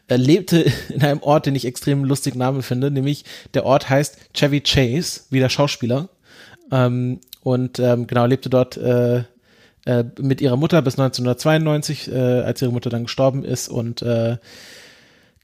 Er 0.08 0.18
lebte 0.18 0.64
in 0.88 1.02
einem 1.02 1.22
Ort, 1.22 1.46
den 1.46 1.54
ich 1.54 1.64
extrem 1.64 2.04
lustig 2.04 2.34
Name 2.34 2.62
finde, 2.62 2.90
nämlich 2.90 3.24
der 3.54 3.64
Ort 3.64 3.88
heißt 3.88 4.18
Chevy 4.34 4.60
Chase, 4.60 5.22
wie 5.30 5.40
der 5.40 5.48
Schauspieler. 5.48 6.08
Ähm, 6.70 7.20
und 7.42 7.78
ähm, 7.78 8.06
genau, 8.06 8.26
lebte 8.26 8.50
dort 8.50 8.76
äh, 8.76 9.24
äh, 9.84 10.04
mit 10.20 10.40
ihrer 10.40 10.56
Mutter 10.56 10.80
bis 10.82 10.98
1992, 10.98 12.10
äh, 12.12 12.16
als 12.16 12.62
ihre 12.62 12.72
Mutter 12.72 12.90
dann 12.90 13.04
gestorben 13.04 13.44
ist 13.44 13.68
und 13.68 14.02
äh, 14.02 14.36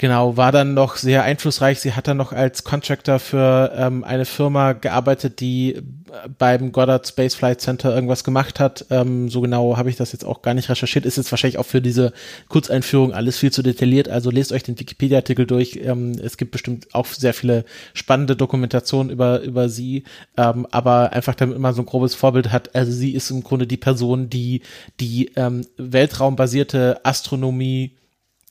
Genau, 0.01 0.37
war 0.37 0.53
dann 0.53 0.75
noch 0.75 0.95
sehr 0.95 1.25
einflussreich. 1.25 1.81
Sie 1.81 1.93
hat 1.93 2.07
dann 2.07 2.19
noch 2.19 2.33
als 2.33 2.63
Contractor 2.63 3.19
für 3.19 3.73
ähm, 3.77 4.05
eine 4.05 4.27
Firma 4.27 4.73
gearbeitet, 4.73 5.41
die 5.41 5.83
beim 6.39 6.71
Goddard 6.71 7.09
Space 7.09 7.35
Flight 7.35 7.61
Center 7.61 7.93
irgendwas 7.93 8.23
gemacht 8.23 8.61
hat. 8.61 8.87
Ähm, 8.91 9.29
so 9.29 9.41
genau 9.41 9.77
habe 9.77 9.91
ich 9.91 9.97
das 9.97 10.13
jetzt 10.13 10.25
auch 10.25 10.41
gar 10.43 10.55
nicht 10.55 10.69
recherchiert. 10.69 11.05
Ist 11.05 11.17
jetzt 11.17 11.33
wahrscheinlich 11.33 11.59
auch 11.59 11.67
für 11.67 11.83
diese 11.83 12.13
Kurzeinführung 12.49 13.13
alles 13.13 13.39
viel 13.39 13.51
zu 13.51 13.61
detailliert. 13.65 14.09
Also 14.09 14.31
lest 14.31 14.53
euch 14.53 14.63
den 14.63 14.79
Wikipedia-Artikel 14.79 15.47
durch. 15.47 15.81
Ähm, 15.83 16.13
es 16.23 16.37
gibt 16.37 16.53
bestimmt 16.53 16.95
auch 16.95 17.07
sehr 17.07 17.35
viele 17.35 17.65
spannende 17.93 18.37
Dokumentationen 18.37 19.11
über, 19.11 19.41
über 19.41 19.69
sie. 19.69 20.05
Ähm, 20.37 20.65
aber 20.71 21.13
einfach 21.13 21.35
damit 21.35 21.59
man 21.59 21.75
so 21.75 21.83
ein 21.83 21.87
grobes 21.87 22.15
Vorbild 22.15 22.53
hat. 22.53 22.73
Also 22.77 22.93
sie 22.93 23.15
ist 23.15 23.31
im 23.33 23.43
Grunde 23.43 23.67
die 23.67 23.77
Person, 23.77 24.31
die 24.31 24.63
die 25.01 25.33
ähm, 25.35 25.67
weltraumbasierte 25.77 27.01
Astronomie 27.03 27.97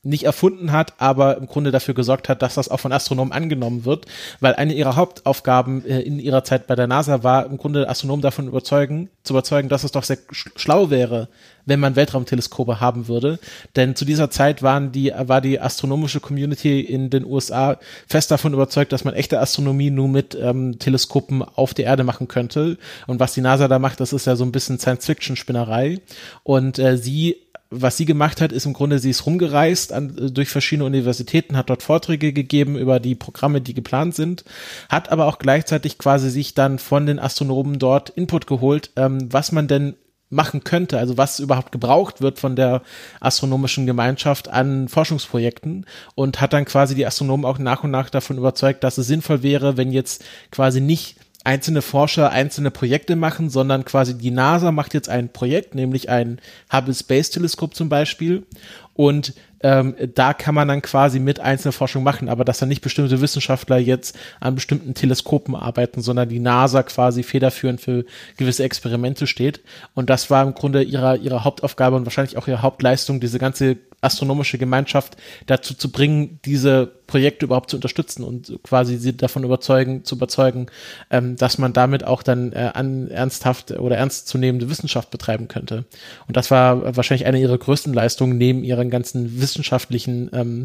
nicht 0.03 0.23
erfunden 0.23 0.71
hat, 0.71 0.93
aber 0.99 1.37
im 1.37 1.47
Grunde 1.47 1.71
dafür 1.71 1.93
gesorgt 1.93 2.29
hat, 2.29 2.41
dass 2.41 2.55
das 2.55 2.69
auch 2.69 2.79
von 2.79 2.91
Astronomen 2.91 3.33
angenommen 3.33 3.83
wird, 3.83 4.05
weil 4.39 4.55
eine 4.55 4.73
ihrer 4.73 4.95
Hauptaufgaben 4.95 5.85
äh, 5.85 5.99
in 6.01 6.19
ihrer 6.19 6.43
Zeit 6.43 6.67
bei 6.67 6.75
der 6.75 6.87
NASA 6.87 7.23
war, 7.23 7.45
im 7.45 7.57
Grunde 7.57 7.89
Astronomen 7.89 8.21
davon 8.21 8.47
überzeugen, 8.47 9.09
zu 9.23 9.33
überzeugen, 9.33 9.69
dass 9.69 9.83
es 9.83 9.91
doch 9.91 10.03
sehr 10.03 10.17
schlau 10.31 10.89
wäre, 10.89 11.27
wenn 11.65 11.79
man 11.79 11.95
Weltraumteleskope 11.95 12.79
haben 12.79 13.07
würde. 13.07 13.39
Denn 13.75 13.95
zu 13.95 14.05
dieser 14.05 14.29
Zeit 14.29 14.63
waren 14.63 14.91
die, 14.91 15.11
war 15.17 15.41
die 15.41 15.59
astronomische 15.59 16.19
Community 16.19 16.79
in 16.79 17.09
den 17.09 17.25
USA 17.25 17.77
fest 18.07 18.31
davon 18.31 18.53
überzeugt, 18.53 18.93
dass 18.93 19.03
man 19.03 19.13
echte 19.13 19.39
Astronomie 19.39 19.89
nur 19.89 20.07
mit 20.07 20.37
ähm, 20.39 20.79
Teleskopen 20.79 21.43
auf 21.43 21.73
der 21.73 21.85
Erde 21.85 22.03
machen 22.03 22.27
könnte. 22.27 22.77
Und 23.05 23.19
was 23.19 23.33
die 23.33 23.41
NASA 23.41 23.67
da 23.67 23.79
macht, 23.79 23.99
das 23.99 24.13
ist 24.13 24.25
ja 24.25 24.35
so 24.35 24.45
ein 24.45 24.53
bisschen 24.53 24.79
Science-Fiction-Spinnerei. 24.79 25.99
Und 26.43 26.79
äh, 26.79 26.97
sie 26.97 27.35
was 27.69 27.97
sie 27.97 28.05
gemacht 28.05 28.41
hat, 28.41 28.51
ist 28.51 28.65
im 28.65 28.73
Grunde, 28.73 28.99
sie 28.99 29.09
ist 29.09 29.25
rumgereist 29.25 29.91
an, 29.91 30.31
durch 30.33 30.49
verschiedene 30.49 30.85
Universitäten, 30.85 31.57
hat 31.57 31.69
dort 31.69 31.83
Vorträge 31.83 32.33
gegeben 32.33 32.77
über 32.77 32.99
die 32.99 33.15
Programme, 33.15 33.61
die 33.61 33.73
geplant 33.73 34.15
sind, 34.15 34.45
hat 34.89 35.09
aber 35.11 35.25
auch 35.25 35.39
gleichzeitig 35.39 35.97
quasi 35.97 36.29
sich 36.29 36.53
dann 36.53 36.79
von 36.79 37.05
den 37.05 37.19
Astronomen 37.19 37.79
dort 37.79 38.09
Input 38.09 38.47
geholt, 38.47 38.91
ähm, 38.95 39.31
was 39.31 39.51
man 39.51 39.67
denn 39.67 39.95
machen 40.29 40.63
könnte, 40.63 40.99
also 40.99 41.17
was 41.17 41.39
überhaupt 41.39 41.71
gebraucht 41.71 42.21
wird 42.21 42.37
von 42.37 42.55
der 42.55 42.81
astronomischen 43.21 43.85
Gemeinschaft 43.85 44.49
an 44.49 44.89
Forschungsprojekten 44.89 45.85
und 46.15 46.41
hat 46.41 46.53
dann 46.53 46.65
quasi 46.65 46.95
die 46.95 47.05
Astronomen 47.05 47.45
auch 47.45 47.59
nach 47.59 47.83
und 47.83 47.91
nach 47.91 48.09
davon 48.09 48.37
überzeugt, 48.37 48.83
dass 48.83 48.97
es 48.97 49.07
sinnvoll 49.07 49.41
wäre, 49.41 49.77
wenn 49.77 49.91
jetzt 49.91 50.25
quasi 50.51 50.81
nicht 50.81 51.15
einzelne 51.47 51.81
Forscher 51.81 52.29
einzelne 52.29 52.71
Projekte 52.71 53.15
machen, 53.15 53.49
sondern 53.49 53.85
quasi 53.85 54.17
die 54.17 54.31
NASA 54.31 54.73
macht 54.73 54.93
jetzt 54.93 55.07
ein 55.07 55.29
Projekt, 55.29 55.75
nämlich 55.75 56.09
ein 56.09 56.41
Hubble 56.73 56.93
Space 56.93 57.29
Teleskop 57.29 57.73
zum 57.73 57.87
Beispiel. 57.87 58.45
Und 58.93 59.33
ähm, 59.61 59.95
da 60.13 60.33
kann 60.33 60.53
man 60.53 60.67
dann 60.67 60.81
quasi 60.81 61.19
mit 61.19 61.39
Einzelforschung 61.39 62.03
machen, 62.03 62.27
aber 62.27 62.43
dass 62.43 62.59
dann 62.59 62.67
nicht 62.67 62.81
bestimmte 62.81 63.21
Wissenschaftler 63.21 63.77
jetzt 63.77 64.17
an 64.41 64.55
bestimmten 64.55 64.93
Teleskopen 64.93 65.55
arbeiten, 65.55 66.01
sondern 66.01 66.27
die 66.27 66.39
NASA 66.39 66.83
quasi 66.83 67.23
federführend 67.23 67.79
für 67.79 68.03
gewisse 68.35 68.65
Experimente 68.65 69.25
steht. 69.25 69.61
Und 69.95 70.09
das 70.09 70.29
war 70.29 70.43
im 70.43 70.53
Grunde 70.53 70.83
ihre, 70.83 71.15
ihre 71.15 71.45
Hauptaufgabe 71.45 71.95
und 71.95 72.05
wahrscheinlich 72.05 72.37
auch 72.37 72.49
ihre 72.49 72.61
Hauptleistung, 72.61 73.21
diese 73.21 73.39
ganze 73.39 73.77
astronomische 74.01 74.57
Gemeinschaft 74.57 75.15
dazu 75.45 75.73
zu 75.73 75.93
bringen, 75.93 76.39
diese 76.43 76.96
Projekte 77.07 77.45
überhaupt 77.45 77.69
zu 77.71 77.77
unterstützen 77.77 78.23
und 78.23 78.59
quasi 78.63 78.97
sie 78.97 79.15
davon 79.15 79.43
überzeugen, 79.43 80.03
zu 80.03 80.15
überzeugen, 80.15 80.67
ähm, 81.09 81.37
dass 81.37 81.57
man 81.57 81.73
damit 81.73 82.03
auch 82.03 82.21
dann 82.21 82.51
äh, 82.51 82.71
an 82.73 83.09
ernsthaft 83.09 83.71
oder 83.71 83.97
ernstzunehmende 83.97 84.69
Wissenschaft 84.69 85.09
betreiben 85.09 85.47
könnte. 85.47 85.85
Und 86.27 86.37
das 86.37 86.51
war 86.51 86.95
wahrscheinlich 86.95 87.25
eine 87.25 87.39
ihrer 87.39 87.57
größten 87.57 87.93
Leistungen 87.93 88.37
neben 88.37 88.63
ihren 88.63 88.89
ganzen 88.89 89.41
wissenschaftlichen 89.41 90.29
ähm, 90.33 90.63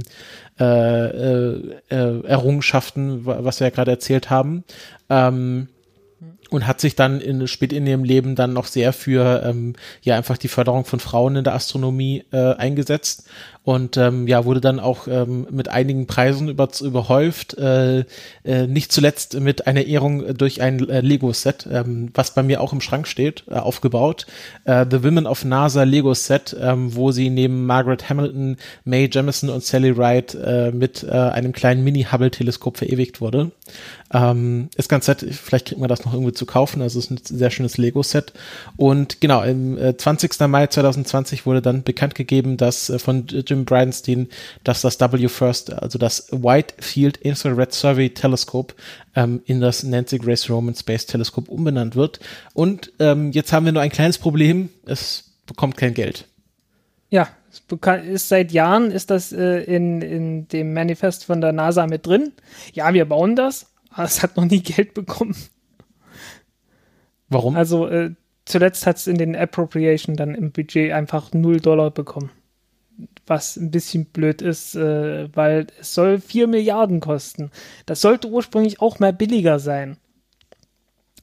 äh, 0.58 0.64
äh, 0.64 1.76
äh 1.88 2.26
Errungenschaften, 2.26 3.24
was 3.24 3.60
wir 3.60 3.68
ja 3.68 3.74
gerade 3.74 3.92
erzählt 3.92 4.28
haben. 4.28 4.64
Ähm, 5.08 5.68
und 6.52 6.66
hat 6.66 6.80
sich 6.80 6.94
dann 6.94 7.20
in, 7.20 7.48
spät 7.48 7.72
in 7.72 7.86
ihrem 7.86 8.04
Leben 8.04 8.34
dann 8.36 8.52
noch 8.52 8.66
sehr 8.66 8.92
für 8.92 9.42
ähm, 9.44 9.74
ja 10.02 10.16
einfach 10.16 10.36
die 10.36 10.48
Förderung 10.48 10.84
von 10.84 11.00
Frauen 11.00 11.36
in 11.36 11.44
der 11.44 11.54
Astronomie 11.54 12.24
äh, 12.30 12.54
eingesetzt 12.54 13.26
und 13.64 13.96
ähm, 13.96 14.26
ja 14.26 14.44
wurde 14.44 14.60
dann 14.60 14.80
auch 14.80 15.06
ähm, 15.06 15.46
mit 15.50 15.68
einigen 15.68 16.06
Preisen 16.06 16.48
über, 16.48 16.68
überhäuft, 16.80 17.56
äh, 17.58 18.04
äh, 18.44 18.66
nicht 18.66 18.90
zuletzt 18.90 19.38
mit 19.38 19.66
einer 19.66 19.84
Ehrung 19.84 20.36
durch 20.36 20.60
ein 20.60 20.88
äh, 20.88 21.00
Lego-Set, 21.00 21.68
ähm, 21.70 22.10
was 22.14 22.34
bei 22.34 22.42
mir 22.42 22.60
auch 22.60 22.72
im 22.72 22.80
Schrank 22.80 23.06
steht, 23.06 23.44
äh, 23.48 23.54
aufgebaut, 23.54 24.26
äh, 24.64 24.84
The 24.90 25.04
Women 25.04 25.26
of 25.26 25.44
NASA 25.44 25.84
Lego-Set, 25.84 26.56
ähm, 26.60 26.94
wo 26.94 27.12
sie 27.12 27.30
neben 27.30 27.66
Margaret 27.66 28.08
Hamilton, 28.08 28.56
Mae 28.84 29.08
Jemison 29.10 29.48
und 29.48 29.62
Sally 29.62 29.96
Wright 29.96 30.34
äh, 30.34 30.72
mit 30.72 31.04
äh, 31.04 31.10
einem 31.10 31.52
kleinen 31.52 31.84
Mini-Hubble-Teleskop 31.84 32.78
verewigt 32.78 33.20
wurde. 33.20 33.52
Ähm, 34.12 34.68
ist 34.76 34.88
ganz 34.88 35.06
nett, 35.08 35.24
vielleicht 35.30 35.66
kriegt 35.66 35.80
man 35.80 35.88
das 35.88 36.04
noch 36.04 36.12
irgendwie 36.12 36.32
zu 36.32 36.46
kaufen, 36.46 36.82
also 36.82 36.98
ist 36.98 37.10
ein 37.10 37.20
sehr 37.22 37.50
schönes 37.50 37.78
Lego-Set 37.78 38.32
und 38.76 39.20
genau, 39.20 39.42
im 39.42 39.78
äh, 39.78 39.96
20. 39.96 40.38
Mai 40.48 40.66
2020 40.66 41.46
wurde 41.46 41.62
dann 41.62 41.82
bekannt 41.82 42.14
gegeben, 42.14 42.56
dass 42.56 42.90
äh, 42.90 42.98
von 42.98 43.26
Jim 43.52 43.66
Bridenstine, 43.66 44.28
dass 44.64 44.80
das 44.80 44.98
W 44.98 45.28
First, 45.28 45.72
also 45.72 45.98
das 45.98 46.28
White 46.32 46.74
Field 46.78 47.18
Infrared 47.18 47.72
Survey 47.72 48.08
Telescope, 48.08 48.74
ähm, 49.14 49.42
in 49.44 49.60
das 49.60 49.82
Nancy 49.82 50.18
Grace 50.18 50.48
Roman 50.48 50.74
Space 50.74 51.04
Telescope 51.06 51.50
umbenannt 51.50 51.94
wird. 51.96 52.18
Und 52.54 52.92
ähm, 52.98 53.30
jetzt 53.32 53.52
haben 53.52 53.66
wir 53.66 53.72
nur 53.72 53.82
ein 53.82 53.90
kleines 53.90 54.18
Problem, 54.18 54.70
es 54.86 55.34
bekommt 55.46 55.76
kein 55.76 55.92
Geld. 55.92 56.26
Ja, 57.10 57.28
ist 58.06 58.28
seit 58.30 58.52
Jahren 58.52 58.90
ist 58.90 59.10
das 59.10 59.32
äh, 59.32 59.62
in, 59.64 60.00
in 60.00 60.48
dem 60.48 60.72
Manifest 60.72 61.26
von 61.26 61.42
der 61.42 61.52
NASA 61.52 61.86
mit 61.86 62.06
drin. 62.06 62.32
Ja, 62.72 62.94
wir 62.94 63.04
bauen 63.04 63.36
das, 63.36 63.66
aber 63.90 64.04
es 64.04 64.22
hat 64.22 64.38
noch 64.38 64.46
nie 64.46 64.62
Geld 64.62 64.94
bekommen. 64.94 65.36
Warum? 67.28 67.54
Also 67.54 67.86
äh, 67.86 68.14
zuletzt 68.46 68.86
hat 68.86 68.96
es 68.96 69.06
in 69.06 69.18
den 69.18 69.36
Appropriation 69.36 70.16
dann 70.16 70.34
im 70.34 70.52
Budget 70.52 70.92
einfach 70.92 71.34
0 71.34 71.60
Dollar 71.60 71.90
bekommen 71.90 72.30
was 73.32 73.56
ein 73.56 73.70
bisschen 73.70 74.04
blöd 74.04 74.42
ist, 74.42 74.74
äh, 74.74 75.34
weil 75.34 75.66
es 75.80 75.94
soll 75.94 76.20
4 76.20 76.46
Milliarden 76.46 77.00
kosten. 77.00 77.50
Das 77.86 78.02
sollte 78.02 78.28
ursprünglich 78.28 78.82
auch 78.82 78.98
mal 78.98 79.14
billiger 79.14 79.58
sein. 79.58 79.96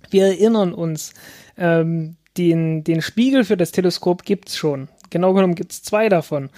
Wir 0.09 0.25
erinnern 0.25 0.73
uns, 0.73 1.13
ähm, 1.55 2.15
den, 2.35 2.83
den 2.83 3.03
Spiegel 3.03 3.43
für 3.43 3.57
das 3.57 3.71
Teleskop 3.71 4.23
gibt 4.23 4.49
es 4.49 4.57
schon. 4.57 4.87
Genau 5.11 5.33
genommen 5.33 5.55
gibt 5.55 5.71
es 5.71 5.83
zwei 5.83 6.09
davon, 6.09 6.49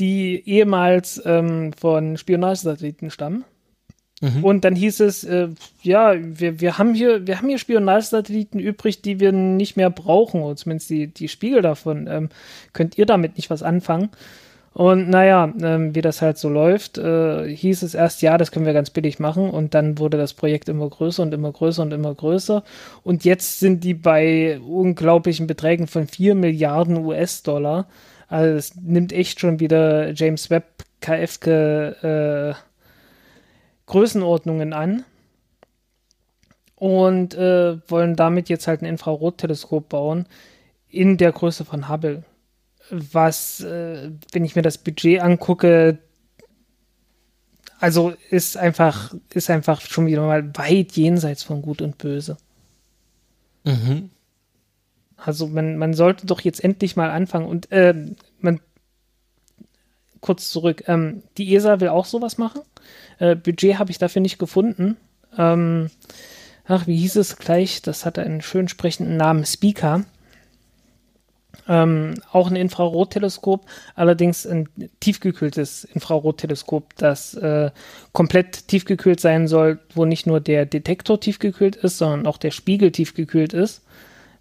die 0.00 0.42
ehemals 0.44 1.22
ähm, 1.24 1.72
von 1.72 2.16
Spionagesatelliten 2.16 3.10
stammen. 3.10 3.44
Mhm. 4.20 4.42
Und 4.42 4.64
dann 4.64 4.74
hieß 4.74 5.00
es, 5.00 5.22
äh, 5.22 5.48
ja, 5.82 6.14
wir, 6.18 6.60
wir, 6.60 6.78
haben 6.78 6.94
hier, 6.94 7.28
wir 7.28 7.38
haben 7.38 7.48
hier 7.48 7.58
Spionagesatelliten 7.58 8.58
übrig, 8.58 9.02
die 9.02 9.20
wir 9.20 9.30
nicht 9.30 9.76
mehr 9.76 9.90
brauchen, 9.90 10.42
oder 10.42 10.56
zumindest 10.56 10.90
die, 10.90 11.08
die 11.08 11.28
Spiegel 11.28 11.62
davon. 11.62 12.08
Ähm, 12.08 12.28
könnt 12.72 12.98
ihr 12.98 13.06
damit 13.06 13.36
nicht 13.36 13.50
was 13.50 13.62
anfangen? 13.62 14.10
Und 14.74 15.08
naja, 15.08 15.52
ähm, 15.62 15.94
wie 15.94 16.00
das 16.00 16.20
halt 16.20 16.36
so 16.36 16.48
läuft, 16.48 16.98
äh, 16.98 17.48
hieß 17.48 17.82
es 17.84 17.94
erst, 17.94 18.22
ja, 18.22 18.36
das 18.36 18.50
können 18.50 18.66
wir 18.66 18.72
ganz 18.72 18.90
billig 18.90 19.20
machen. 19.20 19.48
Und 19.48 19.72
dann 19.72 19.98
wurde 19.98 20.18
das 20.18 20.34
Projekt 20.34 20.68
immer 20.68 20.88
größer 20.88 21.22
und 21.22 21.32
immer 21.32 21.52
größer 21.52 21.82
und 21.82 21.92
immer 21.92 22.12
größer. 22.12 22.64
Und 23.04 23.24
jetzt 23.24 23.60
sind 23.60 23.84
die 23.84 23.94
bei 23.94 24.58
unglaublichen 24.58 25.46
Beträgen 25.46 25.86
von 25.86 26.08
4 26.08 26.34
Milliarden 26.34 27.04
US-Dollar. 27.06 27.86
Also 28.28 28.56
es 28.56 28.74
nimmt 28.74 29.12
echt 29.12 29.38
schon 29.38 29.60
wieder 29.60 30.12
James 30.12 30.50
Webb 30.50 30.64
KFke 31.00 32.56
äh, 32.56 32.60
Größenordnungen 33.86 34.72
an 34.72 35.04
und 36.74 37.34
äh, 37.34 37.76
wollen 37.88 38.16
damit 38.16 38.48
jetzt 38.48 38.66
halt 38.66 38.82
ein 38.82 38.86
Infrarotteleskop 38.86 39.88
bauen 39.88 40.26
in 40.88 41.16
der 41.16 41.30
Größe 41.30 41.64
von 41.64 41.88
Hubble. 41.88 42.24
Was, 42.90 43.60
äh, 43.60 44.10
wenn 44.32 44.44
ich 44.44 44.56
mir 44.56 44.62
das 44.62 44.78
Budget 44.78 45.20
angucke, 45.20 45.98
also 47.80 48.14
ist 48.30 48.56
einfach, 48.56 49.14
ist 49.32 49.50
einfach 49.50 49.80
schon 49.80 50.06
wieder 50.06 50.26
mal 50.26 50.56
weit 50.56 50.92
jenseits 50.92 51.42
von 51.42 51.62
Gut 51.62 51.82
und 51.82 51.98
Böse. 51.98 52.36
Mhm. 53.64 54.10
Also 55.16 55.46
man, 55.46 55.76
man 55.78 55.94
sollte 55.94 56.26
doch 56.26 56.40
jetzt 56.40 56.62
endlich 56.62 56.96
mal 56.96 57.10
anfangen 57.10 57.46
und 57.46 57.70
äh, 57.72 57.94
man 58.40 58.60
kurz 60.20 60.50
zurück. 60.50 60.84
Ähm, 60.86 61.22
die 61.36 61.54
ESA 61.54 61.80
will 61.80 61.88
auch 61.88 62.06
sowas 62.06 62.38
machen. 62.38 62.62
Äh, 63.18 63.36
Budget 63.36 63.78
habe 63.78 63.90
ich 63.90 63.98
dafür 63.98 64.22
nicht 64.22 64.38
gefunden. 64.38 64.96
Ähm, 65.36 65.90
ach, 66.66 66.86
wie 66.86 66.96
hieß 66.96 67.16
es 67.16 67.36
gleich? 67.36 67.82
Das 67.82 68.06
hatte 68.06 68.22
einen 68.22 68.40
schön 68.40 68.68
sprechenden 68.68 69.16
Namen, 69.16 69.44
Speaker. 69.44 70.04
Ähm, 71.68 72.14
auch 72.32 72.50
ein 72.50 72.56
Infrarotteleskop, 72.56 73.66
allerdings 73.94 74.46
ein 74.46 74.68
tiefgekühltes 75.00 75.84
Infrarotteleskop, 75.84 76.94
das 76.96 77.34
äh, 77.34 77.70
komplett 78.12 78.68
tiefgekühlt 78.68 79.20
sein 79.20 79.48
soll, 79.48 79.78
wo 79.94 80.04
nicht 80.04 80.26
nur 80.26 80.40
der 80.40 80.66
Detektor 80.66 81.20
tiefgekühlt 81.20 81.76
ist, 81.76 81.98
sondern 81.98 82.26
auch 82.26 82.38
der 82.38 82.50
Spiegel 82.50 82.92
tiefgekühlt 82.92 83.52
ist, 83.52 83.82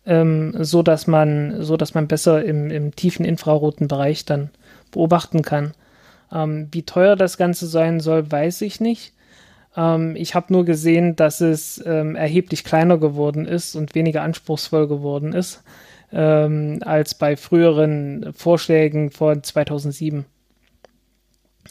ähm, 0.05 0.53
so 0.59 0.83
dass 0.83 1.07
man, 1.07 1.63
so 1.63 1.77
dass 1.77 1.93
man 1.93 2.07
besser 2.07 2.43
im, 2.43 2.69
im 2.69 2.95
tiefen 2.95 3.25
infraroten 3.25 3.87
Bereich 3.87 4.25
dann 4.25 4.49
beobachten 4.91 5.41
kann. 5.41 5.73
Ähm, 6.31 6.67
wie 6.71 6.83
teuer 6.83 7.15
das 7.15 7.37
Ganze 7.37 7.67
sein 7.67 7.99
soll, 7.99 8.31
weiß 8.31 8.61
ich 8.61 8.79
nicht. 8.79 9.13
Ähm, 9.75 10.15
ich 10.15 10.35
habe 10.35 10.51
nur 10.53 10.65
gesehen, 10.65 11.15
dass 11.15 11.41
es 11.41 11.83
ähm, 11.85 12.15
erheblich 12.15 12.63
kleiner 12.63 12.97
geworden 12.97 13.45
ist 13.45 13.75
und 13.75 13.95
weniger 13.95 14.21
anspruchsvoll 14.21 14.87
geworden 14.87 15.33
ist 15.33 15.63
ähm, 16.13 16.79
als 16.85 17.15
bei 17.15 17.35
früheren 17.35 18.33
Vorschlägen 18.33 19.09
von 19.09 19.43
2007. 19.43 20.25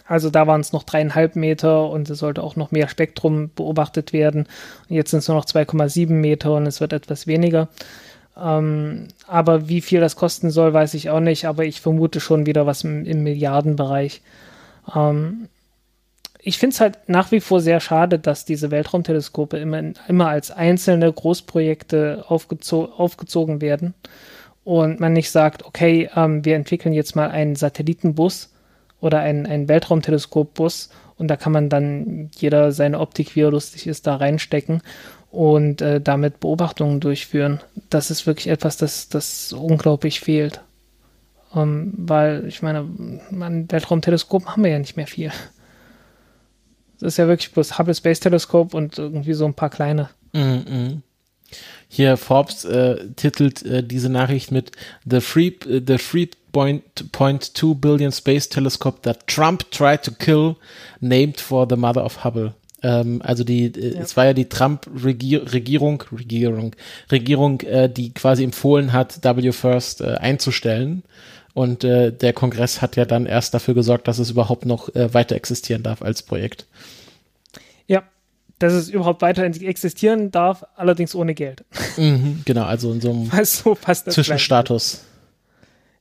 Also 0.07 0.31
da 0.31 0.47
waren 0.47 0.61
es 0.61 0.73
noch 0.73 0.85
dreieinhalb 0.85 1.37
Meter 1.37 1.89
und 1.89 2.09
es 2.11 2.19
sollte 2.19 2.43
auch 2.43 2.57
noch 2.57 2.71
mehr 2.71 2.89
Spektrum 2.89 3.51
beobachtet 3.55 4.13
werden. 4.13 4.47
Jetzt 4.89 5.11
sind 5.11 5.21
es 5.21 5.29
nur 5.29 5.37
noch 5.37 5.45
2,7 5.45 6.11
Meter 6.11 6.55
und 6.55 6.67
es 6.67 6.81
wird 6.81 6.93
etwas 6.93 7.27
weniger. 7.27 7.69
Ähm, 8.37 9.09
aber 9.27 9.69
wie 9.69 9.83
viel 9.83 10.01
das 10.01 10.17
kosten 10.17 10.51
soll, 10.51 10.73
weiß 10.73 10.95
ich 10.95 11.11
auch 11.11 11.21
nicht. 11.21 11.47
Aber 11.47 11.65
ich 11.65 11.81
vermute 11.81 12.21
schon 12.21 12.47
wieder 12.47 12.67
was 12.67 12.85
im, 12.85 13.05
im 13.05 13.23
Milliardenbereich. 13.23 14.23
Ähm, 14.95 15.49
ich 16.45 16.59
finde 16.59 16.75
es 16.75 16.81
halt 16.81 17.09
nach 17.09 17.31
wie 17.31 17.41
vor 17.41 17.61
sehr 17.61 17.79
schade, 17.79 18.19
dass 18.19 18.45
diese 18.45 18.73
Weltraumteleskope 18.73 19.59
immer, 19.59 19.93
immer 20.09 20.29
als 20.29 20.51
einzelne 20.51 21.13
Großprojekte 21.13 22.25
aufgezo 22.27 22.87
aufgezogen 22.97 23.61
werden 23.61 23.95
und 24.65 24.99
man 24.99 25.13
nicht 25.13 25.31
sagt, 25.31 25.65
okay, 25.65 26.11
ähm, 26.17 26.45
wir 26.45 26.57
entwickeln 26.57 26.93
jetzt 26.93 27.15
mal 27.15 27.31
einen 27.31 27.55
Satellitenbus 27.55 28.51
oder 29.01 29.21
einen, 29.21 29.47
einen 29.47 29.69
Weltraumteleskopbus 29.69 30.91
und 31.17 31.29
da 31.29 31.37
kann 31.37 31.53
man 31.53 31.69
dann 31.69 32.31
jeder 32.37 32.73
seine 32.73 32.99
Optik, 32.99 33.37
wie 33.37 33.43
er 33.43 33.53
lustig 33.53 33.87
ist, 33.87 34.09
da 34.09 34.17
reinstecken 34.17 34.83
und 35.31 35.81
äh, 35.81 36.01
damit 36.01 36.41
Beobachtungen 36.41 36.99
durchführen. 36.99 37.61
Das 37.89 38.11
ist 38.11 38.27
wirklich 38.27 38.49
etwas, 38.49 38.77
das, 38.77 39.09
das 39.09 39.53
unglaublich 39.53 40.21
fehlt. 40.21 40.61
Ähm, 41.55 41.93
weil, 41.97 42.47
ich 42.49 42.63
meine, 42.63 42.81
ein 42.81 43.67
Weltraumteleskop 43.71 44.47
haben 44.47 44.65
wir 44.65 44.73
ja 44.73 44.79
nicht 44.81 44.97
mehr 44.97 45.07
viel. 45.07 45.31
Das 47.03 47.15
ist 47.15 47.17
ja 47.17 47.27
wirklich 47.27 47.51
bloß 47.53 47.79
Hubble 47.79 47.95
Space 47.95 48.21
Teleskop 48.21 48.75
und 48.75 48.99
irgendwie 48.99 49.33
so 49.33 49.45
ein 49.45 49.55
paar 49.55 49.71
kleine. 49.71 50.11
Mhm. 50.33 51.03
Hier 51.89 52.17
Forbes 52.17 52.65
äh, 52.65 53.09
titelt 53.17 53.65
äh, 53.65 53.83
diese 53.83 54.09
Nachricht 54.09 54.53
mit 54.53 54.71
The 55.05 55.17
3.2 55.17 57.75
Billion 57.75 58.13
Space 58.13 58.49
Telescope 58.49 59.01
that 59.03 59.27
Trump 59.27 59.69
tried 59.71 60.05
to 60.05 60.13
kill, 60.13 60.55
named 61.01 61.41
for 61.41 61.67
the 61.69 61.77
mother 61.77 62.05
of 62.05 62.25
Hubble. 62.25 62.55
Ähm, 62.83 63.21
also 63.23 63.45
die, 63.45 63.67
äh, 63.67 63.95
ja. 63.95 64.01
es 64.01 64.17
war 64.17 64.25
ja 64.27 64.33
die 64.33 64.49
Trump-Regierung, 64.49 65.49
Regierung, 65.49 66.03
Regierung, 67.11 67.61
äh, 67.63 67.89
die 67.89 68.15
quasi 68.15 68.45
empfohlen 68.45 68.93
hat, 68.93 69.19
W 69.23 69.51
First 69.53 70.01
äh, 70.01 70.15
einzustellen. 70.15 71.03
Und 71.55 71.85
äh, 71.85 72.13
der 72.13 72.33
Kongress 72.33 72.81
hat 72.81 72.97
ja 72.97 73.05
dann 73.05 73.27
erst 73.27 73.53
dafür 73.53 73.75
gesorgt, 73.75 74.09
dass 74.09 74.19
es 74.19 74.31
überhaupt 74.31 74.65
noch 74.65 74.95
äh, 74.95 75.13
weiter 75.13 75.37
existieren 75.37 75.83
darf 75.83 76.01
als 76.01 76.23
Projekt. 76.23 76.67
Ja, 77.87 78.05
dass 78.59 78.73
es 78.73 78.89
überhaupt 78.89 79.21
weiter 79.23 79.45
existieren 79.45 80.31
darf, 80.31 80.65
allerdings 80.77 81.15
ohne 81.15 81.35
Geld. 81.35 81.65
Mhm, 81.97 82.43
genau, 82.45 82.65
also 82.65 82.93
in 82.93 83.01
so 83.01 83.11
einem 83.11 83.31
so 83.45 83.75
Zwischenstatus. 83.75 85.05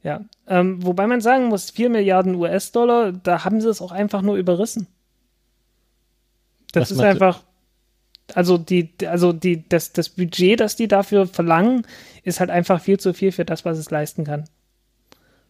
Ja, 0.04 0.22
ähm, 0.48 0.84
wobei 0.84 1.06
man 1.06 1.22
sagen 1.22 1.48
muss, 1.48 1.70
4 1.70 1.90
Milliarden 1.90 2.36
US-Dollar, 2.36 3.12
da 3.12 3.44
haben 3.44 3.62
sie 3.62 3.70
es 3.70 3.82
auch 3.82 3.92
einfach 3.92 4.22
nur 4.22 4.36
überrissen. 4.36 4.88
Das 6.72 6.84
Was 6.84 6.92
ist 6.92 7.00
einfach, 7.02 7.44
also 8.34 8.58
die, 8.58 8.90
also 9.06 9.34
die, 9.34 9.68
das, 9.68 9.92
das 9.92 10.10
Budget, 10.10 10.60
das 10.60 10.76
die 10.76 10.88
dafür 10.88 11.28
verlangen, 11.28 11.86
ist 12.24 12.40
halt 12.40 12.50
einfach 12.50 12.82
viel 12.82 13.00
zu 13.00 13.14
viel 13.14 13.32
für 13.32 13.46
das, 13.46 13.66
was 13.66 13.78
es 13.78 13.92
leisten 13.92 14.24
kann. 14.24 14.46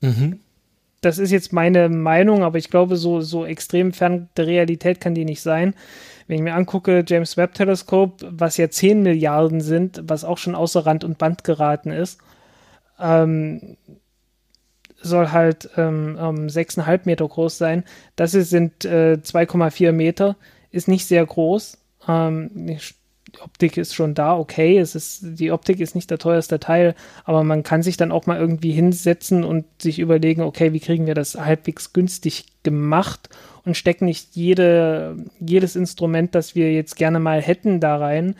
Mhm. 0.02 0.40
Das 1.02 1.18
ist 1.18 1.32
jetzt 1.32 1.52
meine 1.52 1.90
Meinung, 1.90 2.44
aber 2.44 2.60
ich 2.60 2.70
glaube, 2.70 2.96
so, 2.96 3.22
so 3.22 3.46
extrem 3.46 3.92
fern 3.92 4.30
der 4.38 4.46
Realität 4.46 5.02
kann 5.02 5.16
die 5.16 5.26
nicht 5.26 5.42
sein. 5.42 5.74
Wenn 6.28 6.38
ich 6.38 6.44
mir 6.44 6.54
angucke, 6.54 7.04
James 7.08 7.38
Webb 7.38 7.56
Teleskop, 7.56 8.22
was 8.30 8.58
ja 8.58 8.70
10 8.70 9.02
Milliarden 9.02 9.62
sind, 9.62 10.02
was 10.06 10.24
auch 10.24 10.38
schon 10.38 10.54
außer 10.54 10.86
Rand 10.86 11.04
und 11.04 11.18
Band 11.18 11.44
geraten 11.44 11.92
ist, 11.92 12.20
ähm, 13.00 13.78
soll 15.02 15.32
halt 15.32 15.70
ähm, 15.78 16.18
um 16.20 16.36
6,5 16.48 17.02
Meter 17.06 17.28
groß 17.28 17.58
sein. 17.58 17.84
Das 18.16 18.32
sind 18.32 18.86
äh, 18.86 19.18
2,4 19.22 19.92
Meter, 19.92 20.38
ist 20.70 20.88
nicht 20.88 21.08
sehr 21.08 21.26
groß. 21.26 21.80
Ähm, 22.08 22.78
die 23.36 23.42
Optik 23.42 23.78
ist 23.78 23.94
schon 23.94 24.14
da, 24.14 24.38
okay. 24.38 24.78
Es 24.78 24.96
ist, 24.96 25.40
die 25.40 25.52
Optik 25.52 25.80
ist 25.80 25.96
nicht 25.96 26.10
der 26.10 26.18
teuerste 26.18 26.60
Teil, 26.60 26.96
aber 27.24 27.44
man 27.44 27.64
kann 27.64 27.84
sich 27.84 27.98
dann 27.98 28.12
auch 28.12 28.26
mal 28.26 28.40
irgendwie 28.40 28.72
hinsetzen 28.72 29.44
und 29.44 29.66
sich 29.82 30.00
überlegen, 30.00 30.42
okay, 30.42 30.74
wie 30.74 30.80
kriegen 30.80 31.06
wir 31.06 31.16
das 31.16 31.36
halbwegs 31.36 31.94
günstig 31.94 32.46
gemacht 32.64 33.30
und 33.66 33.78
stecken 33.78 34.06
nicht 34.06 34.36
jede, 34.36 35.16
jedes 35.40 35.76
Instrument, 35.76 36.36
das 36.36 36.56
wir 36.56 36.74
jetzt 36.74 36.96
gerne 36.96 37.20
mal 37.20 37.42
hätten, 37.42 37.80
da 37.80 37.98
rein, 37.98 38.36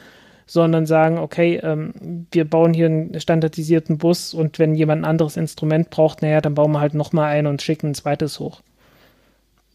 sondern 0.46 0.86
sagen, 0.86 1.18
okay, 1.18 1.62
ähm, 1.64 2.28
wir 2.32 2.46
bauen 2.46 2.74
hier 2.74 2.88
einen 2.88 3.20
standardisierten 3.20 3.98
Bus 3.98 4.34
und 4.34 4.60
wenn 4.60 4.76
jemand 4.76 5.02
ein 5.02 5.10
anderes 5.10 5.38
Instrument 5.38 5.90
braucht, 5.90 6.22
naja, 6.22 6.42
dann 6.42 6.56
bauen 6.56 6.72
wir 6.72 6.82
halt 6.82 6.94
nochmal 6.94 7.32
ein 7.32 7.48
und 7.48 7.62
schicken 7.62 7.92
ein 7.92 7.96
zweites 7.96 8.40
hoch. 8.40 8.62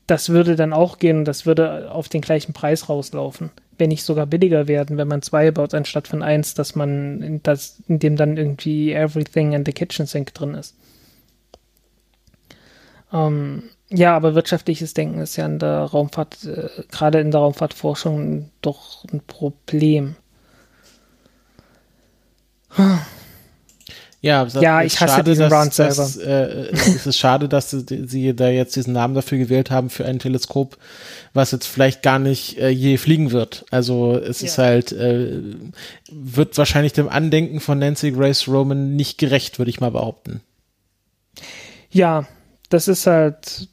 Das 0.07 0.29
würde 0.29 0.55
dann 0.55 0.73
auch 0.73 0.99
gehen 0.99 1.19
und 1.19 1.25
das 1.25 1.47
würde 1.47 1.91
auf 1.91 2.09
den 2.09 2.21
gleichen 2.21 2.53
Preis 2.53 2.89
rauslaufen. 2.89 3.51
Wenn 3.79 3.89
nicht 3.89 4.05
sogar 4.05 4.27
billiger 4.27 4.69
werden, 4.69 4.97
wenn 4.97 5.09
man 5.09 5.23
zwei 5.23 5.51
baut, 5.51 5.75
anstatt 5.75 6.09
von 6.09 6.23
eins, 6.23 6.55
dass 6.55 6.75
man, 6.75 7.23
in, 7.23 7.43
das, 7.43 7.83
in 7.89 7.99
dem 7.99 8.17
dann 8.17 8.37
irgendwie 8.37 8.93
Everything 8.93 9.53
in 9.53 9.65
the 9.67 9.73
Kitchen 9.73 10.07
Sink 10.07 10.33
drin 10.35 10.55
ist. 10.55 10.75
Ähm, 13.13 13.65
ja, 13.89 14.17
aber 14.17 14.35
wirtschaftliches 14.35 14.95
Denken 14.95 15.21
ist 15.21 15.37
ja 15.37 15.47
in 15.47 15.59
der 15.59 15.81
Raumfahrt, 15.81 16.45
äh, 16.45 16.69
gerade 16.91 17.21
in 17.21 17.31
der 17.31 17.41
Raumfahrtforschung, 17.41 18.51
doch 18.63 19.05
ein 19.13 19.21
Problem. 19.27 20.17
Ja, 24.21 24.47
ja 24.47 24.83
ich 24.83 25.01
hasse 25.01 25.15
schade, 25.15 25.31
diesen 25.31 25.51
dass, 25.51 25.77
selber. 25.77 25.95
Dass, 25.95 26.17
äh, 26.17 26.71
es 26.73 27.07
ist 27.07 27.19
schade, 27.19 27.49
dass 27.49 27.71
sie, 27.71 27.85
sie, 28.07 28.35
da 28.35 28.49
jetzt 28.49 28.75
diesen 28.77 28.93
Namen 28.93 29.15
dafür 29.15 29.39
gewählt 29.39 29.71
haben 29.71 29.91
für 29.91 30.05
ein 30.05 30.19
Teleskop, 30.19 30.79
was 31.35 31.53
jetzt 31.53 31.67
vielleicht 31.67 32.03
gar 32.03 32.19
nicht 32.19 32.59
äh, 32.59 32.69
je 32.69 32.97
fliegen 32.97 33.31
wird. 33.31 33.65
Also 33.71 34.17
es 34.17 34.41
ja. 34.41 34.47
ist 34.47 34.59
halt, 34.59 34.93
äh, 34.93 35.43
wird 36.11 36.57
wahrscheinlich 36.59 36.93
dem 36.93 37.09
Andenken 37.09 37.61
von 37.61 37.79
Nancy 37.79 38.11
Grace 38.11 38.49
Roman 38.49 38.97
nicht 38.97 39.19
gerecht, 39.19 39.59
würde 39.59 39.71
ich 39.71 39.81
mal 39.81 39.91
behaupten. 39.91 40.41
Ja, 41.91 42.27
das 42.69 42.89
ist 42.89 43.07
halt 43.07 43.69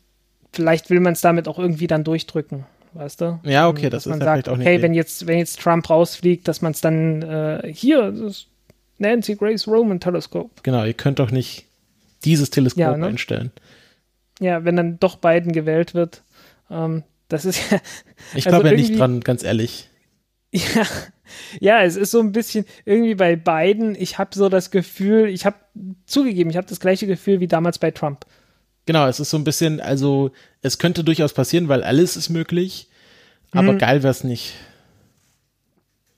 vielleicht 0.54 0.90
will 0.90 1.00
man 1.00 1.14
es 1.14 1.22
damit 1.22 1.48
auch 1.48 1.60
irgendwie 1.60 1.88
dann 1.88 2.04
durchdrücken, 2.04 2.66
weißt 2.94 3.22
du? 3.22 3.40
Ja, 3.44 3.68
okay, 3.68 3.90
das 3.90 4.04
dass 4.04 4.06
ist 4.06 4.10
man 4.10 4.20
sagt, 4.20 4.48
auch 4.48 4.56
nicht. 4.56 4.68
Okay, 4.68 4.82
wenn 4.82 4.94
jetzt, 4.94 5.28
wenn 5.28 5.40
jetzt 5.40 5.60
Trump 5.60 5.90
rausfliegt, 5.90 6.48
dass 6.48 6.62
man 6.62 6.72
es 6.72 6.82
dann 6.82 7.22
äh, 7.24 7.74
hier, 7.74 8.12
das 8.12 8.46
Nancy 9.04 9.36
Grace 9.36 9.68
Roman 9.68 10.00
Teleskop. 10.00 10.64
Genau, 10.64 10.84
ihr 10.84 10.94
könnt 10.94 11.20
doch 11.20 11.32
nicht 11.32 11.66
dieses 12.26 12.50
Teleskop 12.50 12.80
ja, 12.80 12.98
ne? 12.98 13.08
einstellen. 13.08 13.52
Ja, 14.40 14.66
wenn 14.66 14.76
dann 14.76 15.00
doch 15.00 15.18
Biden 15.18 15.52
gewählt 15.52 15.94
wird, 15.94 16.24
ähm, 16.72 17.04
das 17.28 17.46
ist 17.46 17.72
ja. 17.72 17.80
Ich 18.34 18.46
glaube 18.46 18.70
also 18.70 18.76
ja 18.76 18.82
nicht 18.82 19.00
dran, 19.00 19.22
ganz 19.22 19.44
ehrlich. 19.44 19.90
Ja, 20.52 20.86
ja, 21.60 21.84
es 21.84 21.96
ist 21.96 22.12
so 22.12 22.20
ein 22.20 22.32
bisschen 22.32 22.66
irgendwie 22.86 23.16
bei 23.16 23.36
Biden. 23.36 23.96
Ich 23.96 24.20
habe 24.20 24.30
so 24.36 24.50
das 24.50 24.70
Gefühl, 24.70 25.28
ich 25.30 25.46
habe 25.46 25.56
zugegeben, 26.06 26.50
ich 26.50 26.58
habe 26.58 26.68
das 26.68 26.80
gleiche 26.80 27.08
Gefühl 27.08 27.40
wie 27.40 27.48
damals 27.48 27.80
bei 27.80 27.92
Trump. 27.92 28.26
Genau, 28.86 29.08
es 29.08 29.20
ist 29.20 29.30
so 29.30 29.38
ein 29.38 29.44
bisschen, 29.44 29.80
also 29.80 30.32
es 30.62 30.78
könnte 30.78 31.04
durchaus 31.04 31.34
passieren, 31.34 31.70
weil 31.70 31.84
alles 31.84 32.18
ist 32.18 32.30
möglich, 32.30 32.88
aber 33.52 33.74
mhm. 33.74 33.78
geil 33.80 34.04
wäre 34.04 34.12
es 34.12 34.24
nicht. 34.24 34.54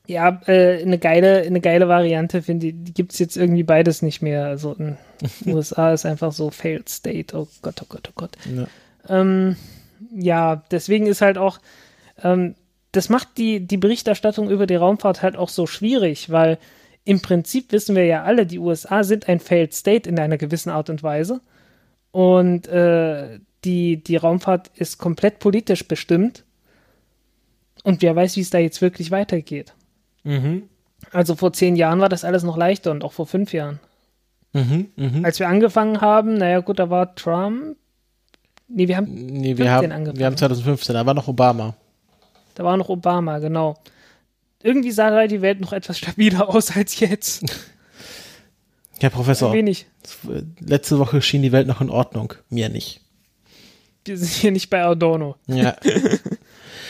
Ja, 0.07 0.41
äh, 0.47 0.81
eine 0.81 0.99
geile, 0.99 1.41
eine 1.41 1.61
geile 1.61 1.87
Variante 1.87 2.41
finde 2.41 2.67
ich, 2.67 2.93
gibt 2.93 3.13
es 3.13 3.19
jetzt 3.19 3.37
irgendwie 3.37 3.63
beides 3.63 4.01
nicht 4.01 4.21
mehr. 4.21 4.45
Also 4.45 4.73
in 4.73 4.97
USA 5.45 5.93
ist 5.93 6.05
einfach 6.05 6.31
so 6.31 6.51
Failed 6.51 6.89
State. 6.89 7.35
Oh 7.37 7.47
Gott, 7.61 7.81
oh 7.81 7.85
Gott, 7.89 8.09
oh 8.09 8.13
Gott. 8.15 8.37
Ja, 8.55 8.67
ähm, 9.09 9.55
ja 10.13 10.63
deswegen 10.71 11.07
ist 11.07 11.21
halt 11.21 11.37
auch, 11.37 11.59
ähm, 12.23 12.55
das 12.91 13.09
macht 13.09 13.37
die, 13.37 13.65
die 13.65 13.77
Berichterstattung 13.77 14.49
über 14.49 14.67
die 14.67 14.75
Raumfahrt 14.75 15.21
halt 15.21 15.35
auch 15.35 15.49
so 15.49 15.67
schwierig, 15.67 16.29
weil 16.29 16.57
im 17.03 17.21
Prinzip 17.21 17.71
wissen 17.71 17.95
wir 17.95 18.05
ja 18.05 18.23
alle, 18.23 18.45
die 18.45 18.59
USA 18.59 19.03
sind 19.03 19.29
ein 19.29 19.39
Failed 19.39 19.73
State 19.73 20.09
in 20.09 20.19
einer 20.19 20.37
gewissen 20.37 20.71
Art 20.71 20.89
und 20.89 21.03
Weise. 21.03 21.41
Und 22.11 22.67
äh, 22.67 23.39
die, 23.63 24.03
die 24.03 24.15
Raumfahrt 24.15 24.71
ist 24.75 24.97
komplett 24.97 25.39
politisch 25.39 25.87
bestimmt. 25.87 26.43
Und 27.83 28.01
wer 28.01 28.15
weiß, 28.15 28.35
wie 28.37 28.41
es 28.41 28.49
da 28.49 28.57
jetzt 28.57 28.81
wirklich 28.81 29.11
weitergeht. 29.11 29.74
Mhm. 30.25 30.63
Also 31.11 31.35
vor 31.35 31.53
zehn 31.53 31.75
Jahren 31.77 32.01
war 32.01 32.09
das 32.09 32.25
alles 32.25 32.43
noch 32.43 32.57
leichter 32.57 32.91
und 32.91 33.03
auch 33.03 33.13
vor 33.13 33.25
fünf 33.27 33.53
Jahren. 33.53 33.79
Mhm, 34.53 34.87
mhm. 34.95 35.23
Als 35.25 35.39
wir 35.39 35.47
angefangen 35.47 36.01
haben, 36.01 36.33
naja 36.33 36.59
gut, 36.59 36.79
da 36.79 36.89
war 36.89 37.15
Trump. 37.15 37.77
Nee, 38.67 38.87
wir 38.87 38.97
haben, 38.97 39.13
Nee, 39.13 39.57
wir 39.57 39.65
15 39.65 39.69
haben, 39.69 39.91
angefangen. 39.91 40.19
wir 40.19 40.25
haben 40.25 40.37
2015, 40.37 40.93
da 40.93 41.05
war 41.05 41.13
noch 41.13 41.27
Obama. 41.27 41.75
da 42.55 42.63
war 42.63 42.75
noch 42.77 42.89
Obama, 42.89 43.39
genau. 43.39 43.75
Irgendwie 44.63 44.91
sah 44.91 45.11
da 45.11 45.27
die 45.27 45.41
Welt 45.41 45.61
noch 45.61 45.73
etwas 45.73 45.97
stabiler 45.99 46.49
aus 46.49 46.75
als 46.75 46.99
jetzt. 46.99 47.45
Herr 48.99 49.09
Professor, 49.11 49.53
Wenig. 49.53 49.85
letzte 50.59 50.97
Woche 50.99 51.21
schien 51.21 51.41
die 51.43 51.51
Welt 51.51 51.67
noch 51.67 51.81
in 51.81 51.89
Ordnung. 51.89 52.33
Mir 52.49 52.69
nicht. 52.69 53.01
Wir 54.05 54.17
sind 54.17 54.29
hier 54.29 54.51
nicht 54.51 54.69
bei 54.69 54.83
Adorno. 54.83 55.35
Ja. 55.47 55.75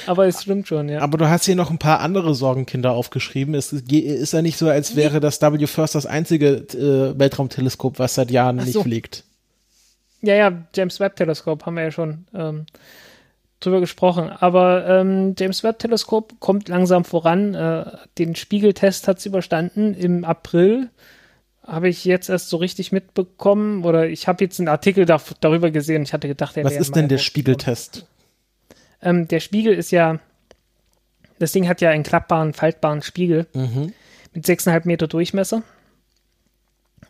Aber 0.08 0.28
es 0.28 0.44
stimmt 0.44 0.68
schon, 0.68 0.90
ja. 0.90 1.02
Aber 1.02 1.18
du 1.18 1.30
hast 1.30 1.46
hier 1.46 1.56
noch 1.56 1.72
ein 1.72 1.78
paar 1.78 2.00
andere 2.00 2.36
Sorgenkinder 2.36 2.92
aufgeschrieben. 2.92 3.56
Es 3.56 3.74
ist 3.74 4.34
ja 4.34 4.42
nicht 4.42 4.58
so, 4.58 4.70
als 4.70 4.96
wäre 4.96 5.20
das 5.20 5.42
W 5.42 5.68
First 5.68 5.96
das 5.96 6.06
einzige 6.06 6.48
äh, 6.74 7.18
Weltraumteleskop, 7.18 8.00
was 8.00 8.16
seit 8.16 8.32
Jahren 8.32 8.60
Ach 8.60 8.66
nicht 8.66 8.74
so. 8.74 8.84
fliegt. 8.84 9.24
Ja, 10.22 10.36
ja, 10.36 10.52
James 10.74 11.00
Webb 11.00 11.16
Teleskop 11.18 11.66
haben 11.66 11.76
wir 11.76 11.84
ja 11.84 11.92
schon 11.92 12.26
ähm, 12.34 12.66
drüber 13.60 13.80
gesprochen. 13.80 14.30
Aber 14.30 14.88
ähm, 14.88 15.36
James 15.38 15.64
Webb 15.64 15.80
Teleskop 15.80 16.40
kommt 16.40 16.68
langsam 16.68 17.06
voran. 17.06 17.54
Äh, 17.54 17.86
den 18.18 18.36
Spiegeltest 18.36 19.08
hat 19.08 19.20
es 19.20 19.26
überstanden. 19.26 19.94
Im 19.94 20.24
April 20.24 20.90
habe 21.66 21.90
ich 21.90 22.06
jetzt 22.06 22.30
erst 22.30 22.50
so 22.50 22.58
richtig 22.58 22.92
mitbekommen 22.92 23.84
oder 23.86 24.08
ich 24.08 24.28
habe 24.28 24.44
jetzt 24.44 24.60
einen 24.60 24.68
Artikel 24.68 25.06
da, 25.06 25.20
darüber 25.42 25.72
gesehen. 25.72 26.04
Ich 26.04 26.14
hatte 26.14 26.28
gedacht, 26.28 26.56
der 26.56 26.64
Was 26.64 26.76
ist 26.76 26.96
denn 26.96 27.08
der 27.08 27.18
Spiegeltest? 27.18 28.06
Ähm, 29.02 29.28
der 29.28 29.40
Spiegel 29.40 29.74
ist 29.74 29.92
ja, 29.92 30.20
das 31.40 31.52
Ding 31.52 31.68
hat 31.68 31.82
ja 31.82 31.90
einen 31.90 32.04
klappbaren, 32.04 32.54
faltbaren 32.54 33.02
Spiegel 33.02 33.48
Mhm. 33.54 33.94
mit 34.34 34.46
6,5 34.46 34.82
Meter 34.86 35.08
Durchmesser. 35.08 35.64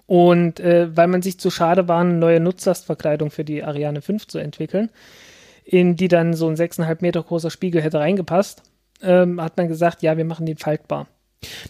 Und 0.08 0.60
äh, 0.60 0.96
weil 0.96 1.08
man 1.08 1.22
sich 1.22 1.40
zu 1.40 1.50
schade 1.50 1.88
war, 1.88 2.02
eine 2.02 2.14
neue 2.14 2.40
Nutzlastverkleidung 2.40 3.32
für 3.32 3.44
die 3.44 3.64
Ariane 3.64 4.02
5 4.02 4.28
zu 4.28 4.38
entwickeln, 4.38 4.90
in 5.64 5.96
die 5.96 6.08
dann 6.08 6.34
so 6.36 6.48
ein 6.48 6.56
6,5 6.56 6.98
Meter 7.02 7.24
großer 7.24 7.50
Spiegel 7.50 7.82
hätte 7.82 8.00
reingepasst, 8.00 8.62
ähm, 9.02 9.42
hat 9.42 9.58
man 9.58 9.68
gesagt, 9.68 10.04
ja, 10.04 10.16
wir 10.16 10.26
machen 10.26 10.46
den 10.46 10.58
faltbar. 10.58 11.08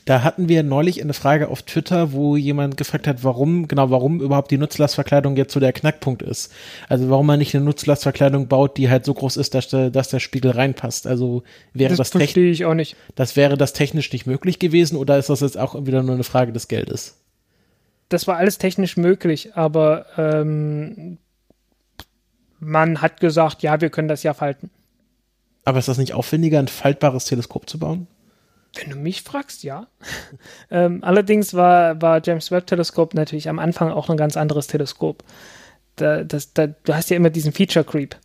Da 0.06 0.24
hatten 0.24 0.50
wir 0.50 0.64
neulich 0.64 1.02
eine 1.02 1.14
Frage 1.14 1.50
auf 1.50 1.64
Twitter, 1.64 2.12
wo 2.12 2.36
jemand 2.36 2.78
gefragt 2.78 3.08
hat, 3.08 3.24
warum, 3.24 3.68
genau, 3.68 3.90
warum 3.90 4.22
überhaupt 4.22 4.52
die 4.52 4.58
Nutzlastverkleidung 4.58 5.36
jetzt 5.38 5.54
so 5.54 5.60
der 5.60 5.74
Knackpunkt 5.74 6.22
ist. 6.22 6.52
Also 6.90 7.10
warum 7.10 7.26
man 7.28 7.40
nicht 7.40 7.56
eine 7.56 7.66
Nutzlastverkleidung 7.66 8.48
baut, 8.48 8.78
die 8.78 8.90
halt 8.90 9.06
so 9.06 9.14
groß 9.14 9.38
ist, 9.38 9.54
dass 9.54 9.68
der, 9.70 9.90
dass 9.90 10.10
der 10.10 10.20
Spiegel 10.20 10.52
reinpasst. 10.52 11.08
Also 11.08 11.44
wäre 11.74 11.90
Das 11.90 11.98
das, 11.98 12.10
technisch, 12.12 12.26
verstehe 12.28 12.52
ich 12.52 12.66
auch 12.66 12.74
nicht. 12.74 12.96
das 13.16 13.36
wäre 13.36 13.58
das 13.58 13.74
technisch 13.74 14.12
nicht 14.12 14.26
möglich 14.26 14.60
gewesen 14.60 14.96
oder 14.98 15.18
ist 15.18 15.30
das 15.30 15.42
jetzt 15.42 15.58
auch 15.58 15.86
wieder 15.86 16.04
nur 16.04 16.16
eine 16.16 16.24
Frage 16.24 16.52
des 16.52 16.68
Geldes? 16.68 17.22
Das 18.10 18.28
war 18.28 18.38
alles 18.38 18.58
technisch 18.60 18.98
möglich, 18.98 19.56
aber 19.56 20.06
ähm, 20.18 21.18
man 22.60 23.02
hat 23.02 23.20
gesagt, 23.20 23.64
ja, 23.64 23.82
wir 23.82 23.90
können 23.90 24.08
das 24.08 24.24
ja 24.24 24.34
falten. 24.34 24.70
Aber 25.64 25.80
ist 25.80 25.88
das 25.88 25.98
nicht 25.98 26.14
aufwendiger, 26.14 26.60
ein 26.60 26.68
faltbares 26.68 27.26
Teleskop 27.26 27.68
zu 27.68 27.80
bauen? 27.80 28.08
Wenn 28.76 28.90
du 28.90 28.96
mich 28.98 29.22
fragst, 29.24 29.64
ja. 29.64 29.88
ähm, 30.72 31.04
allerdings 31.04 31.54
war, 31.54 32.02
war 32.02 32.22
James 32.24 32.52
Webb 32.52 32.68
Teleskop 32.68 33.14
natürlich 33.14 33.50
am 33.50 33.60
Anfang 33.60 33.92
auch 33.92 34.10
ein 34.10 34.18
ganz 34.18 34.38
anderes 34.38 34.68
Teleskop. 34.68 35.24
Da, 35.96 36.24
das, 36.24 36.54
da, 36.54 36.68
du 36.68 36.94
hast 36.94 37.10
ja 37.10 37.16
immer 37.16 37.30
diesen 37.30 37.54
Feature 37.54 37.86
Creep. 37.86 38.16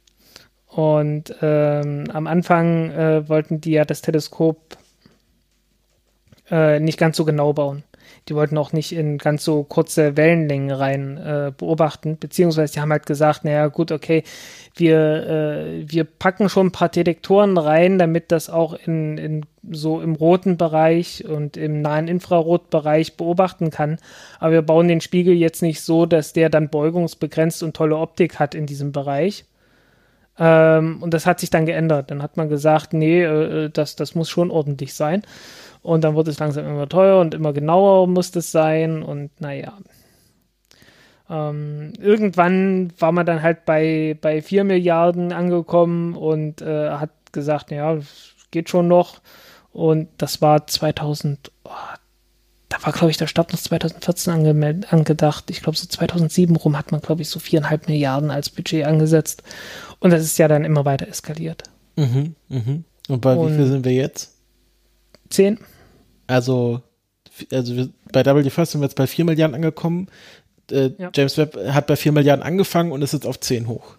Und 0.66 1.35
ähm, 1.43 2.05
am 2.12 2.27
Anfang 2.27 2.90
äh, 2.90 3.28
wollten 3.28 3.60
die 3.60 3.72
ja 3.72 3.85
das 3.85 4.02
Teleskop 4.02 4.77
äh, 6.51 6.81
nicht 6.81 6.98
ganz 6.98 7.16
so 7.16 7.24
genau 7.24 7.52
bauen. 7.52 7.82
Die 8.28 8.34
wollten 8.34 8.59
auch 8.59 8.72
nicht 8.72 8.92
in 8.92 9.18
ganz 9.18 9.44
so 9.44 9.62
kurze 9.64 10.16
Wellenlängen 10.16 10.70
rein 10.70 11.16
äh, 11.16 11.52
beobachten, 11.56 12.16
beziehungsweise 12.18 12.74
die 12.74 12.80
haben 12.80 12.92
halt 12.92 13.06
gesagt, 13.06 13.44
naja 13.44 13.66
gut, 13.68 13.92
okay, 13.92 14.22
wir, 14.76 14.98
äh, 15.26 15.90
wir 15.90 16.05
packen 16.05 16.48
schon 16.48 16.68
ein 16.68 16.72
paar 16.72 16.88
Detektoren 16.88 17.59
rein, 17.59 17.98
damit 17.98 18.30
das 18.32 18.51
auch 18.51 18.74
in, 18.74 19.18
in 19.18 19.47
so 19.70 20.01
im 20.01 20.14
roten 20.14 20.56
Bereich 20.56 21.24
und 21.26 21.56
im 21.56 21.82
nahen 21.82 22.09
Infrarotbereich 22.09 23.16
beobachten 23.16 23.70
kann. 23.70 23.98
Aber 24.38 24.52
wir 24.52 24.62
bauen 24.62 24.88
den 24.88 25.01
Spiegel 25.01 25.34
jetzt 25.34 25.62
nicht 25.62 25.80
so, 25.80 26.06
dass 26.06 26.32
der 26.32 26.48
dann 26.48 26.70
beugungsbegrenzt 26.70 27.62
und 27.62 27.76
tolle 27.76 27.97
Optik 27.97 28.38
hat 28.38 28.55
in 28.55 28.66
diesem 28.66 28.92
Bereich. 28.92 29.44
Ähm, 30.40 31.02
und 31.02 31.12
das 31.12 31.26
hat 31.26 31.38
sich 31.38 31.50
dann 31.50 31.66
geändert. 31.66 32.10
Dann 32.10 32.22
hat 32.22 32.38
man 32.38 32.48
gesagt, 32.48 32.94
nee, 32.94 33.22
äh, 33.22 33.68
das, 33.68 33.94
das 33.94 34.14
muss 34.14 34.30
schon 34.30 34.50
ordentlich 34.50 34.94
sein. 34.94 35.22
Und 35.82 36.02
dann 36.02 36.14
wurde 36.14 36.30
es 36.30 36.38
langsam 36.38 36.66
immer 36.66 36.88
teurer 36.88 37.20
und 37.20 37.34
immer 37.34 37.52
genauer 37.52 38.06
muss 38.06 38.34
es 38.34 38.50
sein. 38.50 39.02
Und 39.02 39.38
naja. 39.40 39.74
Ähm, 41.28 41.92
irgendwann 42.00 42.92
war 42.98 43.12
man 43.12 43.26
dann 43.26 43.42
halt 43.42 43.66
bei, 43.66 44.16
bei 44.20 44.40
4 44.40 44.64
Milliarden 44.64 45.32
angekommen 45.32 46.16
und 46.16 46.62
äh, 46.62 46.90
hat 46.90 47.10
gesagt, 47.32 47.70
ja, 47.70 47.94
das 47.94 48.34
geht 48.50 48.70
schon 48.70 48.88
noch. 48.88 49.20
Und 49.72 50.08
das 50.18 50.42
war 50.42 50.66
2000, 50.66 51.52
oh, 51.64 51.70
da 52.70 52.76
war, 52.84 52.92
glaube 52.92 53.10
ich, 53.10 53.16
der 53.16 53.26
Start 53.26 53.52
noch 53.52 53.60
2014 53.60 54.32
angemeldet, 54.32 54.92
angedacht. 54.92 55.50
Ich 55.50 55.62
glaube, 55.62 55.76
so 55.76 55.86
2007 55.86 56.56
rum 56.56 56.78
hat 56.78 56.92
man, 56.92 57.00
glaube 57.00 57.22
ich, 57.22 57.28
so 57.28 57.38
viereinhalb 57.38 57.88
Milliarden 57.88 58.30
als 58.30 58.48
Budget 58.48 58.86
angesetzt. 58.86 59.42
Und 60.01 60.10
das 60.10 60.22
ist 60.22 60.39
ja 60.39 60.48
dann 60.48 60.64
immer 60.64 60.85
weiter 60.85 61.06
eskaliert. 61.09 61.64
Mhm, 61.97 62.35
mhm. 62.48 62.85
Und 63.09 63.20
bei 63.20 63.35
wie 63.36 63.40
Und- 63.40 63.56
viel 63.56 63.66
sind 63.66 63.85
wir 63.85 63.93
jetzt? 63.93 64.35
Zehn? 65.28 65.59
Also, 66.27 66.82
also 67.52 67.89
bei 68.12 68.24
W 68.24 68.51
First 68.51 68.72
sind 68.72 68.81
wir 68.81 68.86
jetzt 68.86 68.97
bei 68.97 69.06
4 69.06 69.24
Milliarden 69.24 69.55
angekommen. 69.55 70.09
Äh, 70.70 70.90
Ja. 70.98 71.10
James 71.14 71.36
Webb 71.39 71.56
hat 71.72 71.86
bei 71.86 71.97
4 71.97 72.12
Milliarden 72.12 72.43
angefangen 72.44 72.93
und 72.93 73.02
ist 73.02 73.12
jetzt 73.12 73.27
auf 73.27 73.39
10 73.40 73.66
hoch. 73.68 73.97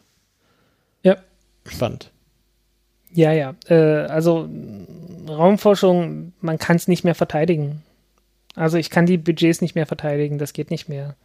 Ja. 1.04 1.18
Spannend. 1.66 2.12
Ja, 3.14 3.32
ja. 3.34 3.56
Äh, 3.68 3.76
also 4.08 4.48
Raumforschung, 5.28 6.34
man 6.42 6.58
kann 6.58 6.76
es 6.78 6.88
nicht 6.88 7.04
mehr 7.04 7.16
verteidigen. 7.16 7.84
Also 8.56 8.78
ich 8.78 8.90
kann 8.90 9.06
die 9.06 9.18
Budgets 9.18 9.62
nicht 9.62 9.76
mehr 9.76 9.86
verteidigen, 9.86 10.38
das 10.38 10.54
geht 10.54 10.72
nicht 10.72 10.90
mehr. 10.90 11.16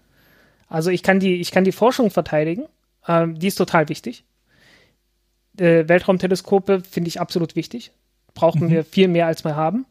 Also 0.68 0.90
ich 0.90 1.02
kann 1.02 1.20
die, 1.20 1.36
ich 1.40 1.50
kann 1.52 1.64
die 1.64 1.72
Forschung 1.72 2.10
verteidigen, 2.10 2.64
ähm, 3.08 3.38
die 3.38 3.48
ist 3.48 3.56
total 3.56 3.88
wichtig. 3.88 4.24
Äh, 5.58 5.88
Weltraumteleskope 5.88 6.82
finde 6.88 7.08
ich 7.08 7.20
absolut 7.20 7.56
wichtig. 7.56 7.92
Brauchen 8.34 8.68
wir 8.70 8.84
viel 8.84 9.08
mehr, 9.08 9.26
als 9.26 9.44
wir 9.44 9.56
haben. 9.56 9.86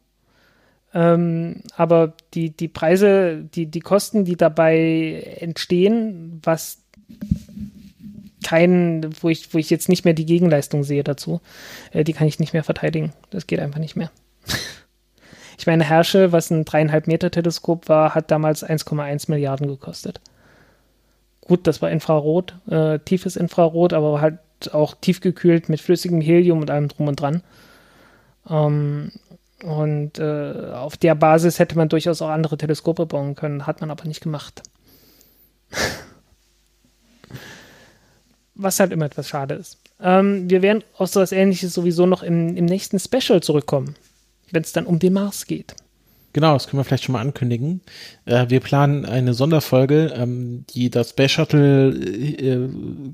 Ähm, 0.94 1.62
aber 1.76 2.14
die, 2.34 2.52
die 2.52 2.70
Preise, 2.70 3.44
die, 3.44 3.66
die 3.66 3.82
Kosten, 3.82 4.24
die 4.24 4.38
dabei 4.38 5.38
entstehen, 5.40 6.40
was 6.44 6.84
keinen, 8.46 9.14
wo 9.22 9.30
ich, 9.30 9.54
wo 9.54 9.58
ich 9.58 9.70
jetzt 9.70 9.90
nicht 9.90 10.06
mehr 10.06 10.14
die 10.14 10.26
Gegenleistung 10.26 10.84
sehe 10.84 11.04
dazu, 11.04 11.42
äh, 11.92 12.04
die 12.04 12.14
kann 12.14 12.28
ich 12.28 12.40
nicht 12.40 12.54
mehr 12.54 12.64
verteidigen. 12.64 13.12
Das 13.30 13.48
geht 13.48 13.60
einfach 13.60 13.80
nicht 13.80 13.96
mehr. 13.96 14.10
ich 15.58 15.68
meine, 15.68 15.84
Herrsche, 15.84 16.32
was 16.32 16.50
ein 16.50 16.64
dreieinhalb 16.64 17.08
Meter 17.08 17.30
Teleskop 17.30 17.90
war, 17.90 18.16
hat 18.16 18.32
damals 18.32 18.66
1,1 18.66 19.30
Milliarden 19.30 19.68
gekostet. 19.68 20.22
Gut, 21.42 21.68
das 21.68 21.82
war 21.82 21.92
Infrarot, 21.92 22.56
äh, 22.70 23.00
tiefes 23.00 23.36
Infrarot, 23.36 23.94
aber 23.94 24.22
halt 24.22 24.40
auch 24.72 24.96
tiefgekühlt 25.00 25.70
mit 25.70 25.82
flüssigem 25.82 26.22
Helium 26.22 26.62
und 26.62 26.70
allem 26.70 26.88
drum 26.88 27.08
und 27.08 27.20
dran. 27.20 27.44
Ähm, 28.50 29.12
und 29.64 30.20
äh, 30.20 30.72
auf 30.74 30.98
der 30.98 31.16
Basis 31.16 31.60
hätte 31.60 31.78
man 31.78 31.90
durchaus 31.90 32.22
auch 32.22 32.30
andere 32.30 32.58
Teleskope 32.58 33.06
bauen 33.06 33.36
können, 33.36 33.66
hat 33.66 33.82
man 33.82 33.90
aber 33.92 34.06
nicht 34.06 34.22
gemacht. 34.22 34.62
Was 38.56 38.80
halt 38.80 38.92
immer 38.92 39.06
etwas 39.06 39.28
schade 39.28 39.56
ist. 39.56 39.80
Ähm, 40.00 40.50
wir 40.50 40.62
werden 40.62 40.84
auf 40.98 41.10
sowas 41.10 41.32
ähnliches 41.32 41.74
sowieso 41.74 42.06
noch 42.06 42.24
im, 42.24 42.56
im 42.56 42.66
nächsten 42.66 43.00
Special 43.00 43.42
zurückkommen, 43.42 43.96
wenn 44.52 44.64
es 44.64 44.74
dann 44.74 44.86
um 44.86 45.00
den 45.00 45.14
Mars 45.14 45.46
geht. 45.48 45.76
Genau, 46.36 46.52
das 46.52 46.68
können 46.68 46.82
wir 46.82 46.84
vielleicht 46.84 47.06
schon 47.06 47.14
mal 47.14 47.22
ankündigen. 47.22 47.80
Äh, 48.26 48.50
wir 48.50 48.60
planen 48.60 49.06
eine 49.06 49.34
Sonderfolge, 49.34 50.14
ähm, 50.18 50.66
die 50.70 50.90
das 50.90 51.12
Space 51.12 51.32
Shuttle 51.32 51.92
äh, 51.92 52.68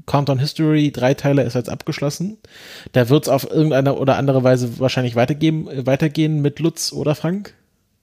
Countdown 0.07 0.39
History 0.39 0.91
Dreiteiler 0.91 1.43
ist 1.43 1.53
jetzt 1.53 1.69
abgeschlossen. 1.69 2.39
Da 2.93 3.10
wird 3.10 3.26
es 3.26 3.30
auf 3.30 3.43
irgendeine 3.48 3.93
oder 3.93 4.18
andere 4.18 4.43
Weise 4.43 4.80
wahrscheinlich 4.80 5.15
weitergeben, 5.15 5.69
äh, 5.69 5.85
weitergehen 5.85 6.41
mit 6.41 6.57
Lutz 6.57 6.91
oder 6.93 7.14
Frank. 7.14 7.53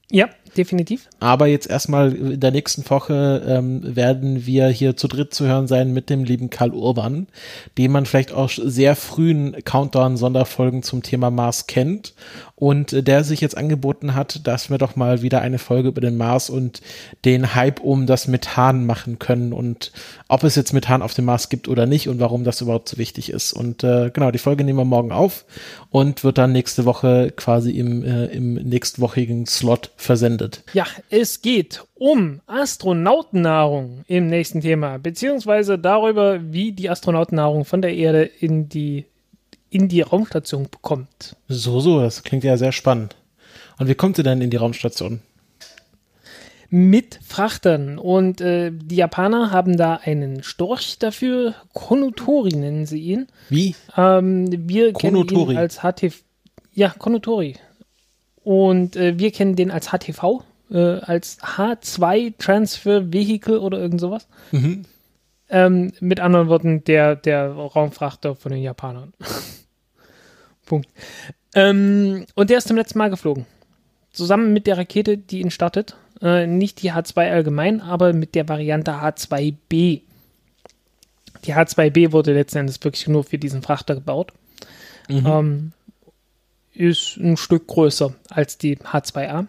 Ja, 0.09 0.29
definitiv. 0.57 1.07
Aber 1.19 1.47
jetzt 1.47 1.69
erstmal 1.69 2.13
in 2.13 2.39
der 2.39 2.51
nächsten 2.51 2.87
Woche 2.89 3.43
ähm, 3.45 3.95
werden 3.95 4.45
wir 4.45 4.67
hier 4.67 4.95
zu 4.95 5.07
dritt 5.07 5.33
zu 5.33 5.45
hören 5.45 5.67
sein 5.67 5.93
mit 5.93 6.09
dem 6.09 6.23
lieben 6.23 6.49
Karl 6.49 6.71
Urban, 6.71 7.27
den 7.77 7.91
man 7.91 8.05
vielleicht 8.05 8.31
auch 8.31 8.49
sehr 8.49 8.95
frühen 8.95 9.55
Countdown-Sonderfolgen 9.63 10.83
zum 10.83 11.03
Thema 11.03 11.29
Mars 11.29 11.67
kennt 11.67 12.13
und 12.59 12.93
äh, 12.93 13.01
der 13.01 13.23
sich 13.23 13.41
jetzt 13.41 13.57
angeboten 13.57 14.15
hat, 14.15 14.45
dass 14.45 14.69
wir 14.69 14.77
doch 14.77 14.95
mal 14.95 15.21
wieder 15.21 15.41
eine 15.41 15.57
Folge 15.57 15.89
über 15.89 16.01
den 16.01 16.17
Mars 16.17 16.49
und 16.49 16.81
den 17.25 17.55
Hype 17.55 17.79
um 17.79 18.05
das 18.05 18.27
Methan 18.27 18.85
machen 18.85 19.17
können 19.17 19.53
und 19.53 19.91
ob 20.27 20.43
es 20.43 20.55
jetzt 20.55 20.73
Methan 20.73 21.01
auf 21.01 21.13
dem 21.13 21.25
Mars 21.25 21.49
gibt 21.49 21.67
oder 21.67 21.85
nicht 21.85 22.09
und 22.09 22.19
warum 22.19 22.43
das 22.43 22.61
überhaupt 22.61 22.89
so 22.89 22.97
wichtig 22.97 23.29
ist. 23.29 23.53
Und 23.53 23.83
äh, 23.83 24.11
genau, 24.13 24.31
die 24.31 24.39
Folge 24.39 24.63
nehmen 24.63 24.79
wir 24.79 24.85
morgen 24.85 25.11
auf 25.11 25.45
und 25.89 26.23
wird 26.23 26.37
dann 26.37 26.51
nächste 26.51 26.85
Woche 26.85 27.31
quasi 27.35 27.71
im, 27.71 28.03
äh, 28.03 28.25
im 28.25 28.55
nächstwochigen 28.55 29.45
Slot 29.45 29.91
versendet. 29.95 30.38
Ja, 30.73 30.85
es 31.09 31.41
geht 31.41 31.83
um 31.95 32.41
Astronautennahrung 32.47 34.03
im 34.07 34.27
nächsten 34.27 34.61
Thema, 34.61 34.97
beziehungsweise 34.97 35.77
darüber, 35.77 36.39
wie 36.41 36.71
die 36.71 36.89
Astronautennahrung 36.89 37.65
von 37.65 37.81
der 37.81 37.93
Erde 37.93 38.23
in 38.23 38.69
die, 38.69 39.05
in 39.69 39.87
die 39.87 40.01
Raumstation 40.01 40.67
bekommt. 40.69 41.35
So, 41.47 41.79
so, 41.79 42.01
das 42.01 42.23
klingt 42.23 42.43
ja 42.43 42.57
sehr 42.57 42.71
spannend. 42.71 43.15
Und 43.77 43.87
wie 43.87 43.95
kommt 43.95 44.17
sie 44.17 44.23
denn 44.23 44.41
in 44.41 44.49
die 44.49 44.57
Raumstation? 44.57 45.21
Mit 46.69 47.19
Frachtern. 47.25 47.97
Und 47.97 48.41
äh, 48.41 48.71
die 48.71 48.97
Japaner 48.97 49.51
haben 49.51 49.75
da 49.75 49.95
einen 49.95 50.43
Storch 50.43 50.99
dafür. 50.99 51.55
Konotori 51.73 52.55
nennen 52.55 52.85
sie 52.85 52.99
ihn. 52.99 53.27
Wie? 53.49 53.75
Ähm, 53.97 54.47
wir 54.69 54.93
kennen 54.93 55.15
Konotori. 55.15 55.53
ihn 55.53 55.57
als 55.57 55.79
HTV. 55.79 56.15
Ja, 56.73 56.89
Konotori. 56.89 57.55
Und 58.43 58.95
äh, 58.95 59.17
wir 59.19 59.31
kennen 59.31 59.55
den 59.55 59.71
als 59.71 59.89
HTV, 59.89 60.43
äh, 60.71 60.77
als 60.77 61.39
H2 61.41 62.33
Transfer 62.37 63.11
Vehicle 63.11 63.59
oder 63.59 63.79
irgend 63.79 64.01
sowas. 64.01 64.27
Mhm. 64.51 64.85
Ähm, 65.49 65.91
mit 65.99 66.19
anderen 66.19 66.47
Worten, 66.47 66.83
der, 66.83 67.15
der 67.15 67.51
Raumfrachter 67.51 68.35
von 68.35 68.51
den 68.51 68.61
Japanern. 68.61 69.13
Punkt. 70.65 70.87
Ähm, 71.55 72.25
und 72.35 72.49
der 72.49 72.59
ist 72.59 72.67
zum 72.67 72.77
letzten 72.77 72.99
Mal 72.99 73.09
geflogen. 73.09 73.45
Zusammen 74.11 74.53
mit 74.53 74.67
der 74.67 74.77
Rakete, 74.77 75.17
die 75.17 75.41
ihn 75.41 75.51
startet. 75.51 75.95
Äh, 76.21 76.45
nicht 76.45 76.81
die 76.83 76.91
H2 76.91 77.31
allgemein, 77.31 77.81
aber 77.81 78.13
mit 78.13 78.35
der 78.35 78.47
Variante 78.47 78.91
H2B. 78.91 80.01
Die 81.45 81.53
H2B 81.53 82.11
wurde 82.11 82.33
letzten 82.33 82.59
Endes 82.59 82.83
wirklich 82.83 83.07
nur 83.07 83.23
für 83.23 83.37
diesen 83.37 83.61
Frachter 83.61 83.95
gebaut. 83.95 84.33
Mhm. 85.07 85.25
Ähm, 85.25 85.71
ist 86.79 87.17
ein 87.17 87.35
Stück 87.35 87.67
größer 87.67 88.15
als 88.29 88.57
die 88.57 88.77
H2A 88.77 89.47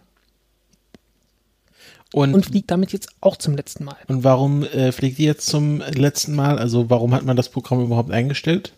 Und, 2.13 2.29
und 2.29 2.33
und, 2.33 2.45
fliegt 2.45 2.69
damit 2.69 2.91
jetzt 2.91 3.09
auch 3.21 3.37
zum 3.37 3.55
letzten 3.55 3.85
Mal. 3.85 3.95
warum 4.07 4.63
äh, 4.63 4.91
fliegt 4.91 5.17
die 5.17 5.23
jetzt 5.23 5.47
zum 5.47 5.79
letzten 5.79 6.35
Mal? 6.35 6.59
Also 6.59 6.89
warum 6.89 7.13
hat 7.15 7.23
man 7.23 7.37
das 7.37 7.47
Programm 7.47 7.81
überhaupt 7.81 8.11
eingestellt? 8.11 8.73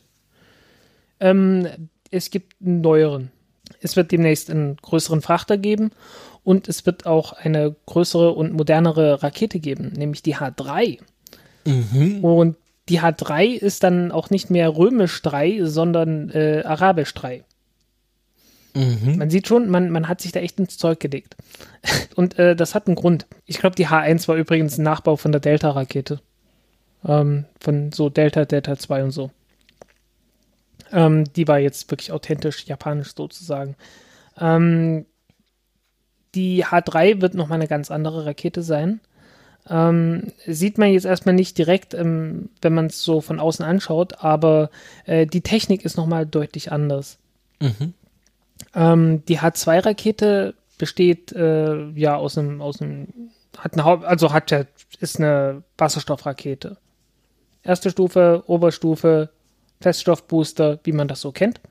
Ähm, 1.19 1.67
es 2.11 2.29
gibt 2.29 2.53
einen 2.61 2.81
neueren. 2.81 3.31
Es 3.81 3.95
wird 3.95 4.11
demnächst 4.11 4.51
einen 4.51 4.77
größeren 4.77 5.21
Frachter 5.21 5.57
geben 5.57 5.89
und 6.43 6.69
es 6.69 6.85
wird 6.85 7.07
auch 7.07 7.33
eine 7.33 7.75
größere 7.87 8.33
und 8.33 8.53
modernere 8.53 9.23
Rakete 9.23 9.59
geben, 9.59 9.93
nämlich 9.95 10.21
die 10.21 10.35
H3. 10.35 10.99
Mhm. 11.65 12.23
Und 12.23 12.57
die 12.87 13.01
H3 13.01 13.45
ist 13.55 13.83
dann 13.83 14.11
auch 14.11 14.29
nicht 14.29 14.51
mehr 14.51 14.75
römisch 14.77 15.21
3, 15.23 15.65
sondern 15.65 16.29
äh, 16.29 16.61
arabisch 16.63 17.15
3. 17.15 17.43
Mhm. 18.75 19.17
Man 19.17 19.29
sieht 19.29 19.47
schon, 19.47 19.69
man, 19.69 19.89
man 19.89 20.07
hat 20.07 20.21
sich 20.21 20.31
da 20.31 20.39
echt 20.39 20.59
ins 20.59 20.77
Zeug 20.77 20.99
gelegt. 20.99 21.35
Und 22.15 22.39
äh, 22.39 22.55
das 22.55 22.75
hat 22.75 22.87
einen 22.87 22.95
Grund. 22.95 23.27
Ich 23.45 23.59
glaube, 23.59 23.75
die 23.75 23.87
H1 23.87 24.27
war 24.27 24.35
übrigens 24.35 24.77
ein 24.77 24.83
Nachbau 24.83 25.15
von 25.15 25.31
der 25.31 25.41
Delta-Rakete. 25.41 26.19
Ähm, 27.05 27.45
von 27.59 27.91
so 27.91 28.09
Delta, 28.09 28.45
Delta 28.45 28.77
2 28.77 29.03
und 29.03 29.11
so. 29.11 29.31
Ähm, 30.91 31.25
die 31.35 31.47
war 31.47 31.59
jetzt 31.59 31.89
wirklich 31.91 32.11
authentisch 32.11 32.65
japanisch 32.65 33.13
sozusagen. 33.15 33.75
Ähm, 34.39 35.05
die 36.35 36.65
H3 36.65 37.21
wird 37.21 37.35
nochmal 37.35 37.57
eine 37.57 37.67
ganz 37.67 37.91
andere 37.91 38.25
Rakete 38.25 38.63
sein. 38.63 39.01
Ähm, 39.69 40.31
sieht 40.45 40.77
man 40.77 40.91
jetzt 40.91 41.05
erstmal 41.05 41.35
nicht 41.35 41.57
direkt, 41.57 41.93
ähm, 41.93 42.49
wenn 42.61 42.73
man 42.73 42.87
es 42.87 43.03
so 43.03 43.21
von 43.21 43.39
außen 43.39 43.63
anschaut, 43.63 44.23
aber 44.23 44.69
äh, 45.05 45.25
die 45.25 45.41
Technik 45.41 45.85
ist 45.85 45.95
nochmal 45.95 46.25
deutlich 46.25 46.71
anders. 46.71 47.17
Mhm. 47.61 47.93
Ähm, 48.73 49.23
die 49.25 49.39
H2-Rakete 49.39 50.55
besteht 50.77 51.31
äh, 51.33 51.89
ja 51.91 52.15
aus 52.15 52.37
einem, 52.37 52.61
aus 52.61 52.81
einem, 52.81 53.07
hat 53.57 53.73
eine 53.73 53.85
also 54.05 54.33
hat 54.33 54.51
ja, 54.51 54.65
ist 54.99 55.19
eine 55.19 55.63
Wasserstoffrakete. 55.77 56.77
Erste 57.63 57.89
Stufe, 57.89 58.43
Oberstufe, 58.47 59.29
Feststoffbooster, 59.81 60.79
wie 60.83 60.91
man 60.91 61.07
das 61.07 61.21
so 61.21 61.31
kennt. 61.31 61.61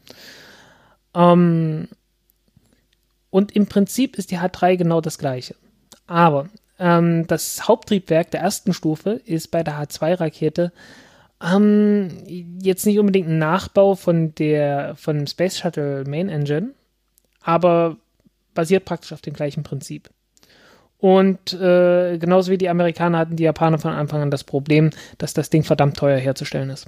Ähm, 1.15 1.89
und 3.31 3.53
im 3.57 3.67
Prinzip 3.67 4.19
ist 4.19 4.31
die 4.31 4.39
H3 4.39 4.77
genau 4.77 5.01
das 5.01 5.19
gleiche. 5.19 5.55
Aber 6.07 6.49
ähm, 6.79 7.27
das 7.27 7.69
Haupttriebwerk 7.69 8.31
der 8.31 8.41
ersten 8.41 8.73
Stufe 8.75 9.21
ist 9.25 9.51
bei 9.51 9.63
der 9.63 9.81
H2-Rakete 9.81 10.73
ähm, 11.43 12.09
jetzt 12.61 12.87
nicht 12.87 12.99
unbedingt 12.99 13.29
ein 13.29 13.39
Nachbau 13.39 13.95
von 13.95 14.35
der 14.35 14.95
von 14.97 15.27
Space 15.27 15.59
Shuttle 15.59 16.05
Main 16.07 16.29
Engine, 16.29 16.71
aber 17.43 17.97
basiert 18.55 18.85
praktisch 18.85 19.13
auf 19.13 19.21
dem 19.21 19.35
gleichen 19.35 19.63
Prinzip. 19.63 20.11
Und 20.99 21.53
äh, 21.55 22.17
genauso 22.19 22.53
wie 22.53 22.59
die 22.59 22.69
Amerikaner 22.69 23.19
hatten 23.19 23.37
die 23.37 23.43
Japaner 23.43 23.79
von 23.79 23.93
Anfang 23.93 24.23
an 24.23 24.31
das 24.31 24.45
Problem, 24.45 24.91
dass 25.19 25.35
das 25.35 25.51
Ding 25.51 25.65
verdammt 25.65 25.97
teuer 25.97 26.19
herzustellen 26.19 26.71
ist. 26.71 26.87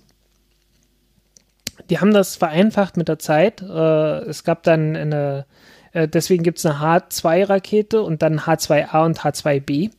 Die 1.91 1.99
haben 1.99 2.15
das 2.15 2.37
vereinfacht 2.37 2.97
mit 2.97 3.09
der 3.09 3.19
Zeit. 3.19 3.61
Äh, 3.61 4.19
es 4.29 4.45
gab 4.45 4.63
dann 4.63 4.95
eine, 4.95 5.47
äh, 5.93 6.07
deswegen 6.07 6.45
gibt 6.45 6.59
es 6.59 6.67
eine 6.67 6.77
H2-Rakete 6.77 8.03
und 8.03 8.23
dann 8.23 8.41
H2A 8.41 9.05
und 9.05 9.21
H2B. 9.21 9.91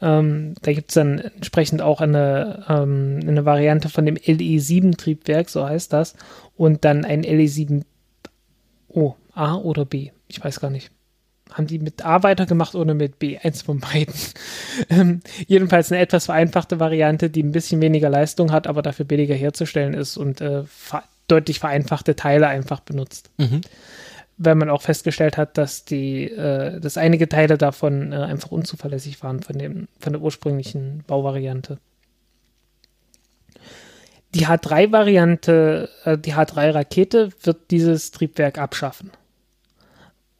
Ähm, 0.00 0.54
da 0.62 0.72
gibt 0.72 0.90
es 0.90 0.94
dann 0.94 1.18
entsprechend 1.18 1.82
auch 1.82 2.00
eine, 2.00 2.64
ähm, 2.68 3.20
eine 3.22 3.44
Variante 3.44 3.90
von 3.90 4.06
dem 4.06 4.16
LE7-Triebwerk, 4.16 5.50
so 5.50 5.66
heißt 5.68 5.92
das, 5.92 6.14
und 6.56 6.84
dann 6.84 7.04
ein 7.04 7.24
LE7 7.24 7.82
Oh, 8.88 9.16
A 9.34 9.56
oder 9.56 9.84
B? 9.84 10.10
Ich 10.28 10.42
weiß 10.42 10.60
gar 10.60 10.70
nicht. 10.70 10.90
Haben 11.52 11.66
die 11.66 11.78
mit 11.78 12.04
A 12.04 12.22
weitergemacht 12.22 12.74
oder 12.74 12.94
mit 12.94 13.18
B? 13.18 13.38
Eins 13.38 13.62
von 13.62 13.78
beiden. 13.78 14.14
ähm, 14.90 15.20
jedenfalls 15.46 15.92
eine 15.92 16.00
etwas 16.00 16.26
vereinfachte 16.26 16.80
Variante, 16.80 17.30
die 17.30 17.42
ein 17.42 17.52
bisschen 17.52 17.80
weniger 17.80 18.08
Leistung 18.08 18.50
hat, 18.50 18.66
aber 18.66 18.82
dafür 18.82 19.04
billiger 19.04 19.34
herzustellen 19.34 19.94
ist 19.94 20.16
und 20.16 20.40
äh, 20.40 20.64
ver 20.64 21.04
deutlich 21.26 21.58
vereinfachte 21.58 22.16
Teile 22.16 22.48
einfach 22.48 22.80
benutzt. 22.80 23.30
Mhm. 23.38 23.62
Weil 24.36 24.56
man 24.56 24.68
auch 24.68 24.82
festgestellt 24.82 25.38
hat, 25.38 25.56
dass 25.56 25.86
die, 25.86 26.24
äh, 26.24 26.78
dass 26.80 26.98
einige 26.98 27.30
Teile 27.30 27.56
davon 27.56 28.12
äh, 28.12 28.16
einfach 28.16 28.50
unzuverlässig 28.50 29.22
waren 29.22 29.42
von 29.42 29.56
dem, 29.56 29.88
von 29.98 30.12
der 30.12 30.20
ursprünglichen 30.20 31.02
Bauvariante. 31.06 31.78
Die 34.34 34.46
H3-Variante, 34.46 35.88
äh, 36.04 36.18
die 36.18 36.34
H3-Rakete 36.34 37.30
wird 37.42 37.70
dieses 37.70 38.10
Triebwerk 38.10 38.58
abschaffen 38.58 39.10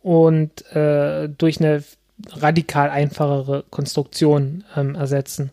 und 0.05 0.71
äh, 0.77 1.31
durch 1.31 1.61
eine 1.61 1.83
radikal 2.33 2.91
einfachere 2.91 3.65
Konstruktion 3.71 4.63
ähm, 4.77 4.95
ersetzen. 4.95 5.51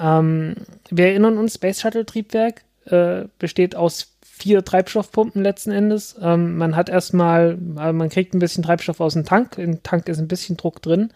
Ähm, 0.00 0.54
wir 0.90 1.08
erinnern 1.08 1.36
uns, 1.36 1.54
Space 1.54 1.82
Shuttle 1.82 2.06
Triebwerk 2.06 2.62
äh, 2.86 3.26
besteht 3.38 3.76
aus 3.76 4.16
vier 4.22 4.64
Treibstoffpumpen 4.64 5.42
letzten 5.42 5.70
Endes. 5.70 6.16
Ähm, 6.20 6.56
man 6.56 6.76
hat 6.76 6.88
erstmal, 6.88 7.58
äh, 7.78 7.92
man 7.92 8.08
kriegt 8.08 8.34
ein 8.34 8.38
bisschen 8.38 8.64
Treibstoff 8.64 9.00
aus 9.00 9.12
dem 9.12 9.26
Tank, 9.26 9.58
im 9.58 9.82
Tank 9.82 10.08
ist 10.08 10.18
ein 10.18 10.28
bisschen 10.28 10.56
Druck 10.56 10.80
drin 10.80 11.10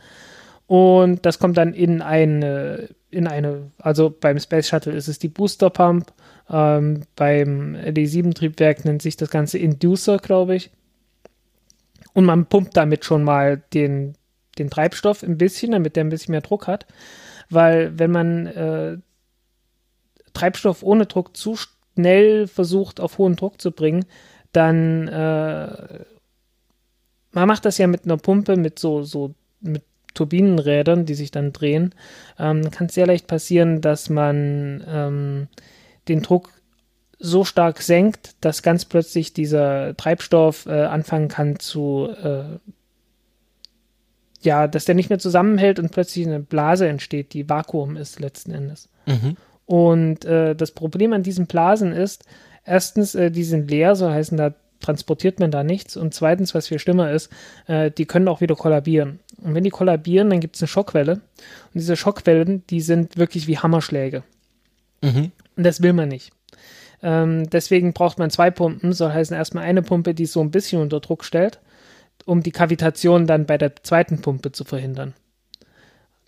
und 0.67 1.25
das 1.25 1.39
kommt 1.39 1.57
dann 1.57 1.73
in 1.73 2.03
eine, 2.03 2.91
in 3.11 3.27
eine, 3.27 3.71
also 3.79 4.11
beim 4.11 4.39
Space 4.39 4.69
Shuttle 4.69 4.93
ist 4.93 5.09
es 5.09 5.19
die 5.19 5.29
Booster 5.29 5.71
Pump, 5.71 6.13
ähm, 6.51 7.05
beim 7.17 7.77
LE7-Triebwerk 7.77 8.85
nennt 8.85 9.01
sich 9.01 9.17
das 9.17 9.31
Ganze 9.31 9.57
Inducer, 9.57 10.19
glaube 10.19 10.55
ich. 10.55 10.71
Und 12.19 12.25
man 12.25 12.47
pumpt 12.47 12.77
damit 12.77 13.05
schon 13.05 13.23
mal 13.23 13.63
den, 13.73 14.17
den 14.59 14.71
Treibstoff 14.71 15.23
ein 15.23 15.39
bisschen, 15.39 15.71
damit 15.71 15.95
der 15.95 16.03
ein 16.03 16.09
bisschen 16.09 16.33
mehr 16.33 16.41
Druck 16.41 16.67
hat. 16.67 16.85
Weil 17.49 17.97
wenn 17.97 18.11
man 18.11 18.47
äh, 18.47 18.99
Treibstoff 20.33 20.83
ohne 20.83 21.07
Druck 21.07 21.37
zu 21.37 21.55
schnell 21.55 22.49
versucht, 22.49 22.99
auf 22.99 23.19
hohen 23.19 23.37
Druck 23.37 23.61
zu 23.61 23.71
bringen, 23.71 24.05
dann 24.51 25.07
äh, 25.07 26.01
man 27.31 27.47
macht 27.47 27.65
das 27.65 27.79
ja 27.79 27.87
mit 27.87 28.05
einer 28.05 28.17
Pumpe, 28.17 28.57
mit 28.57 28.81
so, 28.81 29.05
so 29.05 29.37
mit 29.61 29.85
Turbinenrädern, 30.15 31.07
die 31.07 31.15
sich 31.15 31.31
dann 31.31 31.53
drehen, 31.53 31.95
ähm, 32.37 32.69
kann 32.73 32.89
es 32.89 32.95
sehr 32.95 33.07
leicht 33.07 33.29
passieren, 33.29 33.81
dass 33.81 34.11
man 34.11 34.85
ähm, 34.89 35.47
den 36.09 36.23
Druck 36.23 36.51
so 37.19 37.45
stark 37.45 37.83
senkt, 37.83 38.35
dass 38.41 38.63
ganz 38.63 38.85
plötzlich 38.85 39.33
dieser 39.33 39.97
Treibstoff 39.97 40.67
äh, 40.67 40.85
anfangen 40.85 41.29
kann 41.29 41.59
zu, 41.59 42.09
äh, 42.23 42.59
ja, 44.41 44.69
dass 44.69 44.85
der 44.85 44.95
nicht 44.95 45.11
mehr 45.11 45.19
zusammenhält 45.19 45.79
und 45.79 45.91
plötzlich 45.91 46.27
eine 46.27 46.41
Blase 46.41 46.89
entsteht, 46.89 47.33
die 47.33 47.49
Vakuum 47.49 47.97
ist 47.97 48.21
letzten 48.21 48.53
Endes. 48.53 48.89
Mhm. 49.07 49.37
Und 49.67 50.25
äh, 50.25 50.55
das 50.55 50.71
Problem 50.71 51.13
an 51.13 51.23
diesen 51.23 51.47
Blasen 51.47 51.93
ist, 51.93 52.25
erstens, 52.65 53.15
äh, 53.15 53.31
die 53.31 53.45
sind 53.45 53.71
leer, 53.71 53.97
so 53.97 54.09
heißen 54.09 54.39
da 54.39 54.55
transportiert 54.81 55.41
man 55.41 55.51
da 55.51 55.65
nichts. 55.65 55.97
Und 55.97 56.15
zweitens, 56.15 56.55
was 56.55 56.69
viel 56.69 56.79
schlimmer 56.79 57.11
ist, 57.11 57.31
äh, 57.67 57.91
die 57.91 58.07
können 58.07 58.29
auch 58.29 58.41
wieder 58.41 58.55
kollabieren. 58.55 59.21
Und 59.43 59.55
wenn 59.55 59.65
die 59.65 59.71
kollabieren, 59.71 60.31
dann 60.31 60.41
gibt 60.41 60.57
es 60.57 60.63
eine 60.63 60.69
Schockwelle. 60.69 61.15
Und 61.15 61.75
diese 61.75 61.97
Schockwellen, 61.97 62.65
die 62.69 62.81
sind 62.81 63.17
wirklich 63.17 63.47
wie 63.47 63.59
Hammerschläge. 63.59 64.23
Mhm. 65.03 65.33
Und 65.57 65.65
das 65.65 65.83
will 65.83 65.93
man 65.93 66.09
nicht. 66.09 66.33
Ähm, 67.03 67.49
deswegen 67.51 67.93
braucht 67.93 68.19
man 68.19 68.31
zwei 68.31 68.51
Pumpen, 68.51 68.93
soll 68.93 69.13
heißen 69.13 69.37
erstmal 69.37 69.65
eine 69.65 69.83
Pumpe, 69.83 70.15
die 70.15 70.27
so 70.27 70.41
ein 70.41 70.51
bisschen 70.51 70.81
unter 70.81 71.01
Druck 71.01 71.25
stellt, 71.25 71.61
um 72.25 72.43
die 72.43 72.51
Kavitation 72.51 73.27
dann 73.27 73.47
bei 73.47 73.59
der 73.59 73.77
zweiten 73.83 74.21
Pumpe 74.21 74.53
zu 74.53 74.65
verhindern. 74.65 75.15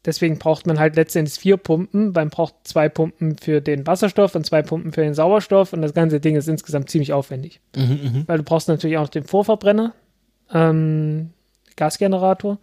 Deswegen 0.05 0.39
braucht 0.39 0.67
man 0.67 0.79
halt 0.79 0.97
letztendlich 0.97 1.39
vier 1.39 1.59
Pumpen. 1.59 2.13
Man 2.13 2.31
braucht 2.31 2.55
zwei 2.65 2.89
Pumpen 2.89 3.37
für 3.37 3.61
den 3.61 3.87
Wasserstoff 3.87 4.35
und 4.35 4.47
zwei 4.47 4.63
Pumpen 4.63 4.93
für 4.93 5.03
den 5.03 5.13
Sauerstoff. 5.13 5.75
Und 5.75 5.83
das 5.83 5.93
ganze 5.93 6.21
Ding 6.21 6.37
ist 6.37 6.49
insgesamt 6.49 6.89
ziemlich 6.89 7.13
aufwendig. 7.13 7.61
Mhm, 7.77 7.83
mhm. 7.83 8.25
Weil 8.27 8.39
du 8.39 8.45
brauchst 8.45 8.69
natürlich 8.69 8.97
auch 8.97 9.03
noch 9.03 9.09
den 9.11 9.25
Vorverbrenner, 9.25 9.93
ähm, 10.53 11.31
Gasgenerator, 11.77 12.59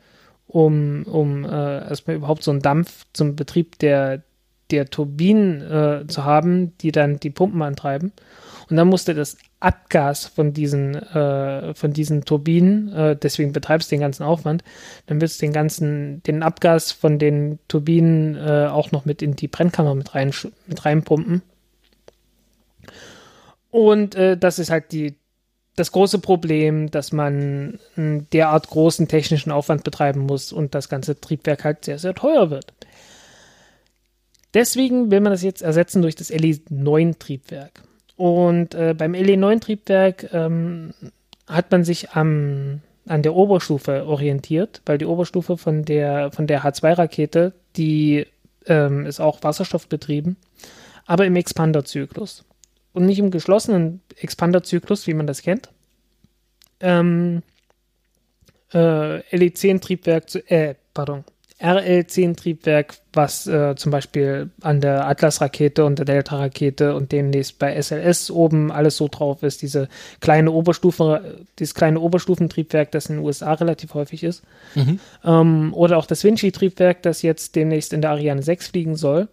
um, 0.47 1.03
um 1.03 1.45
äh, 1.45 1.89
erstmal 1.89 2.15
überhaupt 2.15 2.41
so 2.41 2.49
einen 2.49 2.61
Dampf 2.61 3.05
zum 3.13 3.35
Betrieb 3.35 3.77
der, 3.79 4.23
der 4.71 4.89
Turbinen 4.89 5.61
äh, 5.61 6.07
zu 6.07 6.25
haben, 6.25 6.77
die 6.79 6.91
dann 6.91 7.19
die 7.19 7.29
Pumpen 7.29 7.61
antreiben. 7.61 8.11
Und 8.69 8.75
dann 8.75 8.87
musste 8.87 9.13
das 9.13 9.37
Abgas 9.59 10.25
von 10.25 10.53
diesen, 10.53 10.95
äh, 10.95 11.73
von 11.73 11.93
diesen 11.93 12.25
Turbinen, 12.25 12.93
äh, 12.93 13.15
deswegen 13.15 13.53
betreibst 13.53 13.89
du 13.89 13.95
den 13.95 14.01
ganzen 14.01 14.23
Aufwand, 14.23 14.63
dann 15.07 15.19
wirst 15.19 15.41
du 15.41 15.45
den 15.45 15.53
ganzen, 15.53 16.21
den 16.23 16.43
Abgas 16.43 16.91
von 16.91 17.17
den 17.17 17.57
Turbinen 17.67 18.35
äh, 18.35 18.67
auch 18.67 18.91
noch 18.91 19.05
mit 19.05 19.21
in 19.21 19.35
die 19.35 19.47
Brennkammer 19.47 19.95
mit, 19.95 20.13
rein, 20.13 20.31
mit 20.67 20.85
reinpumpen. 20.85 21.41
Und 23.71 24.15
äh, 24.15 24.37
das 24.37 24.59
ist 24.59 24.69
halt 24.69 24.91
die, 24.91 25.15
das 25.75 25.91
große 25.91 26.19
Problem, 26.19 26.91
dass 26.91 27.11
man 27.11 27.79
einen 27.95 28.29
derart 28.31 28.67
großen 28.67 29.07
technischen 29.07 29.51
Aufwand 29.51 29.83
betreiben 29.83 30.21
muss 30.21 30.51
und 30.51 30.75
das 30.75 30.89
ganze 30.89 31.19
Triebwerk 31.19 31.63
halt 31.63 31.85
sehr, 31.85 31.99
sehr 31.99 32.13
teuer 32.13 32.49
wird. 32.49 32.73
Deswegen 34.57 35.11
will 35.11 35.19
man 35.19 35.31
das 35.31 35.43
jetzt 35.43 35.61
ersetzen 35.61 36.01
durch 36.01 36.15
das 36.15 36.31
LE9-Triebwerk. 36.33 37.83
Und 38.15 38.73
äh, 38.73 38.95
beim 38.97 39.11
LE9-Triebwerk 39.13 40.33
ähm, 40.33 40.95
hat 41.45 41.69
man 41.69 41.83
sich 41.83 42.13
am, 42.13 42.81
an 43.05 43.21
der 43.21 43.35
Oberstufe 43.35 44.07
orientiert, 44.07 44.81
weil 44.87 44.97
die 44.97 45.05
Oberstufe 45.05 45.57
von 45.57 45.85
der, 45.85 46.31
von 46.31 46.47
der 46.47 46.63
H2-Rakete, 46.63 47.53
die 47.75 48.25
ähm, 48.65 49.05
ist 49.05 49.19
auch 49.19 49.43
wasserstoffbetrieben, 49.43 50.37
aber 51.05 51.27
im 51.27 51.35
Expanderzyklus. 51.35 52.43
Und 52.93 53.05
nicht 53.05 53.19
im 53.19 53.29
geschlossenen 53.29 54.01
Expanderzyklus, 54.15 55.05
wie 55.05 55.13
man 55.13 55.27
das 55.27 55.43
kennt. 55.43 55.69
Ähm, 56.79 57.43
äh, 58.73 59.19
LE10-Triebwerk, 59.37 60.33
äh, 60.49 60.73
pardon, 60.95 61.25
RL-10-Triebwerk, 61.59 62.97
was 63.13 63.47
äh, 63.47 63.75
zum 63.75 63.91
Beispiel 63.91 64.51
an 64.61 64.79
der 64.79 65.07
Atlas-Rakete 65.07 65.85
und 65.85 65.97
der 65.97 66.05
Delta-Rakete 66.05 66.93
und 66.93 67.11
demnächst 67.11 67.57
bei 67.57 67.81
SLS 67.81 68.29
oben 68.29 68.71
alles 68.71 68.97
so 68.97 69.07
drauf 69.07 69.41
ist, 69.41 69.63
diese 69.63 69.89
kleine 70.19 70.51
Oberstufe, 70.51 71.39
dieses 71.57 71.73
kleine 71.73 71.99
Oberstufentriebwerk, 71.99 72.91
das 72.91 73.07
in 73.07 73.17
den 73.17 73.25
USA 73.25 73.53
relativ 73.53 73.95
häufig 73.95 74.23
ist. 74.23 74.43
Mhm. 74.75 74.99
Ähm, 75.25 75.73
oder 75.73 75.97
auch 75.97 76.05
das 76.05 76.23
Vinci-Triebwerk, 76.23 77.01
das 77.01 77.23
jetzt 77.23 77.55
demnächst 77.55 77.91
in 77.91 78.01
der 78.01 78.11
Ariane 78.11 78.43
6 78.43 78.67
fliegen 78.67 78.95
soll. 78.95 79.27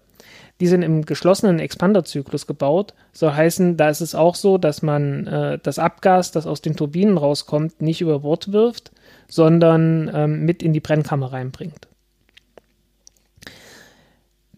Die 0.60 0.66
sind 0.66 0.82
im 0.82 1.04
geschlossenen 1.04 1.58
Expanderzyklus 1.58 2.46
gebaut. 2.46 2.94
Soll 3.12 3.32
heißen, 3.32 3.76
da 3.76 3.90
ist 3.90 4.00
es 4.00 4.14
auch 4.14 4.34
so, 4.34 4.56
dass 4.56 4.80
man 4.80 5.26
äh, 5.26 5.58
das 5.62 5.78
Abgas, 5.78 6.30
das 6.30 6.46
aus 6.46 6.62
den 6.62 6.74
Turbinen 6.74 7.18
rauskommt, 7.18 7.82
nicht 7.82 8.00
über 8.00 8.20
Bord 8.20 8.50
wirft, 8.50 8.92
sondern 9.28 10.10
ähm, 10.14 10.46
mit 10.46 10.62
in 10.62 10.72
die 10.72 10.80
Brennkammer 10.80 11.30
reinbringt 11.30 11.88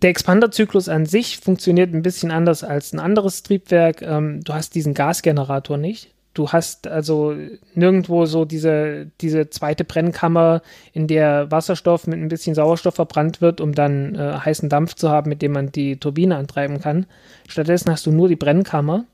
der 0.03 0.11
Expanderzyklus 0.11 0.89
an 0.89 1.07
sich 1.07 1.39
funktioniert 1.39 1.95
ein 1.95 2.03
bisschen 2.03 2.31
anders 2.31 2.65
als 2.65 2.93
ein 2.93 2.99
anderes 2.99 3.43
Triebwerk. 3.43 4.03
Ähm, 4.03 4.43
du 4.43 4.53
hast 4.53 4.75
diesen 4.75 4.95
Gasgenerator 4.95 5.77
nicht. 5.77 6.13
Du 6.35 6.51
hast 6.51 6.87
also 6.87 7.35
nirgendwo 7.75 8.27
so 8.27 8.45
diese, 8.45 9.11
diese 9.23 9.49
zweite 9.49 9.85
Brennkammer, 9.85 10.61
in 10.93 11.07
der 11.07 11.51
Wasserstoff 11.51 12.07
mit 12.07 12.19
ein 12.19 12.29
bisschen 12.29 12.55
Sauerstoff 12.55 12.97
verbrannt 12.97 13.41
wird, 13.41 13.63
um 13.63 13.75
dann 13.75 14.15
äh, 14.15 14.39
heißen 14.45 14.69
Dampf 14.69 14.95
zu 14.95 15.09
haben, 15.09 15.31
mit 15.31 15.41
dem 15.41 15.53
man 15.53 15.73
die 15.73 15.97
Turbine 15.97 16.37
antreiben 16.37 16.79
kann. 16.79 17.07
Stattdessen 17.49 17.91
hast 17.91 18.05
du 18.05 18.13
nur 18.13 18.29
die 18.29 18.37
Brennkammer 18.37 19.07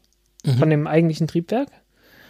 mhm. 0.45 0.59
von 0.59 0.69
dem 0.69 0.89
eigentlichen 0.89 1.29
Triebwerk, 1.29 1.69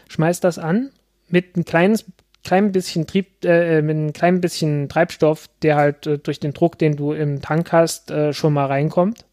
schmeißt 0.09 0.45
das 0.45 0.59
an 0.59 0.91
mit 1.31 1.57
ein 1.57 1.65
kleines 1.65 2.05
klein 2.45 2.73
bisschen 2.73 3.07
Trieb, 3.07 3.45
äh, 3.45 3.83
mit 3.83 3.97
einem 3.97 4.13
kleinen 4.13 4.41
bisschen 4.41 4.89
Treibstoff, 4.89 5.49
der 5.63 5.77
halt 5.77 6.07
äh, 6.07 6.19
durch 6.19 6.41
den 6.41 6.53
Druck, 6.53 6.79
den 6.79 6.97
du 6.97 7.13
im 7.13 7.41
Tank 7.41 7.73
hast, 7.73 8.11
äh, 8.11 8.33
schon 8.33 8.53
mal 8.53 8.67
reinkommt. 8.67 9.25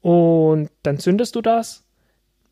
Und 0.00 0.70
dann 0.82 0.98
zündest 0.98 1.34
du 1.36 1.40
das, 1.42 1.84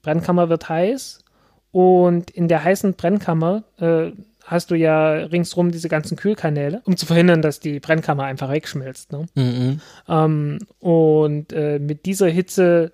Brennkammer 0.03 0.49
wird 0.49 0.69
heiß 0.69 1.25
und 1.73 2.31
in 2.31 2.49
der 2.49 2.65
heißen 2.65 2.95
Brennkammer 2.95 3.65
äh, 3.79 4.13
hast 4.45 4.71
du 4.71 4.77
ja 4.77 5.11
ringsrum 5.11 5.73
diese 5.73 5.89
ganzen 5.89 6.17
Kühlkanäle, 6.17 6.81
um 6.85 6.97
zu 6.97 7.07
verhindern, 7.07 7.43
dass 7.43 7.61
die 7.61 7.81
Brennkammer 7.81 8.25
einfach 8.25 8.51
wegschmilzt. 8.51 9.13
Ne? 9.13 9.27
Mhm. 9.35 9.81
Ähm, 10.09 10.59
und 10.79 11.53
äh, 11.53 11.79
mit 11.79 12.07
dieser 12.07 12.29
Hitze 12.29 12.93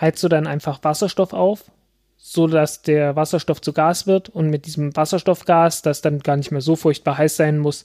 heizt 0.00 0.22
du 0.22 0.28
dann 0.28 0.46
einfach 0.46 0.82
Wasserstoff 0.82 1.32
auf 1.32 1.64
so 2.24 2.46
dass 2.46 2.82
der 2.82 3.16
Wasserstoff 3.16 3.60
zu 3.60 3.72
Gas 3.72 4.06
wird 4.06 4.28
und 4.28 4.48
mit 4.48 4.64
diesem 4.66 4.94
Wasserstoffgas, 4.96 5.82
das 5.82 6.02
dann 6.02 6.20
gar 6.20 6.36
nicht 6.36 6.52
mehr 6.52 6.60
so 6.60 6.76
furchtbar 6.76 7.18
heiß 7.18 7.36
sein 7.36 7.58
muss, 7.58 7.84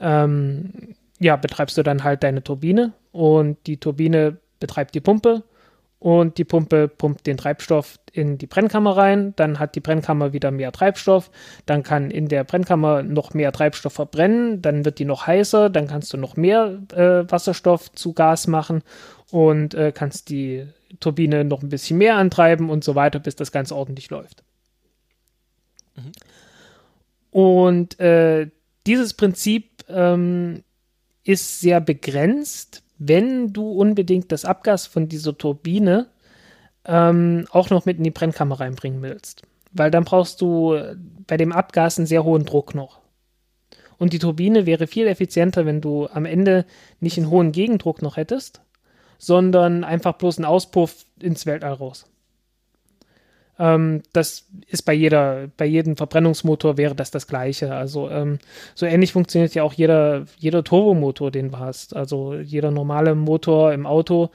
ähm, 0.00 0.94
ja, 1.18 1.34
betreibst 1.34 1.76
du 1.76 1.82
dann 1.82 2.04
halt 2.04 2.22
deine 2.22 2.44
Turbine 2.44 2.92
und 3.10 3.58
die 3.66 3.78
Turbine 3.78 4.36
betreibt 4.60 4.94
die 4.94 5.00
Pumpe 5.00 5.42
und 5.98 6.38
die 6.38 6.44
Pumpe 6.44 6.86
pumpt 6.86 7.26
den 7.26 7.36
Treibstoff 7.36 7.98
in 8.12 8.38
die 8.38 8.46
Brennkammer 8.46 8.96
rein, 8.96 9.34
dann 9.34 9.58
hat 9.58 9.74
die 9.74 9.80
Brennkammer 9.80 10.32
wieder 10.32 10.52
mehr 10.52 10.70
Treibstoff, 10.70 11.32
dann 11.66 11.82
kann 11.82 12.12
in 12.12 12.28
der 12.28 12.44
Brennkammer 12.44 13.02
noch 13.02 13.34
mehr 13.34 13.50
Treibstoff 13.50 13.94
verbrennen, 13.94 14.62
dann 14.62 14.84
wird 14.84 15.00
die 15.00 15.04
noch 15.04 15.26
heißer, 15.26 15.70
dann 15.70 15.88
kannst 15.88 16.12
du 16.12 16.18
noch 16.18 16.36
mehr 16.36 16.78
äh, 16.94 17.28
Wasserstoff 17.28 17.90
zu 17.90 18.12
Gas 18.12 18.46
machen 18.46 18.82
und 19.32 19.74
äh, 19.74 19.90
kannst 19.92 20.30
die 20.30 20.68
Turbine 21.00 21.44
noch 21.44 21.62
ein 21.62 21.68
bisschen 21.68 21.98
mehr 21.98 22.16
antreiben 22.16 22.70
und 22.70 22.84
so 22.84 22.94
weiter, 22.94 23.18
bis 23.18 23.36
das 23.36 23.52
Ganze 23.52 23.76
ordentlich 23.76 24.10
läuft. 24.10 24.42
Mhm. 25.96 26.12
Und 27.30 28.00
äh, 28.00 28.48
dieses 28.86 29.14
Prinzip 29.14 29.84
ähm, 29.88 30.62
ist 31.24 31.60
sehr 31.60 31.80
begrenzt, 31.80 32.82
wenn 32.98 33.52
du 33.52 33.70
unbedingt 33.70 34.30
das 34.32 34.44
Abgas 34.44 34.86
von 34.86 35.08
dieser 35.08 35.36
Turbine 35.36 36.08
ähm, 36.84 37.46
auch 37.50 37.70
noch 37.70 37.84
mit 37.84 37.98
in 37.98 38.04
die 38.04 38.10
Brennkammer 38.10 38.60
reinbringen 38.60 39.02
willst. 39.02 39.42
Weil 39.72 39.90
dann 39.90 40.04
brauchst 40.04 40.40
du 40.40 40.78
bei 41.26 41.36
dem 41.36 41.52
Abgas 41.52 41.98
einen 41.98 42.06
sehr 42.06 42.24
hohen 42.24 42.44
Druck 42.44 42.74
noch. 42.74 43.00
Und 43.98 44.12
die 44.12 44.18
Turbine 44.18 44.66
wäre 44.66 44.86
viel 44.86 45.06
effizienter, 45.06 45.64
wenn 45.64 45.80
du 45.80 46.08
am 46.08 46.26
Ende 46.26 46.66
nicht 47.00 47.18
einen 47.18 47.30
hohen 47.30 47.52
Gegendruck 47.52 48.02
noch 48.02 48.16
hättest, 48.16 48.60
sondern 49.22 49.84
einfach 49.84 50.14
bloß 50.14 50.38
ein 50.38 50.44
Auspuff 50.44 51.06
ins 51.20 51.46
Weltall 51.46 51.74
raus. 51.74 52.06
Ähm, 53.56 54.02
das 54.12 54.48
ist 54.66 54.82
bei 54.82 54.94
jeder, 54.94 55.46
bei 55.56 55.64
jedem 55.64 55.96
Verbrennungsmotor 55.96 56.76
wäre 56.76 56.96
das 56.96 57.12
das 57.12 57.28
Gleiche. 57.28 57.72
Also 57.72 58.10
ähm, 58.10 58.40
so 58.74 58.84
ähnlich 58.84 59.12
funktioniert 59.12 59.54
ja 59.54 59.62
auch 59.62 59.74
jeder, 59.74 60.24
jeder 60.38 60.64
Turbomotor, 60.64 61.30
den 61.30 61.52
du 61.52 61.58
hast. 61.60 61.94
Also 61.94 62.34
jeder 62.34 62.72
normale 62.72 63.14
Motor 63.14 63.72
im 63.72 63.86
Auto, 63.86 64.30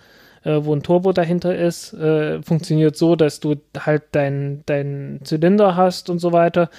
äh, 0.46 0.60
wo 0.62 0.74
ein 0.74 0.84
Turbo 0.84 1.12
dahinter 1.12 1.54
ist, 1.54 1.92
äh, 1.92 2.42
funktioniert 2.42 2.96
so, 2.96 3.18
dass 3.18 3.42
du 3.42 3.56
halt 3.78 4.04
deinen 4.14 4.64
dein 4.68 5.20
Zylinder 5.26 5.76
hast 5.76 6.10
und 6.10 6.20
so 6.20 6.32
weiter. 6.32 6.70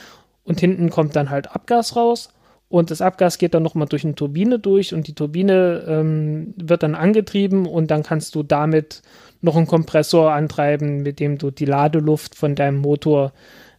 Und 0.45 0.61
hinten 0.61 0.89
kommt 0.89 1.15
dann 1.15 1.29
halt 1.29 1.55
Abgas 1.55 1.95
raus 1.95 2.31
und 2.69 2.91
das 2.91 3.01
Abgas 3.01 3.39
geht 3.39 3.55
dann 3.55 3.63
nochmal 3.63 3.89
durch 3.89 4.05
eine 4.05 4.15
Turbine 4.15 4.59
durch 4.59 4.93
und 4.93 5.09
die 5.09 5.15
Turbine 5.15 5.85
ähm, 5.89 6.55
wird 6.57 6.83
dann 6.83 6.95
angetrieben 6.95 7.67
und 7.67 7.91
dann 7.91 8.03
kannst 8.03 8.35
du 8.35 8.43
damit 8.43 9.03
noch 9.41 9.57
einen 9.57 9.67
Kompressor 9.67 10.33
antreiben, 10.33 11.03
mit 11.03 11.19
dem 11.19 11.39
du 11.39 11.51
die 11.51 11.65
Ladeluft 11.65 12.35
von 12.35 12.55
deinem 12.55 12.79
Motor 12.79 13.33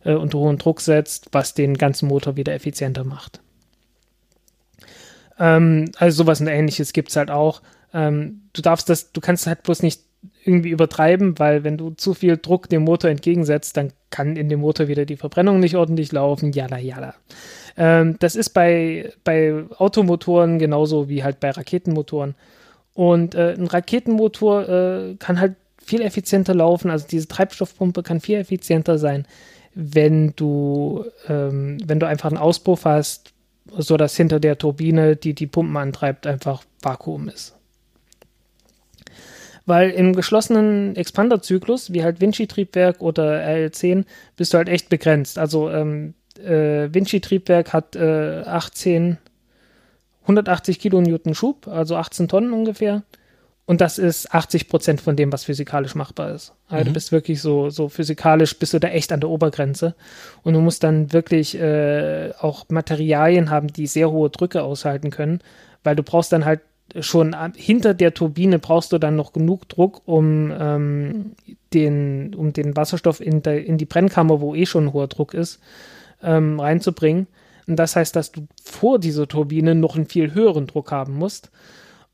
äh, 0.04 0.14
unter 0.14 0.40
hohen 0.40 0.58
Druck 0.58 0.82
setzt, 0.82 1.28
was 1.34 1.54
den 1.54 1.76
ganzen 1.76 2.08
Motor 2.08 2.36
wieder 2.36 2.54
effizienter 2.54 3.04
macht. 3.04 3.42
Ähm, 5.38 5.92
also 5.98 6.24
sowas 6.24 6.42
und 6.42 6.48
ähnliches 6.48 6.92
gibt 6.92 7.10
es 7.10 7.16
halt 7.16 7.30
auch. 7.30 7.62
Ähm, 7.94 8.42
du 8.54 8.62
darfst 8.62 8.90
das, 8.90 9.12
du 9.12 9.22
kannst 9.22 9.46
halt 9.46 9.64
bloß 9.64 9.84
nicht 9.84 10.02
irgendwie 10.44 10.70
übertreiben, 10.70 11.40
weil 11.40 11.64
wenn 11.64 11.78
du 11.78 11.92
zu 11.92 12.14
viel 12.14 12.38
Druck 12.38 12.70
dem 12.70 12.84
Motor 12.84 13.10
entgegensetzt, 13.10 13.78
dann 13.78 13.94
kann 14.10 14.36
in 14.36 14.50
dem 14.50 14.60
Motor 14.60 14.88
wieder 14.88 15.06
die 15.06 15.18
Verbrennung 15.18 15.60
nicht 15.60 15.76
ordentlich 15.76 16.12
laufen, 16.12 16.52
jala 16.52 16.78
jala. 16.80 17.16
Ähm, 17.78 18.18
das 18.20 18.36
ist 18.36 18.50
bei, 18.50 19.12
bei 19.24 19.64
Automotoren 19.78 20.60
genauso 20.60 21.10
wie 21.10 21.24
halt 21.24 21.40
bei 21.40 21.52
Raketenmotoren. 21.52 22.36
Und 22.94 23.36
äh, 23.36 23.54
ein 23.54 23.68
Raketenmotor 23.68 24.68
äh, 24.68 25.16
kann 25.20 25.40
halt 25.40 25.56
viel 25.82 26.02
effizienter 26.02 26.54
laufen, 26.54 26.92
also 26.92 27.08
diese 27.10 27.28
Treibstoffpumpe 27.28 28.04
kann 28.04 28.20
viel 28.20 28.38
effizienter 28.38 28.98
sein, 28.98 29.26
wenn 29.74 30.34
du, 30.36 31.06
ähm, 31.28 31.78
wenn 31.86 32.00
du 32.00 32.08
einfach 32.08 32.30
einen 32.30 32.38
Auspuff 32.38 32.86
hast, 32.86 33.34
so 33.78 33.98
dass 33.98 34.16
hinter 34.16 34.40
der 34.40 34.58
Turbine, 34.58 35.16
die 35.16 35.34
die 35.34 35.48
Pumpen 35.48 35.78
antreibt, 35.78 36.28
einfach 36.28 36.64
Vakuum 36.82 37.30
ist. 37.30 37.59
Weil 39.70 39.92
im 39.92 40.16
geschlossenen 40.16 40.96
Expanderzyklus, 40.96 41.94
wie 41.94 42.04
halt 42.04 42.22
Vinci-Triebwerk 42.22 43.02
oder 43.02 43.46
RL10, 43.46 44.06
bist 44.36 44.52
du 44.52 44.58
halt 44.58 44.68
echt 44.68 44.90
begrenzt. 44.90 45.38
Also 45.38 45.70
ähm, 45.70 46.16
äh, 46.44 46.92
Vinci-Triebwerk 46.92 47.72
hat 47.72 47.96
äh, 47.96 48.42
18, 48.48 49.20
180 50.24 50.80
Kilonewton 50.80 51.36
Schub, 51.36 51.68
also 51.68 51.98
18 51.98 52.28
Tonnen 52.28 52.52
ungefähr. 52.52 53.04
Und 53.68 53.80
das 53.80 54.00
ist 54.00 54.34
80 54.34 54.70
Prozent 54.70 55.02
von 55.02 55.16
dem, 55.16 55.32
was 55.32 55.44
physikalisch 55.44 55.94
machbar 55.94 56.32
ist. 56.32 56.56
Also 56.68 56.86
mhm. 56.86 56.88
du 56.88 56.94
bist 56.94 57.12
wirklich 57.12 57.40
so, 57.40 57.70
so 57.70 57.90
physikalisch, 57.90 58.58
bist 58.58 58.74
du 58.74 58.80
da 58.80 58.88
echt 58.88 59.12
an 59.12 59.20
der 59.20 59.30
Obergrenze. 59.30 59.94
Und 60.42 60.56
du 60.56 60.62
musst 60.62 60.84
dann 60.84 61.14
wirklich 61.14 61.54
äh, 61.60 62.32
auch 62.40 62.66
Materialien 62.70 63.52
haben, 63.52 63.68
die 63.68 63.86
sehr 63.86 64.10
hohe 64.10 64.32
Drücke 64.32 64.64
aushalten 64.64 65.12
können, 65.12 65.42
weil 65.84 65.96
du 65.96 66.02
brauchst 66.02 66.34
dann 66.34 66.46
halt 66.46 66.62
schon 67.00 67.36
hinter 67.56 67.94
der 67.94 68.14
Turbine 68.14 68.60
brauchst 68.60 68.92
du 68.92 68.98
dann 68.98 69.16
noch 69.16 69.34
genug 69.34 69.68
Druck, 69.70 70.02
um, 70.06 70.52
ähm, 70.58 71.32
den, 71.74 72.34
um 72.36 72.54
den 72.54 72.76
Wasserstoff 72.76 73.22
in, 73.22 73.42
der, 73.42 73.66
in 73.66 73.78
die 73.78 73.86
Brennkammer, 73.86 74.42
wo 74.42 74.56
eh 74.56 74.66
schon 74.66 74.94
hoher 74.94 75.08
Druck 75.08 75.34
ist, 75.34 75.60
ähm, 76.24 76.60
reinzubringen. 76.60 77.28
Und 77.68 77.76
das 77.78 77.96
heißt, 77.96 78.16
dass 78.16 78.32
du 78.32 78.48
vor 78.64 79.00
dieser 79.00 79.28
Turbine 79.28 79.76
noch 79.76 79.96
einen 79.96 80.08
viel 80.08 80.34
höheren 80.34 80.68
Druck 80.68 80.92
haben 80.92 81.14
musst. 81.14 81.52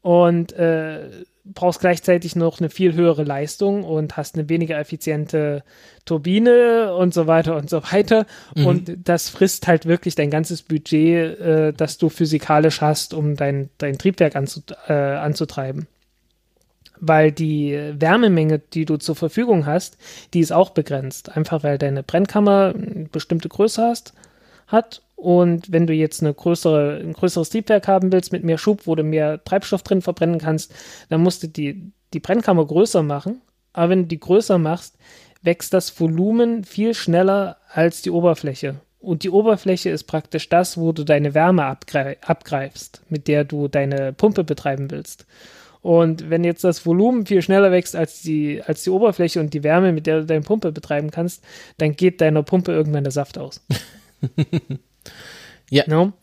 Und 0.02 0.53
äh, 0.53 1.10
brauchst 1.45 1.80
gleichzeitig 1.80 2.35
noch 2.35 2.59
eine 2.59 2.69
viel 2.69 2.93
höhere 2.93 3.23
Leistung 3.23 3.84
und 3.84 4.17
hast 4.17 4.35
eine 4.35 4.49
weniger 4.49 4.80
effiziente 4.80 5.63
Turbine 6.05 6.95
und 6.95 7.13
so 7.13 7.27
weiter 7.27 7.55
und 7.55 7.69
so 7.69 7.84
weiter. 7.84 8.26
Mhm. 8.55 8.65
Und 8.65 8.97
das 9.03 9.30
frisst 9.30 9.67
halt 9.67 9.85
wirklich 9.85 10.15
dein 10.15 10.31
ganzes 10.31 10.63
Budget, 10.63 11.39
äh, 11.39 11.73
das 11.73 11.97
du 11.97 12.09
physikalisch 12.09 12.81
hast, 12.81 13.13
um 13.13 13.35
dein, 13.35 13.69
dein 13.77 13.97
Triebwerk 13.97 14.35
anzu, 14.35 14.61
äh, 14.88 14.93
anzutreiben. 14.93 15.88
Weil 16.99 17.31
die 17.31 17.77
Wärmemenge, 17.93 18.59
die 18.59 18.85
du 18.85 18.97
zur 18.97 19.15
Verfügung 19.15 19.65
hast, 19.65 19.97
die 20.34 20.39
ist 20.39 20.53
auch 20.53 20.72
begrenzt. 20.72 21.35
Einfach 21.35 21.63
weil 21.63 21.77
deine 21.77 22.03
Brennkammer 22.03 22.73
eine 22.73 23.05
bestimmte 23.11 23.49
Größe 23.49 23.84
hast, 23.84 24.13
hat 24.67 25.01
und 25.15 25.71
wenn 25.71 25.87
du 25.87 25.93
jetzt 25.93 26.21
eine 26.21 26.33
größere, 26.33 26.99
ein 27.01 27.13
größeres 27.13 27.49
Triebwerk 27.49 27.87
haben 27.87 28.11
willst 28.11 28.31
mit 28.31 28.43
mehr 28.43 28.57
Schub, 28.57 28.85
wo 28.85 28.95
du 28.95 29.03
mehr 29.03 29.43
Treibstoff 29.43 29.83
drin 29.83 30.01
verbrennen 30.01 30.39
kannst, 30.39 30.73
dann 31.09 31.21
musst 31.21 31.43
du 31.43 31.47
die, 31.47 31.91
die 32.13 32.19
Brennkammer 32.19 32.65
größer 32.65 33.01
machen. 33.01 33.41
Aber 33.73 33.89
wenn 33.89 34.03
du 34.03 34.07
die 34.07 34.19
größer 34.19 34.57
machst, 34.57 34.97
wächst 35.41 35.73
das 35.73 35.99
Volumen 35.99 36.63
viel 36.63 36.93
schneller 36.93 37.57
als 37.71 38.01
die 38.01 38.11
Oberfläche. 38.11 38.75
Und 38.99 39.23
die 39.23 39.29
Oberfläche 39.29 39.89
ist 39.89 40.05
praktisch 40.05 40.49
das, 40.49 40.77
wo 40.77 40.91
du 40.91 41.03
deine 41.03 41.33
Wärme 41.33 41.65
abgreif 41.65 42.17
abgreifst, 42.21 43.01
mit 43.09 43.27
der 43.27 43.43
du 43.43 43.67
deine 43.67 44.13
Pumpe 44.13 44.43
betreiben 44.43 44.89
willst. 44.89 45.25
Und 45.81 46.31
wenn 46.31 46.43
jetzt 46.43 46.63
das 46.63 46.85
Volumen 46.85 47.27
viel 47.27 47.43
schneller 47.43 47.71
wächst 47.71 47.95
als 47.95 48.23
die, 48.23 48.63
als 48.65 48.83
die 48.83 48.89
Oberfläche 48.89 49.39
und 49.39 49.53
die 49.53 49.63
Wärme, 49.63 49.91
mit 49.91 50.07
der 50.07 50.21
du 50.21 50.25
deine 50.25 50.41
Pumpe 50.41 50.71
betreiben 50.71 51.11
kannst, 51.11 51.43
dann 51.77 51.95
geht 51.95 52.21
deiner 52.21 52.41
Pumpe 52.41 52.71
irgendwann 52.71 53.03
der 53.03 53.11
Saft 53.11 53.37
aus. 53.37 53.61
Ja. 55.69 55.83
No? 55.87 56.13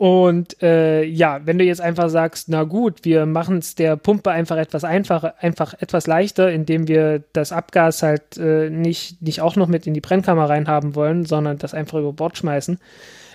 Und 0.00 0.62
äh, 0.62 1.04
ja, 1.04 1.42
wenn 1.44 1.58
du 1.58 1.64
jetzt 1.64 1.82
einfach 1.82 2.08
sagst, 2.08 2.48
na 2.48 2.64
gut, 2.64 3.04
wir 3.04 3.26
machen 3.26 3.58
es 3.58 3.74
der 3.74 3.96
Pumpe 3.96 4.30
einfach 4.30 4.56
etwas 4.56 4.82
einfacher, 4.82 5.34
einfach 5.40 5.74
etwas 5.78 6.06
leichter, 6.06 6.50
indem 6.50 6.88
wir 6.88 7.22
das 7.34 7.52
Abgas 7.52 8.02
halt 8.02 8.38
äh, 8.38 8.70
nicht, 8.70 9.20
nicht 9.20 9.42
auch 9.42 9.56
noch 9.56 9.68
mit 9.68 9.86
in 9.86 9.92
die 9.92 10.00
Brennkammer 10.00 10.48
reinhaben 10.48 10.94
wollen, 10.94 11.26
sondern 11.26 11.58
das 11.58 11.74
einfach 11.74 11.98
über 11.98 12.14
Bord 12.14 12.38
schmeißen, 12.38 12.78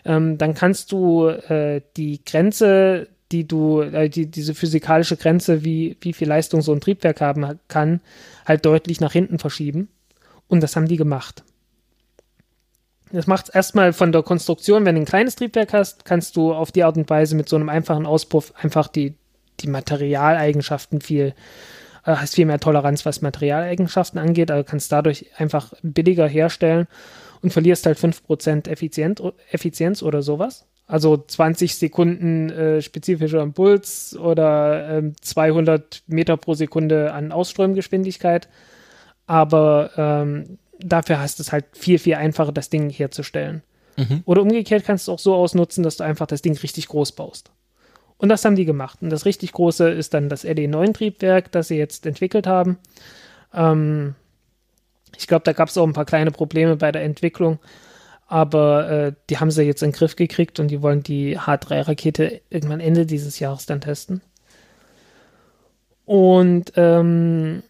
ähm, 0.05 0.39
dann 0.39 0.55
kannst 0.55 0.91
du 0.91 1.27
äh, 1.27 1.81
die 1.97 2.25
Grenze, 2.25 3.09
die 3.31 3.47
du, 3.47 3.81
äh, 3.81 4.09
die, 4.09 4.25
diese 4.31 4.55
physikalische 4.55 5.17
Grenze, 5.17 5.63
wie, 5.63 5.97
wie 6.01 6.13
viel 6.13 6.27
Leistung 6.27 6.63
so 6.63 6.73
ein 6.73 6.81
Triebwerk 6.81 7.21
haben 7.21 7.59
kann, 7.67 8.01
halt 8.43 8.65
deutlich 8.65 8.99
nach 8.99 9.11
hinten 9.11 9.37
verschieben. 9.37 9.89
Und 10.47 10.61
das 10.61 10.75
haben 10.75 10.87
die 10.87 10.97
gemacht. 10.97 11.43
Das 13.11 13.27
macht 13.27 13.49
es 13.49 13.55
erstmal 13.55 13.93
von 13.93 14.11
der 14.11 14.23
Konstruktion, 14.23 14.85
wenn 14.85 14.95
du 14.95 15.01
ein 15.01 15.05
kleines 15.05 15.35
Triebwerk 15.35 15.73
hast, 15.73 16.05
kannst 16.05 16.35
du 16.35 16.53
auf 16.53 16.71
die 16.71 16.83
Art 16.83 16.97
und 16.97 17.09
Weise 17.09 17.35
mit 17.35 17.47
so 17.47 17.55
einem 17.55 17.69
einfachen 17.69 18.05
Auspuff 18.05 18.53
einfach 18.61 18.87
die, 18.87 19.13
die 19.59 19.67
Materialeigenschaften 19.67 21.01
viel, 21.01 21.33
äh, 22.05 22.15
hast 22.15 22.35
viel 22.35 22.45
mehr 22.45 22.59
Toleranz, 22.59 23.05
was 23.05 23.21
Materialeigenschaften 23.21 24.19
angeht, 24.19 24.49
also 24.51 24.63
kannst 24.63 24.91
dadurch 24.91 25.27
einfach 25.37 25.73
billiger 25.83 26.27
herstellen 26.27 26.87
und 27.41 27.53
verlierst 27.53 27.85
halt 27.85 27.99
5% 27.99 28.67
Effizient, 28.67 29.21
Effizienz 29.51 30.01
oder 30.01 30.21
sowas. 30.21 30.65
Also 30.87 31.17
20 31.17 31.75
Sekunden 31.75 32.49
äh, 32.51 32.81
spezifischer 32.81 33.41
Impuls 33.41 34.15
oder 34.17 34.97
äh, 34.97 35.11
200 35.19 36.03
Meter 36.07 36.37
pro 36.37 36.53
Sekunde 36.53 37.11
an 37.11 37.31
Ausströmgeschwindigkeit. 37.31 38.49
Aber 39.25 39.91
ähm, 39.97 40.59
dafür 40.79 41.19
hast 41.19 41.39
du 41.39 41.43
es 41.43 41.51
halt 41.51 41.65
viel, 41.73 41.99
viel 41.99 42.15
einfacher, 42.15 42.51
das 42.51 42.69
Ding 42.69 42.89
herzustellen. 42.89 43.63
Mhm. 43.97 44.23
Oder 44.25 44.41
umgekehrt 44.41 44.83
kannst 44.85 45.07
du 45.07 45.11
auch 45.11 45.19
so 45.19 45.35
ausnutzen, 45.35 45.83
dass 45.83 45.97
du 45.97 46.03
einfach 46.03 46.27
das 46.27 46.41
Ding 46.41 46.57
richtig 46.57 46.87
groß 46.87 47.13
baust. 47.13 47.51
Und 48.17 48.29
das 48.29 48.45
haben 48.45 48.55
die 48.55 48.65
gemacht. 48.65 48.99
Und 49.01 49.09
das 49.09 49.25
richtig 49.25 49.51
große 49.51 49.89
ist 49.89 50.13
dann 50.13 50.29
das 50.29 50.45
LE9-Triebwerk, 50.45 51.51
das 51.51 51.67
sie 51.67 51.77
jetzt 51.77 52.05
entwickelt 52.05 52.47
haben. 52.47 52.77
Ähm, 53.53 54.15
ich 55.17 55.27
glaube, 55.27 55.43
da 55.43 55.53
gab 55.53 55.69
es 55.69 55.77
auch 55.77 55.85
ein 55.85 55.93
paar 55.93 56.05
kleine 56.05 56.31
Probleme 56.31 56.75
bei 56.77 56.91
der 56.91 57.03
Entwicklung. 57.03 57.59
Aber 58.27 58.89
äh, 58.89 59.13
die 59.29 59.37
haben 59.37 59.51
sie 59.51 59.63
jetzt 59.63 59.83
in 59.83 59.91
den 59.91 59.95
Griff 59.97 60.15
gekriegt 60.15 60.59
und 60.59 60.69
die 60.69 60.81
wollen 60.81 61.03
die 61.03 61.37
H3-Rakete 61.37 62.41
irgendwann 62.49 62.79
Ende 62.79 63.05
dieses 63.05 63.39
Jahres 63.39 63.65
dann 63.65 63.81
testen. 63.81 64.21
Und 66.05 66.73
ähm, 66.75 67.63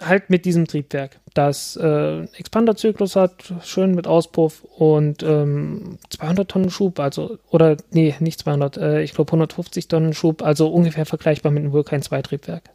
halt 0.00 0.30
mit 0.30 0.44
diesem 0.44 0.66
Triebwerk, 0.66 1.20
das 1.34 1.76
äh, 1.76 2.24
Expanderzyklus 2.36 3.16
hat, 3.16 3.52
schön 3.62 3.94
mit 3.94 4.06
Auspuff 4.06 4.64
und 4.64 5.22
ähm, 5.22 5.98
200 6.10 6.50
Tonnen 6.50 6.70
Schub, 6.70 6.98
also, 7.00 7.38
oder, 7.50 7.76
nee, 7.90 8.14
nicht 8.20 8.40
200, 8.40 8.76
äh, 8.76 9.02
ich 9.02 9.14
glaube 9.14 9.30
150 9.30 9.88
Tonnen 9.88 10.14
Schub, 10.14 10.42
also 10.42 10.68
ungefähr 10.68 11.06
vergleichbar 11.06 11.52
mit 11.52 11.62
einem 11.62 11.72
Vulkan 11.72 12.02
2 12.02 12.22
Triebwerk. 12.22 12.70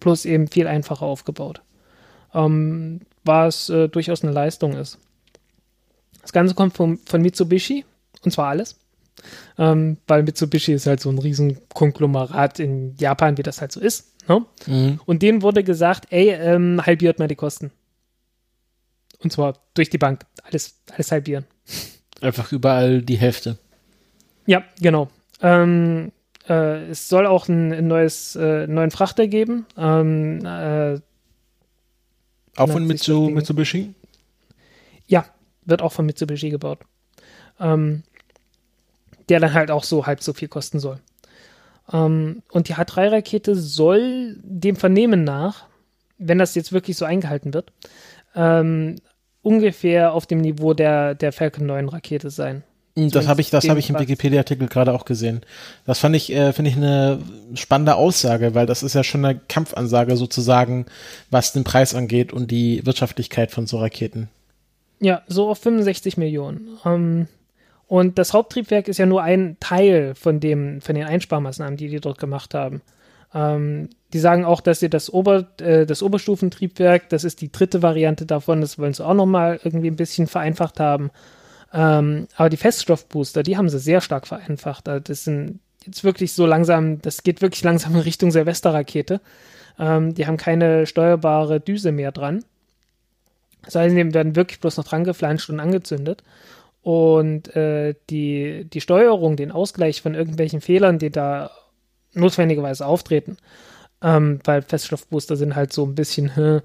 Plus 0.00 0.24
eben 0.24 0.48
viel 0.48 0.66
einfacher 0.66 1.06
aufgebaut. 1.06 1.62
Ähm, 2.34 3.00
was 3.24 3.68
äh, 3.68 3.88
durchaus 3.88 4.22
eine 4.22 4.32
Leistung 4.32 4.74
ist. 4.74 4.98
Das 6.22 6.32
Ganze 6.32 6.54
kommt 6.54 6.76
vom, 6.76 6.98
von 6.98 7.22
Mitsubishi, 7.22 7.84
und 8.24 8.30
zwar 8.32 8.48
alles. 8.48 8.76
Ähm, 9.58 9.96
weil 10.06 10.22
Mitsubishi 10.22 10.72
ist 10.72 10.86
halt 10.86 11.00
so 11.00 11.10
ein 11.10 11.18
riesen 11.18 11.58
Konglomerat 11.68 12.58
in 12.60 12.94
Japan, 12.98 13.38
wie 13.38 13.42
das 13.42 13.60
halt 13.60 13.72
so 13.72 13.80
ist. 13.80 14.12
Ne? 14.28 14.44
Mhm. 14.66 15.00
Und 15.06 15.22
denen 15.22 15.42
wurde 15.42 15.64
gesagt, 15.64 16.06
ey, 16.10 16.30
ähm, 16.30 16.84
halbiert 16.84 17.18
mal 17.18 17.28
die 17.28 17.36
Kosten. 17.36 17.70
Und 19.20 19.32
zwar 19.32 19.58
durch 19.74 19.90
die 19.90 19.98
Bank. 19.98 20.26
Alles, 20.42 20.80
alles 20.92 21.10
halbieren. 21.10 21.46
Einfach 22.20 22.52
überall 22.52 23.02
die 23.02 23.16
Hälfte. 23.16 23.58
Ja, 24.46 24.62
genau. 24.80 25.08
Ähm, 25.42 26.12
äh, 26.48 26.90
es 26.90 27.08
soll 27.08 27.26
auch 27.26 27.48
ein, 27.48 27.72
ein 27.72 27.86
neues, 27.86 28.36
äh, 28.36 28.66
neuen 28.66 28.90
Frachter 28.90 29.26
geben. 29.26 29.66
Ähm, 29.76 30.44
äh, 30.44 31.00
auch 32.56 32.70
von 32.70 32.86
Mitsu, 32.86 33.28
Mitsubishi? 33.28 33.94
Ja, 35.06 35.26
wird 35.64 35.82
auch 35.82 35.92
von 35.92 36.06
Mitsubishi 36.06 36.50
gebaut. 36.50 36.80
Ähm, 37.60 38.02
der 39.28 39.40
dann 39.40 39.54
halt 39.54 39.70
auch 39.70 39.84
so 39.84 40.06
halb 40.06 40.22
so 40.22 40.32
viel 40.32 40.48
kosten 40.48 40.78
soll. 40.78 41.00
Ähm, 41.92 42.42
und 42.50 42.68
die 42.68 42.74
H3-Rakete 42.74 43.54
soll 43.54 44.38
dem 44.42 44.76
Vernehmen 44.76 45.24
nach, 45.24 45.66
wenn 46.18 46.38
das 46.38 46.54
jetzt 46.54 46.72
wirklich 46.72 46.96
so 46.96 47.04
eingehalten 47.04 47.54
wird, 47.54 47.72
ähm, 48.34 48.96
ungefähr 49.42 50.12
auf 50.12 50.26
dem 50.26 50.40
Niveau 50.40 50.74
der, 50.74 51.14
der 51.14 51.32
Falcon 51.32 51.66
9 51.66 51.88
Rakete 51.88 52.30
sein. 52.30 52.64
Hm, 52.96 53.10
das 53.10 53.28
habe 53.28 53.40
ich, 53.40 53.50
das 53.50 53.68
habe 53.68 53.78
ich 53.78 53.90
im 53.90 53.98
Wikipedia-Artikel 53.98 54.68
gerade 54.68 54.92
auch 54.92 55.04
gesehen. 55.04 55.42
Das 55.84 55.98
fand 55.98 56.16
ich, 56.16 56.32
äh, 56.32 56.52
finde 56.52 56.70
ich 56.70 56.76
eine 56.76 57.20
spannende 57.54 57.94
Aussage, 57.94 58.54
weil 58.54 58.66
das 58.66 58.82
ist 58.82 58.94
ja 58.94 59.04
schon 59.04 59.24
eine 59.24 59.38
Kampfansage 59.38 60.16
sozusagen, 60.16 60.86
was 61.30 61.52
den 61.52 61.64
Preis 61.64 61.94
angeht 61.94 62.32
und 62.32 62.50
die 62.50 62.84
Wirtschaftlichkeit 62.84 63.50
von 63.50 63.66
so 63.66 63.78
Raketen. 63.78 64.28
Ja, 64.98 65.22
so 65.28 65.50
auf 65.50 65.58
65 65.58 66.16
Millionen. 66.16 66.78
Ähm, 66.84 67.28
und 67.86 68.18
das 68.18 68.32
Haupttriebwerk 68.32 68.88
ist 68.88 68.98
ja 68.98 69.06
nur 69.06 69.22
ein 69.22 69.56
Teil 69.60 70.14
von, 70.14 70.40
dem, 70.40 70.80
von 70.80 70.94
den 70.94 71.04
Einsparmaßnahmen, 71.04 71.76
die 71.76 71.88
die 71.88 72.00
dort 72.00 72.18
gemacht 72.18 72.54
haben. 72.54 72.82
Ähm, 73.32 73.90
die 74.12 74.18
sagen 74.18 74.44
auch, 74.44 74.60
dass 74.60 74.80
sie 74.80 74.90
das, 74.90 75.12
Ober, 75.12 75.46
äh, 75.60 75.86
das 75.86 76.02
Oberstufentriebwerk, 76.02 77.08
das 77.10 77.24
ist 77.24 77.40
die 77.40 77.52
dritte 77.52 77.82
Variante 77.82 78.26
davon, 78.26 78.60
das 78.60 78.78
wollen 78.78 78.92
sie 78.92 79.04
auch 79.04 79.14
nochmal 79.14 79.60
irgendwie 79.62 79.88
ein 79.88 79.96
bisschen 79.96 80.26
vereinfacht 80.26 80.80
haben. 80.80 81.10
Ähm, 81.72 82.26
aber 82.36 82.48
die 82.48 82.56
Feststoffbooster, 82.56 83.42
die 83.42 83.56
haben 83.56 83.68
sie 83.68 83.78
sehr 83.78 84.00
stark 84.00 84.26
vereinfacht. 84.26 84.88
Also 84.88 85.00
das 85.00 85.24
sind 85.24 85.60
jetzt 85.84 86.02
wirklich 86.02 86.32
so 86.32 86.46
langsam, 86.46 87.00
das 87.02 87.22
geht 87.22 87.42
wirklich 87.42 87.62
langsam 87.62 87.94
in 87.94 88.00
Richtung 88.00 88.32
Silvesterrakete. 88.32 89.20
Ähm, 89.78 90.14
die 90.14 90.26
haben 90.26 90.38
keine 90.38 90.86
steuerbare 90.86 91.60
Düse 91.60 91.92
mehr 91.92 92.10
dran 92.10 92.42
Seile 93.68 93.94
werden 94.14 94.36
wirklich 94.36 94.60
bloß 94.60 94.76
noch 94.76 94.84
dran 94.84 95.04
geflanscht 95.04 95.50
und 95.50 95.60
angezündet. 95.60 96.22
Und 96.86 97.56
äh, 97.56 97.96
die, 98.10 98.64
die 98.72 98.80
Steuerung, 98.80 99.34
den 99.34 99.50
Ausgleich 99.50 100.02
von 100.02 100.14
irgendwelchen 100.14 100.60
Fehlern, 100.60 101.00
die 101.00 101.10
da 101.10 101.50
notwendigerweise 102.12 102.86
auftreten, 102.86 103.38
ähm, 104.00 104.38
weil 104.44 104.62
Feststoffbooster 104.62 105.34
sind 105.34 105.56
halt 105.56 105.72
so 105.72 105.84
ein 105.84 105.96
bisschen, 105.96 106.62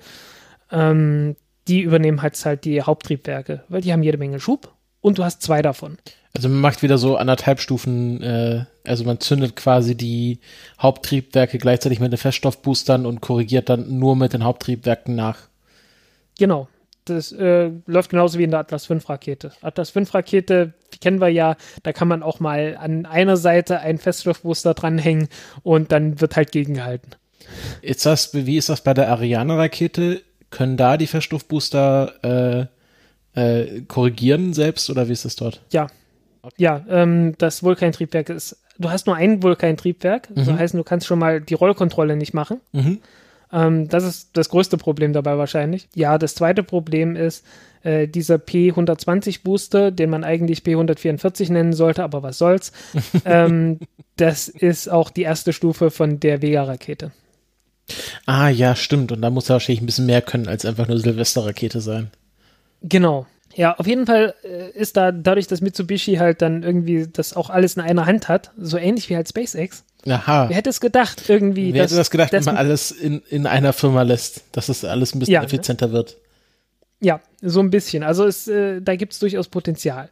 ähm, 0.71 1.35
die 1.67 1.81
übernehmen 1.81 2.21
halt, 2.21 2.45
halt 2.45 2.65
die 2.65 2.83
Haupttriebwerke, 2.83 3.63
weil 3.67 3.81
die 3.81 3.91
haben 3.91 4.03
jede 4.03 4.19
Menge 4.19 4.39
Schub 4.39 4.71
und 4.99 5.17
du 5.17 5.23
hast 5.23 5.41
zwei 5.41 5.63
davon. 5.63 5.97
Also 6.35 6.49
man 6.49 6.61
macht 6.61 6.83
wieder 6.83 6.99
so 6.99 7.17
anderthalb 7.17 7.59
Stufen, 7.59 8.21
äh, 8.21 8.65
also 8.85 9.03
man 9.05 9.19
zündet 9.21 9.55
quasi 9.55 9.95
die 9.95 10.39
Haupttriebwerke 10.79 11.57
gleichzeitig 11.57 11.99
mit 11.99 12.11
den 12.11 12.19
Feststoffboostern 12.19 13.07
und 13.07 13.21
korrigiert 13.21 13.69
dann 13.69 13.97
nur 13.97 14.15
mit 14.15 14.33
den 14.33 14.43
Haupttriebwerken 14.43 15.15
nach. 15.15 15.39
Genau. 16.37 16.67
Das 17.15 17.31
äh, 17.31 17.71
läuft 17.85 18.11
genauso 18.11 18.39
wie 18.39 18.43
in 18.43 18.51
der 18.51 18.59
Atlas 18.59 18.85
5 18.85 19.07
Rakete. 19.09 19.51
Atlas 19.61 19.89
5 19.91 20.13
Rakete 20.13 20.73
kennen 20.99 21.21
wir 21.21 21.29
ja, 21.29 21.55
da 21.83 21.93
kann 21.93 22.07
man 22.07 22.23
auch 22.23 22.39
mal 22.39 22.77
an 22.79 23.05
einer 23.05 23.37
Seite 23.37 23.79
einen 23.79 23.97
Feststoffbooster 23.97 24.73
dranhängen 24.73 25.27
und 25.63 25.91
dann 25.91 26.21
wird 26.21 26.35
halt 26.35 26.51
gegengehalten. 26.51 27.15
Ist 27.81 28.05
das, 28.05 28.33
wie 28.33 28.57
ist 28.57 28.69
das 28.69 28.81
bei 28.81 28.93
der 28.93 29.09
Ariane 29.09 29.57
Rakete? 29.57 30.21
Können 30.49 30.77
da 30.77 30.97
die 30.97 31.07
Feststoffbooster 31.07 32.67
äh, 33.35 33.39
äh, 33.39 33.81
korrigieren 33.81 34.53
selbst 34.53 34.89
oder 34.89 35.07
wie 35.07 35.13
ist 35.13 35.25
das 35.25 35.35
dort? 35.35 35.61
Ja, 35.71 35.87
Okay. 36.41 36.55
Ja, 36.57 36.83
ähm, 36.89 37.35
das 37.37 37.63
Vulkantriebwerk 37.63 38.29
ist, 38.29 38.57
du 38.79 38.89
hast 38.89 39.07
nur 39.07 39.15
ein 39.15 39.43
Vulkantriebwerk, 39.43 40.29
mhm. 40.35 40.43
so 40.43 40.57
heißt, 40.57 40.73
du 40.73 40.83
kannst 40.83 41.07
schon 41.07 41.19
mal 41.19 41.41
die 41.41 41.53
Rollkontrolle 41.53 42.15
nicht 42.15 42.33
machen. 42.33 42.61
Mhm. 42.71 42.99
Ähm, 43.53 43.87
das 43.87 44.03
ist 44.03 44.29
das 44.33 44.49
größte 44.49 44.77
Problem 44.77 45.13
dabei 45.13 45.37
wahrscheinlich. 45.37 45.87
Ja, 45.93 46.17
das 46.17 46.35
zweite 46.35 46.63
Problem 46.63 47.15
ist, 47.15 47.45
äh, 47.83 48.07
dieser 48.07 48.35
P120 48.35 49.43
Booster, 49.43 49.91
den 49.91 50.09
man 50.09 50.23
eigentlich 50.23 50.59
P144 50.59 51.51
nennen 51.51 51.73
sollte, 51.73 52.03
aber 52.03 52.23
was 52.23 52.37
soll's. 52.37 52.71
ähm, 53.25 53.79
das 54.17 54.47
ist 54.47 54.89
auch 54.89 55.09
die 55.09 55.23
erste 55.23 55.53
Stufe 55.53 55.91
von 55.91 56.19
der 56.19 56.41
Vega-Rakete. 56.41 57.11
Ah, 58.25 58.49
ja, 58.49 58.75
stimmt. 58.75 59.11
Und 59.11 59.21
da 59.21 59.29
muss 59.29 59.49
er 59.49 59.53
wahrscheinlich 59.53 59.81
ein 59.81 59.85
bisschen 59.85 60.05
mehr 60.05 60.21
können 60.21 60.47
als 60.47 60.65
einfach 60.65 60.87
nur 60.87 60.99
Silvester-Rakete 60.99 61.81
sein. 61.81 62.11
Genau. 62.83 63.25
Ja, 63.53 63.75
auf 63.77 63.87
jeden 63.87 64.05
Fall 64.05 64.33
äh, 64.43 64.69
ist 64.71 64.95
da 64.95 65.11
dadurch, 65.11 65.47
dass 65.47 65.61
Mitsubishi 65.61 66.15
halt 66.15 66.41
dann 66.41 66.63
irgendwie 66.63 67.07
das 67.11 67.35
auch 67.35 67.49
alles 67.49 67.75
in 67.75 67.81
einer 67.81 68.05
Hand 68.05 68.29
hat, 68.29 68.51
so 68.57 68.77
ähnlich 68.77 69.09
wie 69.09 69.15
halt 69.15 69.27
SpaceX. 69.27 69.83
Aha. 70.07 70.49
Wer 70.49 70.57
hätte 70.57 70.69
es 70.69 70.81
gedacht, 70.81 71.29
irgendwie? 71.29 71.73
Wer 71.73 71.83
dass, 71.83 71.91
hätte 71.91 71.99
das 71.99 72.11
gedacht, 72.11 72.31
wenn 72.31 72.43
man 72.43 72.57
alles 72.57 72.91
in, 72.91 73.21
in 73.29 73.45
einer 73.45 73.73
Firma 73.73 74.01
lässt, 74.01 74.43
dass 74.51 74.69
es 74.69 74.83
alles 74.83 75.13
ein 75.13 75.19
bisschen 75.19 75.33
ja, 75.33 75.43
effizienter 75.43 75.87
ne? 75.87 75.93
wird? 75.93 76.17
Ja, 76.99 77.19
so 77.41 77.59
ein 77.59 77.69
bisschen. 77.69 78.03
Also 78.03 78.25
es, 78.25 78.47
äh, 78.47 78.81
da 78.81 78.95
gibt 78.95 79.13
es 79.13 79.19
durchaus 79.19 79.47
Potenzial. 79.47 80.09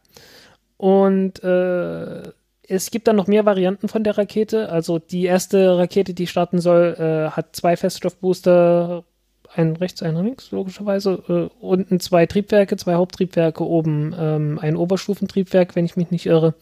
Und 0.76 1.42
äh, 1.42 2.22
es 2.68 2.90
gibt 2.90 3.08
dann 3.08 3.16
noch 3.16 3.26
mehr 3.26 3.44
Varianten 3.46 3.88
von 3.88 4.04
der 4.04 4.16
Rakete. 4.16 4.68
Also 4.70 4.98
die 4.98 5.24
erste 5.24 5.76
Rakete, 5.76 6.14
die 6.14 6.26
starten 6.26 6.60
soll, 6.60 6.96
äh, 6.98 7.30
hat 7.30 7.56
zwei 7.56 7.76
Feststoffbooster 7.76 9.04
ein 9.52 9.76
rechts, 9.76 10.02
ein 10.02 10.16
links, 10.16 10.52
logischerweise. 10.52 11.22
Äh, 11.28 11.64
unten 11.64 12.00
zwei 12.00 12.26
Triebwerke, 12.26 12.76
zwei 12.76 12.94
Haupttriebwerke, 12.94 13.66
oben 13.66 14.14
ähm, 14.16 14.58
ein 14.60 14.76
Oberstufentriebwerk, 14.76 15.74
wenn 15.74 15.84
ich 15.84 15.96
mich 15.96 16.10
nicht 16.10 16.26
irre. 16.26 16.54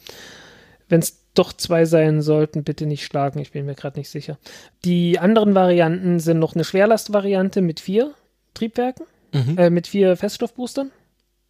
Wenn 0.89 1.01
es 1.01 1.18
doch 1.35 1.53
zwei 1.53 1.85
sein 1.85 2.23
sollten, 2.23 2.65
bitte 2.65 2.87
nicht 2.87 3.05
schlagen, 3.05 3.39
ich 3.39 3.53
bin 3.53 3.67
mir 3.67 3.75
gerade 3.75 3.99
nicht 3.99 4.11
sicher. 4.11 4.39
Die 4.85 5.19
anderen 5.19 5.55
Varianten 5.55 6.21
sind 6.21 6.39
noch 6.39 6.55
eine 6.55 6.65
Schwerlastvariante 6.65 7.61
mit 7.61 7.81
vier 7.81 8.15
Triebwerken, 8.55 9.07
mhm. 9.33 9.59
äh, 9.59 9.71
mit 9.71 9.87
vier 9.87 10.17
Feststoffboostern 10.17 10.91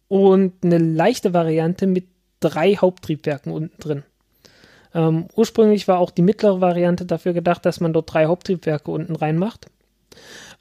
und 0.07 0.53
eine 0.63 0.77
leichte 0.77 1.33
Variante 1.33 1.87
mit 1.87 2.05
drei 2.39 2.75
Haupttriebwerken 2.75 3.51
unten 3.51 3.79
drin. 3.79 4.03
Ähm, 4.93 5.27
ursprünglich 5.35 5.87
war 5.87 5.99
auch 5.99 6.11
die 6.11 6.21
mittlere 6.21 6.61
Variante 6.61 7.05
dafür 7.05 7.33
gedacht, 7.33 7.65
dass 7.65 7.79
man 7.79 7.93
dort 7.93 8.13
drei 8.13 8.25
Haupttriebwerke 8.25 8.89
unten 8.91 9.15
reinmacht. 9.15 9.67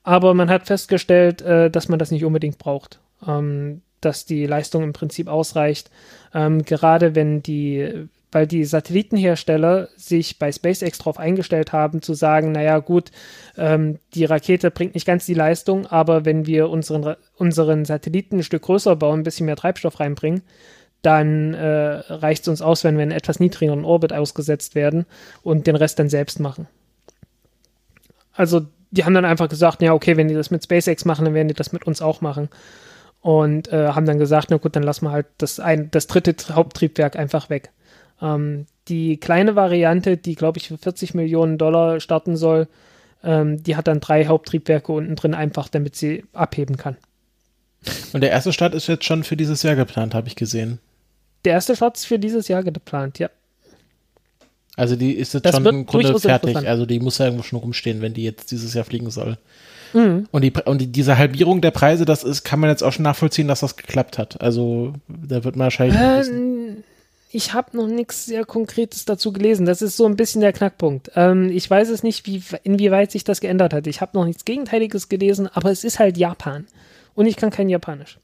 Aber 0.02 0.34
man 0.34 0.50
hat 0.50 0.66
festgestellt, 0.66 1.42
äh, 1.42 1.70
dass 1.70 1.88
man 1.88 1.98
das 1.98 2.10
nicht 2.10 2.24
unbedingt 2.24 2.58
braucht. 2.58 3.00
Ähm, 3.26 3.82
dass 4.00 4.24
die 4.24 4.46
Leistung 4.46 4.82
im 4.82 4.92
Prinzip 4.92 5.28
ausreicht. 5.28 5.90
Ähm, 6.34 6.62
gerade 6.62 7.14
wenn 7.14 7.42
die, 7.42 8.08
weil 8.30 8.46
die 8.46 8.64
Satellitenhersteller 8.64 9.88
sich 9.96 10.38
bei 10.38 10.52
SpaceX 10.52 10.98
darauf 10.98 11.18
eingestellt 11.18 11.72
haben, 11.72 12.02
zu 12.02 12.14
sagen, 12.14 12.52
naja 12.52 12.78
gut, 12.78 13.10
ähm, 13.56 13.98
die 14.14 14.24
Rakete 14.24 14.70
bringt 14.70 14.94
nicht 14.94 15.06
ganz 15.06 15.26
die 15.26 15.34
Leistung, 15.34 15.86
aber 15.86 16.24
wenn 16.24 16.46
wir 16.46 16.68
unseren, 16.68 17.16
unseren 17.36 17.84
Satelliten 17.84 18.38
ein 18.38 18.42
Stück 18.42 18.62
größer 18.62 18.96
bauen, 18.96 19.20
ein 19.20 19.24
bisschen 19.24 19.46
mehr 19.46 19.56
Treibstoff 19.56 20.00
reinbringen, 20.00 20.42
dann 21.02 21.54
äh, 21.54 22.02
reicht 22.08 22.42
es 22.42 22.48
uns 22.48 22.62
aus, 22.62 22.84
wenn 22.84 22.96
wir 22.96 23.04
in 23.04 23.12
etwas 23.12 23.40
niedrigeren 23.40 23.84
Orbit 23.84 24.12
ausgesetzt 24.12 24.74
werden 24.74 25.06
und 25.42 25.66
den 25.66 25.76
Rest 25.76 25.98
dann 25.98 26.08
selbst 26.08 26.40
machen. 26.40 26.66
Also 28.32 28.66
die 28.90 29.04
haben 29.04 29.14
dann 29.14 29.24
einfach 29.24 29.48
gesagt, 29.48 29.82
ja, 29.82 29.92
okay, 29.92 30.16
wenn 30.16 30.28
die 30.28 30.34
das 30.34 30.50
mit 30.50 30.64
SpaceX 30.64 31.04
machen, 31.04 31.24
dann 31.24 31.34
werden 31.34 31.48
die 31.48 31.54
das 31.54 31.72
mit 31.72 31.86
uns 31.86 32.02
auch 32.02 32.20
machen. 32.20 32.48
Und 33.20 33.72
äh, 33.72 33.88
haben 33.88 34.06
dann 34.06 34.18
gesagt, 34.18 34.48
na 34.50 34.56
gut, 34.56 34.76
dann 34.76 34.82
lassen 34.82 35.04
wir 35.04 35.12
halt 35.12 35.26
das, 35.38 35.60
ein, 35.60 35.90
das 35.90 36.06
dritte 36.06 36.54
Haupttriebwerk 36.54 37.16
einfach 37.16 37.50
weg. 37.50 37.70
Ähm, 38.20 38.66
die 38.88 39.18
kleine 39.18 39.56
Variante, 39.56 40.16
die, 40.16 40.34
glaube 40.34 40.58
ich, 40.58 40.68
für 40.68 40.78
40 40.78 41.14
Millionen 41.14 41.58
Dollar 41.58 42.00
starten 42.00 42.36
soll, 42.36 42.68
ähm, 43.22 43.62
die 43.62 43.76
hat 43.76 43.88
dann 43.88 44.00
drei 44.00 44.26
Haupttriebwerke 44.26 44.92
unten 44.92 45.16
drin, 45.16 45.34
einfach 45.34 45.68
damit 45.68 45.96
sie 45.96 46.24
abheben 46.32 46.76
kann. 46.76 46.96
Und 48.12 48.22
der 48.22 48.30
erste 48.30 48.52
Start 48.52 48.74
ist 48.74 48.86
jetzt 48.86 49.04
schon 49.04 49.24
für 49.24 49.36
dieses 49.36 49.62
Jahr 49.62 49.76
geplant, 49.76 50.14
habe 50.14 50.28
ich 50.28 50.36
gesehen. 50.36 50.78
Der 51.44 51.52
erste 51.52 51.76
Start 51.76 51.96
ist 51.96 52.06
für 52.06 52.18
dieses 52.18 52.48
Jahr 52.48 52.62
geplant, 52.62 53.18
ja. 53.18 53.30
Also 54.76 54.94
die 54.94 55.12
ist 55.12 55.34
jetzt 55.34 55.44
das 55.44 55.56
schon 55.56 55.66
im 55.66 55.86
Grunde 55.86 56.18
fertig. 56.18 56.56
Also 56.56 56.86
die 56.86 57.00
muss 57.00 57.18
ja 57.18 57.26
irgendwo 57.26 57.42
schon 57.42 57.58
rumstehen, 57.58 58.00
wenn 58.00 58.14
die 58.14 58.22
jetzt 58.22 58.50
dieses 58.52 58.74
Jahr 58.74 58.84
fliegen 58.84 59.10
soll. 59.10 59.36
Mhm. 59.92 60.28
Und, 60.30 60.42
die, 60.42 60.52
und 60.64 60.80
die, 60.80 60.86
diese 60.86 61.18
Halbierung 61.18 61.60
der 61.60 61.70
Preise, 61.70 62.04
das 62.04 62.22
ist, 62.22 62.44
kann 62.44 62.60
man 62.60 62.70
jetzt 62.70 62.82
auch 62.82 62.92
schon 62.92 63.02
nachvollziehen, 63.02 63.48
dass 63.48 63.60
das 63.60 63.76
geklappt 63.76 64.18
hat. 64.18 64.40
Also 64.40 64.92
da 65.08 65.42
wird 65.42 65.56
man 65.56 65.66
wahrscheinlich. 65.66 66.28
Ähm, 66.28 66.84
ich 67.30 67.52
habe 67.52 67.76
noch 67.76 67.86
nichts 67.86 68.26
sehr 68.26 68.44
Konkretes 68.44 69.04
dazu 69.04 69.32
gelesen. 69.32 69.66
Das 69.66 69.82
ist 69.82 69.96
so 69.96 70.06
ein 70.06 70.16
bisschen 70.16 70.40
der 70.40 70.52
Knackpunkt. 70.52 71.10
Ähm, 71.14 71.50
ich 71.50 71.68
weiß 71.68 71.90
es 71.90 72.02
nicht, 72.02 72.26
wie, 72.26 72.42
inwieweit 72.62 73.10
sich 73.10 73.24
das 73.24 73.40
geändert 73.40 73.74
hat. 73.74 73.86
Ich 73.86 74.00
habe 74.00 74.16
noch 74.16 74.24
nichts 74.24 74.44
Gegenteiliges 74.44 75.08
gelesen, 75.08 75.46
aber 75.46 75.70
es 75.70 75.84
ist 75.84 75.98
halt 75.98 76.16
Japan. 76.16 76.66
Und 77.14 77.26
ich 77.26 77.36
kann 77.36 77.50
kein 77.50 77.68
Japanisch. 77.68 78.18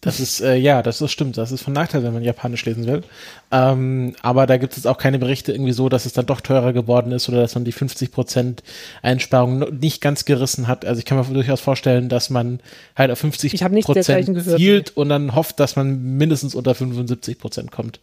Das 0.00 0.20
ist, 0.20 0.40
äh, 0.40 0.56
ja, 0.56 0.82
das 0.82 1.00
ist 1.00 1.10
stimmt. 1.10 1.36
Das 1.36 1.50
ist 1.50 1.62
von 1.62 1.72
Nachteil, 1.72 2.02
wenn 2.02 2.12
man 2.12 2.22
Japanisch 2.22 2.64
lesen 2.64 2.86
will. 2.86 3.02
Ähm, 3.50 4.14
aber 4.22 4.46
da 4.46 4.56
gibt 4.56 4.76
es 4.76 4.86
auch 4.86 4.98
keine 4.98 5.18
Berichte 5.18 5.52
irgendwie 5.52 5.72
so, 5.72 5.88
dass 5.88 6.06
es 6.06 6.12
dann 6.12 6.26
doch 6.26 6.40
teurer 6.40 6.72
geworden 6.72 7.12
ist 7.12 7.28
oder 7.28 7.40
dass 7.40 7.54
man 7.54 7.64
die 7.64 7.72
50% 7.72 8.58
Einsparung 9.02 9.78
nicht 9.80 10.00
ganz 10.00 10.24
gerissen 10.24 10.68
hat. 10.68 10.84
Also 10.84 10.98
ich 10.98 11.06
kann 11.06 11.18
mir 11.18 11.24
durchaus 11.24 11.60
vorstellen, 11.60 12.08
dass 12.08 12.30
man 12.30 12.60
halt 12.94 13.10
auf 13.10 13.22
50% 13.22 14.56
zielt 14.56 14.96
und 14.96 15.08
dann 15.08 15.34
hofft, 15.34 15.58
dass 15.60 15.76
man 15.76 16.16
mindestens 16.16 16.54
unter 16.54 16.72
75% 16.72 17.70
kommt. 17.70 18.00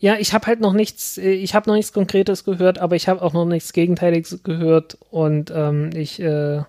Ja, 0.00 0.16
ich 0.18 0.32
habe 0.32 0.46
halt 0.46 0.60
noch 0.60 0.72
nichts, 0.72 1.18
äh, 1.18 1.30
ich 1.32 1.54
habe 1.54 1.68
noch 1.68 1.74
nichts 1.74 1.92
Konkretes 1.92 2.44
gehört, 2.44 2.78
aber 2.78 2.94
ich 2.96 3.08
habe 3.08 3.20
auch 3.20 3.32
noch 3.32 3.44
nichts 3.44 3.72
Gegenteiliges 3.72 4.42
gehört 4.44 4.96
und 5.10 5.52
ähm, 5.54 5.90
ich 5.94 6.20
äh, 6.20 6.62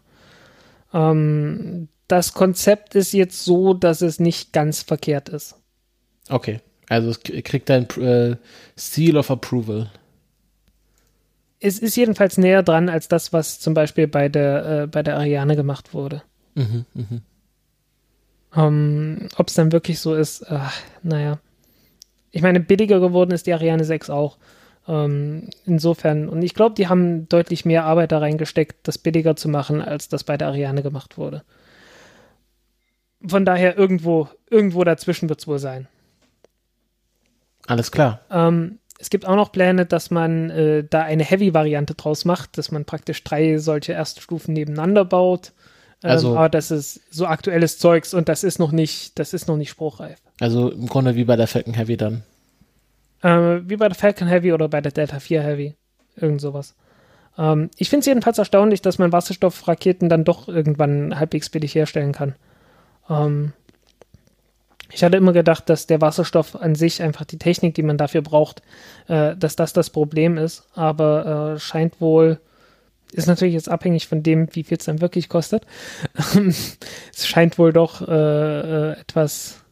ähm, 0.93 1.87
das 2.09 2.33
Konzept 2.33 2.95
ist 2.95 3.13
jetzt 3.13 3.45
so, 3.45 3.73
dass 3.73 4.01
es 4.01 4.19
nicht 4.19 4.51
ganz 4.51 4.81
verkehrt 4.81 5.29
ist. 5.29 5.55
Okay, 6.27 6.59
also 6.89 7.11
es 7.11 7.21
kriegt 7.21 7.69
ein 7.71 7.87
äh, 8.01 8.35
Seal 8.75 9.15
of 9.15 9.31
Approval. 9.31 9.89
Es 11.59 11.77
ist 11.77 11.95
jedenfalls 11.95 12.37
näher 12.37 12.63
dran 12.63 12.89
als 12.89 13.07
das, 13.09 13.31
was 13.31 13.59
zum 13.59 13.75
Beispiel 13.75 14.07
bei 14.07 14.27
der, 14.27 14.65
äh, 14.65 14.87
bei 14.87 15.03
der 15.03 15.17
Ariane 15.17 15.55
gemacht 15.55 15.93
wurde. 15.93 16.23
Mhm, 16.55 16.85
mh. 16.95 17.21
ähm, 18.55 19.29
Ob 19.37 19.47
es 19.47 19.53
dann 19.53 19.71
wirklich 19.71 19.99
so 19.99 20.15
ist, 20.15 20.41
äh, 20.41 20.59
naja. 21.03 21.39
Ich 22.31 22.41
meine, 22.41 22.59
billiger 22.59 22.99
geworden 22.99 23.31
ist 23.31 23.45
die 23.45 23.53
Ariane 23.53 23.83
6 23.83 24.09
auch. 24.09 24.37
Ähm, 24.87 25.49
insofern, 25.65 26.27
und 26.27 26.41
ich 26.41 26.55
glaube, 26.55 26.73
die 26.73 26.87
haben 26.87 27.29
deutlich 27.29 27.65
mehr 27.65 27.85
Arbeit 27.85 28.11
da 28.11 28.17
reingesteckt, 28.17 28.87
das 28.87 28.97
billiger 28.97 29.35
zu 29.35 29.47
machen, 29.47 29.81
als 29.81 30.09
das 30.09 30.23
bei 30.23 30.37
der 30.37 30.47
Ariane 30.47 30.81
gemacht 30.81 31.19
wurde 31.19 31.43
von 33.25 33.45
daher 33.45 33.77
irgendwo, 33.77 34.29
irgendwo 34.49 34.83
dazwischen 34.83 35.29
wird 35.29 35.39
es 35.39 35.47
wohl 35.47 35.59
sein. 35.59 35.87
Alles 37.67 37.91
klar. 37.91 38.21
Ähm, 38.31 38.79
es 38.99 39.09
gibt 39.09 39.25
auch 39.25 39.35
noch 39.35 39.51
Pläne, 39.51 39.85
dass 39.85 40.11
man 40.11 40.49
äh, 40.49 40.83
da 40.83 41.03
eine 41.03 41.23
Heavy-Variante 41.23 41.93
draus 41.95 42.25
macht, 42.25 42.57
dass 42.57 42.71
man 42.71 42.85
praktisch 42.85 43.23
drei 43.23 43.57
solche 43.57 43.93
Erststufen 43.93 44.53
nebeneinander 44.53 45.05
baut. 45.05 45.53
Ähm, 46.03 46.09
also, 46.09 46.35
aber 46.35 46.49
das 46.49 46.71
ist 46.71 47.01
so 47.13 47.25
aktuelles 47.25 47.77
Zeugs 47.77 48.13
und 48.13 48.29
das 48.29 48.43
ist 48.43 48.59
noch 48.59 48.71
nicht, 48.71 49.19
das 49.19 49.33
ist 49.33 49.47
noch 49.47 49.57
nicht 49.57 49.69
spruchreif. 49.69 50.19
Also 50.39 50.71
im 50.71 50.87
Grunde 50.87 51.15
wie 51.15 51.25
bei 51.25 51.35
der 51.35 51.47
Falcon 51.47 51.73
Heavy 51.73 51.97
dann. 51.97 52.23
Äh, 53.21 53.61
wie 53.65 53.77
bei 53.77 53.87
der 53.87 53.95
Falcon 53.95 54.27
Heavy 54.27 54.53
oder 54.53 54.67
bei 54.67 54.81
der 54.81 54.91
Delta 54.91 55.19
4 55.19 55.41
Heavy. 55.41 55.75
Irgend 56.15 56.41
sowas. 56.41 56.75
Ähm, 57.37 57.69
ich 57.77 57.89
finde 57.89 58.01
es 58.01 58.05
jedenfalls 58.07 58.37
erstaunlich, 58.37 58.81
dass 58.81 58.97
man 58.97 59.11
Wasserstoffraketen 59.11 60.09
dann 60.09 60.23
doch 60.23 60.47
irgendwann 60.47 61.17
halbwegs 61.19 61.49
billig 61.49 61.75
herstellen 61.75 62.11
kann. 62.11 62.35
Ähm, 63.09 63.53
ich 64.91 65.03
hatte 65.03 65.17
immer 65.17 65.33
gedacht, 65.33 65.69
dass 65.69 65.87
der 65.87 66.01
Wasserstoff 66.01 66.55
an 66.55 66.75
sich 66.75 67.01
einfach 67.01 67.25
die 67.25 67.37
Technik, 67.37 67.75
die 67.75 67.83
man 67.83 67.97
dafür 67.97 68.21
braucht, 68.21 68.61
äh, 69.07 69.35
dass 69.35 69.55
das 69.55 69.73
das 69.73 69.89
Problem 69.89 70.37
ist. 70.37 70.63
Aber 70.73 71.53
äh, 71.55 71.59
scheint 71.59 72.01
wohl, 72.01 72.39
ist 73.11 73.27
natürlich 73.27 73.53
jetzt 73.53 73.69
abhängig 73.69 74.07
von 74.07 74.23
dem, 74.23 74.47
wie 74.53 74.63
viel 74.63 74.77
es 74.77 74.85
dann 74.85 75.01
wirklich 75.01 75.29
kostet. 75.29 75.65
es 76.35 77.27
scheint 77.27 77.57
wohl 77.57 77.71
doch 77.71 78.07
äh, 78.07 78.11
äh, 78.11 78.99
etwas, 78.99 79.63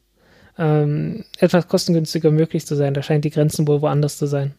ähm, 0.58 1.26
etwas 1.40 1.68
kostengünstiger 1.68 2.32
möglich 2.32 2.66
zu 2.66 2.76
sein. 2.76 2.94
Da 2.94 3.02
scheint 3.02 3.26
die 3.26 3.32
Grenzen 3.32 3.68
wohl 3.68 3.82
woanders 3.82 4.18
zu 4.18 4.28
sein. 4.28 4.54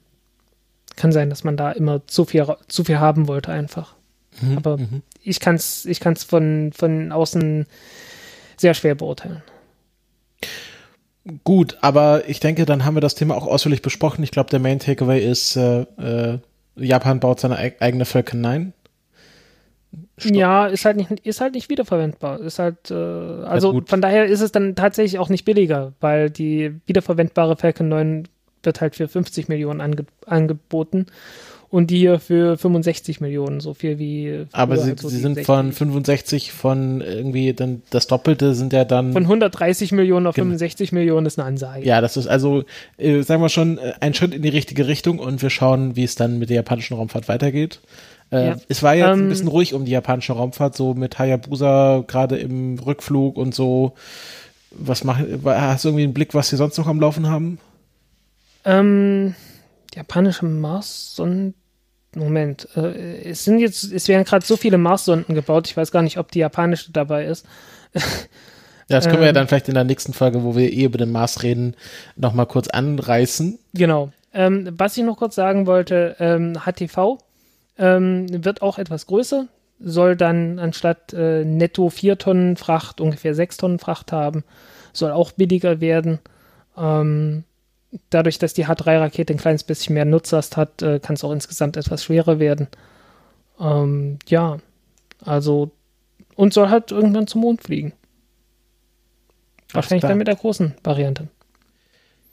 Kann 0.96 1.12
sein, 1.12 1.30
dass 1.30 1.44
man 1.44 1.56
da 1.56 1.70
immer 1.70 2.04
zu 2.08 2.24
viel, 2.24 2.46
zu 2.66 2.82
viel 2.82 2.98
haben 2.98 3.28
wollte 3.28 3.52
einfach. 3.52 3.94
Mhm, 4.40 4.56
Aber 4.56 4.78
mhm. 4.78 5.02
ich 5.22 5.38
kann 5.38 5.54
es 5.54 5.84
ich 5.86 6.00
kann's 6.00 6.24
von, 6.24 6.72
von 6.74 7.12
außen 7.12 7.66
sehr 8.58 8.74
schwer 8.74 8.94
beurteilen. 8.94 9.42
Gut, 11.44 11.76
aber 11.82 12.28
ich 12.28 12.40
denke, 12.40 12.64
dann 12.64 12.84
haben 12.84 12.96
wir 12.96 13.00
das 13.00 13.14
Thema 13.14 13.36
auch 13.36 13.46
ausführlich 13.46 13.82
besprochen. 13.82 14.22
Ich 14.22 14.30
glaube, 14.30 14.50
der 14.50 14.60
Main 14.60 14.78
Takeaway 14.78 15.20
ist, 15.20 15.56
äh, 15.56 15.82
äh, 15.98 16.38
Japan 16.76 17.20
baut 17.20 17.40
seine 17.40 17.58
eigene 17.58 18.04
Falcon 18.04 18.40
9. 18.40 18.72
Stopp. 20.16 20.34
Ja, 20.34 20.66
ist 20.66 20.84
halt 20.84 20.96
nicht, 20.96 21.10
ist 21.10 21.40
halt 21.40 21.54
nicht 21.54 21.70
wiederverwendbar. 21.70 22.40
Ist 22.40 22.58
halt, 22.58 22.90
äh, 22.90 22.94
also 22.94 23.74
ja, 23.74 23.80
von 23.86 24.00
daher 24.00 24.26
ist 24.26 24.40
es 24.40 24.52
dann 24.52 24.74
tatsächlich 24.74 25.18
auch 25.18 25.28
nicht 25.28 25.44
billiger, 25.44 25.92
weil 26.00 26.30
die 26.30 26.74
wiederverwendbare 26.86 27.56
Falcon 27.56 27.88
9 27.88 28.28
wird 28.62 28.80
halt 28.80 28.96
für 28.96 29.08
50 29.08 29.48
Millionen 29.48 29.80
ange 29.80 30.04
angeboten 30.26 31.06
und 31.70 31.90
die 31.90 31.98
hier 31.98 32.18
für 32.18 32.56
65 32.56 33.20
Millionen, 33.20 33.60
so 33.60 33.74
viel 33.74 33.98
wie. 33.98 34.46
Aber 34.52 34.76
sie, 34.78 34.90
halt 34.90 35.00
so 35.00 35.08
sie 35.08 35.18
sind 35.18 35.34
60. 35.34 35.46
von 35.46 35.72
65 35.72 36.52
von 36.52 37.00
irgendwie 37.02 37.52
dann 37.52 37.82
das 37.90 38.06
Doppelte 38.06 38.54
sind 38.54 38.72
ja 38.72 38.84
dann. 38.84 39.12
Von 39.12 39.24
130 39.24 39.92
Millionen 39.92 40.26
auf 40.26 40.34
65 40.34 40.92
Millionen 40.92 41.26
ist 41.26 41.38
eine 41.38 41.46
Ansage. 41.46 41.84
Ja, 41.84 42.00
das 42.00 42.16
ist 42.16 42.26
also, 42.26 42.64
äh, 42.96 43.22
sagen 43.22 43.42
wir 43.42 43.50
schon, 43.50 43.78
äh, 43.78 43.92
ein 44.00 44.14
Schritt 44.14 44.34
in 44.34 44.42
die 44.42 44.48
richtige 44.48 44.86
Richtung 44.86 45.18
und 45.18 45.42
wir 45.42 45.50
schauen, 45.50 45.94
wie 45.94 46.04
es 46.04 46.14
dann 46.14 46.38
mit 46.38 46.48
der 46.48 46.56
japanischen 46.56 46.96
Raumfahrt 46.96 47.28
weitergeht. 47.28 47.80
Äh, 48.30 48.46
ja. 48.46 48.56
Es 48.68 48.82
war 48.82 48.94
jetzt 48.94 49.08
ähm, 49.08 49.26
ein 49.26 49.28
bisschen 49.28 49.48
ruhig 49.48 49.74
um 49.74 49.84
die 49.84 49.92
japanische 49.92 50.32
Raumfahrt, 50.32 50.74
so 50.74 50.94
mit 50.94 51.18
Hayabusa 51.18 52.04
gerade 52.06 52.36
im 52.38 52.78
Rückflug 52.78 53.36
und 53.36 53.54
so. 53.54 53.92
Was 54.70 55.04
machen, 55.04 55.40
hast 55.44 55.84
du 55.84 55.88
irgendwie 55.88 56.04
einen 56.04 56.14
Blick, 56.14 56.34
was 56.34 56.48
sie 56.48 56.56
sonst 56.56 56.76
noch 56.78 56.86
am 56.86 57.00
Laufen 57.00 57.28
haben? 57.28 57.58
Ähm, 58.64 59.34
japanische 59.98 60.46
Mars-Sonden. 60.46 61.54
Moment, 62.14 62.68
äh, 62.76 63.30
es 63.30 63.44
sind 63.44 63.58
jetzt, 63.58 63.92
es 63.92 64.08
werden 64.08 64.24
gerade 64.24 64.46
so 64.46 64.56
viele 64.56 64.78
Mars-Sonden 64.78 65.34
gebaut, 65.34 65.66
ich 65.66 65.76
weiß 65.76 65.90
gar 65.90 66.02
nicht, 66.02 66.18
ob 66.18 66.30
die 66.32 66.38
japanische 66.38 66.90
dabei 66.90 67.26
ist. 67.26 67.44
ja, 67.94 68.00
das 68.88 69.04
können 69.04 69.16
ähm, 69.16 69.20
wir 69.20 69.26
ja 69.26 69.30
ähm, 69.30 69.34
dann 69.34 69.48
vielleicht 69.48 69.68
in 69.68 69.74
der 69.74 69.84
nächsten 69.84 70.14
Folge, 70.14 70.42
wo 70.42 70.56
wir 70.56 70.72
eh 70.72 70.84
über 70.84 70.98
den 70.98 71.12
Mars 71.12 71.42
reden, 71.42 71.76
nochmal 72.16 72.46
kurz 72.46 72.68
anreißen. 72.68 73.58
Genau. 73.74 74.10
Ähm, 74.32 74.70
was 74.72 74.96
ich 74.96 75.04
noch 75.04 75.18
kurz 75.18 75.34
sagen 75.34 75.66
wollte, 75.66 76.16
ähm, 76.18 76.54
HTV 76.64 77.18
ähm, 77.76 78.44
wird 78.44 78.62
auch 78.62 78.78
etwas 78.78 79.06
größer, 79.06 79.48
soll 79.80 80.16
dann 80.16 80.58
anstatt 80.58 81.12
äh, 81.12 81.44
netto 81.44 81.90
4 81.90 82.18
Tonnen 82.18 82.56
Fracht 82.56 83.00
ungefähr 83.00 83.34
6 83.34 83.56
Tonnen 83.58 83.78
Fracht 83.78 84.12
haben, 84.12 84.44
soll 84.92 85.10
auch 85.10 85.32
billiger 85.32 85.80
werden. 85.80 86.20
Ähm, 86.76 87.44
dadurch, 88.10 88.38
dass 88.38 88.54
die 88.54 88.66
H3-Rakete 88.66 89.34
ein 89.34 89.38
kleines 89.38 89.64
bisschen 89.64 89.94
mehr 89.94 90.04
Nutzlast 90.04 90.56
hat, 90.56 90.82
äh, 90.82 91.00
kann 91.00 91.14
es 91.14 91.24
auch 91.24 91.32
insgesamt 91.32 91.76
etwas 91.76 92.04
schwerer 92.04 92.38
werden. 92.38 92.68
Ähm, 93.60 94.18
ja, 94.26 94.58
also 95.24 95.70
und 96.36 96.54
soll 96.54 96.70
halt 96.70 96.92
irgendwann 96.92 97.26
zum 97.26 97.40
Mond 97.40 97.62
fliegen. 97.62 97.92
Wahrscheinlich 99.72 100.02
dann 100.02 100.18
mit 100.18 100.28
der 100.28 100.36
großen 100.36 100.74
Variante. 100.84 101.28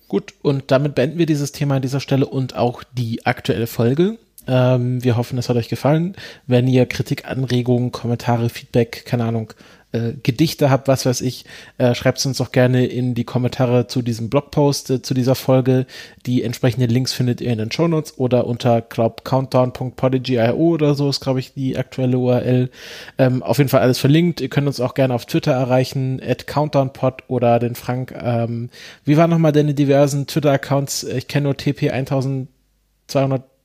Gut, 0.07 0.35
und 0.41 0.69
damit 0.71 0.95
beenden 0.95 1.17
wir 1.17 1.25
dieses 1.25 1.51
Thema 1.51 1.77
an 1.77 1.81
dieser 1.81 1.99
Stelle 1.99 2.27
und 2.27 2.55
auch 2.55 2.83
die 2.93 3.25
aktuelle 3.25 3.67
Folge. 3.67 4.17
Ähm, 4.47 5.03
wir 5.03 5.17
hoffen, 5.17 5.37
es 5.39 5.49
hat 5.49 5.57
euch 5.57 5.69
gefallen. 5.69 6.15
Wenn 6.45 6.67
ihr 6.67 6.85
Kritik, 6.85 7.25
Anregungen, 7.25 7.91
Kommentare, 7.91 8.49
Feedback, 8.49 9.03
keine 9.05 9.25
Ahnung, 9.25 9.53
äh, 9.95 10.13
Gedichte 10.21 10.69
habt, 10.69 10.87
was 10.87 11.05
weiß 11.05 11.21
ich, 11.21 11.45
äh, 11.77 11.95
schreibt 11.95 12.17
es 12.17 12.25
uns 12.25 12.37
doch 12.37 12.51
gerne 12.51 12.85
in 12.85 13.15
die 13.15 13.23
Kommentare 13.23 13.87
zu 13.87 14.01
diesem 14.01 14.29
Blogpost, 14.29 14.89
äh, 14.89 15.01
zu 15.01 15.13
dieser 15.13 15.35
Folge. 15.35 15.85
Die 16.25 16.43
entsprechenden 16.43 16.89
Links 16.89 17.13
findet 17.13 17.39
ihr 17.41 17.51
in 17.51 17.59
den 17.59 17.71
Shownotes 17.71 18.17
oder 18.17 18.47
unter, 18.47 18.81
glaub, 18.81 19.23
countdown.podigy.io 19.23 20.53
oder 20.53 20.95
so 20.95 21.09
ist, 21.09 21.21
glaube 21.21 21.39
ich, 21.39 21.53
die 21.53 21.77
aktuelle 21.77 22.17
URL. 22.17 22.69
Ähm, 23.17 23.41
auf 23.41 23.57
jeden 23.57 23.69
Fall 23.69 23.81
alles 23.81 23.99
verlinkt. 23.99 24.41
Ihr 24.41 24.49
könnt 24.49 24.67
uns 24.67 24.79
auch 24.79 24.93
gerne 24.93 25.13
auf 25.13 25.25
Twitter 25.25 25.53
erreichen, 25.53 26.21
at 26.21 26.47
countdownpod 26.47 27.23
oder 27.27 27.59
den 27.59 27.75
Frank. 27.75 28.13
Ähm, 28.21 28.69
wie 29.05 29.17
waren 29.17 29.29
nochmal 29.29 29.51
deine 29.53 29.73
diversen 29.73 30.27
Twitter-Accounts? 30.27 31.03
Ich 31.03 31.27
kenne 31.27 31.45
nur 31.45 31.53
TP1200 31.53 32.47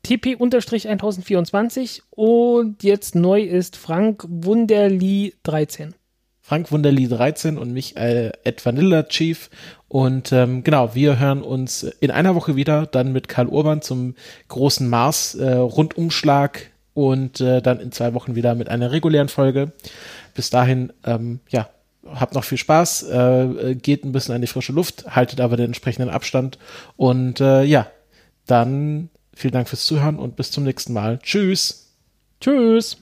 TP-1024 0.06 2.02
und 2.10 2.82
jetzt 2.82 3.14
neu 3.14 3.42
ist 3.42 3.76
Frank 3.76 4.24
Wunderli 4.28 5.34
13. 5.42 5.94
Frank 6.50 6.72
Wunderli 6.72 7.06
13 7.06 7.58
und 7.58 7.72
mich 7.72 7.96
äh, 7.96 8.32
Ed 8.42 8.66
Vanilla 8.66 9.04
Chief. 9.04 9.50
Und 9.86 10.32
ähm, 10.32 10.64
genau, 10.64 10.96
wir 10.96 11.16
hören 11.16 11.42
uns 11.42 11.84
in 11.84 12.10
einer 12.10 12.34
Woche 12.34 12.56
wieder, 12.56 12.86
dann 12.86 13.12
mit 13.12 13.28
Karl 13.28 13.46
Urban 13.46 13.82
zum 13.82 14.16
großen 14.48 14.88
Mars-Rundumschlag 14.88 16.58
äh, 16.58 16.68
und 16.92 17.40
äh, 17.40 17.62
dann 17.62 17.78
in 17.78 17.92
zwei 17.92 18.14
Wochen 18.14 18.34
wieder 18.34 18.56
mit 18.56 18.68
einer 18.68 18.90
regulären 18.90 19.28
Folge. 19.28 19.70
Bis 20.34 20.50
dahin, 20.50 20.92
ähm, 21.04 21.38
ja, 21.50 21.68
habt 22.04 22.34
noch 22.34 22.42
viel 22.42 22.58
Spaß, 22.58 23.04
äh, 23.04 23.76
geht 23.76 24.04
ein 24.04 24.10
bisschen 24.10 24.34
an 24.34 24.40
die 24.40 24.48
frische 24.48 24.72
Luft, 24.72 25.04
haltet 25.14 25.40
aber 25.40 25.56
den 25.56 25.66
entsprechenden 25.66 26.10
Abstand 26.10 26.58
und 26.96 27.40
äh, 27.40 27.62
ja, 27.62 27.86
dann 28.48 29.08
vielen 29.34 29.52
Dank 29.52 29.68
fürs 29.68 29.86
Zuhören 29.86 30.18
und 30.18 30.34
bis 30.34 30.50
zum 30.50 30.64
nächsten 30.64 30.94
Mal. 30.94 31.20
Tschüss. 31.22 31.94
Tschüss. 32.40 32.96